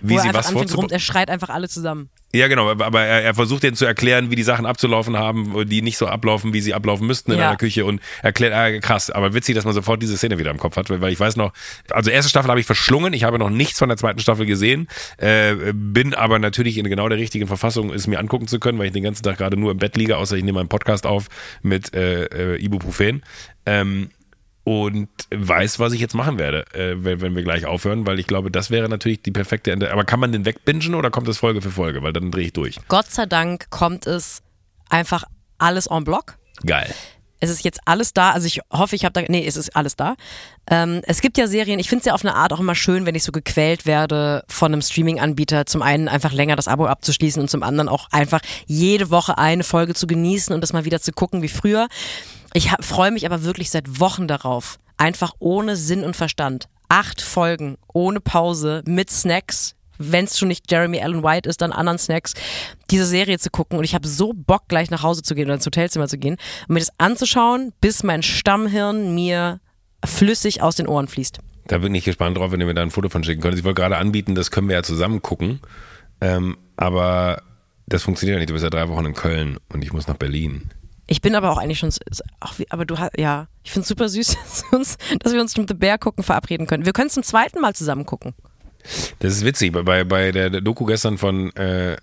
Wie 0.01 0.15
wo 0.15 0.19
sie 0.19 0.33
was 0.33 0.53
rum, 0.53 0.87
Er 0.89 0.99
schreit 0.99 1.29
einfach 1.29 1.49
alle 1.49 1.69
zusammen. 1.69 2.09
Ja, 2.37 2.47
genau, 2.47 2.69
aber 2.69 3.01
er, 3.03 3.23
er 3.23 3.33
versucht 3.33 3.63
denen 3.63 3.75
zu 3.75 3.85
erklären, 3.85 4.31
wie 4.31 4.35
die 4.35 4.43
Sachen 4.43 4.65
abzulaufen 4.65 5.17
haben, 5.17 5.67
die 5.67 5.81
nicht 5.81 5.97
so 5.97 6.07
ablaufen, 6.07 6.53
wie 6.53 6.61
sie 6.61 6.73
ablaufen 6.73 7.07
müssten 7.07 7.31
in 7.31 7.39
Ja. 7.39 7.47
einer 7.49 7.57
Küche 7.57 7.85
und 7.85 8.01
erklärt, 8.21 8.53
äh, 8.53 8.79
krass, 8.79 9.09
aber 9.09 9.33
witzig, 9.33 9.55
dass 9.55 9.65
man 9.65 9.73
sofort 9.73 10.01
diese 10.01 10.17
Szene 10.17 10.37
wieder 10.39 10.51
im 10.51 10.57
Kopf 10.57 10.77
hat, 10.77 10.89
weil, 10.89 11.11
ich 11.11 11.19
weiß 11.19 11.35
noch, 11.35 11.51
also 11.91 12.09
erste 12.11 12.29
Staffel 12.29 12.49
habe 12.49 12.59
ich 12.59 12.65
verschlungen, 12.65 13.13
ich 13.13 13.23
habe 13.23 13.37
noch 13.39 13.49
nichts 13.49 13.79
von 13.79 13.89
der 13.89 13.97
zweiten 13.97 14.19
Staffel 14.19 14.45
gesehen, 14.45 14.87
äh, 15.17 15.55
bin 15.73 16.13
aber 16.13 16.39
natürlich 16.39 16.77
in 16.77 16.87
genau 16.89 17.09
der 17.09 17.17
richtigen 17.17 17.47
Verfassung, 17.47 17.93
es 17.93 18.07
mir 18.07 18.19
angucken 18.19 18.47
zu 18.47 18.59
können, 18.59 18.77
weil 18.79 18.87
ich 18.87 18.93
den 18.93 19.03
ganzen 19.03 19.23
Tag 19.23 19.37
gerade 19.37 19.57
nur 19.57 19.71
im 19.71 19.77
Bett 19.77 19.97
liege, 19.97 20.17
außer 20.17 20.35
ich 20.37 20.43
nehme 20.43 20.59
einen 20.59 20.69
Podcast 20.69 21.05
auf 21.05 21.27
mit 21.61 21.93
äh, 21.95 22.25
äh, 22.55 22.63
Ibuprofen. 22.63 23.23
Ähm, 23.65 24.09
und 24.67 25.07
weiß, 25.33 25.79
was 25.79 25.93
ich 25.93 26.01
jetzt 26.01 26.13
machen 26.13 26.37
werde, 26.37 26.65
äh, 26.73 27.01
wenn, 27.01 27.21
wenn 27.21 27.37
wir 27.37 27.43
gleich 27.43 27.65
aufhören, 27.65 28.05
weil 28.05 28.19
ich 28.19 28.27
glaube, 28.27 28.51
das 28.51 28.69
wäre 28.69 28.89
natürlich 28.89 29.21
die 29.21 29.31
perfekte 29.31 29.71
Ende. 29.71 29.93
Aber 29.93 30.03
kann 30.03 30.19
man 30.19 30.33
den 30.33 30.43
wegbingen 30.43 30.93
oder 30.93 31.09
kommt 31.09 31.29
das 31.29 31.37
Folge 31.37 31.61
für 31.61 31.71
Folge? 31.71 32.03
Weil 32.03 32.11
dann 32.11 32.31
drehe 32.31 32.47
ich 32.47 32.51
durch. 32.51 32.77
Gott 32.89 33.05
sei 33.09 33.27
Dank 33.27 33.69
kommt 33.69 34.05
es 34.07 34.43
einfach 34.89 35.23
alles 35.57 35.87
en 35.87 36.03
bloc. 36.03 36.37
Geil. 36.65 36.93
Es 37.39 37.49
ist 37.49 37.63
jetzt 37.63 37.79
alles 37.85 38.13
da. 38.13 38.31
Also 38.31 38.47
ich 38.47 38.61
hoffe, 38.71 38.95
ich 38.95 39.05
habe 39.05 39.13
da. 39.13 39.21
Nee, 39.27 39.45
es 39.45 39.55
ist 39.55 39.75
alles 39.75 39.95
da. 39.95 40.15
Ähm, 40.69 41.01
es 41.03 41.21
gibt 41.21 41.37
ja 41.37 41.47
Serien, 41.47 41.79
ich 41.79 41.89
finde 41.89 42.01
es 42.01 42.05
ja 42.05 42.13
auf 42.13 42.23
eine 42.23 42.35
Art 42.35 42.51
auch 42.53 42.59
immer 42.59 42.75
schön, 42.75 43.05
wenn 43.05 43.15
ich 43.15 43.23
so 43.23 43.31
gequält 43.31 43.85
werde 43.85 44.43
von 44.47 44.73
einem 44.73 44.81
Streaming-Anbieter, 44.81 45.65
zum 45.65 45.81
einen 45.81 46.07
einfach 46.07 46.33
länger 46.33 46.55
das 46.55 46.67
Abo 46.67 46.87
abzuschließen 46.87 47.41
und 47.41 47.49
zum 47.49 47.63
anderen 47.63 47.89
auch 47.89 48.07
einfach 48.11 48.41
jede 48.65 49.09
Woche 49.09 49.37
eine 49.37 49.63
Folge 49.63 49.93
zu 49.93 50.07
genießen 50.07 50.53
und 50.53 50.61
das 50.61 50.73
mal 50.73 50.85
wieder 50.85 50.99
zu 50.99 51.11
gucken 51.11 51.41
wie 51.41 51.47
früher. 51.47 51.87
Ich 52.53 52.71
freue 52.81 53.11
mich 53.11 53.25
aber 53.25 53.43
wirklich 53.43 53.69
seit 53.69 53.99
Wochen 53.99 54.27
darauf. 54.27 54.79
Einfach 54.97 55.33
ohne 55.39 55.75
Sinn 55.75 56.03
und 56.03 56.15
Verstand. 56.15 56.67
Acht 56.89 57.21
Folgen, 57.21 57.77
ohne 57.93 58.19
Pause, 58.19 58.81
mit 58.85 59.11
Snacks, 59.11 59.75
wenn 59.97 60.25
es 60.25 60.37
schon 60.37 60.47
nicht 60.47 60.71
Jeremy 60.71 61.01
Allen 61.01 61.23
White 61.23 61.49
ist, 61.49 61.61
dann 61.61 61.71
anderen 61.71 61.97
Snacks, 61.97 62.33
diese 62.89 63.05
Serie 63.05 63.39
zu 63.39 63.49
gucken. 63.49 63.77
Und 63.77 63.83
ich 63.83 63.95
habe 63.95 64.07
so 64.07 64.33
Bock, 64.33 64.67
gleich 64.67 64.89
nach 64.89 65.03
Hause 65.03 65.23
zu 65.23 65.35
gehen 65.35 65.45
oder 65.45 65.55
ins 65.55 65.65
Hotelzimmer 65.65 66.07
zu 66.07 66.17
gehen 66.17 66.37
und 66.67 66.73
mir 66.73 66.79
das 66.79 66.91
anzuschauen, 66.97 67.73
bis 67.81 68.03
mein 68.03 68.23
Stammhirn 68.23 69.13
mir 69.13 69.59
flüssig 70.05 70.61
aus 70.61 70.75
den 70.75 70.87
Ohren 70.87 71.07
fließt. 71.07 71.39
Da 71.67 71.79
bin 71.79 71.93
ich 71.95 72.05
gespannt 72.05 72.37
drauf, 72.37 72.51
wenn 72.51 72.61
ihr 72.61 72.65
mir 72.65 72.73
da 72.73 72.81
ein 72.81 72.91
Foto 72.91 73.09
von 73.09 73.23
schicken 73.23 73.41
könnt. 73.41 73.57
Ich 73.57 73.63
wollte 73.63 73.81
gerade 73.81 73.97
anbieten, 73.97 74.35
das 74.35 74.51
können 74.51 74.69
wir 74.69 74.75
ja 74.75 74.83
zusammen 74.83 75.21
gucken. 75.21 75.59
Ähm, 76.21 76.57
aber 76.77 77.41
das 77.87 78.03
funktioniert 78.03 78.35
ja 78.35 78.39
nicht. 78.39 78.49
Du 78.49 78.53
bist 78.53 78.63
ja 78.63 78.69
drei 78.69 78.87
Wochen 78.89 79.05
in 79.05 79.13
Köln 79.13 79.57
und 79.69 79.83
ich 79.83 79.91
muss 79.91 80.07
nach 80.07 80.17
Berlin. 80.17 80.69
Ich 81.07 81.21
bin 81.21 81.35
aber 81.35 81.51
auch 81.51 81.57
eigentlich 81.57 81.79
schon, 81.79 81.89
aber 82.69 82.85
du 82.85 82.99
hast, 82.99 83.17
ja, 83.17 83.47
ich 83.63 83.71
finde 83.71 83.83
es 83.83 83.87
super 83.87 84.09
süß, 84.09 84.27
dass 84.43 84.63
wir, 84.63 84.77
uns, 84.77 84.97
dass 85.19 85.33
wir 85.33 85.41
uns 85.41 85.53
zum 85.53 85.67
The 85.67 85.73
Bear 85.73 85.97
gucken 85.97 86.23
verabreden 86.23 86.67
können. 86.67 86.85
Wir 86.85 86.93
können 86.93 87.07
es 87.07 87.13
zum 87.13 87.23
zweiten 87.23 87.61
Mal 87.61 87.73
zusammen 87.73 88.05
gucken. 88.05 88.33
Das 89.19 89.33
ist 89.33 89.43
witzig. 89.45 89.73
Bei- 89.73 90.03
Bei, 90.03 90.31
der 90.31 90.49
Doku 90.61 90.85
gestern 90.85 91.17
von 91.17 91.53
äh, 91.55 91.93
äh, 91.93 91.97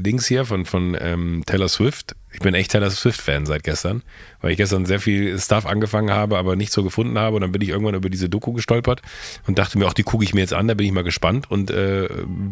Dings 0.00 0.26
hier, 0.26 0.44
von, 0.44 0.64
von 0.64 0.96
ähm, 1.00 1.42
Taylor 1.46 1.68
Swift. 1.68 2.14
Ich 2.32 2.40
bin 2.40 2.54
echt 2.54 2.70
Taylor 2.72 2.90
Swift-Fan 2.90 3.46
seit 3.46 3.64
gestern, 3.64 4.02
weil 4.42 4.50
ich 4.50 4.56
gestern 4.58 4.84
sehr 4.84 5.00
viel 5.00 5.38
Stuff 5.38 5.64
angefangen 5.66 6.10
habe, 6.10 6.36
aber 6.36 6.54
nicht 6.54 6.70
so 6.72 6.82
gefunden 6.84 7.18
habe. 7.18 7.36
Und 7.36 7.42
dann 7.42 7.52
bin 7.52 7.62
ich 7.62 7.70
irgendwann 7.70 7.94
über 7.94 8.10
diese 8.10 8.28
Doku 8.28 8.52
gestolpert 8.52 9.00
und 9.46 9.58
dachte 9.58 9.78
mir, 9.78 9.86
auch 9.86 9.94
die 9.94 10.02
gucke 10.02 10.24
ich 10.24 10.34
mir 10.34 10.40
jetzt 10.40 10.52
an, 10.52 10.68
da 10.68 10.74
bin 10.74 10.86
ich 10.86 10.92
mal 10.92 11.04
gespannt 11.04 11.50
und 11.50 11.70
äh, 11.70 12.08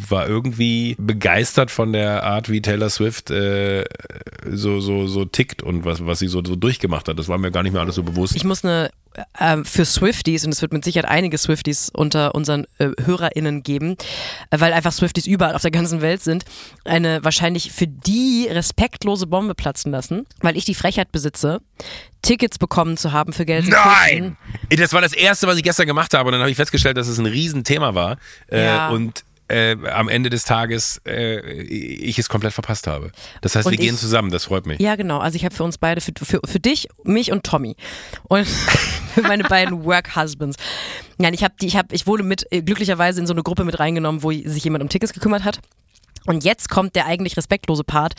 war 0.08 0.26
irgendwie 0.28 0.96
begeistert 0.98 1.70
von 1.70 1.92
der 1.92 2.22
Art, 2.24 2.50
wie 2.50 2.62
Taylor 2.62 2.88
Swift 2.90 3.30
äh, 3.30 3.84
so, 4.50 4.80
so, 4.80 5.06
so 5.06 5.24
tickt 5.26 5.62
und 5.62 5.84
was, 5.84 6.04
was 6.06 6.18
sie 6.18 6.28
so, 6.28 6.42
so 6.44 6.56
durchgemacht 6.56 7.08
hat. 7.08 7.18
Das 7.18 7.28
war 7.28 7.38
mir 7.38 7.50
gar 7.50 7.62
nicht 7.62 7.72
mehr 7.72 7.82
alles 7.82 7.94
so 7.96 8.02
bewusst. 8.02 8.36
Ich 8.36 8.44
muss 8.44 8.64
eine 8.64 8.90
ähm, 9.40 9.64
für 9.64 9.84
Swifties, 9.84 10.44
und 10.44 10.52
es 10.52 10.62
wird 10.62 10.72
mit 10.72 10.84
Sicherheit 10.84 11.08
einige 11.10 11.38
Swifties 11.38 11.90
unter 11.94 12.34
unseren 12.34 12.66
äh, 12.78 12.88
HörerInnen 13.04 13.62
geben, 13.62 13.96
äh, 14.50 14.60
weil 14.60 14.72
einfach 14.72 14.92
Swifties 14.92 15.26
überall 15.26 15.54
auf 15.54 15.62
der 15.62 15.70
ganzen 15.70 16.00
Welt 16.00 16.22
sind, 16.22 16.44
eine 16.84 17.22
wahrscheinlich 17.24 17.72
für 17.72 17.86
die 17.86 18.48
respektlose 18.50 19.26
Bombe 19.26 19.54
platzen 19.54 19.92
lassen, 19.92 20.26
weil 20.40 20.56
ich 20.56 20.64
die 20.64 20.74
Frechheit 20.74 21.12
besitze, 21.12 21.60
Tickets 22.22 22.58
bekommen 22.58 22.96
zu 22.96 23.12
haben 23.12 23.32
für 23.32 23.44
Gelsenkirchen. 23.44 24.36
Nein! 24.70 24.78
Das 24.78 24.92
war 24.92 25.00
das 25.00 25.12
Erste, 25.12 25.46
was 25.46 25.56
ich 25.58 25.62
gestern 25.62 25.86
gemacht 25.86 26.14
habe. 26.14 26.28
Und 26.28 26.32
dann 26.32 26.40
habe 26.40 26.50
ich 26.50 26.56
festgestellt, 26.56 26.96
dass 26.96 27.06
es 27.08 27.18
ein 27.18 27.26
Riesenthema 27.26 27.94
war. 27.94 28.16
Äh, 28.50 28.64
Ja. 28.64 28.88
Und 28.88 29.24
äh, 29.48 29.76
am 29.90 30.08
Ende 30.08 30.30
des 30.30 30.44
Tages 30.44 31.00
äh, 31.06 31.40
ich 31.62 32.18
es 32.18 32.28
komplett 32.28 32.52
verpasst 32.52 32.86
habe. 32.86 33.12
Das 33.42 33.54
heißt, 33.54 33.66
Und 33.66 33.72
wir 33.72 33.78
gehen 33.78 33.94
ich- 33.94 34.00
zusammen. 34.00 34.30
Das 34.30 34.44
freut 34.44 34.66
mich. 34.66 34.80
Ja, 34.80 34.96
genau. 34.96 35.18
Also 35.18 35.36
ich 35.36 35.44
habe 35.44 35.54
für 35.54 35.64
uns 35.64 35.78
beide, 35.78 36.00
für, 36.00 36.12
für, 36.22 36.40
für 36.44 36.60
dich, 36.60 36.88
mich 37.04 37.30
und 37.32 37.44
Tommy. 37.44 37.76
Und 38.24 38.46
für 39.14 39.22
meine 39.22 39.44
beiden 39.44 39.84
Work-Husbands. 39.84 40.56
Nein, 41.18 41.34
ich 41.34 41.44
habe 41.44 41.54
die, 41.60 41.66
ich 41.66 41.76
habe, 41.76 41.94
ich 41.94 42.06
wurde 42.06 42.22
mit 42.22 42.46
äh, 42.50 42.62
glücklicherweise 42.62 43.20
in 43.20 43.26
so 43.26 43.32
eine 43.34 43.42
Gruppe 43.42 43.64
mit 43.64 43.78
reingenommen, 43.78 44.22
wo 44.22 44.30
sich 44.32 44.64
jemand 44.64 44.82
um 44.82 44.88
Tickets 44.88 45.12
gekümmert 45.12 45.44
hat. 45.44 45.60
Und 46.26 46.42
jetzt 46.42 46.70
kommt 46.70 46.96
der 46.96 47.06
eigentlich 47.06 47.36
respektlose 47.36 47.84
Part. 47.84 48.14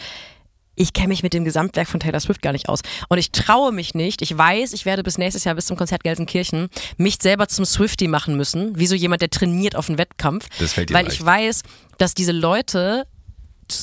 Ich 0.76 0.94
kenne 0.94 1.10
mich 1.10 1.24
mit 1.24 1.34
dem 1.34 1.44
Gesamtwerk 1.46 1.88
von 1.88 2.00
Taylor 2.00 2.20
Swift 2.20 2.42
gar 2.42 2.52
nicht 2.52 2.70
aus. 2.70 2.82
Und 3.10 3.18
ich 3.18 3.32
traue 3.32 3.72
mich 3.72 3.96
nicht. 3.96 4.22
Ich 4.22 4.38
weiß, 4.38 4.74
ich 4.74 4.86
werde 4.86 5.04
bis 5.04 5.18
nächstes 5.18 5.44
Jahr, 5.44 5.56
bis 5.56 5.66
zum 5.66 5.78
Konzert 5.78 6.04
Gelsenkirchen, 6.04 6.70
mich 6.98 7.18
selber 7.22 7.48
zum 7.48 7.66
Swifty 7.66 8.08
machen 8.08 8.36
müssen. 8.36 8.78
Wie 8.78 8.88
so 8.88 8.96
jemand, 8.96 9.22
der 9.22 9.30
trainiert 9.30 9.76
auf 9.76 9.90
einen 9.90 9.98
Wettkampf. 9.98 10.48
Das 10.60 10.74
fällt 10.74 10.90
dir 10.90 10.94
Weil 10.94 11.06
leicht. 11.06 11.18
ich 11.18 11.26
weiß, 11.26 11.64
dass 11.98 12.14
diese 12.14 12.32
Leute 12.32 13.08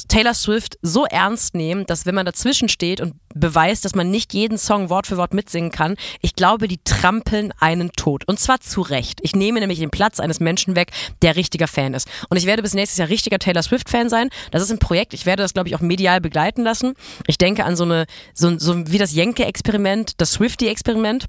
Taylor 0.09 0.35
Swift 0.35 0.79
so 0.83 1.07
ernst 1.07 1.55
nehmen, 1.55 1.87
dass 1.87 2.07
wenn 2.07 2.15
man 2.15 2.27
dazwischen 2.27 2.69
steht 2.69 3.01
und 3.01 3.15
beweist, 3.35 3.85
dass 3.85 3.95
man 3.95 4.11
nicht 4.11 4.35
jeden 4.35 4.59
Song 4.59 4.91
Wort 4.91 5.07
für 5.07 5.17
Wort 5.17 5.35
mitsingen 5.35 5.71
kann, 5.71 5.97
ich 6.21 6.35
glaube, 6.35 6.69
die 6.69 6.79
trampeln 6.85 7.53
einen 7.59 7.93
tot. 7.93 8.25
Und 8.27 8.39
zwar 8.41 8.61
zu 8.61 8.81
Recht. 8.81 9.21
Ich 9.23 9.35
nehme 9.35 9.61
nämlich 9.61 9.79
den 9.79 9.91
Platz 9.91 10.21
eines 10.21 10.41
Menschen 10.41 10.77
weg, 10.77 10.91
der 11.23 11.37
richtiger 11.37 11.69
Fan 11.69 11.95
ist. 11.95 12.09
Und 12.29 12.37
ich 12.37 12.47
werde 12.47 12.63
bis 12.63 12.75
nächstes 12.75 12.99
Jahr 12.99 13.09
richtiger 13.09 13.39
Taylor 13.39 13.63
Swift-Fan 13.63 14.09
sein. 14.09 14.29
Das 14.51 14.63
ist 14.63 14.71
ein 14.71 14.79
Projekt. 14.79 15.15
Ich 15.15 15.27
werde 15.27 15.43
das, 15.43 15.55
glaube 15.55 15.69
ich, 15.69 15.77
auch 15.77 15.81
medial 15.81 16.21
begleiten 16.21 16.63
lassen. 16.63 16.95
Ich 17.27 17.39
denke 17.39 17.65
an 17.65 17.77
so 17.77 17.85
eine, 17.85 18.07
so, 18.35 18.59
so 18.59 18.91
wie 18.91 18.99
das 18.99 19.13
Jenke-Experiment, 19.13 20.21
das 20.21 20.33
Swifty-Experiment. 20.33 21.27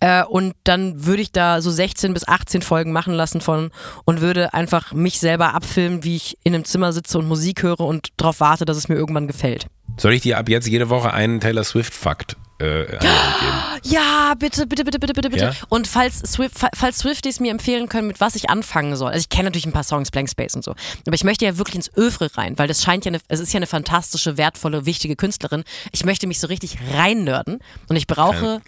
Äh, 0.00 0.24
und 0.24 0.54
dann 0.64 1.06
würde 1.06 1.22
ich 1.22 1.32
da 1.32 1.60
so 1.60 1.70
16 1.70 2.14
bis 2.14 2.26
18 2.26 2.62
Folgen 2.62 2.92
machen 2.92 3.14
lassen 3.14 3.40
von 3.40 3.70
und 4.04 4.20
würde 4.20 4.54
einfach 4.54 4.92
mich 4.92 5.18
selber 5.18 5.54
abfilmen, 5.54 6.04
wie 6.04 6.16
ich 6.16 6.38
in 6.44 6.54
einem 6.54 6.64
Zimmer 6.64 6.92
sitze 6.92 7.18
und 7.18 7.28
Musik 7.28 7.62
höre 7.62 7.80
und 7.80 8.08
darauf 8.16 8.40
warte, 8.40 8.64
dass 8.64 8.76
es 8.76 8.88
mir 8.88 8.96
irgendwann 8.96 9.26
gefällt. 9.26 9.66
Soll 9.98 10.12
ich 10.14 10.22
dir 10.22 10.38
ab 10.38 10.48
jetzt 10.48 10.66
jede 10.68 10.88
Woche 10.88 11.12
einen 11.12 11.40
Taylor 11.40 11.64
Swift-Fakt 11.64 12.36
äh? 12.58 12.84
Ja, 13.82 14.34
bitte, 14.38 14.66
bitte, 14.66 14.84
bitte, 14.84 14.98
bitte, 14.98 15.12
bitte, 15.12 15.30
bitte. 15.30 15.44
Ja? 15.44 15.52
Und 15.68 15.86
falls, 15.86 16.18
Swift, 16.20 16.58
fa- 16.58 16.70
falls 16.74 16.98
Swifties 16.98 17.38
mir 17.38 17.50
empfehlen 17.50 17.88
können, 17.88 18.08
mit 18.08 18.20
was 18.20 18.34
ich 18.34 18.48
anfangen 18.50 18.96
soll. 18.96 19.08
Also 19.08 19.20
ich 19.20 19.28
kenne 19.28 19.44
natürlich 19.44 19.66
ein 19.66 19.72
paar 19.72 19.84
Songs, 19.84 20.10
Blank 20.10 20.28
Space 20.30 20.54
und 20.54 20.64
so. 20.64 20.72
Aber 21.06 21.14
ich 21.14 21.22
möchte 21.24 21.44
ja 21.44 21.58
wirklich 21.58 21.76
ins 21.76 21.90
Övre 21.96 22.30
rein, 22.36 22.58
weil 22.58 22.66
das 22.66 22.82
scheint 22.82 23.04
ja 23.04 23.10
eine, 23.10 23.20
es 23.28 23.40
ist 23.40 23.52
ja 23.52 23.58
eine 23.58 23.66
fantastische, 23.66 24.36
wertvolle, 24.38 24.86
wichtige 24.86 25.16
Künstlerin. 25.16 25.64
Ich 25.92 26.04
möchte 26.04 26.26
mich 26.26 26.40
so 26.40 26.46
richtig 26.46 26.78
reinnörden 26.94 27.58
und 27.88 27.96
ich 27.96 28.06
brauche, 28.06 28.60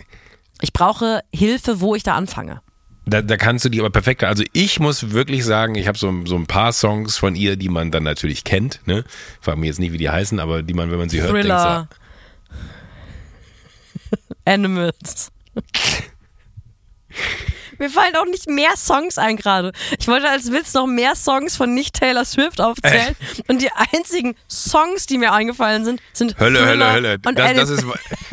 ich 0.61 0.72
brauche 0.72 1.22
Hilfe, 1.35 1.81
wo 1.81 1.95
ich 1.95 2.03
da 2.03 2.14
anfange. 2.14 2.61
Da, 3.09 3.23
da 3.23 3.37
kannst 3.37 3.65
du 3.65 3.69
die 3.69 3.81
aber 3.81 3.91
perfekt. 3.91 4.25
Also 4.25 4.45
ich 4.53 4.81
muss 4.81 5.13
wirklich 5.13 5.45
sagen, 5.45 5.77
ich 5.77 5.89
habe 5.89 5.97
so, 5.97 6.13
so 6.27 6.37
ein 6.37 6.47
paar 6.47 6.73
Songs 6.73 7.17
von 7.17 7.35
ihr, 7.35 7.57
die 7.57 7.69
man 7.69 7.91
dann 7.91 8.03
natürlich 8.03 8.45
kennt. 8.45 8.81
Ne? 8.87 9.05
Frag 9.41 9.57
mich 9.57 9.69
jetzt 9.69 9.81
nicht, 9.81 9.93
wie 9.93 9.99
die 9.99 10.11
heißen, 10.11 10.41
aber 10.41 10.63
die 10.63 10.75
man, 10.75 10.91
wenn 10.91 10.99
man 10.99 11.09
sie 11.09 11.21
hört, 11.21 11.31
denkt 11.31 11.47
Thriller. 11.47 11.89
Animals. 14.45 15.31
Mir 17.79 17.91
fallen 17.91 18.14
auch 18.16 18.24
nicht 18.26 18.49
mehr 18.49 18.76
Songs 18.76 19.18
ein 19.18 19.37
gerade. 19.37 19.72
Ich 19.99 20.09
wollte 20.09 20.29
als 20.29 20.53
Witz 20.53 20.74
noch 20.74 20.87
mehr 20.87 21.14
Songs 21.14 21.57
von 21.57 21.74
nicht 21.74 21.95
Taylor 21.95 22.24
Swift 22.24 22.61
aufzählen. 22.61 23.14
Und 23.47 23.62
die 23.62 23.70
einzigen 23.72 24.35
Songs, 24.51 25.07
die 25.07 25.18
mir 25.18 25.33
eingefallen 25.33 25.85
sind, 25.85 26.01
sind 26.12 26.39
Hölle, 26.39 26.59
Thriller 26.61 26.93
Hölle, 26.93 27.09
Hölle. 27.11 27.18
Das, 27.35 27.55
das, 27.55 27.70
ist, 27.70 27.87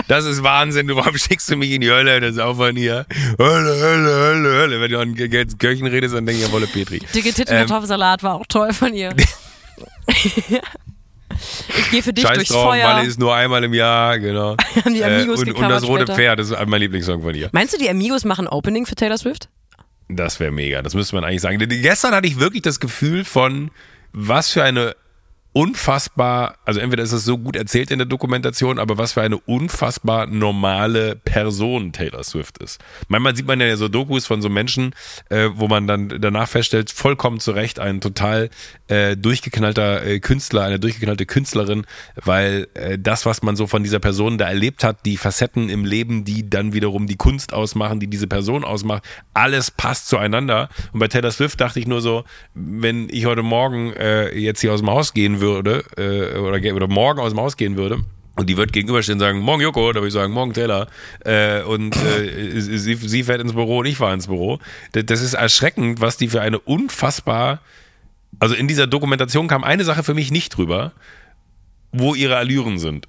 das 0.08 0.26
ist 0.26 0.44
Wahnsinn. 0.44 0.88
Du, 0.88 0.96
warum 0.96 1.18
schickst 1.18 1.50
du 1.50 1.56
mich 1.56 1.72
in 1.72 1.82
die 1.82 1.90
Hölle? 1.92 2.20
Das 2.20 2.32
ist 2.32 2.40
auch 2.40 2.56
von 2.56 2.76
ihr. 2.76 3.06
Hölle, 3.40 3.76
Hölle, 3.80 4.16
Hölle, 4.16 4.50
Hölle. 4.50 4.82
Wenn 4.82 4.92
du 4.92 5.00
an 5.00 5.16
Kirchen 5.58 5.88
redest, 5.88 6.16
dann 6.16 6.26
denke 6.26 6.42
ich 6.42 6.48
an 6.48 6.52
Wolle 6.52 6.68
Petri. 6.68 7.00
Dicke 7.14 7.34
Titten, 7.34 7.54
Ähm, 7.54 7.68
Kartoffelsalat 7.68 8.24
war 8.24 8.36
auch 8.36 8.46
toll 8.48 8.74
von 8.74 8.94
ihr. 8.94 9.16
ich 11.70 11.92
gehe 11.92 12.04
für 12.04 12.14
dich 12.14 12.26
Scheiß 12.26 12.36
durchs 12.36 12.52
drauf, 12.52 12.66
Feuer. 12.66 12.88
Malle 12.88 13.08
ist 13.08 13.20
nur 13.20 13.36
einmal 13.36 13.64
im 13.64 13.74
Jahr, 13.74 14.20
genau. 14.20 14.56
Haben 14.84 14.94
die 14.94 15.04
Amigos 15.04 15.40
und, 15.40 15.48
und 15.48 15.54
gecovert 15.54 15.72
das 15.72 15.84
rote 15.84 16.04
später. 16.04 16.16
Pferd, 16.16 16.40
das 16.40 16.52
ist 16.52 16.66
mein 16.66 16.82
Lieblingssong 16.82 17.22
von 17.22 17.36
ihr. 17.36 17.50
Meinst 17.52 17.74
du, 17.74 17.78
die 17.78 17.90
Amigos 17.90 18.26
machen 18.26 18.48
Opening 18.48 18.86
für 18.86 18.96
Taylor 18.96 19.18
Swift? 19.18 19.50
Das 20.08 20.40
wäre 20.40 20.52
mega, 20.52 20.82
das 20.82 20.94
müsste 20.94 21.16
man 21.16 21.24
eigentlich 21.24 21.42
sagen. 21.42 21.58
Denn 21.60 21.70
Gestern 21.70 22.14
hatte 22.14 22.28
ich 22.28 22.40
wirklich 22.40 22.62
das 22.62 22.80
Gefühl 22.80 23.26
von, 23.26 23.72
was 24.14 24.52
für 24.52 24.64
eine 24.64 24.96
unfassbar, 25.56 26.58
also 26.66 26.82
entweder 26.82 27.02
ist 27.02 27.14
es 27.14 27.24
so 27.24 27.38
gut 27.38 27.56
erzählt 27.56 27.90
in 27.90 27.98
der 27.98 28.06
Dokumentation, 28.06 28.78
aber 28.78 28.98
was 28.98 29.14
für 29.14 29.22
eine 29.22 29.38
unfassbar 29.38 30.28
normale 30.28 31.16
Person 31.16 31.94
Taylor 31.94 32.26
Swift 32.26 32.58
ist. 32.58 32.84
Manchmal 33.08 33.38
sieht 33.38 33.48
man 33.48 33.62
ja 33.62 33.78
so 33.78 33.88
Dokus 33.88 34.26
von 34.26 34.42
so 34.42 34.50
Menschen, 34.50 34.94
äh, 35.30 35.48
wo 35.54 35.70
man 35.70 35.88
dann 35.88 36.10
danach 36.20 36.50
feststellt, 36.50 36.92
vollkommen 36.92 37.40
zu 37.40 37.52
Recht 37.52 37.80
ein 37.80 38.02
total 38.02 38.50
äh, 38.90 39.16
durchgeknallter 39.16 40.06
äh, 40.06 40.20
Künstler, 40.20 40.64
eine 40.64 40.78
durchgeknallte 40.78 41.26
Künstlerin, 41.26 41.86
weil 42.22 42.68
äh, 42.74 43.00
das, 43.00 43.26
was 43.26 43.42
man 43.42 43.56
so 43.56 43.66
von 43.66 43.82
dieser 43.82 44.00
Person 44.00 44.38
da 44.38 44.50
erlebt 44.50 44.84
hat, 44.84 45.06
die 45.06 45.16
Facetten 45.16 45.70
im 45.70 45.86
Leben, 45.86 46.26
die 46.26 46.50
dann 46.50 46.74
wiederum 46.74 47.08
die 47.08 47.16
Kunst 47.16 47.54
ausmachen, 47.54 48.02
die 48.02 48.08
diese 48.08 48.28
Person 48.28 48.66
ausmacht, 48.66 49.04
alles 49.34 49.72
passt 49.72 50.10
zueinander. 50.10 50.68
Und 50.92 51.00
bei 51.00 51.08
Taylor 51.08 51.32
Swift 51.32 51.62
dachte 51.62 51.80
ich 51.80 51.88
nur 51.88 52.02
so, 52.02 52.26
wenn 52.54 53.08
ich 53.10 53.26
heute 53.26 53.42
Morgen 53.42 53.94
äh, 53.94 54.38
jetzt 54.38 54.60
hier 54.60 54.74
aus 54.74 54.82
dem 54.82 54.90
Haus 54.90 55.14
gehen 55.14 55.40
würde, 55.40 55.45
würde 55.46 55.84
äh, 55.98 56.38
oder, 56.40 56.76
oder 56.76 56.88
morgen 56.88 57.20
aus 57.20 57.32
dem 57.32 57.40
Haus 57.40 57.58
gehen 57.58 57.78
würde 57.78 58.04
und 58.36 58.50
die 58.50 58.58
wird 58.58 58.74
gegenüberstehen 58.74 59.16
und 59.16 59.22
sagen, 59.22 59.40
morgen 59.40 59.62
Joko, 59.62 59.92
da 59.94 60.00
würde 60.00 60.08
ich 60.08 60.14
sagen, 60.14 60.34
morgen 60.34 60.54
Taylor. 60.54 60.88
Äh, 61.24 61.62
und 61.64 61.96
äh, 61.96 62.60
sie, 62.60 62.96
sie 62.96 63.24
fährt 63.24 63.42
ins 63.42 63.54
Büro 63.54 63.80
und 63.80 63.86
ich 63.86 63.98
fahre 63.98 64.14
ins 64.14 64.28
Büro. 64.28 64.60
Das 64.92 65.22
ist 65.22 65.34
erschreckend, 65.36 66.02
was 66.02 66.18
die 66.18 66.28
für 66.28 66.42
eine 66.42 66.60
unfassbar. 66.60 67.62
Also 68.40 68.54
in 68.56 68.68
dieser 68.68 68.88
Dokumentation 68.88 69.48
kam 69.48 69.64
eine 69.64 69.86
Sache 69.86 70.04
für 70.04 70.14
mich 70.14 70.32
nicht 70.32 70.50
drüber, 70.50 70.92
wo 71.94 72.14
ihre 72.14 72.36
Allüren 72.36 72.78
sind. 72.78 73.08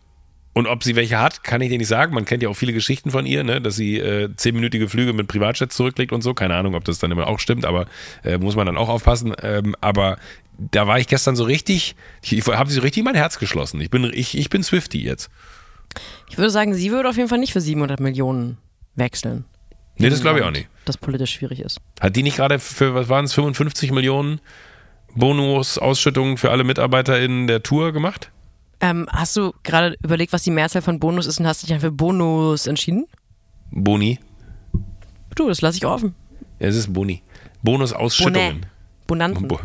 Und 0.57 0.66
ob 0.66 0.84
sie 0.84 0.97
welche 0.97 1.20
hat, 1.20 1.45
kann 1.45 1.61
ich 1.61 1.68
dir 1.68 1.76
nicht 1.76 1.89
sagen. 1.89 2.14
Man 2.14 2.24
kennt 2.24 2.43
ja 2.43 2.49
auch 2.49 2.57
viele 2.57 2.72
Geschichten 2.72 3.11
von 3.11 3.26
ihr, 3.26 3.45
ne? 3.45 3.61
dass 3.61 3.76
sie 3.76 3.99
äh, 3.99 4.34
zehnminütige 4.37 4.89
Flüge 4.89 5.12
mit 5.12 5.28
Privatjets 5.28 5.76
zurücklegt 5.76 6.12
und 6.12 6.22
so. 6.22 6.32
Keine 6.32 6.55
Ahnung, 6.55 6.74
ob 6.74 6.84
das 6.84 6.99
dann 6.99 7.11
immer 7.11 7.26
auch 7.26 7.41
stimmt, 7.41 7.66
aber 7.66 7.87
äh, 8.24 8.39
muss 8.39 8.57
man 8.57 8.64
dann 8.64 8.78
auch 8.78 8.89
aufpassen. 8.89 9.34
Ähm, 9.43 9.74
aber 9.82 10.16
da 10.59 10.87
war 10.87 10.99
ich 10.99 11.07
gestern 11.07 11.37
so 11.37 11.45
richtig, 11.45 11.97
ich, 12.23 12.33
ich 12.37 12.47
habe 12.47 12.71
so 12.71 12.81
richtig 12.81 13.05
mein 13.05 13.15
Herz 13.15 13.39
geschlossen. 13.39 13.81
Ich 13.81 13.91
bin, 13.91 14.05
ich, 14.13 14.37
ich 14.37 14.51
bin 14.51 14.63
Swifty 14.63 15.03
jetzt. 15.03 15.31
Ich 16.31 16.39
würde 16.39 16.51
sagen, 16.51 16.75
sie 16.75 16.91
würde 16.91 17.09
auf 17.09 17.17
jeden 17.17 17.29
Fall 17.29 17.39
nicht 17.39 17.53
für 17.53 17.61
700 17.61 18.01
Millionen 18.01 18.59
wechseln. 18.95 19.45
Nee, 19.99 20.11
das 20.11 20.21
glaube 20.21 20.41
ich 20.41 20.45
auch 20.45 20.51
nicht. 20.51 20.69
Das 20.85 20.99
politisch 20.99 21.33
schwierig 21.33 21.61
ist. 21.61 21.81
Hat 22.01 22.17
die 22.17 22.23
nicht 22.23 22.37
gerade 22.37 22.59
für, 22.59 22.95
was 22.95 23.09
waren 23.09 23.25
es, 23.25 23.33
55 23.33 23.93
Millionen 23.93 24.41
Bonus-Ausschüttungen 25.15 26.37
für 26.37 26.51
alle 26.51 26.65
MitarbeiterInnen 26.65 27.47
der 27.47 27.63
Tour 27.63 27.93
gemacht? 27.93 28.31
Ähm, 28.81 29.09
hast 29.11 29.37
du 29.37 29.55
gerade 29.63 29.97
überlegt, 30.03 30.35
was 30.35 30.43
die 30.43 30.51
Mehrzahl 30.51 30.83
von 30.83 31.01
Bonus 31.01 31.27
ist 31.27 31.41
und 31.41 31.47
hast 31.47 31.63
dich 31.63 31.71
dann 31.71 31.81
für 31.81 31.91
Bonus 31.91 32.67
entschieden? 32.67 33.07
Boni. 33.71 34.19
Du, 35.35 35.49
das 35.49 35.63
lasse 35.63 35.79
ich 35.79 35.87
offen. 35.87 36.15
Ja, 36.59 36.69
es 36.69 36.77
ist 36.77 36.93
Boni. 36.93 37.23
Bonus-Ausschüttungen. 37.63 38.67
Bonanten. 39.07 39.49
Bo 39.49 39.61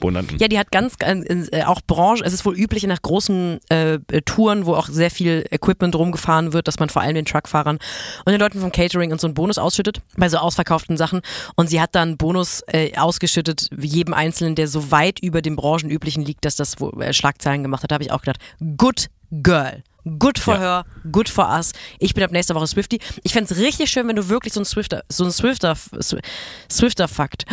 Bonanten. 0.00 0.38
Ja, 0.38 0.48
die 0.48 0.58
hat 0.58 0.70
ganz, 0.70 0.96
äh, 1.00 1.62
auch 1.64 1.80
Branche, 1.86 2.24
es 2.24 2.32
ist 2.32 2.44
wohl 2.44 2.56
üblich 2.56 2.84
nach 2.84 3.00
großen 3.02 3.60
äh, 3.68 3.98
Touren, 4.24 4.66
wo 4.66 4.74
auch 4.74 4.88
sehr 4.88 5.10
viel 5.10 5.44
Equipment 5.50 5.94
rumgefahren 5.94 6.52
wird, 6.52 6.68
dass 6.68 6.78
man 6.78 6.88
vor 6.88 7.02
allem 7.02 7.14
den 7.14 7.24
Truckfahrern 7.24 7.78
und 8.24 8.32
den 8.32 8.40
Leuten 8.40 8.60
vom 8.60 8.72
Catering 8.72 9.12
und 9.12 9.20
so 9.20 9.26
einen 9.26 9.34
Bonus 9.34 9.58
ausschüttet, 9.58 10.00
bei 10.16 10.28
so 10.28 10.38
ausverkauften 10.38 10.96
Sachen. 10.96 11.20
Und 11.56 11.68
sie 11.68 11.80
hat 11.80 11.94
dann 11.94 12.16
Bonus 12.16 12.62
äh, 12.66 12.96
ausgeschüttet, 12.96 13.68
jedem 13.76 14.14
Einzelnen, 14.14 14.54
der 14.54 14.68
so 14.68 14.90
weit 14.90 15.20
über 15.20 15.42
dem 15.42 15.56
branchenüblichen 15.56 16.24
liegt, 16.24 16.44
dass 16.44 16.56
das 16.56 16.80
wo, 16.80 16.90
äh, 17.00 17.12
Schlagzeilen 17.12 17.62
gemacht 17.62 17.82
hat. 17.82 17.90
Da 17.90 17.94
habe 17.94 18.04
ich 18.04 18.12
auch 18.12 18.22
gedacht, 18.22 18.40
good 18.76 19.08
girl. 19.30 19.82
Good 20.18 20.38
for 20.38 20.54
ja. 20.54 20.60
her, 20.60 20.84
good 21.10 21.30
for 21.30 21.48
us. 21.48 21.72
Ich 21.98 22.12
bin 22.12 22.22
ab 22.22 22.30
nächster 22.30 22.54
Woche 22.54 22.66
Swifty. 22.66 22.98
Ich 23.22 23.32
fände 23.32 23.52
es 23.52 23.58
richtig 23.58 23.88
schön, 23.90 24.06
wenn 24.06 24.16
du 24.16 24.28
wirklich 24.28 24.52
so 24.52 24.60
ein 24.60 24.66
Swifter, 24.66 25.02
so 25.08 25.24
ein 25.24 25.32
Swifter, 25.32 25.74
Swifter-Fakt. 26.70 27.46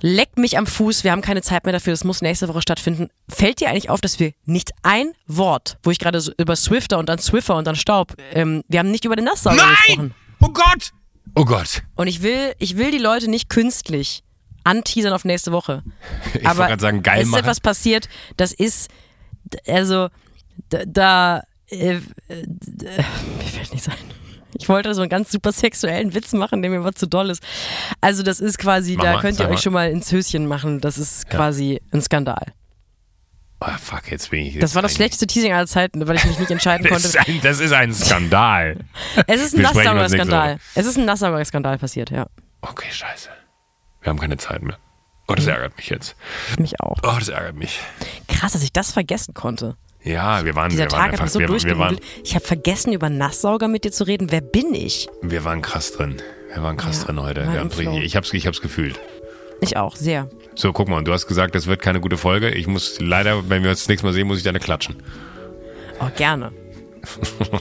Leck 0.00 0.36
mich 0.36 0.58
am 0.58 0.66
Fuß, 0.66 1.04
wir 1.04 1.12
haben 1.12 1.22
keine 1.22 1.40
Zeit 1.42 1.64
mehr 1.64 1.72
dafür, 1.72 1.92
das 1.92 2.04
muss 2.04 2.20
nächste 2.20 2.48
Woche 2.48 2.60
stattfinden. 2.62 3.08
Fällt 3.28 3.60
dir 3.60 3.70
eigentlich 3.70 3.90
auf, 3.90 4.00
dass 4.00 4.18
wir 4.18 4.32
nicht 4.44 4.72
ein 4.82 5.12
Wort, 5.26 5.78
wo 5.82 5.90
ich 5.90 5.98
gerade 5.98 6.20
so 6.20 6.32
über 6.36 6.56
Swifter 6.56 6.98
und 6.98 7.08
dann 7.08 7.18
Swiffer 7.18 7.56
und 7.56 7.66
dann 7.66 7.76
Staub, 7.76 8.14
ähm, 8.32 8.62
wir 8.68 8.80
haben 8.80 8.90
nicht 8.90 9.04
über 9.04 9.16
den 9.16 9.24
Nasssauger 9.26 9.56
Nein! 9.56 9.74
gesprochen. 9.86 10.14
Oh 10.40 10.48
Gott! 10.48 10.90
Oh 11.36 11.44
Gott. 11.44 11.82
Und 11.96 12.06
ich 12.06 12.22
will, 12.22 12.54
ich 12.58 12.76
will 12.76 12.90
die 12.90 12.98
Leute 12.98 13.28
nicht 13.28 13.48
künstlich 13.48 14.22
anteasern 14.64 15.12
auf 15.12 15.24
nächste 15.24 15.52
Woche. 15.52 15.82
Ich 16.34 16.46
Aber 16.46 16.68
wollte 16.68 16.80
sagen, 16.82 17.02
geil 17.02 17.20
es 17.20 17.26
ist 17.26 17.30
machen. 17.30 17.40
etwas 17.44 17.60
passiert, 17.60 18.08
das 18.36 18.52
ist, 18.52 18.90
also, 19.66 20.08
da, 20.68 20.84
da 20.86 21.42
äh, 21.68 21.94
äh, 21.94 22.00
mir 22.28 23.44
fällt 23.52 23.72
nichts 23.72 23.88
ein. 23.88 23.94
Ich 24.58 24.68
wollte 24.68 24.94
so 24.94 25.02
einen 25.02 25.10
ganz 25.10 25.30
super 25.30 25.52
sexuellen 25.52 26.14
Witz 26.14 26.32
machen, 26.32 26.62
der 26.62 26.70
mir 26.70 26.78
aber 26.78 26.92
zu 26.94 27.06
doll 27.06 27.30
ist. 27.30 27.42
Also 28.00 28.22
das 28.22 28.40
ist 28.40 28.58
quasi, 28.58 28.94
Mach 28.96 29.04
da 29.04 29.12
mal, 29.14 29.20
könnt 29.20 29.38
ihr 29.40 29.46
euch 29.46 29.50
mal. 29.52 29.58
schon 29.58 29.72
mal 29.72 29.90
ins 29.90 30.10
Höschen 30.12 30.46
machen. 30.46 30.80
Das 30.80 30.98
ist 30.98 31.24
Ja. 31.30 31.36
quasi 31.36 31.80
ein 31.92 32.00
Skandal. 32.02 32.46
Oh, 33.60 33.66
fuck, 33.80 34.10
jetzt 34.10 34.30
bin 34.30 34.40
ich. 34.46 34.58
Das 34.58 34.74
war 34.74 34.82
das 34.82 34.90
jetzt 34.92 34.96
schlechteste 34.96 35.26
Teasing 35.26 35.52
aller 35.52 35.66
Zeiten, 35.66 36.06
weil 36.06 36.16
ich 36.16 36.24
mich 36.26 36.38
nicht 36.38 36.50
entscheiden 36.50 36.84
Das 36.88 36.92
konnte. 37.02 37.08
ist, 37.08 37.28
ein, 37.28 37.40
das 37.42 37.60
ist 37.60 37.72
ein 37.72 37.94
Skandal. 37.94 38.76
Es 39.26 39.40
ist 39.40 39.54
ein 39.56 39.62
Nassauer-Skandal. 39.62 40.58
Es 40.74 40.86
ist 40.86 40.98
ein 40.98 41.04
Nassauer-Skandal 41.06 41.78
passiert, 41.78 42.10
ja. 42.10 42.26
Okay, 42.60 42.88
scheiße. 42.90 43.30
Wir 44.02 44.10
haben 44.10 44.18
keine 44.18 44.36
Zeit 44.36 44.62
mehr. 44.62 44.76
Oh, 45.28 45.34
das 45.34 45.46
ärgert 45.46 45.76
mich 45.78 45.88
jetzt. 45.88 46.14
Mich 46.58 46.78
auch. 46.80 46.98
Oh, 47.02 47.16
das 47.18 47.28
ärgert 47.30 47.56
mich. 47.56 47.80
Krass, 48.28 48.52
dass 48.52 48.62
ich 48.62 48.72
das 48.72 48.92
vergessen 48.92 49.32
konnte. 49.32 49.76
Ja, 50.04 50.44
wir 50.44 50.54
waren, 50.54 50.70
Dieser 50.70 50.84
wir 50.84 50.92
waren 50.92 51.00
Tag 51.00 51.06
hat 51.06 51.12
einfach, 51.12 51.24
mich 51.24 51.32
so 51.32 51.40
wir, 51.40 51.48
wir, 51.48 51.78
waren. 51.78 51.98
Ich 52.22 52.34
habe 52.34 52.44
vergessen, 52.44 52.92
über 52.92 53.08
Nasssauger 53.08 53.68
mit 53.68 53.84
dir 53.84 53.90
zu 53.90 54.04
reden. 54.04 54.30
Wer 54.30 54.42
bin 54.42 54.74
ich? 54.74 55.08
wir 55.22 55.44
waren 55.44 55.62
krass 55.62 55.92
drin. 55.92 56.16
Wir 56.52 56.62
waren 56.62 56.76
krass 56.76 56.98
Ja, 57.00 57.06
drin 57.06 57.22
heute. 57.22 57.40
Wir 57.42 57.54
im 57.54 57.58
haben's 57.60 57.78
richtig, 57.78 58.04
ich, 58.04 58.14
hab's, 58.14 58.32
ich 58.32 58.46
hab's 58.46 58.60
gefühlt. 58.60 59.00
Ich 59.60 59.78
auch, 59.78 59.96
sehr. 59.96 60.28
So, 60.54 60.72
guck 60.72 60.88
mal, 60.88 61.02
du 61.02 61.12
hast 61.12 61.26
gesagt, 61.26 61.54
das 61.54 61.66
wird 61.66 61.80
keine 61.80 62.00
gute 62.00 62.18
Folge. 62.18 62.50
Ich 62.50 62.66
muss 62.66 63.00
leider, 63.00 63.48
wenn 63.48 63.62
wir 63.62 63.70
uns 63.70 63.80
das 63.80 63.88
nächste 63.88 64.06
Mal 64.06 64.12
sehen, 64.12 64.26
muss 64.26 64.38
ich 64.38 64.44
deine 64.44 64.60
klatschen. 64.60 64.96
Oh, 66.00 66.08
gerne. 66.16 66.52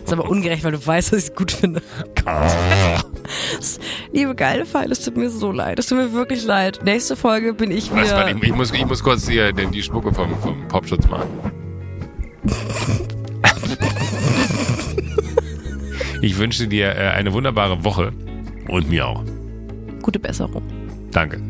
ist 0.03 0.11
aber 0.11 0.29
ungerecht, 0.29 0.63
weil 0.65 0.73
du 0.73 0.85
weißt, 0.85 1.13
dass 1.13 1.19
ich 1.19 1.29
es 1.29 1.35
gut 1.35 1.51
finde. 1.51 1.81
Liebe 4.11 4.35
geile 4.35 4.65
Pfeile, 4.65 4.91
es 4.91 5.03
tut 5.03 5.15
mir 5.15 5.29
so 5.29 5.51
leid. 5.51 5.79
Es 5.79 5.87
tut 5.87 5.97
mir 5.97 6.11
wirklich 6.13 6.43
leid. 6.43 6.81
Nächste 6.83 7.15
Folge 7.15 7.53
bin 7.53 7.71
ich 7.71 7.89
Was, 7.91 8.07
wieder. 8.07 8.17
warte, 8.17 8.37
ich, 8.37 8.43
ich, 8.43 8.53
muss, 8.53 8.71
ich 8.71 8.85
muss 8.85 9.01
kurz 9.01 9.27
hier 9.27 9.53
die 9.53 9.81
Spucke 9.83 10.13
vom, 10.13 10.37
vom 10.39 10.67
Popschutz 10.67 11.07
machen. 11.07 11.62
Ich 16.21 16.37
wünsche 16.37 16.67
dir 16.67 16.95
äh, 16.95 17.09
eine 17.09 17.33
wunderbare 17.33 17.83
Woche 17.83 18.13
und 18.67 18.89
mir 18.89 19.07
auch. 19.07 19.23
Gute 20.01 20.19
Besserung. 20.19 20.63
Danke. 21.11 21.41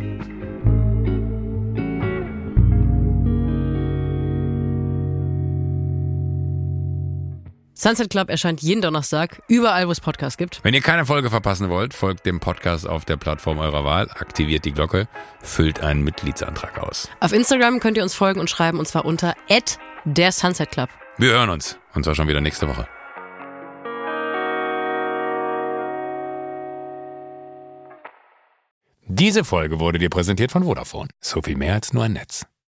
Sunset 7.84 8.10
Club 8.10 8.30
erscheint 8.30 8.62
jeden 8.62 8.82
Donnerstag, 8.82 9.42
überall, 9.50 9.88
wo 9.88 9.92
es 9.92 10.00
Podcasts 10.00 10.38
gibt. 10.38 10.64
Wenn 10.64 10.74
ihr 10.74 10.80
keine 10.80 11.06
Folge 11.06 11.30
verpassen 11.30 11.68
wollt, 11.68 11.94
folgt 11.94 12.26
dem 12.26 12.40
Podcast 12.40 12.88
auf 12.88 13.04
der 13.04 13.18
Plattform 13.18 13.58
eurer 13.60 13.84
Wahl, 13.84 14.10
aktiviert 14.12 14.64
die 14.64 14.72
Glocke, 14.72 15.10
füllt 15.42 15.82
einen 15.82 16.02
Mitgliedsantrag 16.02 16.80
aus. 16.80 17.10
Auf 17.20 17.34
Instagram 17.34 17.82
könnt 17.82 17.98
ihr 17.98 18.04
uns 18.04 18.14
folgen 18.14 18.40
und 18.40 18.50
schreiben, 18.50 18.80
und 18.80 18.88
zwar 18.88 19.04
unter 19.04 19.34
der 20.06 20.32
Sunset 20.32 20.72
Club. 20.72 20.90
Wir 21.18 21.32
hören 21.32 21.50
uns 21.50 21.78
und 21.94 22.04
zwar 22.04 22.16
schon 22.16 22.28
wieder 22.28 22.42
nächste 22.42 22.68
Woche. 22.68 22.88
Diese 29.06 29.44
Folge 29.44 29.80
wurde 29.80 30.00
dir 30.00 30.10
präsentiert 30.10 30.52
von 30.52 30.64
Vodafone. 30.64 31.10
So 31.20 31.42
viel 31.42 31.56
mehr 31.56 31.76
als 31.76 31.94
nur 31.94 32.04
ein 32.06 32.14
Netz. 32.14 32.48